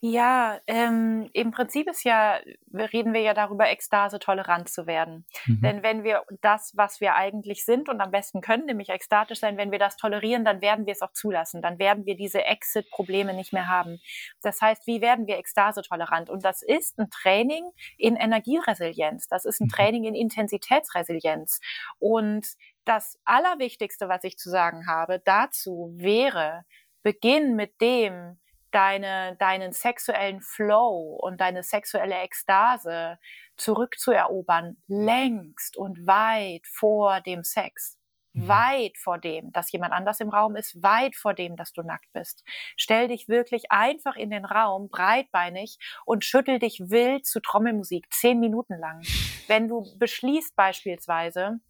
Ja, 0.00 0.58
ähm, 0.66 1.28
im 1.32 1.52
Prinzip 1.52 1.88
ist 1.88 2.04
ja, 2.04 2.40
reden 2.72 3.12
wir 3.12 3.20
ja 3.20 3.34
darüber, 3.34 3.68
Ekstase 3.68 4.18
tolerant 4.18 4.68
zu 4.68 4.86
werden. 4.86 5.26
Mhm. 5.46 5.60
Denn 5.60 5.82
wenn 5.82 6.04
wir 6.04 6.24
das, 6.40 6.72
was 6.74 7.00
wir 7.00 7.14
eigentlich 7.14 7.64
sind 7.64 7.88
und 7.88 8.00
am 8.00 8.10
besten 8.10 8.40
können, 8.40 8.66
nämlich 8.66 8.88
ekstatisch 8.88 9.40
sein, 9.40 9.56
wenn 9.56 9.70
wir 9.70 9.78
das 9.78 9.96
tolerieren, 9.96 10.44
dann 10.44 10.60
werden 10.60 10.86
wir 10.86 10.92
es 10.92 11.02
auch 11.02 11.12
zulassen. 11.12 11.62
Dann 11.62 11.78
werden 11.78 12.04
wir 12.06 12.16
diese 12.16 12.44
Exit-Probleme 12.44 13.34
nicht 13.34 13.52
mehr 13.52 13.68
haben. 13.68 14.00
Das 14.42 14.60
heißt, 14.60 14.86
wie 14.86 15.00
werden 15.00 15.26
wir 15.26 15.38
Ekstase 15.38 15.82
tolerant? 15.82 16.30
Und 16.30 16.44
das 16.44 16.62
ist 16.62 16.98
ein 16.98 17.10
Training 17.10 17.70
in 17.96 18.16
Energieresilienz. 18.16 19.28
Das 19.28 19.44
ist 19.44 19.60
ein 19.60 19.66
mhm. 19.66 19.72
Training 19.72 20.04
in 20.04 20.14
Intensitätsresilienz. 20.14 21.60
Und 21.98 22.46
das 22.84 23.18
Allerwichtigste, 23.24 24.08
was 24.08 24.24
ich 24.24 24.36
zu 24.36 24.50
sagen 24.50 24.86
habe 24.88 25.20
dazu 25.24 25.92
wäre, 25.94 26.64
beginn 27.02 27.54
mit 27.54 27.80
dem, 27.80 28.38
deine, 28.74 29.36
deinen 29.36 29.72
sexuellen 29.72 30.40
Flow 30.40 31.18
und 31.20 31.40
deine 31.40 31.62
sexuelle 31.62 32.16
Ekstase 32.16 33.18
zurückzuerobern, 33.56 34.76
längst 34.88 35.76
und 35.76 36.06
weit 36.06 36.66
vor 36.66 37.20
dem 37.20 37.44
Sex. 37.44 37.98
Mhm. 38.34 38.48
Weit 38.48 38.98
vor 38.98 39.18
dem, 39.18 39.52
dass 39.52 39.70
jemand 39.72 39.92
anders 39.92 40.20
im 40.20 40.30
Raum 40.30 40.56
ist, 40.56 40.82
weit 40.82 41.16
vor 41.16 41.34
dem, 41.34 41.56
dass 41.56 41.72
du 41.72 41.82
nackt 41.82 42.10
bist. 42.12 42.44
Stell 42.76 43.08
dich 43.08 43.28
wirklich 43.28 43.70
einfach 43.70 44.16
in 44.16 44.30
den 44.30 44.44
Raum, 44.44 44.88
breitbeinig 44.88 45.78
und 46.06 46.24
schüttel 46.24 46.58
dich 46.58 46.80
wild 46.80 47.26
zu 47.26 47.40
Trommelmusik, 47.40 48.06
zehn 48.10 48.40
Minuten 48.40 48.78
lang. 48.78 49.02
Wenn 49.48 49.68
du 49.68 49.86
beschließt 49.98 50.56
beispielsweise, 50.56 51.60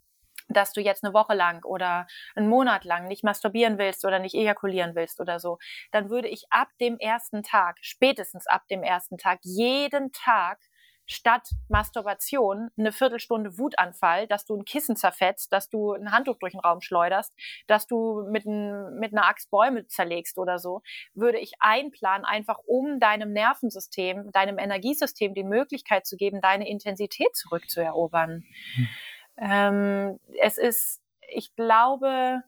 dass 0.52 0.72
du 0.72 0.80
jetzt 0.80 1.04
eine 1.04 1.14
Woche 1.14 1.34
lang 1.34 1.64
oder 1.64 2.06
einen 2.34 2.48
Monat 2.48 2.84
lang 2.84 3.06
nicht 3.08 3.24
masturbieren 3.24 3.78
willst 3.78 4.04
oder 4.04 4.18
nicht 4.18 4.34
ejakulieren 4.34 4.94
willst 4.94 5.20
oder 5.20 5.38
so, 5.38 5.58
dann 5.90 6.10
würde 6.10 6.28
ich 6.28 6.44
ab 6.50 6.68
dem 6.80 6.98
ersten 6.98 7.42
Tag, 7.42 7.78
spätestens 7.80 8.46
ab 8.46 8.62
dem 8.70 8.82
ersten 8.82 9.18
Tag, 9.18 9.40
jeden 9.42 10.12
Tag 10.12 10.58
statt 11.06 11.48
Masturbation 11.68 12.70
eine 12.78 12.92
Viertelstunde 12.92 13.58
Wutanfall, 13.58 14.26
dass 14.26 14.44
du 14.44 14.56
ein 14.56 14.64
Kissen 14.64 14.96
zerfetzt, 14.96 15.52
dass 15.52 15.68
du 15.68 15.92
ein 15.92 16.12
Handtuch 16.12 16.38
durch 16.38 16.52
den 16.52 16.60
Raum 16.60 16.80
schleuderst, 16.80 17.34
dass 17.66 17.86
du 17.86 18.24
mit, 18.30 18.46
ein, 18.46 18.98
mit 18.98 19.12
einer 19.12 19.26
Axt 19.26 19.50
Bäume 19.50 19.86
zerlegst 19.86 20.38
oder 20.38 20.58
so, 20.58 20.82
würde 21.14 21.38
ich 21.38 21.54
einplanen, 21.60 22.24
einfach 22.24 22.58
um 22.66 23.00
deinem 23.00 23.32
Nervensystem, 23.32 24.30
deinem 24.32 24.58
Energiesystem 24.58 25.34
die 25.34 25.44
Möglichkeit 25.44 26.06
zu 26.06 26.16
geben, 26.16 26.40
deine 26.40 26.68
Intensität 26.68 27.34
zurückzuerobern. 27.36 28.44
Hm. 28.74 28.88
Ähm, 29.36 30.18
es 30.40 30.58
ist, 30.58 31.00
ich 31.28 31.54
glaube, 31.54 32.42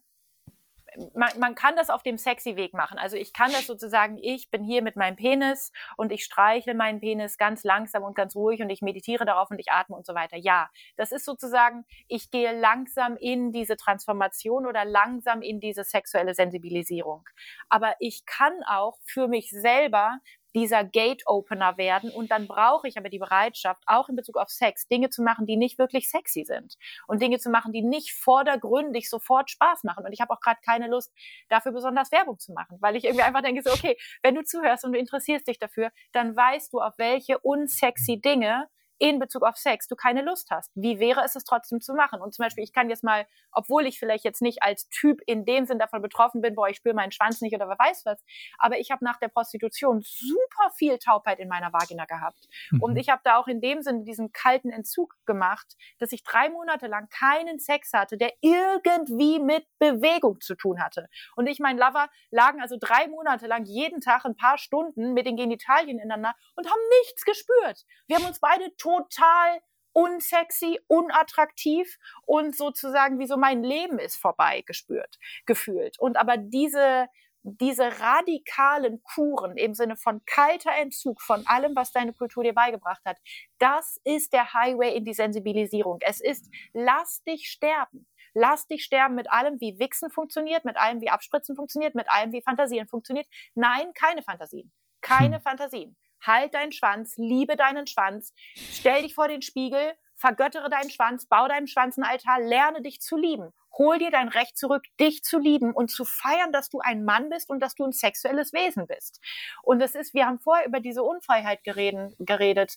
man, 1.14 1.30
man 1.38 1.54
kann 1.54 1.76
das 1.76 1.90
auf 1.90 2.02
dem 2.02 2.16
sexy 2.16 2.56
Weg 2.56 2.74
machen. 2.74 2.98
Also 2.98 3.16
ich 3.16 3.32
kann 3.32 3.50
das 3.52 3.66
sozusagen, 3.66 4.18
ich 4.18 4.50
bin 4.50 4.62
hier 4.62 4.82
mit 4.82 4.96
meinem 4.96 5.16
Penis 5.16 5.72
und 5.96 6.12
ich 6.12 6.24
streichle 6.24 6.74
meinen 6.74 7.00
Penis 7.00 7.38
ganz 7.38 7.64
langsam 7.64 8.02
und 8.02 8.14
ganz 8.14 8.36
ruhig 8.36 8.62
und 8.62 8.70
ich 8.70 8.82
meditiere 8.82 9.24
darauf 9.24 9.50
und 9.50 9.58
ich 9.58 9.70
atme 9.70 9.96
und 9.96 10.06
so 10.06 10.14
weiter. 10.14 10.36
Ja, 10.36 10.70
das 10.96 11.12
ist 11.12 11.24
sozusagen, 11.24 11.84
ich 12.08 12.30
gehe 12.30 12.58
langsam 12.58 13.16
in 13.16 13.52
diese 13.52 13.76
Transformation 13.76 14.66
oder 14.66 14.84
langsam 14.84 15.42
in 15.42 15.60
diese 15.60 15.84
sexuelle 15.84 16.34
Sensibilisierung. 16.34 17.24
Aber 17.68 17.94
ich 17.98 18.24
kann 18.26 18.54
auch 18.66 18.98
für 19.04 19.28
mich 19.28 19.50
selber 19.50 20.18
dieser 20.54 20.84
Gate-Opener 20.84 21.76
werden. 21.76 22.10
Und 22.10 22.30
dann 22.30 22.46
brauche 22.46 22.88
ich 22.88 22.96
aber 22.96 23.08
die 23.08 23.18
Bereitschaft, 23.18 23.82
auch 23.86 24.08
in 24.08 24.16
Bezug 24.16 24.36
auf 24.36 24.48
Sex, 24.48 24.86
Dinge 24.88 25.10
zu 25.10 25.22
machen, 25.22 25.46
die 25.46 25.56
nicht 25.56 25.78
wirklich 25.78 26.08
sexy 26.08 26.44
sind. 26.44 26.76
Und 27.06 27.20
Dinge 27.20 27.38
zu 27.38 27.50
machen, 27.50 27.72
die 27.72 27.82
nicht 27.82 28.12
vordergründig 28.12 29.10
sofort 29.10 29.50
Spaß 29.50 29.84
machen. 29.84 30.04
Und 30.04 30.12
ich 30.12 30.20
habe 30.20 30.32
auch 30.32 30.40
gerade 30.40 30.60
keine 30.64 30.88
Lust, 30.88 31.12
dafür 31.48 31.72
besonders 31.72 32.12
Werbung 32.12 32.38
zu 32.38 32.52
machen, 32.52 32.78
weil 32.80 32.96
ich 32.96 33.04
irgendwie 33.04 33.24
einfach 33.24 33.42
denke, 33.42 33.62
so, 33.62 33.70
okay, 33.70 33.96
wenn 34.22 34.34
du 34.34 34.44
zuhörst 34.44 34.84
und 34.84 34.92
du 34.92 34.98
interessierst 34.98 35.46
dich 35.46 35.58
dafür, 35.58 35.90
dann 36.12 36.36
weißt 36.36 36.72
du, 36.72 36.80
auf 36.80 36.94
welche 36.98 37.38
unsexy 37.38 38.20
Dinge 38.20 38.68
in 38.98 39.18
Bezug 39.18 39.42
auf 39.42 39.56
Sex 39.56 39.88
du 39.88 39.96
keine 39.96 40.22
Lust 40.22 40.50
hast. 40.50 40.70
Wie 40.74 40.98
wäre 40.98 41.22
es, 41.24 41.36
es 41.36 41.44
trotzdem 41.44 41.80
zu 41.80 41.94
machen? 41.94 42.20
Und 42.20 42.34
zum 42.34 42.44
Beispiel, 42.44 42.64
ich 42.64 42.72
kann 42.72 42.90
jetzt 42.90 43.04
mal, 43.04 43.26
obwohl 43.52 43.86
ich 43.86 43.98
vielleicht 43.98 44.24
jetzt 44.24 44.42
nicht 44.42 44.62
als 44.62 44.88
Typ 44.88 45.20
in 45.26 45.44
dem 45.44 45.66
Sinn 45.66 45.78
davon 45.78 46.02
betroffen 46.02 46.40
bin, 46.40 46.54
boah, 46.54 46.68
ich 46.68 46.76
spüre 46.76 46.94
meinen 46.94 47.12
Schwanz 47.12 47.40
nicht 47.40 47.54
oder 47.54 47.68
wer 47.68 47.78
weiß 47.78 48.04
was, 48.04 48.22
aber 48.58 48.78
ich 48.78 48.90
habe 48.90 49.04
nach 49.04 49.18
der 49.18 49.28
Prostitution 49.28 50.00
super 50.02 50.70
viel 50.76 50.98
Taubheit 50.98 51.38
in 51.38 51.48
meiner 51.48 51.72
Vagina 51.72 52.04
gehabt. 52.04 52.48
Mhm. 52.70 52.82
Und 52.82 52.96
ich 52.96 53.08
habe 53.08 53.20
da 53.24 53.36
auch 53.36 53.48
in 53.48 53.60
dem 53.60 53.82
Sinne 53.82 54.04
diesen 54.04 54.32
kalten 54.32 54.70
Entzug 54.70 55.14
gemacht, 55.26 55.76
dass 55.98 56.12
ich 56.12 56.22
drei 56.22 56.48
Monate 56.48 56.86
lang 56.86 57.08
keinen 57.08 57.58
Sex 57.58 57.92
hatte, 57.92 58.16
der 58.16 58.32
irgendwie 58.40 59.40
mit 59.40 59.66
Bewegung 59.78 60.40
zu 60.40 60.54
tun 60.54 60.82
hatte. 60.82 61.08
Und 61.36 61.46
ich, 61.46 61.58
mein 61.58 61.78
Lover, 61.78 62.08
lagen 62.30 62.60
also 62.60 62.76
drei 62.78 63.08
Monate 63.08 63.46
lang 63.46 63.64
jeden 63.64 64.00
Tag 64.00 64.24
ein 64.24 64.36
paar 64.36 64.58
Stunden 64.58 65.14
mit 65.14 65.26
den 65.26 65.36
Genitalien 65.36 65.98
ineinander 65.98 66.34
und 66.54 66.66
haben 66.66 66.80
nichts 67.02 67.24
gespürt. 67.24 67.84
Wir 68.06 68.16
haben 68.16 68.26
uns 68.26 68.40
beide 68.40 68.74
total 68.84 69.60
unsexy, 69.92 70.80
unattraktiv 70.88 71.98
und 72.26 72.54
sozusagen 72.56 73.18
wie 73.18 73.26
so 73.26 73.36
mein 73.36 73.62
Leben 73.62 73.98
ist 73.98 74.16
vorbei 74.16 74.62
gespürt, 74.66 75.18
gefühlt. 75.46 75.98
Und 76.00 76.16
aber 76.16 76.36
diese, 76.36 77.06
diese 77.42 78.00
radikalen 78.00 79.02
Kuren 79.02 79.56
im 79.56 79.72
Sinne 79.72 79.96
von 79.96 80.20
kalter 80.26 80.72
Entzug 80.72 81.22
von 81.22 81.46
allem, 81.46 81.76
was 81.76 81.92
deine 81.92 82.12
Kultur 82.12 82.42
dir 82.42 82.54
beigebracht 82.54 83.02
hat, 83.04 83.18
das 83.58 84.00
ist 84.04 84.32
der 84.32 84.52
Highway 84.52 84.94
in 84.96 85.04
die 85.04 85.14
Sensibilisierung. 85.14 85.98
Es 86.00 86.20
ist, 86.20 86.50
lass 86.72 87.22
dich 87.22 87.48
sterben. 87.48 88.06
Lass 88.36 88.66
dich 88.66 88.82
sterben 88.82 89.14
mit 89.14 89.30
allem, 89.30 89.60
wie 89.60 89.78
Wichsen 89.78 90.10
funktioniert, 90.10 90.64
mit 90.64 90.76
allem, 90.76 91.00
wie 91.00 91.08
Abspritzen 91.08 91.54
funktioniert, 91.54 91.94
mit 91.94 92.10
allem, 92.10 92.32
wie 92.32 92.42
Fantasieren 92.42 92.88
funktioniert. 92.88 93.28
Nein, 93.54 93.92
keine 93.94 94.24
Fantasien. 94.24 94.72
Keine 95.00 95.36
hm. 95.36 95.42
Fantasien 95.42 95.96
halt 96.26 96.54
deinen 96.54 96.72
Schwanz, 96.72 97.14
liebe 97.16 97.56
deinen 97.56 97.86
Schwanz, 97.86 98.32
stell 98.54 99.02
dich 99.02 99.14
vor 99.14 99.28
den 99.28 99.42
Spiegel, 99.42 99.94
vergöttere 100.16 100.70
deinen 100.70 100.90
Schwanz, 100.90 101.26
bau 101.26 101.48
deinem 101.48 101.66
Schwanz 101.66 101.98
einen 101.98 102.06
Altar, 102.06 102.40
lerne 102.40 102.82
dich 102.82 103.00
zu 103.00 103.16
lieben. 103.16 103.52
Hol 103.76 103.98
dir 103.98 104.10
dein 104.10 104.28
Recht 104.28 104.56
zurück, 104.56 104.84
dich 105.00 105.22
zu 105.22 105.38
lieben 105.38 105.72
und 105.72 105.90
zu 105.90 106.04
feiern, 106.04 106.52
dass 106.52 106.68
du 106.68 106.78
ein 106.80 107.04
Mann 107.04 107.28
bist 107.28 107.50
und 107.50 107.60
dass 107.60 107.74
du 107.74 107.84
ein 107.84 107.92
sexuelles 107.92 108.52
Wesen 108.52 108.86
bist. 108.86 109.20
Und 109.62 109.80
es 109.80 109.94
ist, 109.94 110.14
wir 110.14 110.26
haben 110.26 110.38
vorher 110.38 110.66
über 110.66 110.80
diese 110.80 111.02
Unfreiheit 111.02 111.64
gereden, 111.64 112.14
geredet. 112.18 112.76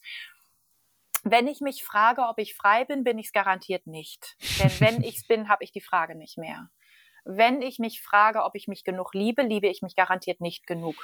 Wenn 1.24 1.48
ich 1.48 1.62
mich 1.62 1.84
frage, 1.84 2.24
ob 2.24 2.40
ich 2.40 2.56
frei 2.56 2.86
bin, 2.86 3.04
bin 3.04 3.20
ich 3.20 3.28
es 3.28 3.34
garantiert 3.34 3.86
nicht. 3.86 4.36
Denn 4.60 4.72
wenn 4.80 5.04
ich 5.04 5.18
es 5.18 5.28
bin, 5.28 5.50
habe 5.50 5.64
ich 5.64 5.72
die 5.72 5.82
Frage 5.82 6.16
nicht 6.16 6.38
mehr. 6.38 6.70
Wenn 7.30 7.62
ich 7.62 7.78
mich 7.78 8.02
frage, 8.02 8.44
ob 8.44 8.56
ich 8.56 8.70
mich 8.70 8.86
genug 8.86 9.14
liebe, 9.14 9.42
liebe 9.42 9.68
ich 9.68 9.82
mich 9.82 9.98
garantiert 9.98 10.40
nicht 10.40 10.66
genug. 10.66 10.96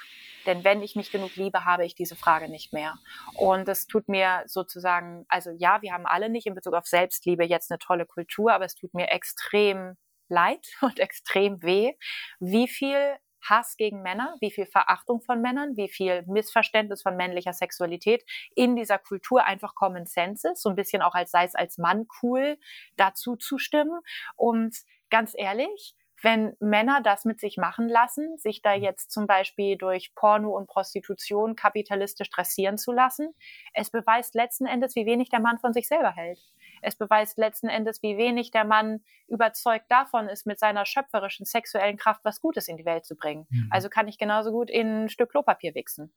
Denn 0.45 0.63
wenn 0.63 0.81
ich 0.81 0.95
mich 0.95 1.11
genug 1.11 1.35
liebe, 1.35 1.65
habe 1.65 1.85
ich 1.85 1.95
diese 1.95 2.15
Frage 2.15 2.49
nicht 2.49 2.71
mehr. 2.71 2.95
Und 3.35 3.67
es 3.67 3.87
tut 3.87 4.07
mir 4.07 4.43
sozusagen, 4.45 5.25
also 5.27 5.51
ja, 5.51 5.81
wir 5.81 5.91
haben 5.91 6.05
alle 6.05 6.29
nicht 6.29 6.47
in 6.47 6.55
Bezug 6.55 6.75
auf 6.75 6.85
Selbstliebe 6.85 7.43
jetzt 7.43 7.71
eine 7.71 7.77
tolle 7.77 8.05
Kultur, 8.05 8.53
aber 8.53 8.63
es 8.63 8.75
tut 8.75 8.93
mir 8.93 9.09
extrem 9.09 9.97
leid 10.29 10.65
und 10.81 10.99
extrem 10.99 11.61
weh, 11.61 11.93
wie 12.39 12.69
viel 12.69 13.17
Hass 13.41 13.75
gegen 13.75 14.01
Männer, 14.01 14.37
wie 14.39 14.51
viel 14.51 14.65
Verachtung 14.65 15.21
von 15.21 15.41
Männern, 15.41 15.75
wie 15.75 15.89
viel 15.89 16.23
Missverständnis 16.27 17.01
von 17.01 17.17
männlicher 17.17 17.51
Sexualität 17.51 18.23
in 18.55 18.77
dieser 18.77 18.97
Kultur 18.97 19.43
einfach 19.43 19.75
Common 19.75 20.05
Sense 20.05 20.51
ist, 20.53 20.63
so 20.63 20.69
ein 20.69 20.77
bisschen 20.77 21.01
auch 21.01 21.13
als 21.13 21.31
sei 21.31 21.43
es 21.43 21.55
als 21.55 21.77
Mann 21.77 22.07
cool, 22.21 22.57
dazu 22.95 23.35
zu 23.35 23.57
stimmen. 23.57 23.99
Und 24.37 24.77
ganz 25.09 25.33
ehrlich, 25.35 25.95
wenn 26.23 26.55
Männer 26.59 27.01
das 27.01 27.25
mit 27.25 27.39
sich 27.39 27.57
machen 27.57 27.89
lassen, 27.89 28.37
sich 28.37 28.61
da 28.61 28.75
mhm. 28.75 28.83
jetzt 28.83 29.11
zum 29.11 29.27
Beispiel 29.27 29.77
durch 29.77 30.15
Porno 30.15 30.55
und 30.55 30.67
Prostitution 30.67 31.55
kapitalistisch 31.55 32.29
dressieren 32.29 32.77
zu 32.77 32.91
lassen, 32.91 33.33
es 33.73 33.91
beweist 33.91 34.33
letzten 34.33 34.65
Endes, 34.65 34.95
wie 34.95 35.05
wenig 35.05 35.29
der 35.29 35.41
Mann 35.41 35.59
von 35.59 35.73
sich 35.73 35.87
selber 35.87 36.13
hält. 36.13 36.39
Es 36.81 36.95
beweist 36.95 37.37
letzten 37.37 37.67
Endes, 37.67 38.01
wie 38.01 38.17
wenig 38.17 38.51
der 38.51 38.65
Mann 38.65 39.01
überzeugt 39.27 39.85
davon 39.89 40.27
ist, 40.27 40.45
mit 40.45 40.59
seiner 40.59 40.85
schöpferischen 40.85 41.45
sexuellen 41.45 41.97
Kraft 41.97 42.21
was 42.23 42.39
Gutes 42.39 42.67
in 42.67 42.77
die 42.77 42.85
Welt 42.85 43.05
zu 43.05 43.15
bringen. 43.15 43.45
Mhm. 43.49 43.67
Also 43.69 43.89
kann 43.89 44.07
ich 44.07 44.17
genauso 44.17 44.51
gut 44.51 44.69
in 44.69 45.03
ein 45.03 45.09
Stück 45.09 45.31
Klopapier 45.31 45.75
wichsen 45.75 46.13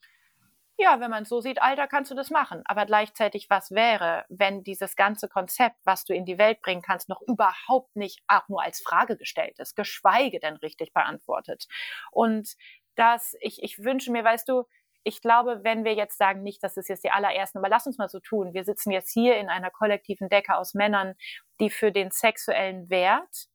ja, 0.79 1.01
wenn 1.01 1.11
man 1.11 1.25
so 1.25 1.41
sieht, 1.41 1.63
Alter, 1.63 1.89
kannst 1.89 2.11
du 2.11 2.15
das 2.15 2.31
machen. 2.31 2.63
Aber 2.67 2.85
gleichzeitig, 2.85 3.49
was 3.49 3.71
wäre, 3.71 4.25
wenn 4.29 4.63
dieses 4.63 4.95
ganze 4.95 5.29
Konzept, 5.29 5.77
was 5.85 6.05
du 6.05 6.15
in 6.15 6.27
die 6.27 6.39
Welt 6.39 6.61
bringen 6.61 6.83
kannst, 6.83 7.09
noch 7.09 7.23
überhaupt 7.23 7.97
nicht 7.97 8.23
auch 8.29 8.49
nur 8.49 8.63
als 8.63 8.81
Frage 8.81 9.17
gestellt 9.17 9.59
ist, 9.59 9.75
geschweige 9.75 10.39
denn 10.39 10.57
richtig 10.57 10.93
beantwortet. 10.93 11.67
Und 12.11 12.57
das, 12.95 13.35
ich, 13.41 13.63
ich 13.63 13.83
wünsche 13.83 14.13
mir, 14.13 14.23
weißt 14.23 14.49
du, 14.49 14.65
ich 15.03 15.23
glaube, 15.23 15.61
wenn 15.63 15.85
wir 15.85 15.95
jetzt 15.95 16.19
sagen, 16.19 16.43
nicht, 16.43 16.63
das 16.63 16.77
ist 16.77 16.89
jetzt 16.89 17.05
die 17.05 17.13
allerersten, 17.13 17.59
aber 17.59 17.69
lass 17.69 17.87
uns 17.87 17.97
mal 17.97 18.09
so 18.09 18.19
tun. 18.19 18.53
Wir 18.55 18.65
sitzen 18.65 18.91
jetzt 18.91 19.13
hier 19.13 19.37
in 19.37 19.49
einer 19.49 19.71
kollektiven 19.71 20.29
Decke 20.29 20.57
aus 20.57 20.75
Männern, 20.75 21.15
die 21.61 21.71
für 21.71 21.93
den 21.93 22.11
sexuellen 22.11 22.91
Wert 22.91 23.47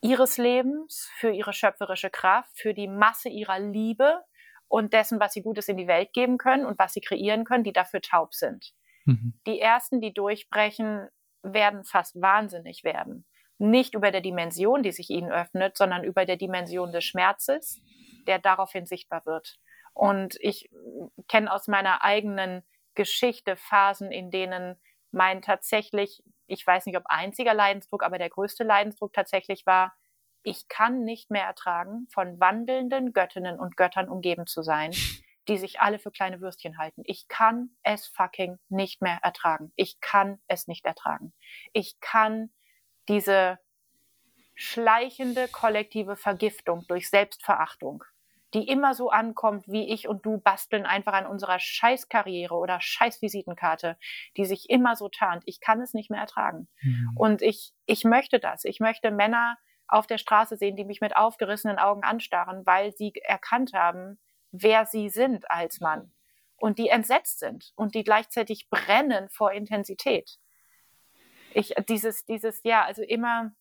ihres 0.00 0.38
Lebens, 0.38 1.08
für 1.14 1.30
ihre 1.30 1.52
schöpferische 1.52 2.10
Kraft, 2.10 2.50
für 2.58 2.74
die 2.74 2.88
Masse 2.88 3.28
ihrer 3.28 3.60
Liebe, 3.60 4.24
und 4.68 4.92
dessen, 4.92 5.20
was 5.20 5.32
sie 5.32 5.42
Gutes 5.42 5.68
in 5.68 5.76
die 5.76 5.86
Welt 5.86 6.12
geben 6.12 6.38
können 6.38 6.66
und 6.66 6.78
was 6.78 6.92
sie 6.92 7.00
kreieren 7.00 7.44
können, 7.44 7.64
die 7.64 7.72
dafür 7.72 8.00
taub 8.00 8.34
sind. 8.34 8.72
Mhm. 9.04 9.34
Die 9.46 9.60
ersten, 9.60 10.00
die 10.00 10.12
durchbrechen, 10.12 11.08
werden 11.42 11.84
fast 11.84 12.20
wahnsinnig 12.20 12.82
werden. 12.84 13.24
Nicht 13.58 13.94
über 13.94 14.10
der 14.10 14.20
Dimension, 14.20 14.82
die 14.82 14.92
sich 14.92 15.10
ihnen 15.10 15.30
öffnet, 15.30 15.76
sondern 15.76 16.04
über 16.04 16.26
der 16.26 16.36
Dimension 16.36 16.92
des 16.92 17.04
Schmerzes, 17.04 17.80
der 18.26 18.38
daraufhin 18.38 18.86
sichtbar 18.86 19.24
wird. 19.24 19.58
Und 19.94 20.36
ich 20.40 20.68
kenne 21.28 21.50
aus 21.50 21.68
meiner 21.68 22.04
eigenen 22.04 22.62
Geschichte 22.94 23.56
Phasen, 23.56 24.10
in 24.10 24.30
denen 24.30 24.76
mein 25.10 25.40
tatsächlich, 25.40 26.22
ich 26.46 26.66
weiß 26.66 26.86
nicht 26.86 26.98
ob 26.98 27.04
einziger 27.06 27.54
Leidensdruck, 27.54 28.02
aber 28.02 28.18
der 28.18 28.28
größte 28.28 28.64
Leidensdruck 28.64 29.12
tatsächlich 29.12 29.64
war, 29.64 29.94
ich 30.46 30.68
kann 30.68 31.02
nicht 31.02 31.28
mehr 31.28 31.44
ertragen, 31.44 32.06
von 32.08 32.38
wandelnden 32.38 33.12
Göttinnen 33.12 33.58
und 33.58 33.76
Göttern 33.76 34.08
umgeben 34.08 34.46
zu 34.46 34.62
sein, 34.62 34.92
die 35.48 35.58
sich 35.58 35.80
alle 35.80 35.98
für 35.98 36.12
kleine 36.12 36.40
Würstchen 36.40 36.78
halten. 36.78 37.02
Ich 37.04 37.26
kann 37.26 37.70
es 37.82 38.06
fucking 38.06 38.58
nicht 38.68 39.02
mehr 39.02 39.18
ertragen. 39.22 39.72
Ich 39.74 40.00
kann 40.00 40.38
es 40.46 40.68
nicht 40.68 40.86
ertragen. 40.86 41.32
Ich 41.72 41.98
kann 41.98 42.50
diese 43.08 43.58
schleichende 44.54 45.48
kollektive 45.48 46.14
Vergiftung 46.14 46.84
durch 46.86 47.10
Selbstverachtung, 47.10 48.04
die 48.54 48.68
immer 48.68 48.94
so 48.94 49.10
ankommt, 49.10 49.66
wie 49.66 49.92
ich 49.92 50.06
und 50.06 50.24
du 50.24 50.38
basteln 50.38 50.86
einfach 50.86 51.14
an 51.14 51.26
unserer 51.26 51.58
Scheißkarriere 51.58 52.54
oder 52.54 52.80
Scheißvisitenkarte, 52.80 53.98
die 54.36 54.44
sich 54.44 54.70
immer 54.70 54.94
so 54.94 55.08
tarnt. 55.08 55.42
Ich 55.46 55.58
kann 55.58 55.80
es 55.80 55.92
nicht 55.92 56.08
mehr 56.08 56.20
ertragen. 56.20 56.68
Mhm. 56.82 57.10
Und 57.16 57.42
ich, 57.42 57.72
ich 57.84 58.04
möchte 58.04 58.38
das. 58.38 58.64
Ich 58.64 58.78
möchte 58.78 59.10
Männer 59.10 59.58
auf 59.88 60.06
der 60.06 60.18
Straße 60.18 60.56
sehen, 60.56 60.76
die 60.76 60.84
mich 60.84 61.00
mit 61.00 61.16
aufgerissenen 61.16 61.78
Augen 61.78 62.02
anstarren, 62.02 62.66
weil 62.66 62.92
sie 62.92 63.12
erkannt 63.24 63.72
haben, 63.72 64.18
wer 64.52 64.86
sie 64.86 65.08
sind 65.08 65.50
als 65.50 65.80
Mann 65.80 66.12
und 66.56 66.78
die 66.78 66.88
entsetzt 66.88 67.38
sind 67.38 67.72
und 67.76 67.94
die 67.94 68.04
gleichzeitig 68.04 68.68
brennen 68.70 69.28
vor 69.28 69.52
Intensität. 69.52 70.38
Ich, 71.52 71.74
dieses, 71.88 72.24
dieses, 72.24 72.60
ja, 72.64 72.84
also 72.84 73.02
immer, 73.02 73.52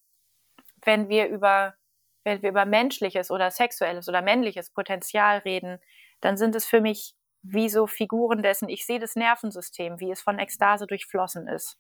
wenn 0.84 1.10
wir 1.10 1.28
über, 1.28 1.76
wenn 2.24 2.42
wir 2.42 2.50
über 2.50 2.66
menschliches 2.66 3.32
oder 3.32 3.52
sexuelles 3.52 4.10
oder 4.10 4.22
männliches 4.22 4.70
Potenzial 4.70 5.40
reden, 5.40 5.80
dann 6.22 6.38
sind 6.38 6.56
es 6.56 6.66
für 6.66 6.82
mich 6.82 7.16
wie 7.42 7.70
so 7.70 7.86
Figuren 7.86 8.42
dessen, 8.42 8.70
ich 8.70 8.86
sehe 8.86 9.00
das 9.00 9.16
Nervensystem, 9.16 10.00
wie 10.00 10.12
es 10.12 10.22
von 10.22 10.40
Ekstase 10.40 10.88
durchflossen 10.88 11.48
ist. 11.48 11.78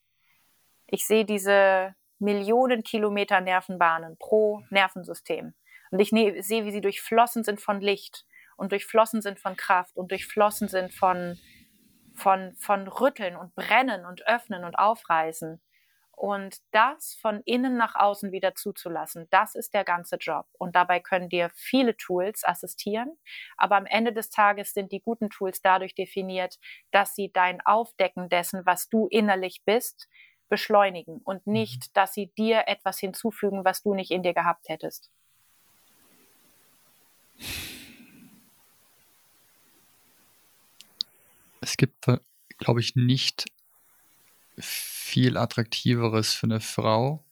Ich 0.86 1.08
sehe 1.08 1.26
diese, 1.26 1.96
Millionen 2.20 2.84
Kilometer 2.84 3.42
Nervenbahnen 3.42 4.18
pro 4.18 4.62
Nervensystem. 4.70 5.54
Und 5.92 6.00
ich 6.00 6.12
ne 6.12 6.42
sehe, 6.42 6.66
wie 6.66 6.72
sie 6.72 6.82
durchflossen 6.82 7.44
sind 7.44 7.62
von 7.62 7.82
Licht 7.82 8.26
und 8.58 8.72
durchflossen 8.72 9.22
sind 9.22 9.40
von 9.40 9.56
Kraft 9.56 9.98
und 9.98 10.12
durchflossen 10.12 10.68
sind 10.68 10.94
von, 10.94 11.38
von, 12.14 12.56
von 12.58 12.88
Rütteln 12.88 13.36
und 13.36 13.54
Brennen 13.56 14.06
und 14.06 14.28
Öffnen 14.28 14.64
und 14.64 14.78
Aufreißen. 14.78 15.62
Und 16.18 16.58
das 16.72 17.18
von 17.22 17.42
innen 17.44 17.76
nach 17.76 17.96
außen 17.96 18.32
wieder 18.32 18.56
zuzulassen, 18.56 19.28
das 19.32 19.54
ist 19.54 19.74
der 19.74 19.84
ganze 19.84 20.16
Job. 20.16 20.46
Und 20.58 20.74
dabei 20.76 21.02
können 21.02 21.28
dir 21.28 21.52
viele 21.54 21.98
Tools 21.98 22.46
assistieren. 22.46 23.18
Aber 23.58 23.76
am 23.76 23.86
Ende 23.86 24.14
des 24.14 24.30
Tages 24.30 24.74
sind 24.74 24.94
die 24.94 25.02
guten 25.02 25.30
Tools 25.30 25.62
dadurch 25.62 25.94
definiert, 25.94 26.58
dass 26.92 27.16
sie 27.16 27.34
dein 27.34 27.60
Aufdecken 27.66 28.30
dessen, 28.30 28.66
was 28.66 28.88
du 28.88 29.08
innerlich 29.08 29.64
bist, 29.66 30.08
beschleunigen 30.50 31.22
und 31.24 31.46
mhm. 31.48 31.54
nicht, 31.54 31.96
dass 31.96 32.14
sie 32.14 32.28
dir 32.38 32.64
etwas 32.68 33.00
hinzufügen, 33.00 33.66
was 33.66 33.82
du 33.84 33.94
nicht 33.94 34.12
in 34.12 34.24
dir 34.24 34.34
gehabt 34.34 34.70
hättest. 34.70 35.12
Es 41.62 41.78
gibt, 41.78 42.06
glaube 42.58 42.80
ich, 42.80 42.96
nicht 42.96 43.46
viel 44.58 45.38
attraktiveres 45.38 46.34
für 46.34 46.46
eine 46.46 46.60
Frau 46.60 47.26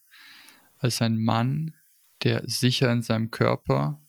als 0.80 1.02
ein 1.02 1.18
Mann, 1.18 1.76
der 2.24 2.42
sicher 2.46 2.92
in 2.92 3.02
seinem 3.02 3.32
Körper 3.32 4.02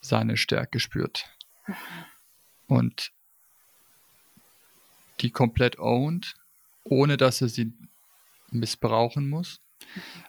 seine 0.00 0.36
Stärke 0.36 0.78
spürt. 0.80 1.28
Mhm. 1.66 1.74
Und 2.66 3.12
die 5.20 5.30
komplett 5.30 5.78
owned, 5.78 6.34
ohne 6.84 7.16
dass 7.16 7.40
er 7.40 7.48
sie 7.48 7.72
missbrauchen 8.54 9.28
muss, 9.28 9.60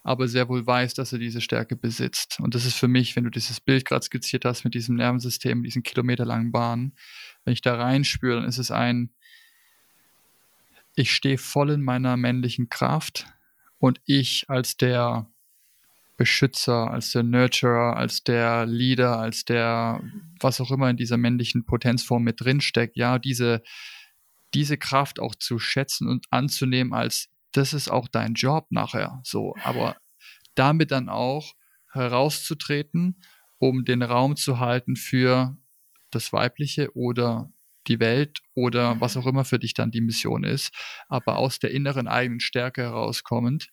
aber 0.03 0.27
sehr 0.27 0.49
wohl 0.49 0.65
weiß, 0.65 0.93
dass 0.93 1.13
er 1.13 1.19
diese 1.19 1.41
Stärke 1.41 1.75
besitzt. 1.75 2.39
Und 2.39 2.55
das 2.55 2.65
ist 2.65 2.75
für 2.75 2.87
mich, 2.87 3.15
wenn 3.15 3.23
du 3.23 3.29
dieses 3.29 3.59
Bild 3.61 3.85
gerade 3.85 4.03
skizziert 4.03 4.45
hast 4.45 4.63
mit 4.63 4.73
diesem 4.73 4.95
Nervensystem, 4.95 5.63
diesen 5.63 5.83
kilometerlangen 5.83 6.51
Bahnen, 6.51 6.95
wenn 7.43 7.53
ich 7.53 7.61
da 7.61 7.75
reinspüre, 7.75 8.39
dann 8.39 8.49
ist 8.49 8.57
es 8.57 8.71
ein, 8.71 9.11
ich 10.95 11.11
stehe 11.11 11.37
voll 11.37 11.71
in 11.71 11.83
meiner 11.83 12.17
männlichen 12.17 12.69
Kraft 12.69 13.27
und 13.79 14.01
ich 14.05 14.45
als 14.49 14.77
der 14.77 15.29
Beschützer, 16.17 16.89
als 16.91 17.11
der 17.11 17.23
Nurturer, 17.23 17.97
als 17.97 18.23
der 18.23 18.65
Leader, 18.65 19.19
als 19.19 19.43
der, 19.43 20.01
was 20.39 20.61
auch 20.61 20.71
immer 20.71 20.89
in 20.89 20.97
dieser 20.97 21.17
männlichen 21.17 21.65
Potenzform 21.65 22.23
mit 22.23 22.39
drin 22.39 22.61
steckt, 22.61 22.95
ja, 22.95 23.19
diese, 23.19 23.61
diese 24.53 24.77
Kraft 24.77 25.19
auch 25.19 25.35
zu 25.35 25.59
schätzen 25.59 26.07
und 26.07 26.25
anzunehmen 26.29 26.93
als 26.93 27.27
das 27.57 27.73
ist 27.73 27.89
auch 27.89 28.07
dein 28.07 28.33
Job 28.33 28.67
nachher. 28.69 29.21
So, 29.23 29.55
aber 29.63 29.95
damit 30.55 30.91
dann 30.91 31.09
auch 31.09 31.53
herauszutreten, 31.91 33.21
um 33.57 33.85
den 33.85 34.01
Raum 34.01 34.35
zu 34.35 34.59
halten 34.59 34.95
für 34.95 35.57
das 36.11 36.33
Weibliche 36.33 36.95
oder 36.95 37.51
die 37.87 37.99
Welt 37.99 38.39
oder 38.53 38.99
was 38.99 39.15
auch 39.15 39.27
immer 39.27 39.45
für 39.45 39.59
dich 39.59 39.73
dann 39.73 39.91
die 39.91 40.01
Mission 40.01 40.43
ist, 40.43 40.73
aber 41.07 41.37
aus 41.37 41.59
der 41.59 41.71
inneren 41.71 42.07
eigenen 42.07 42.39
Stärke 42.39 42.81
herauskommend, 42.81 43.69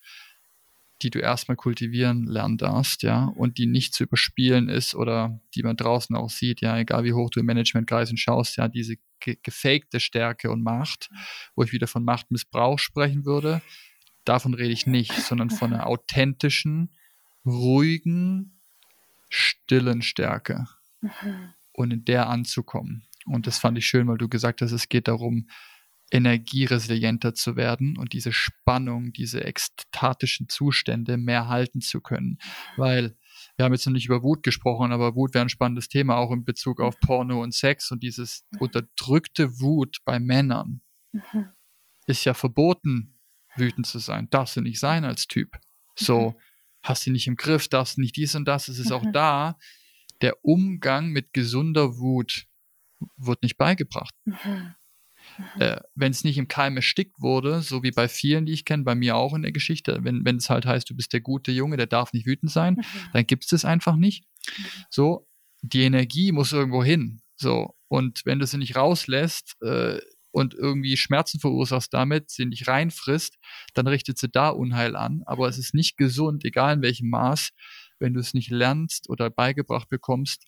die 1.03 1.11
du 1.11 1.19
erstmal 1.19 1.57
kultivieren 1.57 2.27
lernen 2.27 2.59
darfst, 2.59 3.03
ja, 3.03 3.25
und 3.25 3.59
die 3.59 3.67
nicht 3.67 3.95
zu 3.95 4.05
überspielen 4.05 4.69
ist 4.69 4.95
oder 4.95 5.41
die 5.55 5.63
man 5.63 5.77
draußen 5.77 6.15
auch 6.17 6.31
sieht, 6.31 6.61
ja, 6.61 6.79
egal 6.79 7.05
wie 7.05 7.13
hoch 7.13 7.31
du 7.31 7.41
im 7.41 7.47
Managementkreisen 7.47 8.17
schaust, 8.17 8.57
ja, 8.57 8.69
diese 8.69 8.97
ge 9.21 9.39
gefakte 9.43 10.01
Stärke 10.01 10.51
und 10.51 10.63
Macht, 10.63 11.11
wo 11.55 11.63
ich 11.63 11.73
wieder 11.73 11.87
von 11.87 12.05
Machtmissbrauch 12.05 12.79
sprechen 12.79 13.25
würde. 13.25 13.63
Davon 14.25 14.55
rede 14.55 14.73
ich 14.73 14.87
nicht, 14.87 15.13
sondern 15.13 15.51
von 15.51 15.73
einer 15.73 15.87
authentischen, 15.87 16.91
ruhigen, 17.45 18.61
stillen 19.29 20.03
Stärke. 20.03 20.67
Mhm. 21.01 21.55
Und 21.73 21.91
in 21.91 22.05
der 22.05 22.29
anzukommen. 22.29 23.07
Und 23.25 23.47
das 23.47 23.59
fand 23.59 23.79
ich 23.79 23.87
schön, 23.87 24.07
weil 24.09 24.19
du 24.19 24.29
gesagt 24.29 24.61
hast, 24.61 24.73
es 24.73 24.89
geht 24.89 25.09
darum, 25.09 25.49
energieresilienter 26.13 27.35
zu 27.35 27.57
werden 27.57 27.97
und 27.97 28.13
diese 28.13 28.33
Spannung, 28.33 29.13
diese 29.13 29.45
ekstatischen 29.45 30.49
Zustände 30.49 31.17
mehr 31.17 31.49
halten 31.49 31.81
zu 31.81 32.03
können. 32.03 32.39
Weil 32.77 33.17
wir 33.57 33.65
haben 33.65 33.73
jetzt 33.73 33.87
noch 33.87 33.95
nicht 33.95 34.07
über 34.07 34.23
Wut 34.23 34.43
gesprochen, 34.43 34.93
aber 34.93 35.15
Wut 35.17 35.33
wäre 35.33 35.45
ein 35.45 35.49
spannendes 35.49 35.89
Thema, 35.89 36.17
auch 36.17 36.31
in 36.31 36.45
Bezug 36.45 36.81
auf 36.81 37.01
Porno 37.01 37.43
und 37.43 37.55
Sex 37.55 37.91
und 37.91 38.03
dieses 38.03 38.45
unterdrückte 38.59 39.59
Wut 39.61 39.99
bei 40.05 40.21
Männern 40.21 40.83
mhm. 41.13 41.49
ist 42.07 42.25
ja 42.25 42.35
verboten, 42.35 43.19
wütend 43.57 43.87
zu 43.87 43.99
sein. 43.99 44.29
Darfst 44.31 44.57
du 44.57 44.61
nicht 44.61 44.81
sein 44.81 45.05
als 45.05 45.27
Typ. 45.27 45.59
So, 45.95 46.31
mhm. 46.31 46.35
hast 46.83 47.07
du 47.07 47.11
nicht 47.11 47.27
im 47.27 47.37
Griff, 47.37 47.69
darfst 47.69 47.97
du 47.97 48.03
nicht 48.03 48.17
dies 48.17 48.35
und 48.35 48.45
das. 48.45 48.69
Es 48.69 48.79
ist 48.79 48.91
mhm. 48.91 48.97
auch 48.97 49.05
da, 49.13 49.59
der 50.21 50.45
Umgang 50.45 51.09
mit 51.09 51.33
gesunder 51.33 51.99
Wut 51.99 52.47
wird 53.17 53.43
nicht 53.43 53.57
beigebracht. 53.57 54.15
Mhm. 54.27 54.75
Äh, 55.59 55.81
wenn 55.95 56.13
es 56.13 56.25
nicht 56.25 56.39
im 56.39 56.49
Keim 56.49 56.77
erstickt 56.77 57.21
wurde, 57.21 57.63
so 57.63 57.83
wie 57.83 57.91
bei 57.91 58.09
vielen, 58.09 58.47
die 58.47 58.53
ich 58.53 58.65
kenne, 58.65 58.85
bei 58.85 58.95
mir 58.95 59.17
auch 59.17 59.35
in 59.35 59.43
der 59.43 59.53
Geschichte, 59.53 60.01
wenn, 60.03 60.25
wenn 60.25 60.37
es 60.37 60.51
halt 60.51 60.67
heißt, 60.67 60.89
du 60.89 60.95
bist 60.95 61.13
der 61.13 61.21
gute 61.21 61.53
Junge, 61.53 61.77
der 61.77 61.87
darf 61.87 62.13
nicht 62.13 62.27
wütend 62.27 62.51
sein, 62.51 62.75
mhm. 62.75 62.83
dann 63.13 63.27
gibt 63.27 63.45
es 63.45 63.51
das 63.51 63.65
einfach 63.65 63.97
nicht. 63.97 64.25
Mhm. 64.47 64.65
So, 64.91 65.29
die 65.63 65.83
Energie 65.83 66.33
muss 66.33 66.53
irgendwo 66.53 66.83
hin. 66.83 67.21
So, 67.37 67.75
und 67.89 68.23
wenn 68.25 68.39
du 68.39 68.47
sie 68.47 68.59
nicht 68.59 68.77
rauslässt, 68.77 69.57
äh, 69.63 69.99
und 70.33 70.55
irgendwie 70.55 70.97
Schmerzen 70.97 71.39
verursachst 71.39 71.93
damit, 71.95 72.31
sie 72.31 72.47
nicht 72.47 72.67
reinfrisst, 72.67 73.39
dann 73.75 73.87
richtet 73.87 74.19
sie 74.19 74.31
da 74.31 74.49
Unheil 74.49 74.97
an. 74.97 75.23
Aber 75.27 75.47
es 75.49 75.59
ist 75.59 75.75
nicht 75.75 75.97
gesund, 75.97 76.45
egal 76.45 76.77
in 76.77 76.83
welchem 76.83 77.11
Maß, 77.11 77.51
wenn 77.99 78.15
du 78.15 78.21
es 78.21 78.35
nicht 78.35 78.51
lernst 78.51 79.09
oder 79.09 79.31
beigebracht 79.31 79.89
bekommst, 79.89 80.47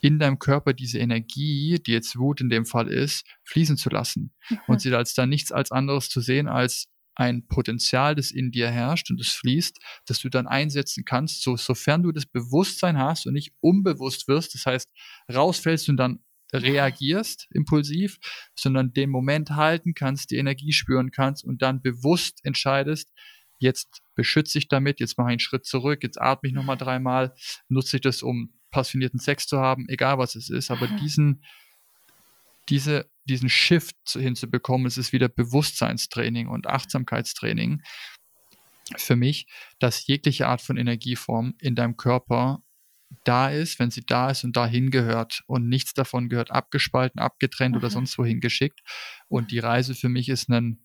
in 0.00 0.18
deinem 0.18 0.38
Körper 0.38 0.72
diese 0.72 0.98
Energie, 0.98 1.78
die 1.84 1.92
jetzt 1.92 2.18
Wut 2.18 2.40
in 2.40 2.48
dem 2.48 2.66
Fall 2.66 2.88
ist, 2.88 3.26
fließen 3.44 3.76
zu 3.76 3.90
lassen 3.90 4.32
mhm. 4.48 4.58
und 4.66 4.80
sie 4.80 4.94
als 4.94 5.14
dann 5.14 5.28
nichts 5.28 5.52
als 5.52 5.72
anderes 5.72 6.08
zu 6.08 6.20
sehen 6.20 6.48
als 6.48 6.88
ein 7.18 7.48
Potenzial, 7.48 8.14
das 8.14 8.30
in 8.30 8.52
dir 8.52 8.70
herrscht 8.70 9.10
und 9.10 9.20
es 9.20 9.32
fließt, 9.32 9.80
das 10.06 10.20
du 10.20 10.28
dann 10.28 10.46
einsetzen 10.46 11.04
kannst, 11.04 11.42
so, 11.42 11.56
sofern 11.56 12.04
du 12.04 12.12
das 12.12 12.26
Bewusstsein 12.26 12.96
hast 12.96 13.26
und 13.26 13.32
nicht 13.32 13.52
unbewusst 13.60 14.28
wirst, 14.28 14.54
das 14.54 14.66
heißt, 14.66 14.88
rausfällst 15.32 15.88
und 15.88 15.96
dann 15.96 16.20
reagierst 16.52 17.48
impulsiv, 17.50 18.18
sondern 18.54 18.92
den 18.92 19.10
Moment 19.10 19.50
halten 19.50 19.94
kannst, 19.94 20.30
die 20.30 20.36
Energie 20.36 20.72
spüren 20.72 21.10
kannst 21.10 21.44
und 21.44 21.60
dann 21.60 21.82
bewusst 21.82 22.38
entscheidest, 22.44 23.12
jetzt 23.58 24.02
beschütze 24.14 24.58
ich 24.58 24.68
damit, 24.68 25.00
jetzt 25.00 25.18
mache 25.18 25.28
ich 25.28 25.32
einen 25.32 25.40
Schritt 25.40 25.66
zurück, 25.66 26.02
jetzt 26.02 26.20
atme 26.20 26.48
ich 26.48 26.54
nochmal 26.54 26.76
dreimal, 26.76 27.34
nutze 27.68 27.96
ich 27.96 28.00
das, 28.02 28.22
um 28.22 28.52
passionierten 28.70 29.20
Sex 29.20 29.46
zu 29.46 29.58
haben, 29.58 29.88
egal 29.88 30.18
was 30.18 30.34
es 30.34 30.50
ist, 30.50 30.70
aber 30.70 30.86
diesen, 30.86 31.44
diese, 32.68 33.10
diesen 33.24 33.48
Shift 33.48 33.96
hinzubekommen, 34.10 34.86
es 34.86 34.98
ist 34.98 35.12
wieder 35.12 35.28
Bewusstseinstraining 35.28 36.48
und 36.48 36.66
Achtsamkeitstraining 36.66 37.82
für 38.96 39.16
mich, 39.16 39.46
dass 39.78 40.06
jegliche 40.06 40.46
Art 40.46 40.60
von 40.60 40.76
Energieform 40.76 41.54
in 41.60 41.74
deinem 41.74 41.96
Körper 41.96 42.62
da 43.24 43.48
ist, 43.50 43.78
wenn 43.78 43.90
sie 43.90 44.04
da 44.04 44.30
ist 44.30 44.44
und 44.44 44.56
dahin 44.56 44.90
gehört 44.90 45.42
und 45.46 45.68
nichts 45.68 45.94
davon 45.94 46.28
gehört 46.28 46.50
abgespalten, 46.50 47.20
abgetrennt 47.20 47.74
mhm. 47.74 47.78
oder 47.78 47.90
sonst 47.90 48.18
wohin 48.18 48.40
geschickt. 48.40 48.80
Und 49.28 49.50
die 49.50 49.58
Reise 49.58 49.94
für 49.94 50.08
mich 50.08 50.28
ist 50.28 50.48
ein, 50.48 50.82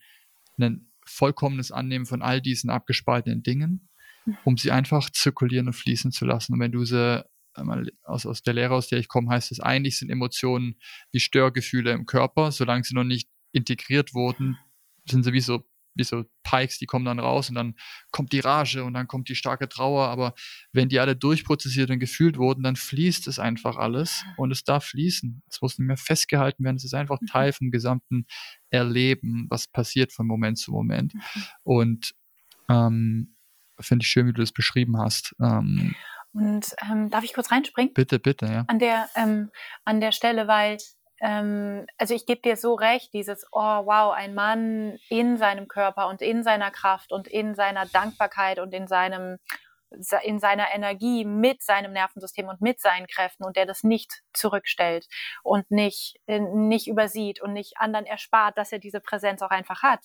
ein 0.58 0.90
vollkommenes 1.06 1.72
Annehmen 1.72 2.06
von 2.06 2.22
all 2.22 2.42
diesen 2.42 2.70
abgespaltenen 2.70 3.44
Dingen, 3.44 3.90
mhm. 4.26 4.38
um 4.44 4.58
sie 4.58 4.72
einfach 4.72 5.10
zirkulieren 5.10 5.68
und 5.68 5.74
fließen 5.74 6.12
zu 6.12 6.26
lassen. 6.26 6.54
Und 6.54 6.60
wenn 6.60 6.72
du 6.72 6.86
sie 6.86 7.24
aus, 8.04 8.26
aus 8.26 8.42
der 8.42 8.54
Lehre, 8.54 8.74
aus 8.74 8.88
der 8.88 9.00
ich 9.00 9.08
komme, 9.08 9.30
heißt 9.30 9.52
es, 9.52 9.60
eigentlich 9.60 10.00
sind 10.00 10.10
Emotionen 10.10 10.80
wie 11.12 11.20
Störgefühle 11.20 11.92
im 11.92 12.06
Körper, 12.06 12.52
solange 12.52 12.84
sie 12.84 12.96
noch 12.96 13.04
nicht 13.04 13.30
integriert 13.52 14.14
wurden, 14.14 14.58
sind 15.06 15.24
sie 15.24 15.34
wie 15.34 15.42
so 15.42 15.64
wie 15.96 16.04
so 16.04 16.24
Pikes, 16.44 16.78
die 16.78 16.86
kommen 16.86 17.06
dann 17.06 17.20
raus 17.20 17.50
und 17.50 17.56
dann 17.56 17.76
kommt 18.12 18.32
die 18.32 18.40
Rage 18.40 18.84
und 18.84 18.94
dann 18.94 19.08
kommt 19.08 19.30
die 19.30 19.36
starke 19.36 19.70
Trauer. 19.70 20.08
Aber 20.08 20.34
wenn 20.72 20.90
die 20.90 21.00
alle 21.00 21.16
durchprozessiert 21.16 21.90
und 21.90 22.00
gefühlt 22.00 22.38
wurden, 22.38 22.64
dann 22.64 22.76
fließt 22.76 23.28
es 23.28 23.40
einfach 23.40 23.78
alles 23.78 24.24
und 24.38 24.52
es 24.52 24.64
darf 24.64 24.86
fließen. 24.86 25.44
Es 25.50 25.62
muss 25.62 25.78
nicht 25.78 25.88
mehr 25.88 25.98
festgehalten 25.98 26.64
werden. 26.64 26.78
Es 26.78 26.86
ist 26.86 26.94
einfach 26.94 27.22
mhm. 27.22 27.28
Teil 27.28 27.54
vom 27.54 27.72
gesamten 27.72 28.26
Erleben, 28.70 29.48
was 29.50 29.68
passiert 29.68 30.12
von 30.12 30.28
Moment 30.28 30.58
zu 30.58 30.72
Moment. 30.72 31.14
Mhm. 31.14 31.22
Und 31.64 32.16
ähm, 32.70 33.36
finde 33.80 34.04
ich 34.04 34.10
schön, 34.10 34.28
wie 34.28 34.34
du 34.34 34.42
das 34.42 34.52
beschrieben 34.52 34.98
hast. 34.98 35.36
Ähm, 35.42 35.96
und 36.34 36.76
ähm, 36.90 37.10
darf 37.12 37.24
ich 37.24 37.34
kurz 37.34 37.52
reinspringen? 37.52 37.94
Bitte, 37.94 38.20
bitte, 38.20 38.48
ja. 38.48 38.66
An 38.68 38.80
der, 38.80 39.08
ähm, 39.16 39.52
an 39.86 40.02
der 40.02 40.12
Stelle, 40.12 40.48
weil 40.48 40.78
ähm, 41.24 41.88
also 41.98 42.14
ich 42.14 42.26
gebe 42.26 42.42
dir 42.42 42.58
so 42.58 42.74
recht, 42.74 43.14
dieses, 43.14 43.48
oh 43.54 43.86
wow, 43.86 44.14
ein 44.14 44.36
Mann 44.36 45.00
in 45.10 45.38
seinem 45.38 45.70
Körper 45.70 46.10
und 46.10 46.22
in 46.22 46.44
seiner 46.44 46.70
Kraft 46.70 47.14
und 47.14 47.30
in 47.30 47.56
seiner 47.56 47.86
Dankbarkeit 47.86 48.60
und 48.60 48.74
in 48.74 48.88
seinem 48.88 49.40
in 50.24 50.40
seiner 50.40 50.74
Energie 50.74 51.24
mit 51.24 51.62
seinem 51.62 51.94
Nervensystem 51.94 52.48
und 52.48 52.62
mit 52.62 52.80
seinen 52.80 53.06
Kräften 53.08 53.44
und 53.44 53.56
der 53.56 53.68
das 53.68 53.84
nicht 53.84 54.24
zurückstellt 54.34 55.08
und 55.44 55.70
nicht, 55.70 56.20
äh, 56.26 56.40
nicht 56.40 56.88
übersieht 56.88 57.42
und 57.42 57.54
nicht 57.54 57.78
anderen 57.78 58.08
erspart, 58.08 58.58
dass 58.58 58.72
er 58.72 58.80
diese 58.80 59.00
Präsenz 59.00 59.44
auch 59.44 59.52
einfach 59.52 59.84
hat. 59.84 60.00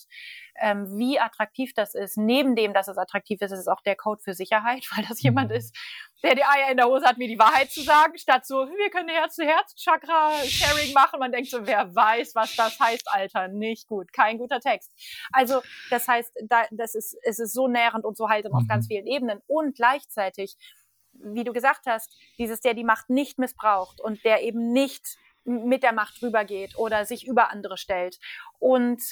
Ähm, 0.61 0.99
wie 0.99 1.19
attraktiv 1.19 1.73
das 1.75 1.95
ist, 1.95 2.19
neben 2.19 2.55
dem, 2.55 2.75
dass 2.75 2.89
es 2.89 2.99
attraktiv 2.99 3.41
ist, 3.41 3.53
ist 3.53 3.61
es 3.61 3.69
auch 3.69 3.81
der 3.81 3.97
Code 3.97 4.21
für 4.23 4.35
Sicherheit, 4.35 4.85
weil 4.95 5.07
das 5.07 5.23
jemand 5.23 5.51
mhm. 5.51 5.57
ist, 5.57 5.75
der 6.23 6.35
die 6.35 6.45
Eier 6.45 6.71
in 6.71 6.77
der 6.77 6.87
Hose 6.87 7.07
hat, 7.07 7.19
mir 7.19 7.29
die 7.29 7.39
Wahrheit 7.39 7.71
zu 7.71 7.83
sagen, 7.83 8.19
statt 8.19 8.47
so, 8.47 8.67
wir 8.67 8.91
können 8.91 9.09
Herz-zu-Herz-Chakra-Sharing 9.09 10.93
machen. 10.93 11.21
Man 11.21 11.31
denkt 11.31 11.51
so, 11.51 11.67
wer 11.67 11.95
weiß, 11.95 12.35
was 12.35 12.57
das 12.57 12.79
heißt, 12.81 13.09
Alter. 13.11 13.49
Nicht 13.49 13.87
gut. 13.87 14.13
Kein 14.13 14.39
guter 14.39 14.61
Text. 14.61 14.93
Also, 15.33 15.63
das 15.91 16.09
heißt, 16.09 16.33
da, 16.49 16.65
das 16.71 16.95
ist, 16.95 17.17
es 17.23 17.39
ist 17.39 17.53
so 17.53 17.69
nährend 17.69 18.05
und 18.05 18.17
so 18.17 18.29
haltend 18.29 18.55
mhm. 18.55 18.61
auf 18.61 18.67
ganz 18.69 18.87
mhm. 18.87 18.89
vielen 18.89 19.07
Ebenen. 19.07 19.41
Und 19.47 19.77
gleichzeitig, 19.77 20.57
wie 21.13 21.45
du 21.45 21.53
gesagt 21.53 21.87
hast, 21.87 22.17
dieses, 22.39 22.61
der 22.61 22.75
die 22.75 22.85
Macht 22.85 23.11
nicht 23.11 23.39
missbraucht 23.39 24.01
und 24.01 24.25
der 24.25 24.43
eben 24.43 24.73
nicht 24.73 25.17
mit 25.45 25.83
der 25.83 25.93
Macht 25.93 26.21
rübergeht 26.21 26.77
oder 26.77 27.07
sich 27.07 27.27
über 27.27 27.51
andere 27.51 27.79
stellt. 27.79 28.19
Und 28.59 29.03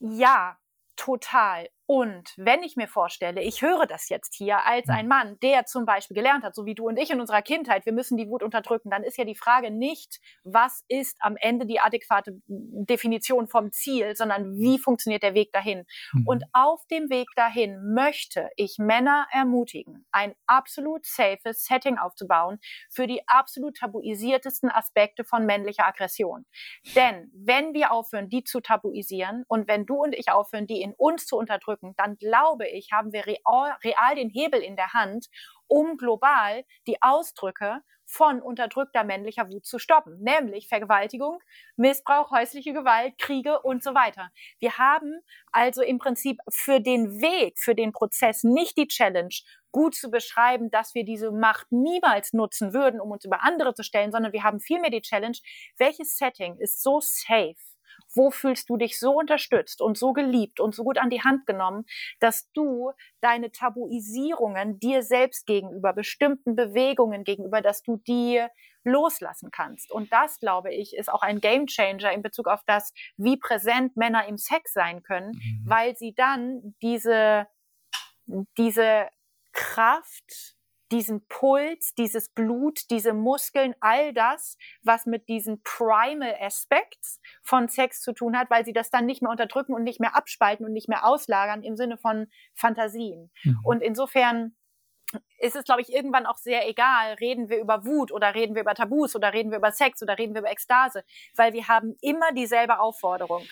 ja, 0.00 0.58
total. 0.96 1.68
Und 1.86 2.32
wenn 2.36 2.62
ich 2.62 2.76
mir 2.76 2.86
vorstelle, 2.86 3.42
ich 3.42 3.60
höre 3.60 3.86
das 3.86 4.08
jetzt 4.08 4.34
hier 4.34 4.64
als 4.64 4.88
ein 4.88 5.08
Mann, 5.08 5.38
der 5.42 5.66
zum 5.66 5.84
Beispiel 5.84 6.14
gelernt 6.14 6.44
hat, 6.44 6.54
so 6.54 6.64
wie 6.64 6.74
du 6.74 6.86
und 6.86 6.96
ich 6.96 7.10
in 7.10 7.20
unserer 7.20 7.42
Kindheit, 7.42 7.84
wir 7.86 7.92
müssen 7.92 8.16
die 8.16 8.28
Wut 8.28 8.42
unterdrücken, 8.42 8.88
dann 8.88 9.02
ist 9.02 9.18
ja 9.18 9.24
die 9.24 9.34
Frage 9.34 9.70
nicht, 9.70 10.20
was 10.44 10.84
ist 10.88 11.16
am 11.20 11.36
Ende 11.36 11.66
die 11.66 11.80
adäquate 11.80 12.40
Definition 12.46 13.48
vom 13.48 13.72
Ziel, 13.72 14.14
sondern 14.14 14.56
wie 14.58 14.78
funktioniert 14.78 15.22
der 15.22 15.34
Weg 15.34 15.52
dahin. 15.52 15.84
Mhm. 16.12 16.26
Und 16.26 16.44
auf 16.52 16.86
dem 16.86 17.10
Weg 17.10 17.28
dahin 17.34 17.92
möchte 17.94 18.48
ich 18.56 18.76
Männer 18.78 19.26
ermutigen, 19.32 20.06
ein 20.12 20.34
absolut 20.46 21.04
safes 21.04 21.64
Setting 21.64 21.98
aufzubauen 21.98 22.58
für 22.90 23.06
die 23.06 23.26
absolut 23.26 23.76
tabuisiertesten 23.76 24.70
Aspekte 24.70 25.24
von 25.24 25.46
männlicher 25.46 25.86
Aggression. 25.86 26.46
Denn 26.94 27.30
wenn 27.34 27.74
wir 27.74 27.92
aufhören, 27.92 28.28
die 28.28 28.44
zu 28.44 28.60
tabuisieren 28.60 29.44
und 29.48 29.66
wenn 29.68 29.84
du 29.84 29.96
und 29.96 30.14
ich 30.14 30.30
aufhören, 30.30 30.66
die 30.66 30.80
in 30.80 30.94
uns 30.94 31.26
zu 31.26 31.36
unterdrücken, 31.36 31.71
wirken, 31.72 31.94
dann 31.96 32.16
glaube 32.16 32.68
ich, 32.68 32.92
haben 32.92 33.12
wir 33.12 33.26
real, 33.26 33.76
real 33.82 34.14
den 34.14 34.28
Hebel 34.28 34.60
in 34.60 34.76
der 34.76 34.92
Hand, 34.92 35.28
um 35.66 35.96
global 35.96 36.64
die 36.86 37.00
Ausdrücke 37.00 37.80
von 38.04 38.42
unterdrückter 38.42 39.04
männlicher 39.04 39.48
Wut 39.48 39.64
zu 39.64 39.78
stoppen, 39.78 40.20
nämlich 40.20 40.68
Vergewaltigung, 40.68 41.38
Missbrauch, 41.76 42.30
häusliche 42.30 42.74
Gewalt, 42.74 43.16
Kriege 43.16 43.60
und 43.62 43.82
so 43.82 43.94
weiter. 43.94 44.28
Wir 44.58 44.76
haben 44.76 45.20
also 45.50 45.80
im 45.82 45.98
Prinzip 45.98 46.38
für 46.50 46.80
den 46.80 47.22
Weg, 47.22 47.58
für 47.58 47.74
den 47.74 47.92
Prozess 47.92 48.44
nicht 48.44 48.76
die 48.76 48.88
Challenge, 48.88 49.34
gut 49.70 49.94
zu 49.94 50.10
beschreiben, 50.10 50.70
dass 50.70 50.94
wir 50.94 51.04
diese 51.04 51.30
Macht 51.32 51.72
niemals 51.72 52.34
nutzen 52.34 52.74
würden, 52.74 53.00
um 53.00 53.10
uns 53.10 53.24
über 53.24 53.42
andere 53.42 53.72
zu 53.72 53.82
stellen, 53.82 54.12
sondern 54.12 54.34
wir 54.34 54.42
haben 54.42 54.60
vielmehr 54.60 54.90
die 54.90 55.00
Challenge, 55.00 55.38
welches 55.78 56.18
Setting 56.18 56.58
ist 56.58 56.82
so 56.82 57.00
safe, 57.00 57.56
wo 58.14 58.30
fühlst 58.30 58.68
du 58.70 58.76
dich 58.76 58.98
so 58.98 59.12
unterstützt 59.18 59.80
und 59.80 59.96
so 59.96 60.12
geliebt 60.12 60.60
und 60.60 60.74
so 60.74 60.84
gut 60.84 60.98
an 60.98 61.10
die 61.10 61.22
Hand 61.22 61.46
genommen, 61.46 61.84
dass 62.20 62.50
du 62.52 62.92
deine 63.20 63.50
Tabuisierungen 63.50 64.78
dir 64.78 65.02
selbst 65.02 65.46
gegenüber, 65.46 65.92
bestimmten 65.92 66.56
Bewegungen 66.56 67.24
gegenüber, 67.24 67.60
dass 67.60 67.82
du 67.82 67.96
die 68.06 68.44
loslassen 68.84 69.50
kannst. 69.50 69.92
Und 69.92 70.12
das, 70.12 70.40
glaube 70.40 70.72
ich, 70.74 70.96
ist 70.96 71.12
auch 71.12 71.22
ein 71.22 71.40
Gamechanger 71.40 72.12
in 72.12 72.22
Bezug 72.22 72.48
auf 72.48 72.62
das, 72.66 72.92
wie 73.16 73.36
präsent 73.36 73.96
Männer 73.96 74.26
im 74.26 74.38
Sex 74.38 74.72
sein 74.72 75.02
können, 75.02 75.32
mhm. 75.32 75.62
weil 75.64 75.96
sie 75.96 76.14
dann 76.14 76.74
diese, 76.82 77.46
diese 78.58 79.08
Kraft 79.52 80.56
diesen 80.92 81.26
Puls, 81.26 81.94
dieses 81.94 82.28
Blut, 82.28 82.90
diese 82.90 83.14
Muskeln, 83.14 83.74
all 83.80 84.12
das, 84.12 84.58
was 84.82 85.06
mit 85.06 85.28
diesen 85.28 85.62
Primal 85.62 86.36
Aspects 86.40 87.20
von 87.42 87.68
Sex 87.68 88.02
zu 88.02 88.12
tun 88.12 88.36
hat, 88.38 88.50
weil 88.50 88.64
sie 88.64 88.72
das 88.72 88.90
dann 88.90 89.06
nicht 89.06 89.22
mehr 89.22 89.30
unterdrücken 89.30 89.74
und 89.74 89.82
nicht 89.82 90.00
mehr 90.00 90.14
abspalten 90.14 90.66
und 90.66 90.72
nicht 90.72 90.88
mehr 90.88 91.06
auslagern 91.06 91.62
im 91.62 91.76
Sinne 91.76 91.96
von 91.96 92.28
Fantasien. 92.54 93.30
Mhm. 93.42 93.58
Und 93.64 93.82
insofern 93.82 94.54
ist 95.38 95.56
es, 95.56 95.64
glaube 95.64 95.80
ich, 95.80 95.92
irgendwann 95.92 96.26
auch 96.26 96.38
sehr 96.38 96.68
egal, 96.68 97.14
reden 97.14 97.48
wir 97.48 97.58
über 97.58 97.84
Wut 97.84 98.12
oder 98.12 98.34
reden 98.34 98.54
wir 98.54 98.62
über 98.62 98.74
Tabus 98.74 99.16
oder 99.16 99.32
reden 99.32 99.50
wir 99.50 99.58
über 99.58 99.72
Sex 99.72 100.02
oder 100.02 100.18
reden 100.18 100.34
wir 100.34 100.40
über 100.40 100.50
Ekstase, 100.50 101.04
weil 101.34 101.52
wir 101.52 101.68
haben 101.68 101.96
immer 102.00 102.32
dieselbe 102.32 102.78
Aufforderung 102.78 103.42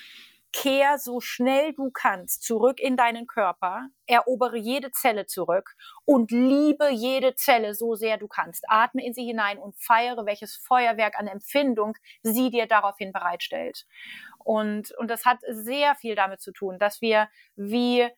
kehr 0.53 0.99
so 0.99 1.21
schnell 1.21 1.73
du 1.75 1.91
kannst 1.91 2.43
zurück 2.43 2.81
in 2.81 2.97
deinen 2.97 3.27
Körper, 3.27 3.89
erobere 4.07 4.57
jede 4.57 4.91
Zelle 4.91 5.27
zurück 5.27 5.75
und 6.05 6.31
liebe 6.31 6.91
jede 6.91 7.35
Zelle 7.35 7.75
so 7.75 7.95
sehr 7.95 8.19
du 8.19 8.27
kannst. 8.27 8.65
Atme 8.69 9.05
in 9.05 9.15
sie 9.15 9.25
hinein 9.25 9.59
und 9.59 9.77
feiere, 9.79 10.27
welches 10.27 10.57
Feuerwerk 10.57 11.19
an 11.19 11.29
Empfindung 11.29 11.95
sie 12.23 12.51
dir 12.51 12.67
daraufhin 12.67 13.13
bereitstellt. 13.13 13.87
Und, 14.39 14.93
und 14.99 15.09
das 15.09 15.25
hat 15.25 15.39
sehr 15.49 15.95
viel 15.95 16.15
damit 16.15 16.41
zu 16.41 16.53
tun, 16.53 16.79
dass 16.79 17.01
wir 17.01 17.29
wie 17.57 18.09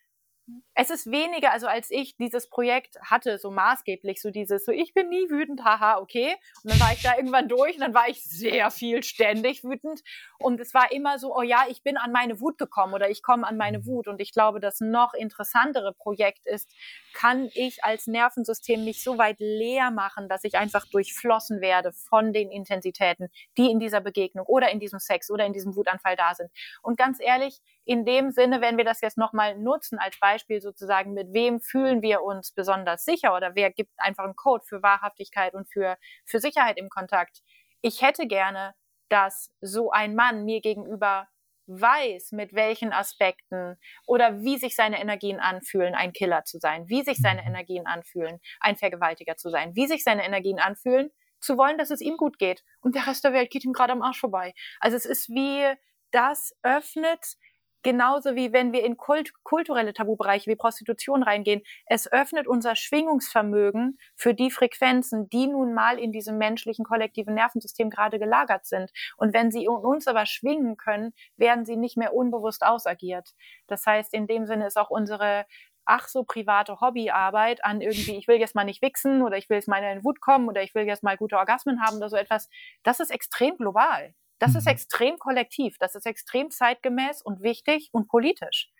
es 0.74 0.90
ist 0.90 1.10
weniger, 1.10 1.52
also 1.52 1.66
als 1.66 1.90
ich 1.90 2.16
dieses 2.16 2.48
Projekt 2.48 2.98
hatte, 3.02 3.38
so 3.38 3.50
maßgeblich, 3.50 4.22
so 4.22 4.30
dieses, 4.30 4.64
so 4.64 4.72
ich 4.72 4.94
bin 4.94 5.08
nie 5.10 5.28
wütend, 5.28 5.62
haha, 5.64 5.98
okay. 5.98 6.34
Und 6.64 6.72
dann 6.72 6.80
war 6.80 6.92
ich 6.92 7.02
da 7.02 7.14
irgendwann 7.16 7.48
durch 7.48 7.74
und 7.74 7.80
dann 7.80 7.94
war 7.94 8.08
ich 8.08 8.24
sehr 8.24 8.70
viel 8.70 9.02
ständig 9.02 9.64
wütend. 9.64 10.02
Und 10.38 10.60
es 10.60 10.72
war 10.72 10.90
immer 10.90 11.18
so, 11.18 11.36
oh 11.36 11.42
ja, 11.42 11.64
ich 11.68 11.82
bin 11.82 11.98
an 11.98 12.10
meine 12.10 12.40
Wut 12.40 12.56
gekommen 12.56 12.94
oder 12.94 13.10
ich 13.10 13.22
komme 13.22 13.46
an 13.46 13.56
meine 13.56 13.80
mhm. 13.80 13.86
Wut. 13.86 14.08
Und 14.08 14.20
ich 14.20 14.32
glaube, 14.32 14.60
das 14.60 14.80
noch 14.80 15.12
interessantere 15.12 15.92
Projekt 15.92 16.46
ist, 16.46 16.70
kann 17.12 17.50
ich 17.54 17.84
als 17.84 18.06
Nervensystem 18.06 18.84
mich 18.84 19.02
so 19.02 19.18
weit 19.18 19.36
leer 19.40 19.90
machen, 19.90 20.28
dass 20.28 20.44
ich 20.44 20.56
einfach 20.56 20.86
durchflossen 20.86 21.60
werde 21.60 21.92
von 21.92 22.32
den 22.32 22.50
Intensitäten, 22.50 23.28
die 23.58 23.70
in 23.70 23.78
dieser 23.78 24.00
Begegnung 24.00 24.46
oder 24.46 24.70
in 24.70 24.80
diesem 24.80 24.98
Sex 24.98 25.30
oder 25.30 25.44
in 25.44 25.52
diesem 25.52 25.76
Wutanfall 25.76 26.16
da 26.16 26.34
sind. 26.34 26.50
Und 26.82 26.96
ganz 26.96 27.18
ehrlich, 27.20 27.60
in 27.84 28.04
dem 28.04 28.30
Sinne, 28.30 28.60
wenn 28.60 28.76
wir 28.76 28.84
das 28.84 29.00
jetzt 29.00 29.18
nochmal 29.18 29.58
nutzen 29.58 29.98
als 29.98 30.18
Beispiel 30.18 30.41
sozusagen, 30.60 31.12
mit 31.14 31.32
wem 31.32 31.60
fühlen 31.60 32.02
wir 32.02 32.22
uns 32.22 32.52
besonders 32.52 33.04
sicher 33.04 33.34
oder 33.34 33.54
wer 33.54 33.70
gibt 33.70 33.92
einfach 33.96 34.24
einen 34.24 34.36
Code 34.36 34.64
für 34.66 34.82
Wahrhaftigkeit 34.82 35.54
und 35.54 35.70
für, 35.72 35.96
für 36.24 36.40
Sicherheit 36.40 36.78
im 36.78 36.88
Kontakt. 36.88 37.40
Ich 37.80 38.02
hätte 38.02 38.26
gerne, 38.26 38.74
dass 39.08 39.50
so 39.60 39.90
ein 39.90 40.14
Mann 40.14 40.44
mir 40.44 40.60
gegenüber 40.60 41.28
weiß, 41.66 42.32
mit 42.32 42.54
welchen 42.54 42.92
Aspekten 42.92 43.76
oder 44.06 44.40
wie 44.42 44.58
sich 44.58 44.74
seine 44.74 45.00
Energien 45.00 45.38
anfühlen, 45.38 45.94
ein 45.94 46.12
Killer 46.12 46.44
zu 46.44 46.58
sein, 46.58 46.88
wie 46.88 47.02
sich 47.02 47.18
seine 47.18 47.42
mhm. 47.42 47.48
Energien 47.48 47.86
anfühlen, 47.86 48.40
ein 48.60 48.76
Vergewaltiger 48.76 49.36
zu 49.36 49.50
sein, 49.50 49.74
wie 49.74 49.86
sich 49.86 50.02
seine 50.02 50.24
Energien 50.24 50.58
anfühlen, 50.58 51.10
zu 51.40 51.56
wollen, 51.56 51.78
dass 51.78 51.90
es 51.90 52.00
ihm 52.00 52.16
gut 52.16 52.38
geht 52.38 52.64
und 52.80 52.94
der 52.94 53.06
Rest 53.06 53.24
der 53.24 53.32
Welt 53.32 53.50
geht 53.50 53.64
ihm 53.64 53.72
gerade 53.72 53.92
am 53.92 54.02
Arsch 54.02 54.20
vorbei. 54.20 54.54
Also 54.80 54.96
es 54.96 55.04
ist 55.04 55.28
wie, 55.28 55.76
das 56.10 56.54
öffnet 56.62 57.36
Genauso 57.82 58.36
wie 58.36 58.52
wenn 58.52 58.72
wir 58.72 58.84
in 58.84 58.96
kult 58.96 59.32
kulturelle 59.42 59.92
Tabubereiche 59.92 60.50
wie 60.50 60.56
Prostitution 60.56 61.22
reingehen. 61.22 61.62
Es 61.86 62.10
öffnet 62.10 62.46
unser 62.46 62.76
Schwingungsvermögen 62.76 63.98
für 64.16 64.34
die 64.34 64.50
Frequenzen, 64.50 65.28
die 65.28 65.46
nun 65.46 65.74
mal 65.74 65.98
in 65.98 66.12
diesem 66.12 66.38
menschlichen 66.38 66.84
kollektiven 66.84 67.34
Nervensystem 67.34 67.90
gerade 67.90 68.18
gelagert 68.18 68.66
sind. 68.66 68.90
Und 69.16 69.34
wenn 69.34 69.50
sie 69.50 69.68
uns 69.68 70.06
aber 70.06 70.26
schwingen 70.26 70.76
können, 70.76 71.12
werden 71.36 71.64
sie 71.64 71.76
nicht 71.76 71.96
mehr 71.96 72.14
unbewusst 72.14 72.64
ausagiert. 72.64 73.30
Das 73.66 73.84
heißt, 73.86 74.14
in 74.14 74.26
dem 74.26 74.46
Sinne 74.46 74.66
ist 74.66 74.78
auch 74.78 74.90
unsere 74.90 75.46
ach 75.84 76.08
so 76.08 76.24
private 76.24 76.80
Hobbyarbeit 76.80 77.64
an 77.64 77.80
irgendwie, 77.80 78.16
ich 78.16 78.28
will 78.28 78.36
jetzt 78.36 78.54
mal 78.54 78.64
nicht 78.64 78.82
wichsen 78.82 79.22
oder 79.22 79.36
ich 79.36 79.50
will 79.50 79.56
jetzt 79.56 79.68
mal 79.68 79.82
in 79.82 80.04
Wut 80.04 80.20
kommen 80.20 80.48
oder 80.48 80.62
ich 80.62 80.74
will 80.74 80.86
jetzt 80.86 81.02
mal 81.02 81.16
gute 81.16 81.36
Orgasmen 81.36 81.82
haben 81.82 81.96
oder 81.96 82.08
so 82.08 82.16
etwas, 82.16 82.48
das 82.84 83.00
ist 83.00 83.10
extrem 83.10 83.56
global. 83.56 84.14
Das 84.42 84.56
ist 84.56 84.64
mhm. 84.64 84.72
extrem 84.72 85.18
kollektiv, 85.20 85.78
das 85.78 85.94
ist 85.94 86.04
extrem 86.04 86.50
zeitgemäß 86.50 87.22
und 87.22 87.42
wichtig 87.42 87.90
und 87.92 88.08
politisch. 88.08 88.72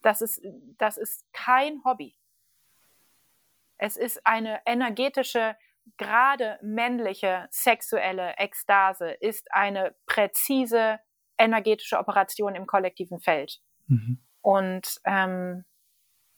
Das 0.00 0.22
ist, 0.22 0.40
das 0.78 0.96
ist 0.96 1.30
kein 1.34 1.84
Hobby. 1.84 2.16
Es 3.76 3.98
ist 3.98 4.26
eine 4.26 4.62
energetische, 4.64 5.54
gerade 5.98 6.58
männliche 6.62 7.46
sexuelle 7.50 8.38
Ekstase, 8.38 9.10
ist 9.10 9.52
eine 9.52 9.94
präzise 10.06 10.98
energetische 11.36 11.98
Operation 11.98 12.54
im 12.54 12.66
kollektiven 12.66 13.20
Feld. 13.20 13.60
Mhm. 13.88 14.18
Und 14.40 14.98
ähm, 15.04 15.66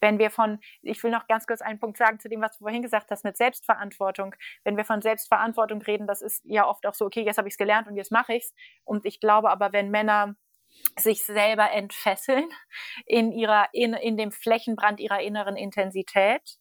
wenn 0.05 0.19
wir 0.19 0.31
von, 0.31 0.59
ich 0.83 1.03
will 1.03 1.11
noch 1.11 1.27
ganz 1.29 1.47
kurz 1.47 1.63
einen 1.63 1.81
Punkt 1.81 1.97
sagen 1.97 2.21
zu 2.21 2.29
dem, 2.29 2.43
was 2.43 2.59
du 2.59 2.65
vorhin 2.65 2.83
gesagt 2.83 3.11
hast, 3.11 3.25
mit 3.25 3.39
Selbstverantwortung. 3.39 4.35
Wenn 4.63 4.77
wir 4.77 4.85
von 4.85 5.01
Selbstverantwortung 5.01 5.81
reden, 5.81 6.07
das 6.07 6.21
ist 6.21 6.45
ja 6.45 6.69
oft 6.69 6.87
auch 6.87 6.93
so, 6.93 7.07
okay, 7.07 7.23
jetzt 7.23 7.39
habe 7.39 7.49
ich 7.49 7.55
es 7.55 7.59
gelernt 7.59 7.89
und 7.89 7.97
jetzt 7.97 8.13
mache 8.13 8.35
ich 8.35 8.45
es. 8.45 8.55
Und 8.85 9.07
ich 9.07 9.19
glaube 9.19 9.51
aber, 9.51 9.73
wenn 9.73 9.91
Männer 9.91 10.37
sich 10.99 11.25
selber 11.25 11.71
entfesseln 11.71 12.47
in 13.07 13.33
ihrer, 13.33 13.69
in, 13.73 13.95
in 13.95 14.19
dem 14.19 14.31
Flächenbrand 14.31 15.01
ihrer 15.01 15.23
inneren 15.23 15.57
Intensität, 15.57 16.59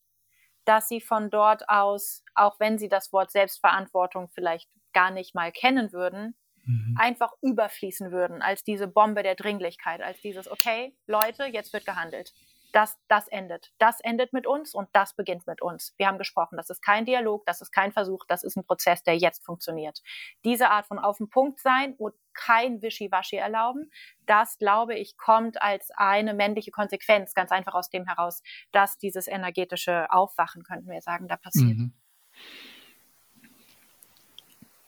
dass 0.64 0.88
sie 0.88 1.02
von 1.02 1.30
dort 1.30 1.68
aus, 1.68 2.24
auch 2.36 2.62
wenn 2.62 2.78
sie 2.78 2.88
das 2.88 3.12
Wort 3.12 3.30
Selbstverantwortung 3.30 4.30
vielleicht 4.34 4.70
gar 4.94 5.12
nicht 5.12 5.36
mal 5.36 5.52
kennen 5.52 5.92
würden, 5.92 6.38
mhm. 6.64 6.96
einfach 6.98 7.34
überfließen 7.42 8.14
würden 8.14 8.42
als 8.42 8.64
diese 8.64 8.88
Bombe 8.88 9.22
der 9.22 9.36
Dringlichkeit, 9.36 10.02
als 10.02 10.22
dieses, 10.22 10.50
okay, 10.50 10.96
Leute, 11.08 11.44
jetzt 11.44 11.74
wird 11.74 11.86
gehandelt 11.86 12.32
das, 12.74 12.98
das 13.08 13.28
endet. 13.28 13.72
Das 13.78 14.00
endet 14.02 14.34
mit 14.34 14.48
uns 14.48 14.74
und 14.74 14.90
das 14.94 15.16
beginnt 15.16 15.48
mit 15.48 15.62
uns. 15.62 15.94
Wir 15.98 16.08
haben 16.08 16.18
gesprochen, 16.18 16.58
das 16.58 16.70
ist 16.70 16.82
kein 16.82 17.06
Dialog, 17.06 17.46
das 17.46 17.62
ist 17.62 17.72
kein 17.72 17.92
Versuch, 17.92 18.26
das 18.28 18.44
ist 18.44 18.58
ein 18.58 18.66
Prozess, 18.66 19.04
der 19.04 19.16
jetzt 19.16 19.46
funktioniert. 19.46 20.02
Diese 20.44 20.70
Art 20.70 20.88
von 20.88 21.00
auf 21.00 21.18
den 21.18 21.30
Punkt 21.30 21.60
sein 21.60 21.94
und 21.98 22.16
kein 22.34 22.82
Wischiwaschi 22.82 23.36
erlauben, 23.36 23.92
das 24.26 24.58
glaube 24.58 24.96
ich 24.96 25.18
kommt 25.18 25.62
als 25.62 25.92
eine 25.96 26.34
männliche 26.34 26.72
Konsequenz 26.72 27.36
ganz 27.36 27.52
einfach 27.52 27.76
aus 27.76 27.90
dem 27.90 28.08
heraus, 28.08 28.42
dass 28.72 28.98
dieses 28.98 29.28
energetische 29.28 30.12
Aufwachen, 30.12 30.64
könnten 30.64 30.90
wir 30.90 31.02
sagen, 31.02 31.28
da 31.28 31.38
passiert. 31.38 31.78
Mhm. 31.78 31.94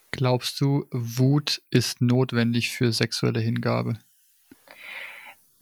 Glaubst 0.10 0.60
du, 0.60 0.88
Wut 0.92 1.62
ist 1.70 2.02
notwendig 2.02 2.72
für 2.72 2.92
sexuelle 2.92 3.42
Hingabe? 3.42 4.00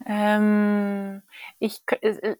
Ähm, 0.06 1.22
ich, 1.58 1.82
äh, 2.00 2.36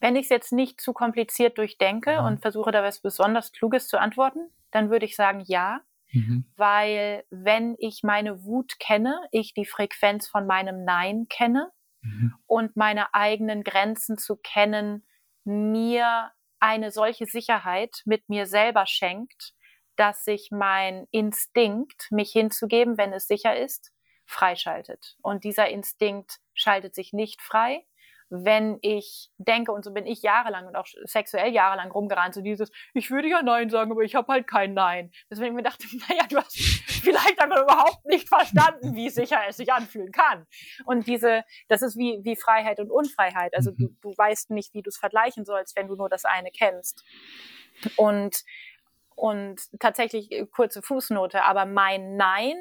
wenn 0.00 0.16
ich 0.16 0.24
es 0.24 0.30
jetzt 0.30 0.52
nicht 0.52 0.80
zu 0.80 0.92
kompliziert 0.92 1.58
durchdenke 1.58 2.20
und 2.20 2.40
versuche 2.40 2.72
da 2.72 2.82
was 2.82 3.00
besonders 3.00 3.52
Kluges 3.52 3.88
zu 3.88 3.98
antworten, 3.98 4.50
dann 4.70 4.90
würde 4.90 5.06
ich 5.06 5.16
sagen 5.16 5.42
ja. 5.46 5.80
Mhm. 6.12 6.44
Weil 6.56 7.24
wenn 7.30 7.74
ich 7.78 8.02
meine 8.02 8.44
Wut 8.44 8.78
kenne, 8.78 9.20
ich 9.30 9.54
die 9.54 9.66
Frequenz 9.66 10.28
von 10.28 10.46
meinem 10.46 10.84
Nein 10.84 11.26
kenne 11.28 11.70
mhm. 12.02 12.34
und 12.46 12.76
meine 12.76 13.14
eigenen 13.14 13.64
Grenzen 13.64 14.18
zu 14.18 14.36
kennen, 14.36 15.06
mir 15.44 16.30
eine 16.60 16.90
solche 16.90 17.26
Sicherheit 17.26 18.02
mit 18.04 18.28
mir 18.28 18.46
selber 18.46 18.86
schenkt, 18.86 19.54
dass 19.96 20.24
sich 20.24 20.48
mein 20.50 21.06
Instinkt, 21.10 22.08
mich 22.10 22.32
hinzugeben, 22.32 22.96
wenn 22.96 23.12
es 23.12 23.26
sicher 23.26 23.56
ist, 23.56 23.93
freischaltet. 24.26 25.16
Und 25.22 25.44
dieser 25.44 25.68
Instinkt 25.68 26.38
schaltet 26.54 26.94
sich 26.94 27.12
nicht 27.12 27.42
frei, 27.42 27.84
wenn 28.30 28.78
ich 28.80 29.30
denke, 29.38 29.72
und 29.72 29.84
so 29.84 29.92
bin 29.92 30.06
ich 30.06 30.22
jahrelang 30.22 30.66
und 30.66 30.76
auch 30.76 30.86
sexuell 31.04 31.52
jahrelang 31.52 31.90
rumgerannt, 31.90 32.34
so 32.34 32.40
dieses, 32.40 32.70
ich 32.94 33.10
würde 33.10 33.28
ja 33.28 33.42
Nein 33.42 33.70
sagen, 33.70 33.92
aber 33.92 34.02
ich 34.02 34.14
habe 34.14 34.32
halt 34.32 34.46
kein 34.46 34.74
Nein. 34.74 35.12
Deswegen 35.30 35.50
ich 35.50 35.54
mir 35.54 35.62
dachte, 35.62 35.86
naja, 36.08 36.24
du 36.28 36.38
hast 36.38 36.56
vielleicht 36.56 37.38
einfach 37.40 37.62
überhaupt 37.62 38.04
nicht 38.06 38.28
verstanden, 38.28 38.94
wie 38.94 39.10
sicher 39.10 39.40
es 39.48 39.56
sich 39.56 39.72
anfühlen 39.72 40.10
kann. 40.10 40.46
Und 40.84 41.06
diese, 41.06 41.44
das 41.68 41.82
ist 41.82 41.96
wie, 41.96 42.20
wie 42.22 42.36
Freiheit 42.36 42.80
und 42.80 42.90
Unfreiheit. 42.90 43.54
Also 43.54 43.70
du, 43.70 43.88
du 44.00 44.16
weißt 44.16 44.50
nicht, 44.50 44.74
wie 44.74 44.82
du 44.82 44.88
es 44.88 44.96
vergleichen 44.96 45.44
sollst, 45.44 45.76
wenn 45.76 45.88
du 45.88 45.94
nur 45.94 46.08
das 46.08 46.24
eine 46.24 46.50
kennst. 46.50 47.04
Und, 47.96 48.42
und 49.14 49.60
tatsächlich 49.78 50.32
äh, 50.32 50.46
kurze 50.46 50.82
Fußnote, 50.82 51.44
aber 51.44 51.66
mein 51.66 52.16
Nein 52.16 52.56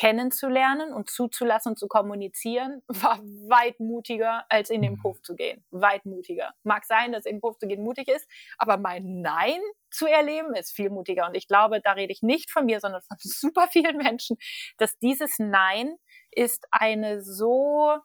kennenzulernen 0.00 0.94
und 0.94 1.10
zuzulassen 1.10 1.72
und 1.72 1.78
zu 1.78 1.86
kommunizieren, 1.86 2.82
war 2.88 3.18
weit 3.50 3.80
mutiger, 3.80 4.46
als 4.48 4.70
in 4.70 4.80
den 4.80 4.92
mhm. 4.92 5.02
Puff 5.02 5.20
zu 5.20 5.36
gehen. 5.36 5.62
Weit 5.70 6.06
mutiger. 6.06 6.54
Mag 6.62 6.86
sein, 6.86 7.12
dass 7.12 7.26
in 7.26 7.36
den 7.36 7.40
Puff 7.42 7.58
zu 7.58 7.66
gehen 7.66 7.82
mutig 7.82 8.08
ist, 8.08 8.26
aber 8.56 8.78
mein 8.78 9.20
Nein 9.20 9.60
zu 9.90 10.06
erleben 10.06 10.54
ist 10.54 10.72
viel 10.72 10.88
mutiger. 10.88 11.26
Und 11.26 11.34
ich 11.34 11.46
glaube, 11.46 11.82
da 11.82 11.92
rede 11.92 12.14
ich 12.14 12.22
nicht 12.22 12.50
von 12.50 12.64
mir, 12.64 12.80
sondern 12.80 13.02
von 13.02 13.18
super 13.20 13.68
vielen 13.68 13.98
Menschen, 13.98 14.38
dass 14.78 14.96
dieses 14.98 15.38
Nein 15.38 15.96
ist 16.30 16.66
eine 16.70 17.22
so 17.22 17.98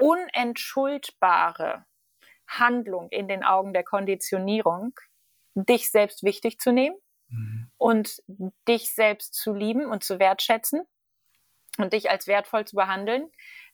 unentschuldbare 0.00 1.84
Handlung 2.48 3.10
in 3.10 3.28
den 3.28 3.44
Augen 3.44 3.74
der 3.74 3.84
Konditionierung, 3.84 4.94
dich 5.54 5.90
selbst 5.90 6.22
wichtig 6.22 6.58
zu 6.58 6.72
nehmen, 6.72 6.96
Mhm. 7.28 7.70
Und 7.76 8.22
dich 8.68 8.92
selbst 8.92 9.34
zu 9.34 9.52
lieben 9.52 9.86
und 9.86 10.04
zu 10.04 10.18
wertschätzen 10.18 10.82
und 11.78 11.92
dich 11.92 12.10
als 12.10 12.26
wertvoll 12.26 12.64
zu 12.64 12.76
behandeln, 12.76 13.30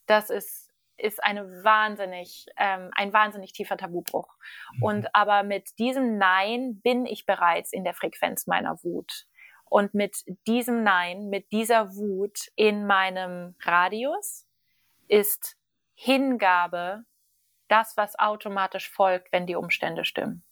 das 0.06 0.30
ist, 0.30 0.70
ist 0.96 1.22
eine 1.22 1.46
wahnsinnig, 1.64 2.46
ähm, 2.56 2.90
ein 2.94 3.12
wahnsinnig 3.12 3.52
tiefer 3.52 3.76
Tabubruch. 3.76 4.28
Mhm. 4.74 4.82
Und 4.82 5.14
aber 5.14 5.42
mit 5.42 5.78
diesem 5.78 6.18
Nein 6.18 6.80
bin 6.82 7.06
ich 7.06 7.26
bereits 7.26 7.72
in 7.72 7.84
der 7.84 7.94
Frequenz 7.94 8.46
meiner 8.46 8.82
Wut. 8.82 9.26
Und 9.64 9.94
mit 9.94 10.24
diesem 10.46 10.82
Nein, 10.82 11.28
mit 11.30 11.50
dieser 11.50 11.94
Wut 11.94 12.48
in 12.56 12.86
meinem 12.86 13.56
Radius 13.62 14.46
ist 15.08 15.56
Hingabe 15.94 17.04
das, 17.68 17.96
was 17.96 18.18
automatisch 18.18 18.90
folgt, 18.90 19.32
wenn 19.32 19.46
die 19.46 19.56
Umstände 19.56 20.04
stimmen. 20.04 20.44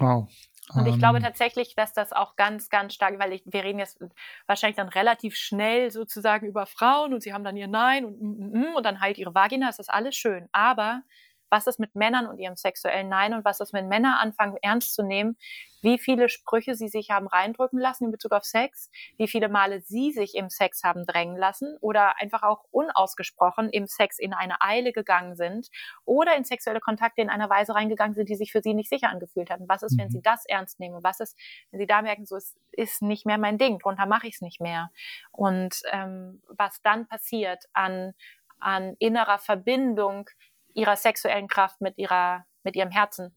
Wow. 0.00 0.28
Und 0.74 0.86
ich 0.86 0.98
glaube 0.98 1.18
ähm. 1.18 1.24
tatsächlich, 1.24 1.74
dass 1.74 1.92
das 1.92 2.12
auch 2.12 2.36
ganz, 2.36 2.68
ganz 2.68 2.94
stark, 2.94 3.18
weil 3.18 3.32
ich, 3.32 3.42
wir 3.44 3.64
reden 3.64 3.78
jetzt 3.78 3.98
wahrscheinlich 4.46 4.76
dann 4.76 4.88
relativ 4.88 5.36
schnell 5.36 5.90
sozusagen 5.90 6.46
über 6.46 6.66
Frauen 6.66 7.12
und 7.12 7.22
sie 7.22 7.32
haben 7.32 7.44
dann 7.44 7.56
ihr 7.56 7.66
Nein 7.66 8.04
und, 8.04 8.20
mm, 8.20 8.58
mm, 8.58 8.60
mm, 8.72 8.74
und 8.76 8.86
dann 8.86 9.00
halt 9.00 9.18
ihre 9.18 9.34
Vagina, 9.34 9.68
ist 9.68 9.78
das 9.78 9.88
alles 9.88 10.14
schön. 10.14 10.48
Aber 10.52 11.02
was 11.50 11.66
ist 11.66 11.80
mit 11.80 11.94
Männern 11.94 12.26
und 12.26 12.38
ihrem 12.38 12.56
sexuellen 12.56 13.08
Nein 13.08 13.34
und 13.34 13.44
was 13.44 13.60
ist, 13.60 13.72
wenn 13.72 13.88
Männer 13.88 14.20
anfangen 14.20 14.56
ernst 14.62 14.94
zu 14.94 15.02
nehmen, 15.02 15.36
wie 15.82 15.98
viele 15.98 16.28
Sprüche 16.28 16.74
sie 16.74 16.88
sich 16.88 17.10
haben 17.10 17.26
reindrücken 17.26 17.78
lassen 17.78 18.04
in 18.04 18.10
Bezug 18.10 18.32
auf 18.32 18.44
Sex, 18.44 18.90
wie 19.16 19.28
viele 19.28 19.48
Male 19.48 19.80
sie 19.80 20.12
sich 20.12 20.34
im 20.34 20.50
Sex 20.50 20.84
haben 20.84 21.06
drängen 21.06 21.36
lassen 21.36 21.76
oder 21.80 22.20
einfach 22.20 22.42
auch 22.42 22.64
unausgesprochen 22.70 23.70
im 23.70 23.86
Sex 23.86 24.18
in 24.18 24.34
eine 24.34 24.60
Eile 24.60 24.92
gegangen 24.92 25.36
sind 25.36 25.68
oder 26.04 26.36
in 26.36 26.44
sexuelle 26.44 26.80
Kontakte 26.80 27.22
in 27.22 27.30
einer 27.30 27.48
Weise 27.48 27.74
reingegangen 27.74 28.14
sind, 28.14 28.28
die 28.28 28.36
sich 28.36 28.52
für 28.52 28.62
sie 28.62 28.74
nicht 28.74 28.90
sicher 28.90 29.08
angefühlt 29.08 29.50
hatten. 29.50 29.68
Was 29.68 29.82
ist, 29.82 29.98
wenn 29.98 30.08
mhm. 30.08 30.12
sie 30.12 30.22
das 30.22 30.44
ernst 30.46 30.80
nehmen? 30.80 31.02
Was 31.02 31.20
ist, 31.20 31.36
wenn 31.70 31.80
sie 31.80 31.86
da 31.86 32.02
merken, 32.02 32.26
so 32.26 32.36
es 32.36 32.56
ist 32.72 33.02
nicht 33.02 33.26
mehr 33.26 33.38
mein 33.38 33.58
Ding, 33.58 33.78
drunter 33.78 34.06
mache 34.06 34.26
ich 34.26 34.34
es 34.34 34.40
nicht 34.40 34.60
mehr. 34.60 34.90
Und 35.32 35.82
ähm, 35.92 36.42
was 36.48 36.80
dann 36.82 37.06
passiert 37.06 37.64
an, 37.72 38.12
an 38.58 38.94
innerer 38.98 39.38
Verbindung 39.38 40.28
ihrer 40.74 40.96
sexuellen 40.96 41.48
Kraft 41.48 41.80
mit 41.80 41.98
ihrer, 41.98 42.44
mit 42.62 42.76
ihrem 42.76 42.90
Herzen 42.90 43.34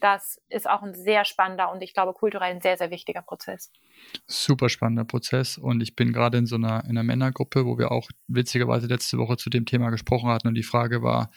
das 0.00 0.40
ist 0.48 0.68
auch 0.68 0.82
ein 0.82 0.94
sehr 0.94 1.24
spannender 1.24 1.72
und 1.72 1.82
ich 1.82 1.94
glaube 1.94 2.12
kulturell 2.12 2.54
ein 2.54 2.60
sehr, 2.60 2.76
sehr 2.76 2.90
wichtiger 2.90 3.22
Prozess. 3.22 3.70
Super 4.26 4.68
spannender 4.68 5.04
Prozess 5.04 5.58
und 5.58 5.80
ich 5.82 5.96
bin 5.96 6.12
gerade 6.12 6.38
in 6.38 6.46
so 6.46 6.56
einer, 6.56 6.84
in 6.84 6.90
einer 6.90 7.02
Männergruppe, 7.02 7.66
wo 7.66 7.78
wir 7.78 7.90
auch 7.90 8.08
witzigerweise 8.28 8.86
letzte 8.86 9.18
Woche 9.18 9.36
zu 9.36 9.50
dem 9.50 9.66
Thema 9.66 9.90
gesprochen 9.90 10.28
hatten 10.28 10.48
und 10.48 10.54
die 10.54 10.62
Frage 10.62 11.02
war 11.02 11.30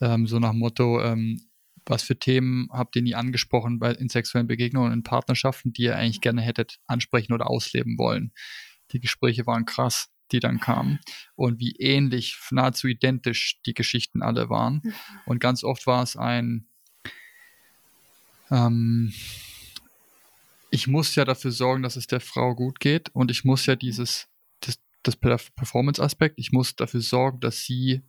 ähm, 0.00 0.26
so 0.26 0.38
nach 0.38 0.52
Motto, 0.52 1.00
ähm, 1.02 1.40
was 1.84 2.02
für 2.02 2.18
Themen 2.18 2.68
habt 2.72 2.94
ihr 2.96 3.02
nie 3.02 3.14
angesprochen 3.14 3.78
bei, 3.78 3.92
in 3.92 4.08
sexuellen 4.08 4.46
Begegnungen, 4.46 4.92
in 4.92 5.02
Partnerschaften, 5.02 5.72
die 5.72 5.82
ihr 5.82 5.96
eigentlich 5.96 6.20
gerne 6.20 6.42
hättet 6.42 6.78
ansprechen 6.86 7.32
oder 7.32 7.50
ausleben 7.50 7.98
wollen? 7.98 8.32
Die 8.92 9.00
Gespräche 9.00 9.46
waren 9.46 9.64
krass 9.64 10.11
die 10.30 10.40
dann 10.40 10.60
kamen 10.60 10.98
und 11.34 11.60
wie 11.60 11.72
ähnlich, 11.72 12.38
nahezu 12.50 12.86
identisch 12.86 13.60
die 13.66 13.74
Geschichten 13.74 14.22
alle 14.22 14.48
waren. 14.48 14.80
Mhm. 14.82 14.94
Und 15.26 15.40
ganz 15.40 15.64
oft 15.64 15.86
war 15.86 16.02
es 16.02 16.16
ein, 16.16 16.66
ähm, 18.50 19.12
ich 20.70 20.86
muss 20.86 21.14
ja 21.14 21.24
dafür 21.24 21.50
sorgen, 21.50 21.82
dass 21.82 21.96
es 21.96 22.06
der 22.06 22.20
Frau 22.20 22.54
gut 22.54 22.80
geht 22.80 23.10
und 23.14 23.30
ich 23.30 23.44
muss 23.44 23.66
ja 23.66 23.76
dieses, 23.76 24.28
das, 24.60 24.78
das 25.02 25.16
Performance-Aspekt, 25.16 26.38
ich 26.38 26.52
muss 26.52 26.76
dafür 26.76 27.00
sorgen, 27.00 27.40
dass 27.40 27.64
sie 27.64 28.02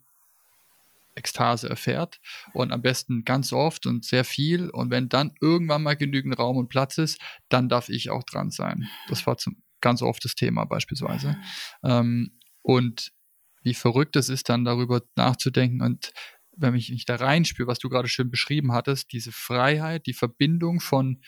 Ekstase 1.15 1.69
erfährt 1.69 2.19
und 2.53 2.71
am 2.71 2.81
besten 2.81 3.23
ganz 3.23 3.53
oft 3.53 3.85
und 3.85 4.05
sehr 4.05 4.23
viel 4.23 4.69
und 4.69 4.89
wenn 4.89 5.09
dann 5.09 5.33
irgendwann 5.41 5.83
mal 5.83 5.95
genügend 5.95 6.39
Raum 6.39 6.57
und 6.57 6.69
Platz 6.69 6.97
ist, 6.97 7.19
dann 7.49 7.69
darf 7.69 7.89
ich 7.89 8.09
auch 8.09 8.23
dran 8.23 8.49
sein. 8.49 8.89
Das 9.09 9.27
war 9.27 9.37
zum, 9.37 9.57
ganz 9.83 10.01
oft 10.01 10.25
das 10.25 10.33
Thema 10.33 10.65
beispielsweise. 10.65 11.37
Ähm, 11.83 12.39
und 12.63 13.11
wie 13.61 13.75
verrückt 13.75 14.15
es 14.15 14.29
ist, 14.29 14.49
dann 14.49 14.65
darüber 14.65 15.03
nachzudenken 15.15 15.81
und 15.81 16.11
wenn 16.55 16.75
ich 16.75 16.89
mich 16.89 17.05
da 17.05 17.15
reinspüre, 17.15 17.67
was 17.67 17.79
du 17.79 17.89
gerade 17.89 18.07
schön 18.07 18.29
beschrieben 18.29 18.73
hattest, 18.73 19.11
diese 19.11 19.31
Freiheit, 19.31 20.05
die 20.05 20.13
Verbindung 20.13 20.79
von 20.79 21.21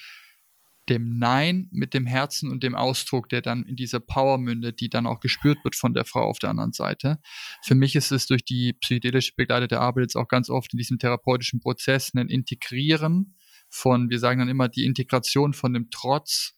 dem 0.88 1.18
Nein 1.18 1.68
mit 1.72 1.94
dem 1.94 2.06
Herzen 2.06 2.52
und 2.52 2.61
dem 2.61 2.76
Ausdruck, 2.76 3.27
der 3.30 3.41
dann 3.41 3.64
in 3.64 3.76
dieser 3.76 3.99
Power 3.99 4.38
mündet, 4.38 4.80
die 4.82 4.90
dann 4.90 5.07
auch 5.07 5.19
gespürt 5.19 5.57
wird 5.64 5.76
von 5.76 5.95
der 5.95 6.06
Frau 6.06 6.22
auf 6.22 6.38
der 6.38 6.52
anderen 6.52 6.73
Seite. 6.73 7.19
Für 7.64 7.73
mich 7.73 7.95
ist 7.95 8.11
es 8.11 8.27
durch 8.27 8.45
die 8.45 8.73
psychedelische 8.73 9.34
begleitete 9.36 9.80
Arbeit 9.80 10.03
jetzt 10.03 10.15
auch 10.15 10.27
ganz 10.27 10.49
oft 10.49 10.73
in 10.73 10.77
diesem 10.77 10.99
therapeutischen 10.99 11.60
Prozess 11.60 12.14
ein 12.14 12.30
Integrieren 12.30 13.36
von, 13.68 14.11
wir 14.11 14.19
sagen 14.19 14.40
dann 14.40 14.49
immer, 14.49 14.69
die 14.69 14.86
Integration 14.86 15.53
von 15.53 15.73
dem 15.73 15.90
Trotz 15.90 16.53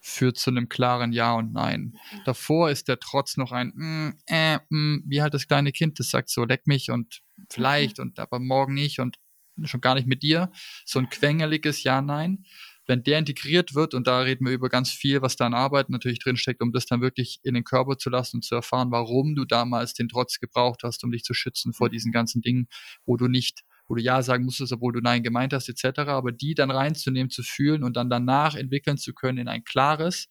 führt 0.00 0.38
zu 0.38 0.50
einem 0.50 0.68
klaren 0.68 1.12
Ja 1.12 1.34
und 1.34 1.52
Nein. 1.52 1.94
Mhm. 2.12 2.20
Davor 2.24 2.70
ist 2.70 2.88
der 2.88 2.98
Trotz 2.98 3.36
noch 3.36 3.52
ein, 3.52 3.72
mm, 3.74 4.14
äh, 4.26 4.58
mm, 4.70 5.04
wie 5.06 5.22
halt 5.22 5.34
das 5.34 5.46
kleine 5.46 5.72
Kind, 5.72 5.98
das 5.98 6.10
sagt 6.10 6.30
so, 6.30 6.44
leck 6.44 6.66
mich 6.66 6.90
und 6.90 7.20
vielleicht 7.50 7.98
mhm. 7.98 8.04
und 8.04 8.18
aber 8.18 8.38
morgen 8.38 8.74
nicht 8.74 8.98
und 8.98 9.18
schon 9.64 9.80
gar 9.80 9.94
nicht 9.94 10.06
mit 10.06 10.22
dir. 10.22 10.50
So 10.86 10.98
ein 10.98 11.10
quengeliges 11.10 11.82
Ja, 11.82 12.00
Nein. 12.00 12.44
Wenn 12.86 13.04
der 13.04 13.18
integriert 13.18 13.74
wird, 13.74 13.94
und 13.94 14.08
da 14.08 14.20
reden 14.20 14.46
wir 14.46 14.52
über 14.52 14.68
ganz 14.68 14.90
viel, 14.90 15.22
was 15.22 15.36
da 15.36 15.46
an 15.46 15.54
Arbeit 15.54 15.90
natürlich 15.90 16.18
drinsteckt, 16.18 16.60
um 16.60 16.72
das 16.72 16.86
dann 16.86 17.00
wirklich 17.00 17.38
in 17.44 17.54
den 17.54 17.62
Körper 17.62 17.98
zu 17.98 18.10
lassen 18.10 18.38
und 18.38 18.42
zu 18.42 18.56
erfahren, 18.56 18.90
warum 18.90 19.36
du 19.36 19.44
damals 19.44 19.94
den 19.94 20.08
Trotz 20.08 20.40
gebraucht 20.40 20.80
hast, 20.82 21.04
um 21.04 21.12
dich 21.12 21.22
zu 21.22 21.34
schützen 21.34 21.72
vor 21.72 21.88
mhm. 21.88 21.92
diesen 21.92 22.10
ganzen 22.10 22.40
Dingen, 22.42 22.68
wo 23.04 23.16
du 23.16 23.28
nicht 23.28 23.62
wo 23.90 23.96
du 23.96 24.02
Ja 24.02 24.22
sagen 24.22 24.44
musstest, 24.44 24.72
obwohl 24.72 24.92
du 24.92 25.00
Nein 25.00 25.24
gemeint 25.24 25.52
hast, 25.52 25.68
etc. 25.68 26.02
Aber 26.02 26.30
die 26.30 26.54
dann 26.54 26.70
reinzunehmen, 26.70 27.28
zu 27.28 27.42
fühlen 27.42 27.82
und 27.82 27.96
dann 27.96 28.08
danach 28.08 28.54
entwickeln 28.54 28.96
zu 28.96 29.12
können 29.12 29.38
in 29.38 29.48
ein 29.48 29.64
klares 29.64 30.28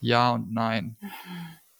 Ja 0.00 0.30
und 0.30 0.50
Nein. 0.52 0.96
Mhm. 0.98 1.08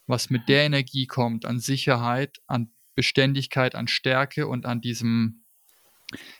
Was 0.07 0.29
mit 0.29 0.51
der 0.51 0.65
Energie 0.65 1.07
kommt, 1.07 1.47
an 1.47 1.61
Sicherheit, 1.61 2.43
an 2.47 2.75
Beständigkeit, 2.95 3.75
an 3.75 3.89
Stärke 3.89 4.47
und 4.47 4.67
an 4.67 4.83
diesem, 4.83 5.47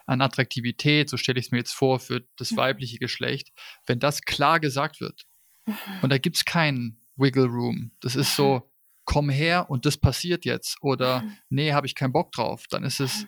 an 0.05 0.21
Attraktivität, 0.21 1.09
so 1.09 1.17
stelle 1.17 1.41
ich 1.41 1.47
es 1.47 1.51
mir 1.51 1.59
jetzt 1.59 1.73
vor, 1.73 1.99
für 1.99 2.23
das 2.37 2.51
mhm. 2.51 2.59
weibliche 2.59 2.99
Geschlecht, 2.99 3.53
wenn 3.87 4.01
das 4.01 4.21
klar 4.21 4.61
gesagt 4.61 5.01
wird. 5.01 5.25
Mhm. 5.65 5.75
Und 6.03 6.11
da 6.11 6.19
gibt 6.19 6.37
es 6.37 6.45
keinen 6.45 7.01
Wiggle 7.17 7.47
Room. 7.47 7.93
Das 8.01 8.17
ist 8.17 8.37
so, 8.37 8.71
komm 9.07 9.31
her 9.31 9.71
und 9.71 9.87
das 9.87 9.97
passiert 9.97 10.45
jetzt. 10.45 10.77
Oder 10.83 11.25
nee, 11.49 11.73
habe 11.73 11.87
ich 11.87 11.95
keinen 11.95 12.13
Bock 12.13 12.33
drauf. 12.33 12.67
Dann 12.69 12.85
ist 12.85 13.01
es, 13.01 13.27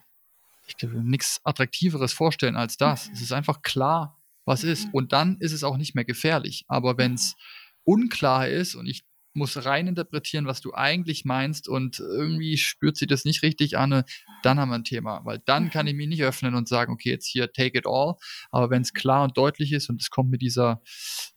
ich 0.66 0.76
glaube, 0.76 1.02
nichts 1.02 1.40
Attraktiveres 1.44 2.12
vorstellen 2.12 2.56
als 2.56 2.76
das. 2.76 3.08
Mhm. 3.08 3.14
Es 3.14 3.20
ist 3.22 3.32
einfach 3.32 3.62
klar, 3.62 4.20
was 4.44 4.62
mhm. 4.62 4.70
ist. 4.70 4.88
Und 4.92 5.12
dann 5.12 5.38
ist 5.40 5.52
es 5.52 5.64
auch 5.64 5.76
nicht 5.76 5.94
mehr 5.94 6.04
gefährlich. 6.04 6.64
Aber 6.68 6.98
wenn 6.98 7.14
es 7.14 7.36
unklar 7.84 8.48
ist 8.48 8.74
und 8.74 8.86
ich 8.86 9.04
muss 9.36 9.64
rein 9.64 9.86
interpretieren, 9.86 10.46
was 10.46 10.60
du 10.60 10.72
eigentlich 10.72 11.24
meinst 11.24 11.68
und 11.68 12.00
irgendwie 12.00 12.56
spürt 12.56 12.96
sie 12.96 13.06
das 13.06 13.24
nicht 13.24 13.42
richtig 13.42 13.76
an, 13.76 14.02
dann 14.42 14.58
haben 14.58 14.70
wir 14.70 14.76
ein 14.76 14.84
Thema, 14.84 15.24
weil 15.24 15.40
dann 15.44 15.70
kann 15.70 15.84
mhm. 15.84 15.90
ich 15.90 15.94
mich 15.96 16.08
nicht 16.08 16.22
öffnen 16.22 16.54
und 16.54 16.68
sagen, 16.68 16.92
okay, 16.92 17.10
jetzt 17.10 17.26
hier 17.26 17.52
take 17.52 17.78
it 17.78 17.86
all. 17.86 18.14
Aber 18.50 18.70
wenn 18.70 18.82
es 18.82 18.94
klar 18.94 19.24
und 19.24 19.36
deutlich 19.36 19.72
ist 19.72 19.90
und 19.90 20.00
es 20.00 20.10
kommt 20.10 20.30
mit 20.30 20.40
dieser 20.40 20.80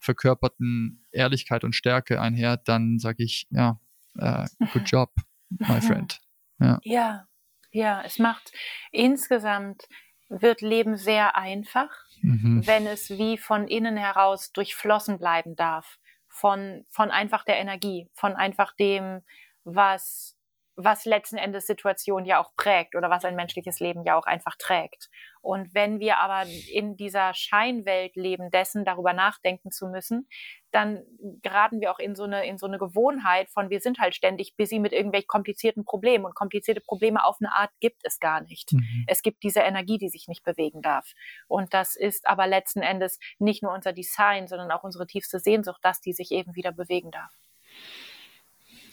verkörperten 0.00 1.04
Ehrlichkeit 1.12 1.62
und 1.62 1.74
Stärke 1.74 2.20
einher, 2.20 2.56
dann 2.56 2.98
sage 2.98 3.22
ich, 3.22 3.46
ja, 3.50 3.78
uh, 4.18 4.46
good 4.72 4.82
job, 4.86 5.12
my 5.50 5.80
friend. 5.80 6.20
Ja. 6.58 6.78
ja, 6.84 7.26
ja, 7.72 8.02
es 8.04 8.18
macht 8.18 8.52
insgesamt 8.90 9.86
wird 10.28 10.60
Leben 10.60 10.96
sehr 10.96 11.36
einfach, 11.36 11.90
mhm. 12.22 12.62
wenn 12.64 12.86
es 12.86 13.10
wie 13.10 13.36
von 13.36 13.66
innen 13.66 13.96
heraus 13.96 14.52
durchflossen 14.52 15.18
bleiben 15.18 15.56
darf. 15.56 15.98
Von, 16.28 16.84
von 16.88 17.10
einfach 17.10 17.44
der 17.44 17.56
Energie, 17.58 18.08
von 18.14 18.36
einfach 18.36 18.72
dem, 18.76 19.22
was, 19.64 20.38
was 20.76 21.04
letzten 21.04 21.38
Endes 21.38 21.66
Situation 21.66 22.24
ja 22.24 22.40
auch 22.40 22.54
prägt 22.56 22.94
oder 22.94 23.10
was 23.10 23.24
ein 23.24 23.34
menschliches 23.34 23.80
Leben 23.80 24.04
ja 24.04 24.16
auch 24.16 24.26
einfach 24.26 24.54
trägt. 24.56 25.10
Und 25.42 25.74
wenn 25.74 25.98
wir 25.98 26.18
aber 26.18 26.48
in 26.72 26.96
dieser 26.96 27.34
Scheinwelt 27.34 28.14
leben, 28.14 28.52
dessen 28.52 28.84
darüber 28.84 29.12
nachdenken 29.12 29.72
zu 29.72 29.88
müssen, 29.88 30.28
dann 30.70 31.02
geraten 31.42 31.80
wir 31.80 31.90
auch 31.90 31.98
in 31.98 32.14
so 32.14 32.24
eine, 32.24 32.46
in 32.46 32.58
so 32.58 32.66
eine 32.66 32.78
Gewohnheit 32.78 33.50
von, 33.50 33.70
wir 33.70 33.80
sind 33.80 33.98
halt 33.98 34.14
ständig 34.14 34.56
busy 34.56 34.78
mit 34.78 34.92
irgendwelchen 34.92 35.28
komplizierten 35.28 35.84
Problemen 35.84 36.24
und 36.24 36.34
komplizierte 36.34 36.80
Probleme 36.80 37.24
auf 37.24 37.36
eine 37.40 37.52
Art 37.52 37.70
gibt 37.80 38.02
es 38.04 38.20
gar 38.20 38.40
nicht. 38.40 38.72
Mhm. 38.72 39.04
Es 39.06 39.22
gibt 39.22 39.42
diese 39.42 39.60
Energie, 39.60 39.98
die 39.98 40.08
sich 40.08 40.28
nicht 40.28 40.44
bewegen 40.44 40.82
darf. 40.82 41.12
Und 41.48 41.74
das 41.74 41.96
ist 41.96 42.26
aber 42.26 42.46
letzten 42.46 42.82
Endes 42.82 43.18
nicht 43.38 43.62
nur 43.62 43.72
unser 43.72 43.92
Design, 43.92 44.48
sondern 44.48 44.70
auch 44.70 44.84
unsere 44.84 45.06
tiefste 45.06 45.40
Sehnsucht, 45.40 45.80
dass 45.82 46.00
die 46.00 46.12
sich 46.12 46.30
eben 46.30 46.54
wieder 46.54 46.72
bewegen 46.72 47.10
darf. 47.10 47.32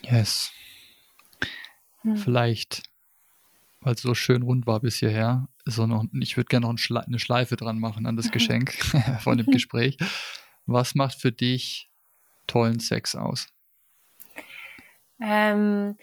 Yes. 0.03 0.51
Hm. 2.01 2.17
Vielleicht 2.17 2.83
weil 3.81 3.93
es 3.93 4.01
so 4.01 4.13
schön 4.13 4.41
rund 4.41 4.67
war 4.67 4.79
bis 4.81 4.97
hierher. 4.97 5.47
So 5.65 5.87
noch, 5.87 6.03
ich 6.19 6.35
würde 6.35 6.47
gerne 6.47 6.65
noch 6.67 6.77
eine 7.05 7.19
Schleife 7.19 7.55
dran 7.55 7.79
machen 7.79 8.05
an 8.05 8.17
das 8.17 8.31
Geschenk 8.31 8.73
von 9.21 9.37
dem 9.37 9.47
Gespräch. 9.47 9.97
Was 10.67 10.95
macht 10.95 11.19
für 11.19 11.31
dich 11.31 11.89
tollen 12.45 12.79
Sex 12.79 13.15
aus? 13.15 13.47
Ähm, 15.21 15.97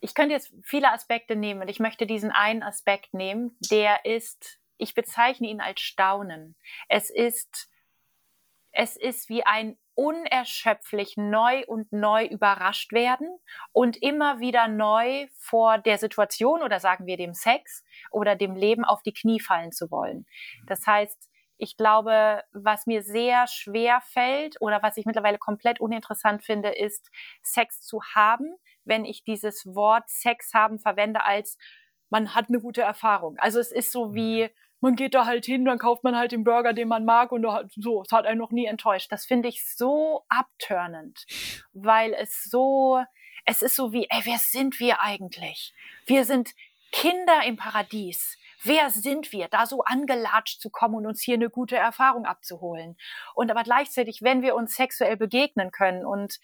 ich 0.00 0.14
könnte 0.14 0.34
jetzt 0.34 0.52
viele 0.62 0.92
Aspekte 0.92 1.36
nehmen 1.36 1.60
und 1.60 1.68
ich 1.68 1.78
möchte 1.78 2.06
diesen 2.06 2.30
einen 2.30 2.62
Aspekt 2.62 3.14
nehmen, 3.14 3.56
der 3.70 4.04
ist, 4.04 4.58
ich 4.78 4.94
bezeichne 4.94 5.48
ihn 5.48 5.60
als 5.60 5.80
Staunen. 5.80 6.56
Es 6.88 7.10
ist, 7.10 7.70
es 8.72 8.96
ist 8.96 9.28
wie 9.28 9.44
ein 9.44 9.78
unerschöpflich 9.94 11.16
neu 11.16 11.64
und 11.66 11.90
neu 11.90 12.26
überrascht 12.26 12.92
werden 12.92 13.38
und 13.72 13.96
immer 14.02 14.40
wieder 14.40 14.68
neu 14.68 15.26
vor 15.38 15.78
der 15.78 15.96
Situation 15.96 16.62
oder 16.62 16.80
sagen 16.80 17.06
wir 17.06 17.16
dem 17.16 17.32
Sex 17.32 17.82
oder 18.10 18.36
dem 18.36 18.54
Leben 18.54 18.84
auf 18.84 19.02
die 19.02 19.14
Knie 19.14 19.40
fallen 19.40 19.72
zu 19.72 19.90
wollen. 19.90 20.26
Das 20.66 20.86
heißt, 20.86 21.25
ich 21.58 21.76
glaube, 21.76 22.42
was 22.52 22.86
mir 22.86 23.02
sehr 23.02 23.46
schwer 23.46 24.00
fällt 24.00 24.60
oder 24.60 24.82
was 24.82 24.96
ich 24.96 25.06
mittlerweile 25.06 25.38
komplett 25.38 25.80
uninteressant 25.80 26.44
finde, 26.44 26.70
ist 26.70 27.10
Sex 27.42 27.80
zu 27.80 28.00
haben, 28.14 28.54
wenn 28.84 29.04
ich 29.04 29.24
dieses 29.24 29.66
Wort 29.66 30.08
Sex 30.08 30.52
haben 30.54 30.78
verwende 30.78 31.24
als 31.24 31.58
man 32.08 32.34
hat 32.34 32.48
eine 32.48 32.60
gute 32.60 32.82
Erfahrung. 32.82 33.36
Also 33.38 33.58
es 33.58 33.72
ist 33.72 33.90
so 33.90 34.14
wie 34.14 34.48
man 34.80 34.94
geht 34.94 35.14
da 35.14 35.26
halt 35.26 35.46
hin, 35.46 35.64
dann 35.64 35.78
kauft 35.78 36.04
man 36.04 36.16
halt 36.16 36.32
den 36.32 36.44
Burger, 36.44 36.72
den 36.72 36.88
man 36.88 37.04
mag 37.04 37.32
und 37.32 37.46
so, 37.76 38.02
es 38.02 38.12
hat 38.12 38.26
einen 38.26 38.38
noch 38.38 38.50
nie 38.50 38.66
enttäuscht. 38.66 39.10
Das 39.10 39.24
finde 39.24 39.48
ich 39.48 39.64
so 39.64 40.24
abturnend, 40.28 41.26
weil 41.72 42.12
es 42.14 42.44
so, 42.44 43.02
es 43.46 43.62
ist 43.62 43.74
so 43.74 43.92
wie, 43.92 44.06
ey, 44.10 44.20
wer 44.24 44.38
sind 44.38 44.78
wir 44.78 45.02
eigentlich? 45.02 45.72
Wir 46.04 46.24
sind 46.24 46.54
Kinder 46.92 47.42
im 47.46 47.56
Paradies. 47.56 48.38
Wer 48.66 48.90
sind 48.90 49.30
wir, 49.30 49.46
da 49.48 49.64
so 49.64 49.82
angelatscht 49.84 50.60
zu 50.60 50.70
kommen 50.70 50.96
und 50.96 51.06
uns 51.06 51.22
hier 51.22 51.34
eine 51.34 51.50
gute 51.50 51.76
Erfahrung 51.76 52.26
abzuholen? 52.26 52.96
Und 53.34 53.50
aber 53.50 53.62
gleichzeitig, 53.62 54.22
wenn 54.22 54.42
wir 54.42 54.56
uns 54.56 54.74
sexuell 54.74 55.16
begegnen 55.16 55.70
können 55.70 56.04
und 56.04 56.40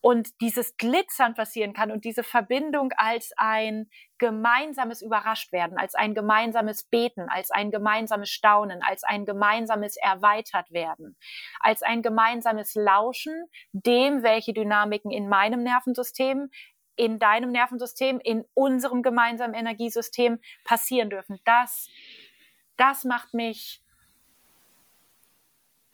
und 0.00 0.38
dieses 0.42 0.76
Glitzern 0.76 1.32
passieren 1.32 1.72
kann 1.72 1.90
und 1.90 2.04
diese 2.04 2.24
Verbindung 2.24 2.92
als 2.98 3.32
ein 3.38 3.88
gemeinsames 4.18 5.00
Überraschtwerden, 5.00 5.78
als 5.78 5.94
ein 5.94 6.14
gemeinsames 6.14 6.82
Beten, 6.82 7.30
als 7.30 7.50
ein 7.50 7.70
gemeinsames 7.70 8.28
Staunen, 8.28 8.82
als 8.82 9.02
ein 9.04 9.24
gemeinsames 9.24 9.96
Erweitertwerden, 9.96 11.16
als 11.58 11.82
ein 11.82 12.02
gemeinsames 12.02 12.74
Lauschen 12.74 13.46
dem, 13.72 14.22
welche 14.22 14.52
Dynamiken 14.52 15.10
in 15.10 15.26
meinem 15.26 15.62
Nervensystem, 15.62 16.50
in 16.96 17.18
deinem 17.18 17.50
Nervensystem, 17.50 18.20
in 18.20 18.44
unserem 18.54 19.02
gemeinsamen 19.02 19.54
Energiesystem 19.54 20.40
passieren 20.64 21.10
dürfen. 21.10 21.40
Das, 21.44 21.88
das 22.76 23.04
macht 23.04 23.34
mich 23.34 23.84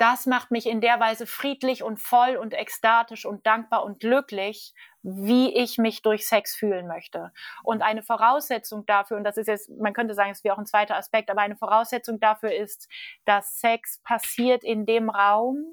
das 0.00 0.24
macht 0.24 0.50
mich 0.50 0.64
in 0.64 0.80
der 0.80 0.98
Weise 0.98 1.26
friedlich 1.26 1.82
und 1.82 2.00
voll 2.00 2.36
und 2.36 2.54
ekstatisch 2.54 3.26
und 3.26 3.46
dankbar 3.46 3.84
und 3.84 4.00
glücklich, 4.00 4.72
wie 5.02 5.54
ich 5.54 5.76
mich 5.76 6.00
durch 6.00 6.26
Sex 6.26 6.56
fühlen 6.56 6.86
möchte. 6.86 7.32
Und 7.62 7.82
eine 7.82 8.02
Voraussetzung 8.02 8.86
dafür, 8.86 9.18
und 9.18 9.24
das 9.24 9.36
ist 9.36 9.46
jetzt, 9.46 9.68
man 9.68 9.92
könnte 9.92 10.14
sagen, 10.14 10.30
es 10.30 10.42
wäre 10.42 10.54
auch 10.54 10.58
ein 10.58 10.64
zweiter 10.64 10.96
Aspekt, 10.96 11.28
aber 11.28 11.42
eine 11.42 11.56
Voraussetzung 11.56 12.18
dafür 12.18 12.50
ist, 12.50 12.88
dass 13.26 13.60
Sex 13.60 13.98
passiert 14.02 14.64
in 14.64 14.86
dem 14.86 15.10
Raum, 15.10 15.66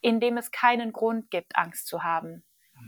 in 0.00 0.18
dem 0.18 0.36
es 0.36 0.50
keinen 0.50 0.92
Grund 0.92 1.30
gibt, 1.30 1.54
Angst 1.54 1.86
zu 1.86 2.02
haben. 2.02 2.42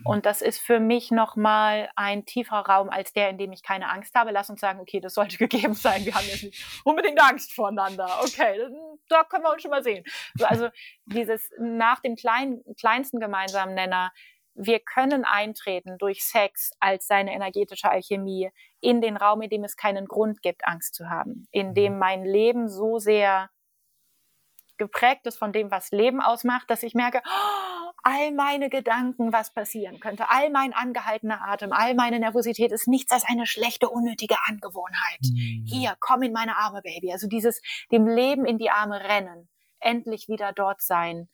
Mhm. 0.06 0.10
Und 0.10 0.26
das 0.26 0.42
ist 0.42 0.58
für 0.58 0.80
mich 0.80 1.10
nochmal 1.10 1.90
ein 1.96 2.24
tieferer 2.24 2.66
Raum 2.66 2.88
als 2.88 3.12
der, 3.12 3.28
in 3.30 3.38
dem 3.38 3.52
ich 3.52 3.62
keine 3.62 3.90
Angst 3.90 4.14
habe. 4.14 4.30
Lass 4.30 4.50
uns 4.50 4.60
sagen, 4.60 4.80
okay, 4.80 5.00
das 5.00 5.14
sollte 5.14 5.36
gegeben 5.38 5.74
sein. 5.74 6.04
Wir 6.04 6.14
haben 6.14 6.26
jetzt 6.26 6.44
nicht 6.44 6.82
unbedingt 6.84 7.20
Angst 7.20 7.52
voreinander. 7.52 8.08
Okay, 8.22 8.68
da 9.08 9.24
können 9.24 9.44
wir 9.44 9.52
uns 9.52 9.62
schon 9.62 9.70
mal 9.70 9.82
sehen. 9.82 10.04
Also 10.40 10.68
dieses 11.04 11.50
nach 11.58 12.00
dem 12.00 12.16
kleinen, 12.16 12.62
kleinsten 12.78 13.20
gemeinsamen 13.20 13.74
Nenner, 13.74 14.12
wir 14.54 14.80
können 14.80 15.24
eintreten 15.24 15.98
durch 15.98 16.24
Sex 16.24 16.72
als 16.80 17.06
seine 17.06 17.34
energetische 17.34 17.90
Alchemie 17.90 18.50
in 18.80 19.02
den 19.02 19.18
Raum, 19.18 19.42
in 19.42 19.50
dem 19.50 19.64
es 19.64 19.76
keinen 19.76 20.06
Grund 20.06 20.40
gibt, 20.40 20.66
Angst 20.66 20.94
zu 20.94 21.10
haben, 21.10 21.46
in 21.50 21.74
dem 21.74 21.94
mhm. 21.94 21.98
mein 21.98 22.24
Leben 22.24 22.68
so 22.68 22.98
sehr 22.98 23.50
geprägt 24.78 25.26
ist 25.26 25.38
von 25.38 25.52
dem, 25.52 25.70
was 25.70 25.90
Leben 25.90 26.20
ausmacht, 26.20 26.70
dass 26.70 26.82
ich 26.82 26.94
merke, 26.94 27.22
oh, 27.24 27.85
all 28.06 28.30
meine 28.30 28.70
Gedanken, 28.70 29.32
was 29.32 29.52
passieren 29.52 29.98
könnte, 29.98 30.30
all 30.30 30.48
mein 30.50 30.72
angehaltener 30.72 31.40
Atem, 31.42 31.72
all 31.72 31.94
meine 31.94 32.20
Nervosität 32.20 32.70
ist 32.70 32.86
nichts 32.86 33.10
als 33.10 33.24
eine 33.28 33.46
schlechte, 33.46 33.90
unnötige 33.90 34.36
Angewohnheit. 34.46 35.18
Mhm. 35.22 35.64
Hier, 35.66 35.96
komm 35.98 36.22
in 36.22 36.32
meine 36.32 36.56
Arme, 36.56 36.82
Baby. 36.82 37.10
Also 37.10 37.26
dieses 37.26 37.60
dem 37.90 38.06
Leben 38.06 38.44
in 38.44 38.58
die 38.58 38.70
Arme 38.70 39.00
rennen, 39.00 39.48
endlich 39.80 40.28
wieder 40.28 40.52
dort 40.52 40.82
sein. 40.82 41.28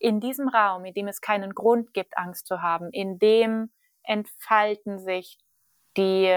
In 0.00 0.18
diesem 0.18 0.48
Raum, 0.48 0.84
in 0.84 0.94
dem 0.94 1.06
es 1.06 1.20
keinen 1.20 1.54
Grund 1.54 1.94
gibt, 1.94 2.18
Angst 2.18 2.48
zu 2.48 2.60
haben, 2.60 2.90
in 2.90 3.20
dem 3.20 3.70
entfalten 4.02 4.98
sich 4.98 5.38
die 5.96 6.36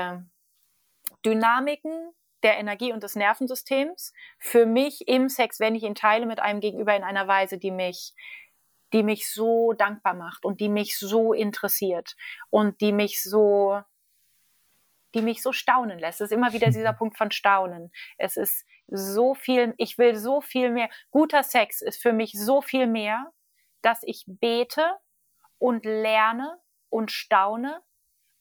Dynamiken 1.26 2.12
der 2.44 2.60
Energie 2.60 2.94
und 2.94 3.02
des 3.02 3.16
Nervensystems 3.16 4.14
für 4.38 4.68
mich 4.68 5.08
im 5.08 5.30
Sex, 5.30 5.60
wenn 5.60 5.74
ich 5.74 5.82
ihn 5.82 5.96
teile 5.96 6.28
mit 6.28 6.40
einem 6.40 6.60
Gegenüber 6.60 6.96
in 6.96 7.04
einer 7.04 7.28
Weise, 7.28 7.58
die 7.58 7.72
mich 7.72 8.14
die 8.94 9.04
mich 9.04 9.32
so 9.32 9.74
dankbar 9.74 10.14
macht 10.14 10.46
und 10.46 10.60
die 10.60 10.70
mich 10.70 10.98
so 10.98 11.34
interessiert 11.34 12.16
und 12.50 12.82
die 12.82 12.92
mich 12.92 13.22
so 13.24 13.82
die 15.16 15.22
mich 15.22 15.42
so 15.42 15.52
staunen 15.52 16.00
lässt. 16.00 16.22
Es 16.22 16.30
ist 16.30 16.38
immer 16.38 16.54
wieder 16.54 16.68
dieser 16.68 16.94
Punkt 16.94 17.18
von 17.18 17.32
Staunen. 17.32 17.92
Es 18.18 18.38
ist 18.38 18.66
so 18.88 19.34
viel, 19.34 19.74
ich 19.78 19.98
will 19.98 20.16
so 20.16 20.42
viel 20.42 20.70
mehr. 20.70 20.90
Guter 21.12 21.44
Sex 21.44 21.82
ist 21.82 22.02
für 22.02 22.14
mich 22.14 22.34
so 22.34 22.62
viel 22.62 22.88
mehr, 22.88 23.32
dass 23.82 24.04
ich 24.04 24.26
bete 24.28 24.98
und 25.58 25.86
lerne 25.86 26.60
und 26.90 27.12
staune, 27.12 27.82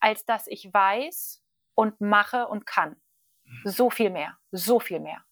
als 0.00 0.24
dass 0.24 0.46
ich 0.46 0.72
weiß 0.72 1.42
und 1.74 2.00
mache 2.00 2.48
und 2.48 2.66
kann. 2.66 3.00
So 3.64 3.88
viel 3.88 4.10
mehr, 4.10 4.38
so 4.50 4.78
viel 4.78 5.00
mehr. 5.00 5.24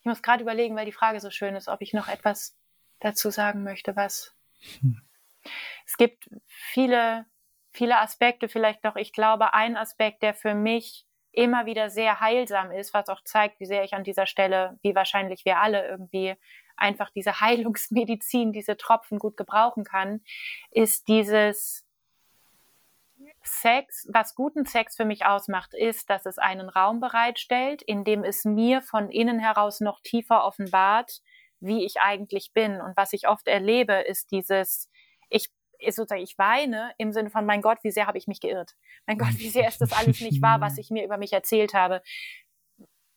Ich 0.00 0.06
muss 0.06 0.22
gerade 0.22 0.42
überlegen, 0.42 0.76
weil 0.76 0.86
die 0.86 0.92
Frage 0.92 1.20
so 1.20 1.30
schön 1.30 1.54
ist, 1.54 1.68
ob 1.68 1.80
ich 1.80 1.94
noch 1.94 2.08
etwas 2.08 2.58
dazu 3.02 3.30
sagen 3.30 3.62
möchte, 3.62 3.96
was. 3.96 4.34
Hm. 4.80 5.02
Es 5.86 5.96
gibt 5.96 6.30
viele, 6.46 7.26
viele 7.72 7.98
Aspekte, 7.98 8.48
vielleicht 8.48 8.84
noch, 8.84 8.96
ich 8.96 9.12
glaube, 9.12 9.54
ein 9.54 9.76
Aspekt, 9.76 10.22
der 10.22 10.34
für 10.34 10.54
mich 10.54 11.04
immer 11.32 11.66
wieder 11.66 11.90
sehr 11.90 12.20
heilsam 12.20 12.70
ist, 12.70 12.94
was 12.94 13.08
auch 13.08 13.22
zeigt, 13.24 13.58
wie 13.58 13.66
sehr 13.66 13.84
ich 13.84 13.94
an 13.94 14.04
dieser 14.04 14.26
Stelle, 14.26 14.78
wie 14.82 14.94
wahrscheinlich 14.94 15.44
wir 15.44 15.58
alle 15.58 15.88
irgendwie 15.88 16.34
einfach 16.76 17.10
diese 17.10 17.32
Heilungsmedizin, 17.40 18.52
diese 18.52 18.76
Tropfen 18.76 19.18
gut 19.18 19.36
gebrauchen 19.36 19.84
kann, 19.84 20.20
ist 20.70 21.08
dieses 21.08 21.86
Sex, 23.42 24.08
was 24.12 24.34
guten 24.34 24.66
Sex 24.66 24.96
für 24.96 25.04
mich 25.04 25.24
ausmacht, 25.24 25.74
ist, 25.74 26.10
dass 26.10 26.26
es 26.26 26.38
einen 26.38 26.68
Raum 26.68 27.00
bereitstellt, 27.00 27.82
in 27.82 28.04
dem 28.04 28.24
es 28.24 28.44
mir 28.44 28.82
von 28.82 29.10
innen 29.10 29.38
heraus 29.38 29.80
noch 29.80 30.00
tiefer 30.00 30.44
offenbart, 30.44 31.20
wie 31.62 31.84
ich 31.84 32.00
eigentlich 32.00 32.52
bin. 32.52 32.80
Und 32.80 32.96
was 32.96 33.12
ich 33.12 33.28
oft 33.28 33.48
erlebe, 33.48 33.94
ist 33.94 34.30
dieses, 34.30 34.88
ich 35.28 35.48
ist 35.78 35.96
sozusagen, 35.96 36.22
ich 36.22 36.38
weine 36.38 36.92
im 36.98 37.12
Sinne 37.12 37.30
von, 37.30 37.44
mein 37.44 37.60
Gott, 37.60 37.78
wie 37.82 37.90
sehr 37.90 38.06
habe 38.06 38.18
ich 38.18 38.28
mich 38.28 38.40
geirrt. 38.40 38.76
Mein 39.06 39.18
Gott, 39.18 39.36
wie 39.38 39.48
sehr 39.48 39.66
ist 39.66 39.80
das 39.80 39.92
alles 39.92 40.20
nicht 40.20 40.40
wahr, 40.40 40.60
was 40.60 40.78
ich 40.78 40.90
mir 40.90 41.04
über 41.04 41.16
mich 41.16 41.32
erzählt 41.32 41.74
habe 41.74 42.02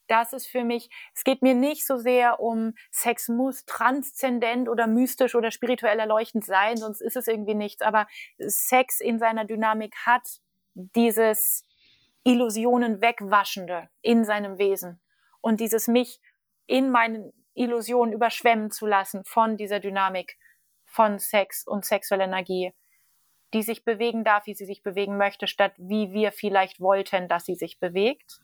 das 0.08 0.34
ist 0.34 0.48
für 0.48 0.64
mich, 0.64 0.90
es 1.14 1.24
geht 1.24 1.42
mir 1.42 1.54
nicht 1.54 1.86
so 1.86 1.98
sehr 1.98 2.40
um 2.40 2.74
Sex 2.92 3.28
muss 3.28 3.66
transzendent 3.66 4.70
oder 4.70 4.88
mystisch 4.88 5.36
oder 5.36 5.52
spirituell 5.52 6.00
erleuchtend 6.00 6.46
sein, 6.46 6.78
sonst 6.78 7.02
ist 7.02 7.16
es 7.16 7.28
irgendwie 7.28 7.56
nichts. 7.56 7.82
Aber 7.82 8.08
Sex 8.38 9.00
in 9.00 9.20
seiner 9.20 9.46
Dynamik 9.46 9.96
hat 10.06 10.42
dieses 10.74 11.64
Illusionen 12.24 13.02
wegwaschende 13.02 13.90
in 14.02 14.26
seinem 14.26 14.58
Wesen 14.58 15.00
und 15.42 15.60
dieses 15.60 15.88
mich 15.88 16.20
in 16.68 16.92
meinen 16.92 17.32
Illusionen 17.56 18.14
überschwemmen 18.14 18.72
zu 18.72 18.86
lassen 18.86 19.24
von 19.26 19.58
dieser 19.58 19.80
Dynamik 19.80 20.38
von 20.86 21.20
Sex 21.20 21.66
und 21.66 21.86
sexueller 21.86 22.26
Energie, 22.26 22.74
die 23.54 23.64
sich 23.64 23.84
bewegen 23.84 24.24
darf, 24.24 24.46
wie 24.46 24.54
sie 24.54 24.66
sich 24.66 24.84
bewegen 24.84 25.18
möchte, 25.18 25.48
statt 25.48 25.74
wie 25.78 26.12
wir 26.12 26.32
vielleicht 26.32 26.80
wollten, 26.80 27.28
dass 27.28 27.46
sie 27.46 27.56
sich 27.56 27.80
bewegt. 27.80 28.40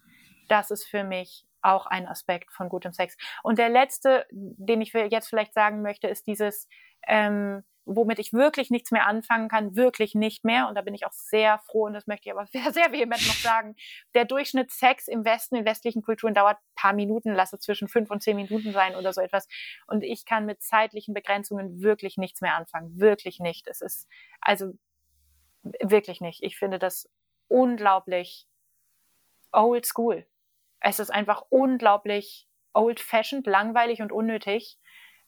Das 0.48 0.72
ist 0.72 0.86
für 0.86 1.04
mich 1.04 1.46
auch 1.62 1.86
ein 1.86 2.08
Aspekt 2.08 2.52
von 2.52 2.70
gutem 2.70 2.92
Sex. 2.92 3.16
Und 3.44 3.60
der 3.60 3.70
letzte, 3.70 4.26
den 4.32 4.82
ich 4.82 4.94
jetzt 4.94 5.30
vielleicht 5.30 5.54
sagen 5.54 5.82
möchte, 5.82 6.08
ist 6.08 6.28
dieses, 6.28 6.68
ähm, 7.08 7.64
womit 7.86 8.20
ich 8.20 8.34
wirklich 8.34 8.70
nichts 8.70 8.92
mehr 8.92 9.08
anfangen 9.08 9.50
kann, 9.50 9.76
wirklich 9.76 10.16
nicht 10.16 10.44
mehr. 10.44 10.68
Und 10.68 10.76
da 10.76 10.82
bin 10.82 10.94
ich 10.94 11.06
auch 11.06 11.12
sehr 11.12 11.60
froh, 11.60 11.86
und 11.86 11.94
das 11.94 12.08
möchte 12.08 12.30
ich 12.30 12.34
aber 12.34 12.46
sehr, 12.52 12.72
sehr 12.72 12.92
vehement 12.92 13.26
noch 13.28 13.36
sagen. 13.36 13.76
Der 14.14 14.26
Durchschnitt 14.26 14.72
Sex 14.72 15.08
im 15.08 15.26
Westen, 15.26 15.56
in 15.56 15.66
westlichen 15.66 16.02
Kulturen 16.02 16.34
dauert 16.34 16.58
paar 16.76 16.94
Minuten, 16.94 17.34
lasse 17.34 17.60
zwischen 17.60 17.88
fünf 17.88 18.12
und 18.12 18.22
zehn 18.22 18.36
Minuten 18.36 18.72
sein 18.72 18.96
oder 18.96 19.14
so 19.14 19.22
etwas. 19.22 19.48
Und 19.88 20.04
ich 20.04 20.26
kann 20.26 20.46
mit 20.46 20.62
zeitlichen 20.62 21.14
Begrenzungen 21.14 21.82
wirklich 21.82 22.18
nichts 22.18 22.42
mehr 22.42 22.56
anfangen. 22.56 23.00
Wirklich 23.00 23.40
nicht. 23.40 23.68
Es 23.68 23.82
ist, 23.82 24.08
also, 24.40 24.74
wirklich 25.64 26.22
nicht. 26.22 26.44
Ich 26.44 26.58
finde 26.58 26.80
das 26.80 27.10
unglaublich 27.48 28.48
old 29.52 29.86
school. 29.86 30.26
Es 30.80 31.00
ist 31.00 31.12
einfach 31.12 31.44
unglaublich 31.50 32.48
old-fashioned, 32.74 33.46
langweilig 33.48 34.02
und 34.02 34.12
unnötig. 34.12 34.78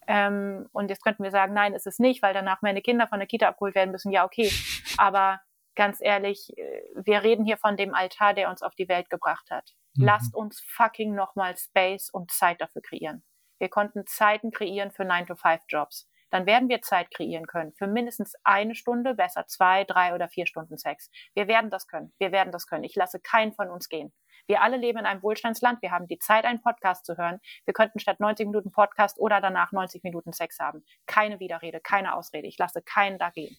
Ähm, 0.08 0.68
und 0.72 0.90
jetzt 0.90 1.04
könnten 1.04 1.24
wir 1.24 1.32
sagen, 1.32 1.54
nein, 1.54 1.74
ist 1.74 1.88
es 1.88 2.00
nicht, 2.00 2.22
weil 2.22 2.34
danach 2.34 2.62
meine 2.62 2.82
Kinder 2.82 3.08
von 3.08 3.20
der 3.20 3.28
Kita 3.28 3.48
abgeholt 3.48 3.76
werden 3.76 3.92
müssen. 3.92 4.12
Ja, 4.12 4.26
okay. 4.26 4.52
Aber 4.98 5.42
ganz 5.76 6.00
ehrlich, 6.02 6.58
äh, 6.58 6.82
wir 6.96 7.24
reden 7.24 7.46
hier 7.46 7.58
von 7.58 7.78
dem 7.78 7.94
Altar, 7.94 8.34
der 8.34 8.50
uns 8.50 8.62
auf 8.62 8.76
die 8.76 8.90
Welt 8.90 9.10
gebracht 9.10 9.50
hat. 9.50 9.72
Mhm. 9.96 10.06
Lasst 10.06 10.36
uns 10.36 10.62
fucking 10.68 11.16
nochmal 11.16 11.56
Space 11.58 12.10
und 12.10 12.32
Zeit 12.32 12.62
dafür 12.62 12.82
kreieren. 12.82 13.24
Wir 13.60 13.70
konnten 13.70 14.06
Zeiten 14.06 14.52
kreieren 14.52 14.92
für 14.92 15.04
9-to-5-Jobs. 15.04 16.10
Dann 16.32 16.48
werden 16.48 16.68
wir 16.68 16.82
Zeit 16.82 17.12
kreieren 17.12 17.46
können 17.46 17.74
für 17.74 17.86
mindestens 17.86 18.34
eine 18.44 18.74
Stunde, 18.74 19.14
besser 19.14 19.46
zwei, 19.46 19.84
drei 19.84 20.16
oder 20.16 20.28
vier 20.30 20.48
Stunden 20.48 20.78
Sex. 20.78 21.12
Wir 21.36 21.48
werden 21.48 21.70
das 21.70 21.88
können. 21.88 22.12
Wir 22.18 22.32
werden 22.32 22.52
das 22.52 22.66
können. 22.66 22.84
Ich 22.84 22.96
lasse 22.96 23.20
keinen 23.20 23.54
von 23.54 23.70
uns 23.70 23.88
gehen. 23.88 24.12
Wir 24.48 24.61
alle 24.61 24.78
leben 24.78 24.99
in 24.99 25.06
einem 25.06 25.24
Wohlstandsland. 25.24 25.82
Wir 25.82 25.91
haben 25.91 26.07
die 26.07 26.20
Zeit, 26.20 26.45
einen 26.45 26.61
Podcast 26.61 27.06
zu 27.06 27.18
hören. 27.18 27.40
Wir 27.65 27.74
könnten 27.74 27.99
statt 27.99 28.20
90 28.20 28.48
Minuten 28.48 28.72
Podcast 28.72 29.20
oder 29.20 29.41
danach 29.41 29.72
90 29.72 30.03
Minuten 30.03 30.34
Sex 30.34 30.60
haben. 30.60 30.84
Keine 31.06 31.40
Widerrede, 31.40 31.80
keine 31.80 32.15
Ausrede. 32.15 32.48
Ich 32.48 32.57
lasse 32.57 32.82
keinen 32.82 33.18
da 33.20 33.30
gehen. 33.30 33.57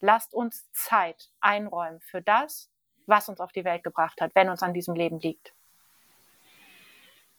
Lasst 0.00 0.34
uns 0.34 0.70
Zeit 0.72 1.30
einräumen 1.40 2.00
für 2.00 2.22
das, 2.22 2.70
was 3.06 3.28
uns 3.28 3.40
auf 3.40 3.52
die 3.52 3.64
Welt 3.64 3.84
gebracht 3.84 4.20
hat, 4.20 4.34
wenn 4.34 4.48
uns 4.48 4.62
an 4.62 4.74
diesem 4.74 4.94
Leben 4.94 5.20
liegt. 5.20 5.54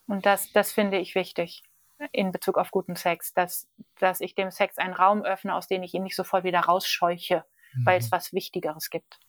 Und 0.08 0.26
das, 0.26 0.52
das 0.54 0.72
finde 0.72 0.98
ich 0.98 1.16
wichtig 1.16 1.64
in 2.12 2.32
Bezug 2.32 2.58
auf 2.58 2.72
guten 2.72 2.96
Sex, 2.96 3.34
dass, 3.34 3.68
dass 4.00 4.22
ich 4.22 4.36
dem 4.36 4.52
Sex 4.52 4.78
einen 4.78 4.94
Raum 4.94 5.24
öffne, 5.24 5.54
aus 5.54 5.68
dem 5.68 5.84
ich 5.84 5.94
ihn 5.94 6.04
nicht 6.04 6.16
sofort 6.16 6.44
wieder 6.44 6.62
rausscheuche, 6.62 7.44
mhm. 7.74 7.86
weil 7.86 8.00
es 8.00 8.08
mhm. 8.08 8.12
was 8.12 8.34
Wichtigeres 8.34 8.90
gibt. 8.90 9.20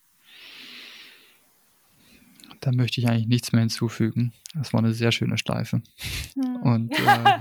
Da 2.61 2.73
möchte 2.73 3.01
ich 3.01 3.09
eigentlich 3.09 3.29
nichts 3.29 3.53
mehr 3.53 3.61
hinzufügen. 3.61 4.33
Das 4.55 4.73
war 4.73 4.81
eine 4.81 4.93
sehr 4.93 5.13
schöne 5.13 5.39
Steife. 5.39 5.83
Hm. 6.35 6.57
Und 6.63 6.93
äh, 6.99 7.39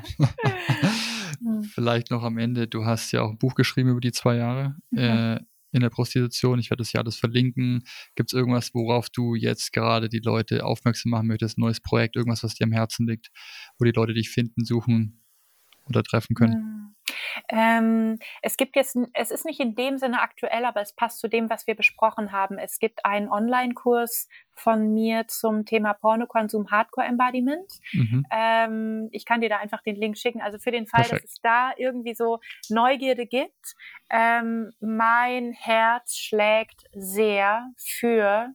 hm. 1.39 1.64
vielleicht 1.64 2.11
noch 2.11 2.23
am 2.23 2.38
Ende, 2.38 2.68
du 2.68 2.85
hast 2.85 3.11
ja 3.11 3.22
auch 3.22 3.31
ein 3.31 3.38
Buch 3.38 3.56
geschrieben 3.56 3.89
über 3.89 4.02
die 4.02 4.11
zwei 4.11 4.35
Jahre 4.35 4.76
mhm. 4.91 4.98
äh, 4.98 5.39
in 5.72 5.81
der 5.81 5.89
Prostitution. 5.89 6.60
Ich 6.60 6.69
werde 6.69 6.81
das 6.81 6.94
ja 6.94 7.02
alles 7.02 7.18
verlinken. 7.18 7.84
Gibt 8.15 8.31
es 8.31 8.38
irgendwas, 8.38 8.73
worauf 8.73 9.10
du 9.10 9.35
jetzt 9.35 9.73
gerade 9.73 10.10
die 10.10 10.19
Leute 10.19 10.65
aufmerksam 10.65 11.11
machen 11.11 11.27
möchtest? 11.27 11.57
Ein 11.57 11.61
neues 11.61 11.81
Projekt, 11.81 12.15
irgendwas, 12.15 12.44
was 12.44 12.56
dir 12.56 12.65
am 12.65 12.72
Herzen 12.72 13.07
liegt, 13.07 13.30
wo 13.77 13.85
die 13.85 13.91
Leute 13.91 14.14
dich 14.14 14.30
finden, 14.30 14.65
suchen 14.65 15.23
oder 15.85 16.03
treffen 16.03 16.35
können? 16.35 16.95
Hm. 17.49 17.57
Ähm, 17.59 18.19
es 18.41 18.57
gibt 18.57 18.76
jetzt, 18.76 18.97
es 19.14 19.31
ist 19.31 19.45
nicht 19.45 19.59
in 19.59 19.76
dem 19.76 19.97
Sinne 19.97 20.22
aktuell, 20.22 20.65
aber 20.65 20.81
es 20.81 20.93
passt 20.93 21.19
zu 21.19 21.27
dem, 21.27 21.49
was 21.49 21.68
wir 21.68 21.76
besprochen 21.76 22.31
haben. 22.31 22.57
Es 22.57 22.80
gibt 22.80 23.05
einen 23.05 23.30
Online-Kurs 23.30 24.27
von 24.53 24.93
mir 24.93 25.27
zum 25.27 25.65
Thema 25.65 25.93
Pornokonsum 25.93 26.72
Hardcore 26.72 27.07
Embodiment. 27.07 27.72
Mhm. 27.93 28.26
Ähm, 28.31 29.09
ich 29.11 29.26
kann 29.26 29.41
dir 29.41 29.49
da 29.49 29.57
einfach 29.57 29.81
den 29.84 29.95
Link 29.95 30.18
schicken. 30.18 30.41
Also 30.41 30.57
für 30.57 30.72
den 30.72 30.88
Fall, 30.88 31.03
Perfekt. 31.03 31.23
dass 31.23 31.31
es 31.31 31.41
da 31.41 31.72
irgendwie 31.77 32.15
so 32.15 32.39
Neugierde 32.69 33.27
gibt. 33.27 33.76
Ähm, 34.09 34.72
mein 34.80 35.53
Herz 35.53 36.15
schlägt 36.15 36.85
sehr 36.93 37.69
für 37.77 38.53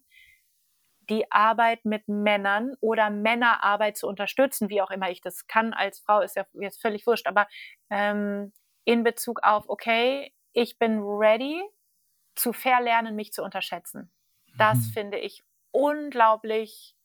die 1.09 1.31
Arbeit 1.31 1.85
mit 1.85 2.09
Männern 2.09 2.75
oder 2.81 3.11
Männerarbeit 3.11 3.97
zu 3.97 4.07
unterstützen, 4.07 4.69
wie 4.69 4.81
auch 4.81 4.91
immer 4.91 5.11
ich 5.11 5.21
das 5.21 5.47
kann 5.47 5.73
als 5.73 6.01
Frau, 6.01 6.21
ist 6.21 6.37
ja 6.37 6.47
jetzt 6.55 6.81
völlig 6.81 7.07
wurscht, 7.07 7.27
aber 7.27 7.47
ähm, 7.91 8.53
in 8.85 9.05
Bezug 9.05 9.41
auf, 9.43 9.69
okay, 9.69 10.33
ich 10.53 10.79
bin 10.79 11.01
ready 11.03 11.63
zu 12.35 12.53
verlernen, 12.53 13.15
mich 13.15 13.33
zu 13.33 13.43
unterschätzen. 13.43 14.11
Das 14.59 14.79
mhm. 14.79 14.93
finde 14.93 15.19
ich 15.19 15.43
unglaublich 15.71 16.97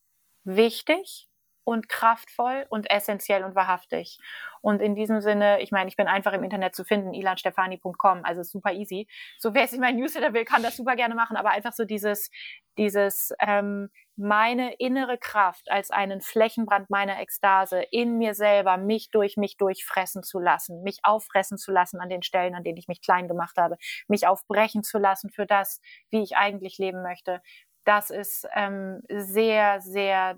wichtig 0.44 1.30
und 1.68 1.89
kraftvoll 1.89 2.65
und 2.69 2.89
essentiell 2.89 3.44
und 3.44 3.53
wahrhaftig. 3.53 4.19
Und 4.61 4.81
in 4.81 4.95
diesem 4.95 5.19
Sinne, 5.19 5.60
ich 5.61 5.72
meine, 5.72 5.89
ich 5.89 5.98
bin 5.98 6.07
einfach 6.07 6.31
im 6.31 6.41
Internet 6.41 6.73
zu 6.73 6.85
finden, 6.85 7.14
ilanstefani.com, 7.14 8.23
also 8.23 8.41
super 8.41 8.72
easy. 8.72 9.06
So 9.38 9.53
wer 9.53 9.69
in 9.73 9.81
mein 9.81 9.98
Newsletter 9.98 10.34
will, 10.34 10.45
kann 10.45 10.64
das 10.64 10.77
super 10.77 10.95
gerne 10.95 11.14
machen, 11.14 11.35
aber 11.35 11.49
einfach 11.49 11.73
so 11.73 11.84
dieses, 11.84 12.31
dieses 12.77 13.34
ähm, 13.45 13.89
meine 14.15 14.76
innere 14.76 15.18
Kraft 15.18 15.69
als 15.69 15.91
einen 15.91 16.22
Flächenbrand 16.22 16.89
meiner 16.89 17.19
Ekstase 17.19 17.81
in 17.91 18.18
mir 18.18 18.34
selber, 18.34 18.77
mich 18.77 19.10
durch 19.10 19.35
mich 19.35 19.57
durchfressen 19.57 20.23
zu 20.23 20.39
lassen, 20.39 20.84
mich 20.84 20.99
auffressen 21.03 21.57
zu 21.57 21.73
lassen 21.73 21.99
an 21.99 22.07
den 22.07 22.23
Stellen, 22.23 22.56
an 22.56 22.64
denen 22.64 22.77
ich 22.77 22.88
mich 22.88 23.02
klein 23.02 23.27
gemacht 23.27 23.57
habe, 23.57 23.76
mich 24.07 24.26
aufbrechen 24.26 24.84
zu 24.84 24.99
lassen 24.99 25.31
für 25.31 25.45
das, 25.45 25.81
wie 26.11 26.23
ich 26.23 26.38
eigentlich 26.38 26.77
leben 26.77 27.03
möchte. 27.03 27.41
Das 27.84 28.10
ist 28.10 28.48
ähm, 28.56 29.02
sehr, 29.10 29.81
sehr 29.81 30.38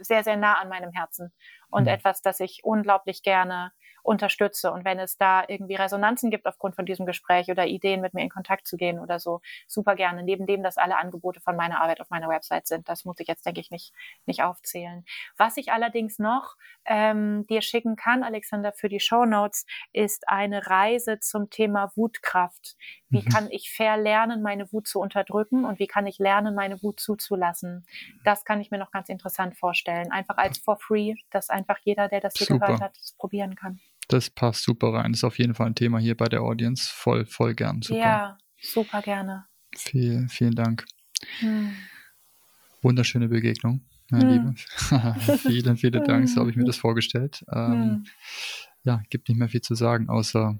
sehr, 0.00 0.24
sehr 0.24 0.36
nah 0.36 0.54
an 0.54 0.68
meinem 0.68 0.92
Herzen 0.92 1.32
und 1.70 1.82
mhm. 1.82 1.88
etwas, 1.88 2.22
das 2.22 2.40
ich 2.40 2.60
unglaublich 2.64 3.22
gerne 3.22 3.72
unterstütze. 4.02 4.72
Und 4.72 4.84
wenn 4.84 4.98
es 4.98 5.16
da 5.16 5.44
irgendwie 5.46 5.74
Resonanzen 5.74 6.30
gibt 6.30 6.46
aufgrund 6.46 6.74
von 6.74 6.86
diesem 6.86 7.06
Gespräch 7.06 7.50
oder 7.50 7.66
Ideen, 7.66 8.00
mit 8.00 8.14
mir 8.14 8.22
in 8.22 8.30
Kontakt 8.30 8.66
zu 8.66 8.76
gehen 8.76 8.98
oder 8.98 9.18
so, 9.18 9.40
super 9.66 9.94
gerne. 9.94 10.22
Neben 10.22 10.46
dem, 10.46 10.62
dass 10.62 10.78
alle 10.78 10.98
Angebote 10.98 11.40
von 11.40 11.56
meiner 11.56 11.80
Arbeit 11.80 12.00
auf 12.00 12.10
meiner 12.10 12.28
Website 12.28 12.66
sind. 12.66 12.88
Das 12.88 13.04
muss 13.04 13.20
ich 13.20 13.28
jetzt, 13.28 13.44
denke 13.46 13.60
ich, 13.60 13.70
nicht, 13.70 13.92
nicht 14.26 14.42
aufzählen. 14.42 15.04
Was 15.36 15.56
ich 15.56 15.72
allerdings 15.72 16.18
noch 16.18 16.56
ähm, 16.84 17.46
dir 17.48 17.62
schicken 17.62 17.96
kann, 17.96 18.22
Alexander, 18.22 18.72
für 18.72 18.88
die 18.88 19.00
Show 19.00 19.24
Notes, 19.24 19.66
ist 19.92 20.28
eine 20.28 20.66
Reise 20.66 21.20
zum 21.20 21.50
Thema 21.50 21.92
Wutkraft. 21.94 22.76
Wie 23.10 23.22
mhm. 23.22 23.28
kann 23.28 23.48
ich 23.50 23.70
verlernen, 23.70 24.40
meine 24.40 24.72
Wut 24.72 24.86
zu 24.86 25.00
unterdrücken 25.00 25.64
und 25.64 25.78
wie 25.80 25.88
kann 25.88 26.06
ich 26.06 26.18
lernen, 26.18 26.54
meine 26.54 26.80
Wut 26.82 27.00
zuzulassen? 27.00 27.84
Das 28.24 28.44
kann 28.44 28.60
ich 28.60 28.70
mir 28.70 28.78
noch 28.78 28.92
ganz 28.92 29.08
interessant 29.08 29.56
vorstellen. 29.56 30.12
Einfach 30.12 30.36
als 30.36 30.58
for 30.58 30.78
free, 30.78 31.14
dass 31.30 31.50
einfach 31.50 31.78
jeder, 31.82 32.08
der 32.08 32.20
das 32.20 32.34
hier 32.36 32.46
Super. 32.46 32.66
gehört 32.66 32.80
hat, 32.80 32.96
es 32.96 33.12
probieren 33.12 33.56
kann. 33.56 33.80
Das 34.08 34.30
passt 34.30 34.62
super 34.62 34.92
rein. 34.92 35.12
Das 35.12 35.20
ist 35.20 35.24
auf 35.24 35.38
jeden 35.38 35.54
Fall 35.54 35.68
ein 35.68 35.74
Thema 35.74 35.98
hier 35.98 36.16
bei 36.16 36.26
der 36.26 36.42
Audience. 36.42 36.90
Voll, 36.92 37.26
voll 37.26 37.54
gern. 37.54 37.82
Super. 37.82 37.98
Ja, 38.00 38.38
super 38.60 39.02
gerne. 39.02 39.46
Vielen, 39.76 40.28
vielen 40.28 40.54
Dank. 40.54 40.84
Hm. 41.40 41.72
Wunderschöne 42.82 43.28
Begegnung, 43.28 43.82
meine 44.10 44.24
hm. 44.24 44.30
Liebe. 44.30 44.54
vielen, 45.38 45.76
vielen 45.76 46.04
Dank. 46.04 46.28
So 46.28 46.40
habe 46.40 46.50
ich 46.50 46.56
mir 46.56 46.64
das 46.64 46.76
vorgestellt. 46.76 47.44
Ähm, 47.52 47.72
hm. 47.72 48.04
Ja, 48.82 49.02
gibt 49.10 49.28
nicht 49.28 49.38
mehr 49.38 49.48
viel 49.48 49.60
zu 49.60 49.74
sagen, 49.74 50.08
außer 50.08 50.58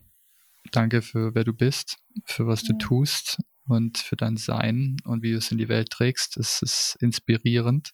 danke 0.73 1.03
für 1.03 1.35
wer 1.35 1.45
du 1.45 1.53
bist, 1.53 1.99
für 2.25 2.47
was 2.47 2.63
du 2.63 2.77
tust 2.79 3.39
und 3.67 3.99
für 3.99 4.17
dein 4.17 4.37
Sein 4.37 4.97
und 5.05 5.23
wie 5.23 5.33
du 5.33 5.39
es 5.39 5.51
in 5.51 5.59
die 5.59 5.69
Welt 5.69 5.91
trägst. 5.91 6.37
Es 6.37 6.63
ist 6.63 6.97
inspirierend 7.01 7.93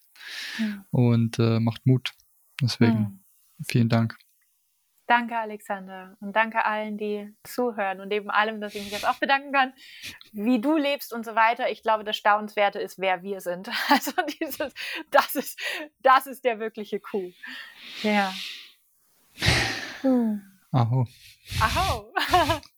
und 0.90 1.38
äh, 1.38 1.60
macht 1.60 1.86
Mut. 1.86 2.12
Deswegen 2.60 3.24
vielen 3.68 3.88
Dank. 3.88 4.16
Danke, 5.06 5.36
Alexander. 5.36 6.16
Und 6.20 6.34
danke 6.34 6.64
allen, 6.64 6.98
die 6.98 7.32
zuhören. 7.44 8.00
Und 8.00 8.08
neben 8.08 8.28
allem, 8.28 8.60
dass 8.60 8.74
ich 8.74 8.82
mich 8.82 8.90
jetzt 8.90 9.06
auch 9.06 9.18
bedanken 9.18 9.52
kann, 9.52 9.72
wie 10.32 10.60
du 10.60 10.76
lebst 10.76 11.12
und 11.12 11.24
so 11.24 11.36
weiter. 11.36 11.70
Ich 11.70 11.82
glaube, 11.82 12.02
das 12.02 12.16
Staunenswerte 12.16 12.80
ist, 12.80 12.98
wer 12.98 13.22
wir 13.22 13.40
sind. 13.40 13.70
Also 13.88 14.12
dieses, 14.40 14.74
das 15.10 15.36
ist, 15.36 15.60
das 16.00 16.26
ist 16.26 16.44
der 16.44 16.58
wirkliche 16.58 16.98
Coup. 16.98 17.32
Ja. 18.02 18.34
Hm. 20.00 20.55
Aho. 20.76 21.06
Aho. 21.62 22.12